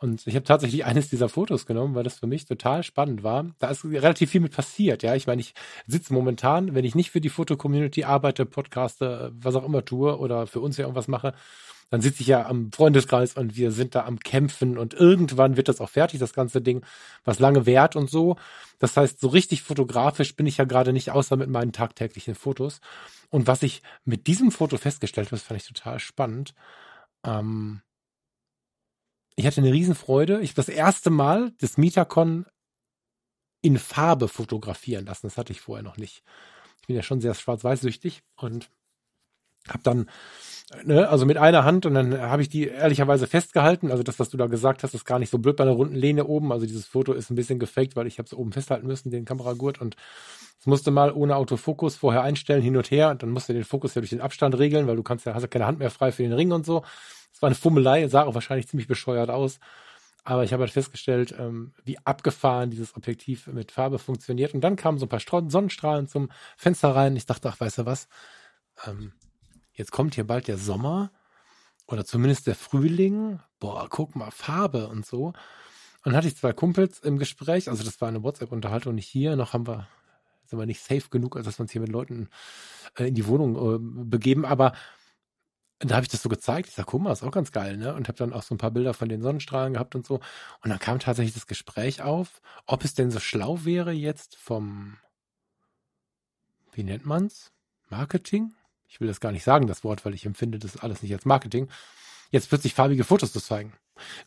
Und 0.00 0.26
ich 0.26 0.34
habe 0.36 0.44
tatsächlich 0.44 0.84
eines 0.84 1.10
dieser 1.10 1.28
Fotos 1.28 1.66
genommen, 1.66 1.94
weil 1.94 2.04
das 2.04 2.18
für 2.18 2.26
mich 2.26 2.46
total 2.46 2.82
spannend 2.82 3.22
war. 3.22 3.46
Da 3.58 3.68
ist 3.68 3.84
relativ 3.84 4.30
viel 4.30 4.40
mit 4.40 4.52
passiert, 4.52 5.02
ja. 5.02 5.14
Ich 5.14 5.26
meine, 5.26 5.40
ich 5.40 5.54
sitze 5.86 6.12
momentan, 6.12 6.74
wenn 6.74 6.84
ich 6.84 6.94
nicht 6.94 7.10
für 7.10 7.20
die 7.20 7.28
Foto-Community 7.28 8.04
arbeite, 8.04 8.46
podcaste, 8.46 9.32
was 9.34 9.56
auch 9.56 9.64
immer 9.64 9.84
tue 9.84 10.18
oder 10.18 10.46
für 10.46 10.60
uns 10.60 10.76
ja 10.76 10.84
irgendwas 10.84 11.08
mache, 11.08 11.34
dann 11.90 12.00
sitze 12.00 12.20
ich 12.20 12.28
ja 12.28 12.46
am 12.46 12.70
Freundeskreis 12.72 13.34
und 13.34 13.56
wir 13.56 13.72
sind 13.72 13.94
da 13.94 14.04
am 14.04 14.18
Kämpfen 14.18 14.76
und 14.76 14.94
irgendwann 14.94 15.56
wird 15.56 15.68
das 15.68 15.80
auch 15.80 15.88
fertig, 15.88 16.20
das 16.20 16.34
ganze 16.34 16.60
Ding, 16.60 16.84
was 17.24 17.38
lange 17.38 17.66
währt 17.66 17.96
und 17.96 18.10
so. 18.10 18.36
Das 18.78 18.96
heißt, 18.96 19.20
so 19.20 19.28
richtig 19.28 19.62
fotografisch 19.62 20.36
bin 20.36 20.46
ich 20.46 20.58
ja 20.58 20.64
gerade 20.64 20.92
nicht, 20.92 21.10
außer 21.10 21.36
mit 21.36 21.48
meinen 21.48 21.72
tagtäglichen 21.72 22.34
Fotos. 22.34 22.80
Und 23.30 23.46
was 23.46 23.62
ich 23.62 23.82
mit 24.04 24.26
diesem 24.26 24.50
Foto 24.50 24.76
festgestellt 24.76 25.28
habe, 25.28 25.36
das 25.36 25.42
fand 25.42 25.60
ich 25.60 25.66
total 25.66 25.98
spannend. 25.98 26.54
Ähm, 27.24 27.80
ich 29.36 29.46
hatte 29.46 29.60
eine 29.60 29.72
Riesenfreude. 29.72 30.40
Ich 30.40 30.50
habe 30.50 30.56
das 30.56 30.68
erste 30.68 31.10
Mal 31.10 31.52
das 31.58 31.78
Metacon 31.78 32.44
in 33.62 33.78
Farbe 33.78 34.28
fotografieren 34.28 35.06
lassen. 35.06 35.26
Das 35.26 35.36
hatte 35.36 35.52
ich 35.52 35.60
vorher 35.60 35.82
noch 35.82 35.96
nicht. 35.96 36.22
Ich 36.80 36.86
bin 36.86 36.96
ja 36.96 37.02
schon 37.02 37.20
sehr 37.20 37.34
schwarz-weiß-süchtig 37.34 38.22
und 38.36 38.70
habe 39.68 39.82
dann, 39.82 40.10
ne, 40.84 41.08
also 41.08 41.26
mit 41.26 41.36
einer 41.36 41.64
Hand 41.64 41.86
und 41.86 41.94
dann 41.94 42.20
habe 42.20 42.42
ich 42.42 42.48
die 42.48 42.66
ehrlicherweise 42.68 43.26
festgehalten. 43.26 43.90
Also 43.90 44.02
das, 44.02 44.18
was 44.18 44.28
du 44.30 44.36
da 44.36 44.46
gesagt 44.46 44.82
hast, 44.82 44.94
ist 44.94 45.04
gar 45.04 45.18
nicht 45.18 45.30
so 45.30 45.38
blöd 45.38 45.56
bei 45.56 45.64
einer 45.64 45.72
runden 45.72 45.94
Lehne 45.94 46.26
oben. 46.26 46.52
Also 46.52 46.66
dieses 46.66 46.86
Foto 46.86 47.12
ist 47.12 47.30
ein 47.30 47.36
bisschen 47.36 47.58
gefaked, 47.58 47.96
weil 47.96 48.06
ich 48.06 48.18
habe 48.18 48.26
es 48.26 48.34
oben 48.34 48.52
festhalten 48.52 48.86
müssen, 48.86 49.10
den 49.10 49.24
Kameragurt 49.24 49.80
und 49.80 49.96
es 50.60 50.66
musste 50.66 50.90
mal 50.90 51.12
ohne 51.12 51.36
Autofokus 51.36 51.96
vorher 51.96 52.22
einstellen, 52.22 52.62
hin 52.62 52.76
und 52.76 52.90
her 52.90 53.10
und 53.10 53.22
dann 53.22 53.30
musst 53.30 53.48
du 53.48 53.52
den 53.52 53.64
Fokus 53.64 53.94
ja 53.94 54.00
durch 54.00 54.10
den 54.10 54.20
Abstand 54.20 54.58
regeln, 54.58 54.86
weil 54.86 54.96
du 54.96 55.02
kannst 55.02 55.24
ja, 55.24 55.34
hast 55.34 55.42
ja 55.42 55.48
keine 55.48 55.66
Hand 55.66 55.78
mehr 55.78 55.90
frei 55.90 56.12
für 56.12 56.22
den 56.22 56.32
Ring 56.32 56.52
und 56.52 56.66
so. 56.66 56.82
Es 57.32 57.42
war 57.42 57.48
eine 57.48 57.54
Fummelei, 57.54 58.08
sah 58.08 58.24
auch 58.24 58.34
wahrscheinlich 58.34 58.68
ziemlich 58.68 58.88
bescheuert 58.88 59.30
aus. 59.30 59.60
Aber 60.24 60.44
ich 60.44 60.52
habe 60.52 60.62
halt 60.62 60.72
festgestellt, 60.72 61.34
ähm, 61.38 61.72
wie 61.84 61.96
abgefahren 62.04 62.70
dieses 62.70 62.94
Objektiv 62.94 63.46
mit 63.46 63.72
Farbe 63.72 63.98
funktioniert. 63.98 64.52
Und 64.52 64.60
dann 64.60 64.76
kamen 64.76 64.98
so 64.98 65.06
ein 65.06 65.08
paar 65.08 65.22
Sonnenstrahlen 65.48 66.06
zum 66.06 66.30
Fenster 66.56 66.94
rein. 66.94 67.16
Ich 67.16 67.24
dachte, 67.24 67.48
ach, 67.48 67.58
weißt 67.58 67.78
du 67.78 67.86
was? 67.86 68.08
Ähm, 68.86 69.12
jetzt 69.78 69.92
kommt 69.92 70.14
hier 70.14 70.26
bald 70.26 70.48
der 70.48 70.58
Sommer 70.58 71.10
oder 71.86 72.04
zumindest 72.04 72.46
der 72.46 72.54
Frühling. 72.54 73.40
Boah, 73.60 73.86
guck 73.88 74.14
mal, 74.14 74.30
Farbe 74.30 74.88
und 74.88 75.06
so. 75.06 75.28
Und 75.28 75.34
dann 76.04 76.16
hatte 76.16 76.28
ich 76.28 76.36
zwei 76.36 76.52
Kumpels 76.52 77.00
im 77.00 77.18
Gespräch. 77.18 77.68
Also 77.70 77.82
das 77.84 78.00
war 78.00 78.08
eine 78.08 78.22
WhatsApp-Unterhaltung, 78.22 78.94
nicht 78.94 79.08
hier. 79.08 79.36
Noch 79.36 79.52
haben 79.52 79.66
wir, 79.66 79.88
sind 80.46 80.58
wir 80.58 80.66
nicht 80.66 80.82
safe 80.82 81.08
genug, 81.10 81.36
als 81.36 81.46
dass 81.46 81.58
wir 81.58 81.62
uns 81.62 81.72
hier 81.72 81.80
mit 81.80 81.90
Leuten 81.90 82.28
äh, 82.96 83.08
in 83.08 83.14
die 83.14 83.26
Wohnung 83.26 83.56
äh, 83.56 83.78
begeben. 84.04 84.44
Aber 84.44 84.72
da 85.80 85.94
habe 85.94 86.04
ich 86.04 86.10
das 86.10 86.22
so 86.22 86.28
gezeigt. 86.28 86.68
Ich 86.68 86.74
sag, 86.74 86.86
guck 86.86 87.00
mal, 87.00 87.12
ist 87.12 87.22
auch 87.22 87.30
ganz 87.30 87.52
geil, 87.52 87.76
ne? 87.76 87.94
Und 87.94 88.08
habe 88.08 88.18
dann 88.18 88.32
auch 88.32 88.42
so 88.42 88.54
ein 88.54 88.58
paar 88.58 88.72
Bilder 88.72 88.94
von 88.94 89.08
den 89.08 89.22
Sonnenstrahlen 89.22 89.74
gehabt 89.74 89.94
und 89.94 90.06
so. 90.06 90.16
Und 90.62 90.70
dann 90.70 90.78
kam 90.78 90.98
tatsächlich 90.98 91.34
das 91.34 91.46
Gespräch 91.46 92.02
auf, 92.02 92.40
ob 92.66 92.84
es 92.84 92.94
denn 92.94 93.10
so 93.10 93.20
schlau 93.20 93.64
wäre 93.64 93.92
jetzt 93.92 94.36
vom, 94.36 94.98
wie 96.72 96.82
nennt 96.82 97.06
man's? 97.06 97.52
Marketing? 97.90 98.54
Ich 98.88 99.00
will 99.00 99.08
das 99.08 99.20
gar 99.20 99.32
nicht 99.32 99.44
sagen, 99.44 99.66
das 99.66 99.84
Wort, 99.84 100.04
weil 100.04 100.14
ich 100.14 100.26
empfinde 100.26 100.58
das 100.58 100.78
alles 100.78 101.02
nicht 101.02 101.12
als 101.12 101.24
Marketing. 101.24 101.68
Jetzt 102.30 102.48
plötzlich 102.48 102.74
farbige 102.74 103.04
Fotos 103.04 103.32
zu 103.32 103.40
zeigen. 103.40 103.72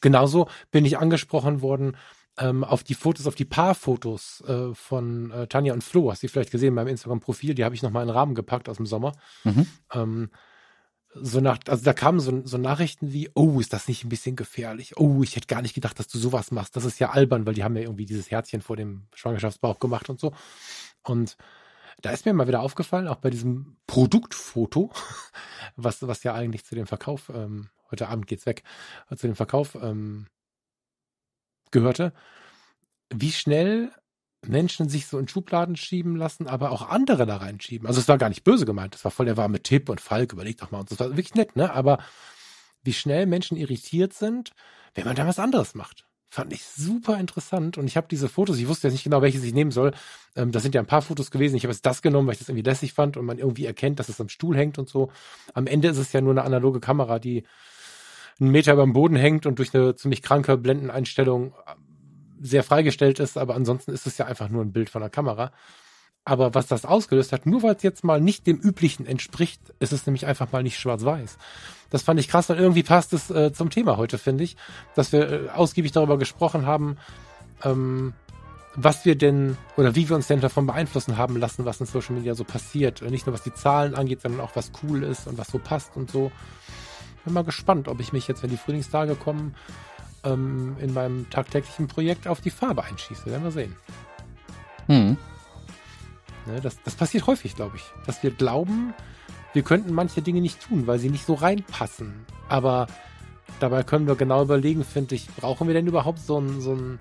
Genauso 0.01 0.47
bin 0.71 0.85
ich 0.85 0.97
angesprochen 0.97 1.61
worden 1.61 1.97
ähm, 2.37 2.63
auf 2.63 2.83
die 2.83 2.93
Fotos, 2.93 3.27
auf 3.27 3.35
die 3.35 3.45
Paarfotos 3.45 4.43
äh, 4.47 4.73
von 4.73 5.31
äh, 5.31 5.47
Tanja 5.47 5.73
und 5.73 5.83
Flo. 5.83 6.11
Hast 6.11 6.23
du 6.23 6.27
vielleicht 6.27 6.51
gesehen 6.51 6.75
beim 6.75 6.87
Instagram-Profil? 6.87 7.55
Die 7.55 7.63
habe 7.63 7.75
ich 7.75 7.83
nochmal 7.83 8.03
in 8.03 8.07
den 8.07 8.15
Rahmen 8.15 8.35
gepackt 8.35 8.69
aus 8.69 8.77
dem 8.77 8.85
Sommer. 8.85 9.13
Mhm. 9.43 9.67
Ähm, 9.93 10.29
so 11.13 11.41
nach, 11.41 11.59
also 11.67 11.83
da 11.83 11.93
kamen 11.93 12.21
so, 12.21 12.41
so 12.45 12.57
Nachrichten 12.57 13.11
wie, 13.11 13.29
oh, 13.35 13.59
ist 13.59 13.73
das 13.73 13.89
nicht 13.89 14.05
ein 14.05 14.09
bisschen 14.09 14.37
gefährlich? 14.37 14.97
Oh, 14.97 15.23
ich 15.23 15.35
hätte 15.35 15.47
gar 15.47 15.61
nicht 15.61 15.73
gedacht, 15.73 15.99
dass 15.99 16.07
du 16.07 16.17
sowas 16.17 16.51
machst. 16.51 16.75
Das 16.75 16.85
ist 16.85 16.99
ja 16.99 17.09
albern, 17.09 17.45
weil 17.45 17.53
die 17.53 17.63
haben 17.63 17.75
ja 17.75 17.81
irgendwie 17.81 18.05
dieses 18.05 18.31
Herzchen 18.31 18.61
vor 18.61 18.77
dem 18.77 19.07
Schwangerschaftsbauch 19.13 19.79
gemacht 19.79 20.09
und 20.09 20.19
so. 20.19 20.31
Und 21.03 21.35
da 22.01 22.11
ist 22.11 22.25
mir 22.25 22.33
mal 22.33 22.47
wieder 22.47 22.61
aufgefallen, 22.61 23.07
auch 23.07 23.17
bei 23.17 23.29
diesem 23.29 23.77
Produktfoto, 23.87 24.91
was, 25.75 26.05
was 26.05 26.23
ja 26.23 26.33
eigentlich 26.33 26.65
zu 26.65 26.75
dem 26.75 26.87
Verkauf, 26.87 27.31
ähm, 27.33 27.69
heute 27.89 28.07
Abend 28.07 28.27
geht's 28.27 28.45
weg, 28.45 28.63
zu 29.15 29.27
dem 29.27 29.35
Verkauf 29.35 29.75
ähm, 29.75 30.27
gehörte, 31.71 32.13
wie 33.13 33.31
schnell 33.31 33.91
Menschen 34.45 34.89
sich 34.89 35.07
so 35.07 35.19
in 35.19 35.27
Schubladen 35.27 35.75
schieben 35.75 36.15
lassen, 36.15 36.47
aber 36.47 36.71
auch 36.71 36.89
andere 36.89 37.25
da 37.25 37.37
reinschieben. 37.37 37.87
Also 37.87 37.99
es 37.99 38.07
war 38.07 38.17
gar 38.17 38.29
nicht 38.29 38.43
böse 38.43 38.65
gemeint, 38.65 38.95
das 38.95 39.03
war 39.03 39.11
voll 39.11 39.27
der 39.27 39.37
warme 39.37 39.61
Tipp 39.61 39.89
und 39.89 40.01
Falk, 40.01 40.33
überleg 40.33 40.57
doch 40.57 40.71
mal. 40.71 40.79
Und 40.79 40.91
das 40.91 40.99
war 40.99 41.09
wirklich 41.09 41.35
nett, 41.35 41.55
ne? 41.55 41.73
Aber 41.73 41.99
wie 42.83 42.93
schnell 42.93 43.27
Menschen 43.27 43.57
irritiert 43.57 44.13
sind, 44.13 44.51
wenn 44.95 45.05
man 45.05 45.15
da 45.15 45.27
was 45.27 45.39
anderes 45.39 45.75
macht. 45.75 46.07
Fand 46.33 46.53
ich 46.53 46.63
super 46.63 47.19
interessant. 47.19 47.77
Und 47.77 47.87
ich 47.87 47.97
habe 47.97 48.07
diese 48.09 48.29
Fotos, 48.29 48.57
ich 48.57 48.69
wusste 48.69 48.87
jetzt 48.87 48.93
nicht 48.93 49.03
genau, 49.03 49.21
welches 49.21 49.43
ich 49.43 49.53
nehmen 49.53 49.71
soll. 49.71 49.91
Ähm, 50.37 50.53
das 50.53 50.63
sind 50.63 50.73
ja 50.73 50.79
ein 50.79 50.87
paar 50.87 51.01
Fotos 51.01 51.29
gewesen. 51.29 51.57
Ich 51.57 51.65
habe 51.65 51.73
jetzt 51.73 51.85
das 51.85 52.01
genommen, 52.01 52.25
weil 52.25 52.33
ich 52.35 52.39
das 52.39 52.47
irgendwie 52.47 52.69
lässig 52.69 52.93
fand 52.93 53.17
und 53.17 53.25
man 53.25 53.37
irgendwie 53.37 53.65
erkennt, 53.65 53.99
dass 53.99 54.07
es 54.07 54.21
am 54.21 54.29
Stuhl 54.29 54.55
hängt 54.55 54.79
und 54.79 54.87
so. 54.87 55.11
Am 55.53 55.67
Ende 55.67 55.89
ist 55.89 55.97
es 55.97 56.13
ja 56.13 56.21
nur 56.21 56.31
eine 56.31 56.43
analoge 56.43 56.79
Kamera, 56.79 57.19
die 57.19 57.43
einen 58.39 58.51
Meter 58.51 58.71
über 58.71 58.83
dem 58.83 58.93
Boden 58.93 59.17
hängt 59.17 59.45
und 59.45 59.59
durch 59.59 59.75
eine 59.75 59.93
ziemlich 59.95 60.21
kranke 60.21 60.55
Blendeneinstellung 60.55 61.53
sehr 62.41 62.63
freigestellt 62.63 63.19
ist, 63.19 63.37
aber 63.37 63.55
ansonsten 63.55 63.91
ist 63.91 64.07
es 64.07 64.17
ja 64.17 64.25
einfach 64.25 64.47
nur 64.47 64.63
ein 64.63 64.71
Bild 64.71 64.89
von 64.89 65.01
der 65.01 65.11
Kamera. 65.11 65.51
Aber 66.23 66.53
was 66.53 66.67
das 66.67 66.85
ausgelöst 66.85 67.31
hat, 67.31 67.45
nur 67.45 67.63
weil 67.63 67.75
es 67.75 67.83
jetzt 67.83 68.03
mal 68.03 68.21
nicht 68.21 68.45
dem 68.45 68.57
üblichen 68.57 69.07
entspricht, 69.07 69.61
ist 69.79 69.91
es 69.91 70.05
nämlich 70.05 70.27
einfach 70.27 70.51
mal 70.51 70.61
nicht 70.61 70.79
schwarz-weiß. 70.79 71.37
Das 71.89 72.03
fand 72.03 72.19
ich 72.19 72.27
krass 72.27 72.49
und 72.49 72.57
irgendwie 72.57 72.83
passt 72.83 73.13
es 73.13 73.31
äh, 73.31 73.51
zum 73.51 73.69
Thema 73.69 73.97
heute, 73.97 74.17
finde 74.17 74.43
ich, 74.43 74.55
dass 74.95 75.11
wir 75.11 75.29
äh, 75.29 75.49
ausgiebig 75.49 75.91
darüber 75.91 76.17
gesprochen 76.19 76.65
haben, 76.65 76.97
ähm, 77.63 78.13
was 78.75 79.03
wir 79.03 79.17
denn 79.17 79.57
oder 79.77 79.95
wie 79.95 80.07
wir 80.07 80.15
uns 80.15 80.27
denn 80.27 80.41
davon 80.41 80.67
beeinflussen 80.67 81.17
haben 81.17 81.37
lassen, 81.37 81.65
was 81.65 81.81
in 81.81 81.87
Social 81.87 82.15
Media 82.15 82.35
so 82.35 82.43
passiert. 82.43 83.01
Nicht 83.01 83.25
nur 83.25 83.33
was 83.33 83.43
die 83.43 83.53
Zahlen 83.53 83.95
angeht, 83.95 84.21
sondern 84.21 84.41
auch 84.41 84.55
was 84.55 84.71
cool 84.83 85.03
ist 85.03 85.27
und 85.27 85.37
was 85.37 85.47
so 85.47 85.59
passt 85.59 85.97
und 85.97 86.09
so. 86.09 86.31
Bin 87.25 87.33
mal 87.33 87.43
gespannt, 87.43 87.87
ob 87.87 87.99
ich 87.99 88.13
mich 88.13 88.27
jetzt, 88.27 88.43
wenn 88.43 88.49
die 88.49 88.57
Frühlingstage 88.57 89.15
kommen, 89.15 89.55
ähm, 90.23 90.77
in 90.79 90.93
meinem 90.93 91.29
tagtäglichen 91.29 91.87
Projekt 91.87 92.27
auf 92.27 92.41
die 92.41 92.49
Farbe 92.49 92.83
einschieße. 92.83 93.25
Werden 93.25 93.43
wir 93.43 93.51
sehen. 93.51 93.75
Hm. 94.87 95.17
Ne, 96.45 96.61
das, 96.61 96.81
das 96.83 96.95
passiert 96.95 97.27
häufig, 97.27 97.55
glaube 97.55 97.77
ich. 97.77 97.83
Dass 98.05 98.23
wir 98.23 98.31
glauben, 98.31 98.93
wir 99.53 99.63
könnten 99.63 99.93
manche 99.93 100.21
Dinge 100.21 100.41
nicht 100.41 100.61
tun, 100.61 100.87
weil 100.87 100.99
sie 100.99 101.09
nicht 101.09 101.25
so 101.25 101.33
reinpassen. 101.33 102.25
Aber 102.49 102.87
dabei 103.59 103.83
können 103.83 104.07
wir 104.07 104.15
genau 104.15 104.43
überlegen, 104.43 104.83
finde 104.83 105.15
ich, 105.15 105.27
brauchen 105.27 105.67
wir 105.67 105.73
denn 105.73 105.87
überhaupt 105.87 106.19
so 106.19 106.39
ein, 106.39 106.61
so 106.61 106.73
ein, 106.73 106.99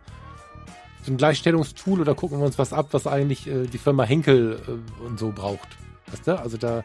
so 1.03 1.13
ein 1.13 1.17
Gleichstellungstool 1.17 2.01
oder 2.01 2.15
gucken 2.15 2.39
wir 2.39 2.47
uns 2.47 2.59
was 2.59 2.73
ab, 2.73 2.89
was 2.93 3.07
eigentlich 3.07 3.47
äh, 3.47 3.67
die 3.67 3.79
Firma 3.79 4.05
Henkel 4.05 4.61
äh, 4.67 5.05
und 5.05 5.19
so 5.19 5.33
braucht? 5.33 5.69
Weißt 6.09 6.27
du? 6.27 6.39
Also 6.39 6.57
da 6.57 6.85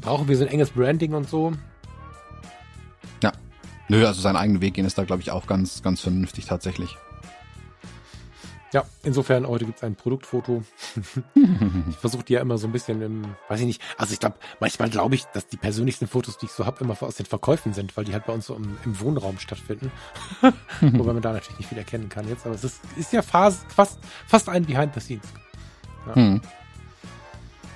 brauchen 0.00 0.28
wir 0.28 0.36
so 0.36 0.44
ein 0.44 0.50
enges 0.50 0.70
Branding 0.70 1.14
und 1.14 1.28
so. 1.28 1.52
Nö, 3.88 4.04
also 4.04 4.20
seinen 4.20 4.36
eigenen 4.36 4.60
Weg 4.60 4.74
gehen 4.74 4.84
ist 4.84 4.98
da, 4.98 5.04
glaube 5.04 5.22
ich, 5.22 5.30
auch 5.30 5.46
ganz, 5.46 5.82
ganz 5.82 6.00
vernünftig 6.00 6.46
tatsächlich. 6.46 6.96
Ja, 8.72 8.84
insofern, 9.04 9.46
heute 9.46 9.64
gibt 9.64 9.78
es 9.78 9.84
ein 9.84 9.94
Produktfoto. 9.94 10.62
ich 11.88 11.96
versuche 11.96 12.24
die 12.24 12.34
ja 12.34 12.40
immer 12.40 12.58
so 12.58 12.66
ein 12.66 12.72
bisschen 12.72 13.00
im, 13.00 13.36
weiß 13.48 13.60
ich 13.60 13.66
nicht, 13.66 13.82
also 13.96 14.12
ich 14.12 14.20
glaube, 14.20 14.36
manchmal 14.60 14.90
glaube 14.90 15.14
ich, 15.14 15.24
dass 15.26 15.46
die 15.46 15.56
persönlichsten 15.56 16.08
Fotos, 16.08 16.36
die 16.38 16.46
ich 16.46 16.52
so 16.52 16.66
habe, 16.66 16.82
immer 16.82 17.00
aus 17.00 17.16
den 17.16 17.26
Verkäufen 17.26 17.72
sind, 17.74 17.96
weil 17.96 18.04
die 18.04 18.12
halt 18.12 18.26
bei 18.26 18.32
uns 18.32 18.46
so 18.46 18.54
im, 18.54 18.76
im 18.84 19.00
Wohnraum 19.00 19.38
stattfinden. 19.38 19.92
Wobei 20.80 21.12
man 21.12 21.22
da 21.22 21.32
natürlich 21.32 21.58
nicht 21.58 21.68
viel 21.68 21.78
erkennen 21.78 22.08
kann 22.08 22.28
jetzt, 22.28 22.44
aber 22.44 22.54
es 22.54 22.64
ist, 22.64 22.80
ist 22.96 23.12
ja 23.12 23.22
fast, 23.22 23.70
fast, 23.72 23.98
fast 24.26 24.48
ein 24.48 24.64
Behind 24.64 24.92
the 24.94 25.00
Scenes. 25.00 25.26
Ja. 26.08 26.14
Hm. 26.14 26.40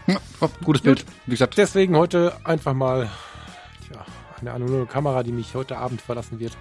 Ja, 0.07 0.21
gutes 0.65 0.83
Bild, 0.83 1.05
wie 1.27 1.31
gesagt. 1.31 1.57
Deswegen 1.57 1.97
heute 1.97 2.35
einfach 2.43 2.75
mal 2.75 3.09
eine 4.41 4.53
anonyme 4.53 4.87
Kamera, 4.87 5.23
die 5.23 5.33
mich 5.33 5.55
heute 5.55 5.77
Abend 5.77 6.01
verlassen 6.01 6.41
wird, 6.41 6.57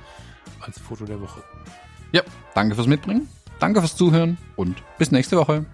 als 0.62 0.80
Foto 0.80 1.06
der 1.06 1.22
Woche. 1.22 1.42
Ja, 2.12 2.24
danke 2.54 2.76
fürs 2.76 2.88
Mitbringen, 2.88 3.30
danke 3.60 3.80
fürs 3.82 3.96
Zuhören 3.96 4.38
und 4.56 4.82
bis 4.98 5.12
nächste 5.12 5.38
Woche. 5.38 5.66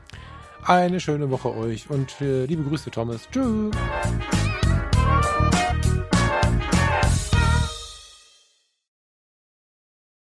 Eine 0.66 1.00
schöne 1.00 1.30
Woche 1.30 1.56
euch 1.56 1.90
und 1.90 2.20
äh, 2.22 2.46
liebe 2.46 2.64
Grüße, 2.64 2.90
Thomas. 2.92 3.30
Tschüss. 3.32 3.72